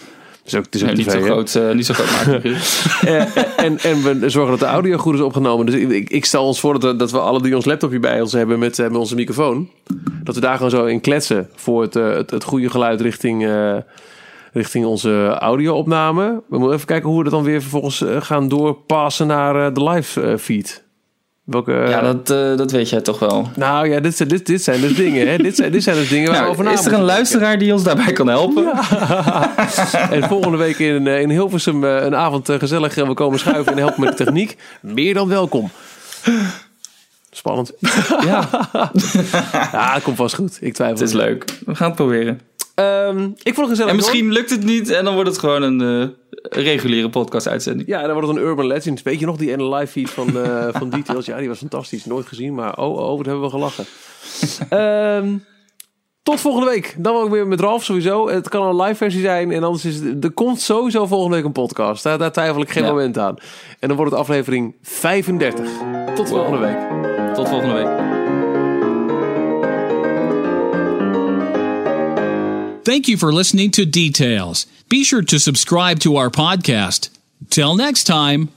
Dus 0.47 0.55
ook, 0.55 0.65
het 0.65 0.75
is 0.75 0.81
ook 0.81 0.87
Nee, 0.87 0.97
niet, 0.97 1.11
zo 1.11 1.17
hè? 1.17 1.23
groot, 1.23 1.55
eh, 1.55 1.71
niet 1.71 1.85
zo 1.85 1.93
groot 1.93 2.11
maken. 2.11 2.55
Eh, 3.01 3.37
en, 3.65 3.79
en 3.79 4.19
we 4.19 4.29
zorgen 4.29 4.51
dat 4.51 4.59
de 4.59 4.65
audio 4.65 4.97
goed 4.97 5.13
is 5.13 5.19
opgenomen. 5.19 5.65
Dus 5.65 5.75
ik, 5.75 6.09
ik, 6.09 6.25
stel 6.25 6.45
ons 6.45 6.59
voor 6.59 6.73
dat 6.79 6.91
we, 6.91 6.95
dat 6.95 7.11
we 7.11 7.19
alle 7.19 7.41
die 7.41 7.55
ons 7.55 7.65
laptopje 7.65 7.99
bij 7.99 8.21
ons 8.21 8.31
hebben 8.31 8.59
met, 8.59 8.79
eh, 8.79 8.87
met 8.87 8.97
onze 8.97 9.15
microfoon. 9.15 9.69
Dat 10.23 10.35
we 10.35 10.41
daar 10.41 10.55
gewoon 10.55 10.71
zo 10.71 10.85
in 10.85 11.01
kletsen 11.01 11.49
voor 11.55 11.81
het, 11.81 11.95
eh, 11.95 12.09
het, 12.09 12.31
het 12.31 12.43
goede 12.43 12.69
geluid 12.69 13.01
richting, 13.01 13.45
eh, 13.45 13.77
richting 14.53 14.85
onze 14.85 15.27
audio-opname. 15.27 16.41
We 16.49 16.57
moeten 16.57 16.75
even 16.75 16.87
kijken 16.87 17.09
hoe 17.09 17.17
we 17.17 17.23
dat 17.23 17.33
dan 17.33 17.43
weer 17.43 17.61
vervolgens 17.61 18.01
eh, 18.01 18.21
gaan 18.21 18.47
doorpassen 18.47 19.27
naar 19.27 19.65
eh, 19.65 19.73
de 19.73 19.83
live 19.83 20.21
eh, 20.21 20.37
feed. 20.37 20.83
Welke, 21.47 21.71
ja, 21.71 22.01
dat, 22.01 22.29
eh, 22.29 22.57
dat 22.57 22.71
weet 22.71 22.89
jij 22.89 23.01
toch 23.01 23.19
wel. 23.19 23.49
Nou 23.55 23.89
ja, 23.89 23.99
dit, 23.99 24.17
zijn- 24.17 24.29
dit, 24.29 24.45
dit 24.45 24.63
zijn 24.63 24.81
dus 24.81 24.95
dingen. 24.95 25.27
Hè? 25.27 25.37
Dit, 25.37 25.55
zijn, 25.55 25.71
dit 25.71 25.83
zijn 25.83 25.95
dus 25.95 26.09
dingen 26.09 26.31
waar 26.31 26.43
we 26.43 26.49
over 26.49 26.63
Nou, 26.63 26.75
na 26.75 26.81
is 26.81 26.87
er 26.87 26.93
een 26.93 27.01
luisteraar 27.01 27.57
die 27.57 27.73
ons 27.73 27.83
daarbij 27.83 28.13
kan 28.13 28.27
helpen? 28.27 28.71
En 30.11 30.23
volgende 30.23 30.57
week 30.57 30.79
in, 30.79 31.07
eh, 31.07 31.21
in 31.21 31.29
Hilversum 31.29 31.83
eh, 31.83 32.03
een 32.03 32.15
avond 32.15 32.49
gezellig. 32.57 32.97
en 32.97 33.07
we 33.07 33.13
komen 33.13 33.39
schuiven 33.39 33.71
en 33.71 33.77
helpen 33.77 34.01
met 34.03 34.17
de 34.17 34.23
techniek. 34.23 34.57
Meer 34.81 35.13
dan 35.13 35.27
welkom. 35.27 35.69
Spannend. 37.37 37.73
Ja, 38.25 38.49
Ja, 39.71 39.99
komt 40.03 40.17
vast 40.17 40.35
goed. 40.35 40.57
Ik 40.61 40.73
twijfel. 40.73 40.97
het 40.97 41.07
is 41.07 41.13
leuk. 41.13 41.45
We 41.65 41.75
gaan 41.75 41.87
het 41.87 41.95
proberen. 41.95 42.39
Ehm, 42.75 43.23
ik 43.43 43.53
vond 43.53 43.57
het 43.57 43.69
gezellig. 43.69 43.91
En 43.91 43.95
misschien 43.95 44.31
lukt 44.31 44.49
het 44.49 44.63
niet 44.63 44.89
en 44.89 45.03
dan 45.05 45.13
wordt 45.13 45.29
het 45.29 45.39
gewoon 45.39 45.61
een 45.61 45.81
eh, 45.81 46.63
reguliere 46.63 47.09
podcast-uitzending. 47.09 47.87
Ja, 47.89 48.01
dan 48.01 48.11
wordt 48.13 48.27
het 48.27 48.37
een 48.37 48.43
Urban 48.43 48.67
Legend. 48.67 49.01
Weet 49.03 49.19
je 49.19 49.25
nog 49.25 49.37
die 49.37 49.51
ene 49.51 49.75
live 49.75 49.91
feed 49.91 50.09
van, 50.09 50.37
eh, 50.43 50.67
van 50.71 50.89
Details? 50.89 51.25
Ja, 51.25 51.37
die 51.37 51.47
was 51.47 51.57
fantastisch. 51.57 52.05
Nooit 52.05 52.27
gezien, 52.27 52.53
maar 52.53 52.77
oh, 52.77 52.97
oh, 52.97 53.17
wat 53.17 53.25
hebben 53.25 53.43
we 53.43 53.49
gelachen. 53.49 53.85
Ehm, 54.69 55.33
tot 56.23 56.39
volgende 56.39 56.69
week. 56.69 56.95
Dan 56.97 57.15
ook 57.15 57.29
weer 57.29 57.47
met 57.47 57.59
Ralf 57.59 57.83
sowieso. 57.83 58.29
Het 58.29 58.49
kan 58.49 58.67
een 58.67 58.81
live 58.81 58.95
versie 58.95 59.21
zijn. 59.21 59.51
En 59.51 59.63
anders 59.63 59.85
is 59.85 59.95
het... 59.99 60.23
Er 60.23 60.31
komt 60.31 60.61
sowieso 60.61 61.05
volgende 61.05 61.35
week 61.35 61.45
een 61.45 61.51
podcast. 61.51 62.03
Daar, 62.03 62.17
daar 62.17 62.31
twijfel 62.31 62.61
ik 62.61 62.69
geen 62.71 62.83
Ja. 62.83 62.89
moment 62.89 63.17
aan. 63.17 63.35
En 63.79 63.87
dan 63.87 63.97
wordt 63.97 64.11
het 64.11 64.21
aflevering 64.21 64.75
35. 64.81 65.69
Tot 66.15 66.29
volgende 66.29 66.57
week. 66.57 67.16
Tot 67.37 67.49
volgende 67.49 67.75
week. 67.75 67.87
Thank 72.83 73.07
you 73.07 73.17
for 73.17 73.31
listening 73.31 73.69
to 73.71 73.85
Details. 73.85 74.65
Be 74.89 75.03
sure 75.03 75.21
to 75.21 75.37
subscribe 75.37 75.99
to 75.99 76.15
our 76.15 76.31
podcast. 76.31 77.09
Till 77.51 77.75
next 77.75 78.05
time. 78.05 78.49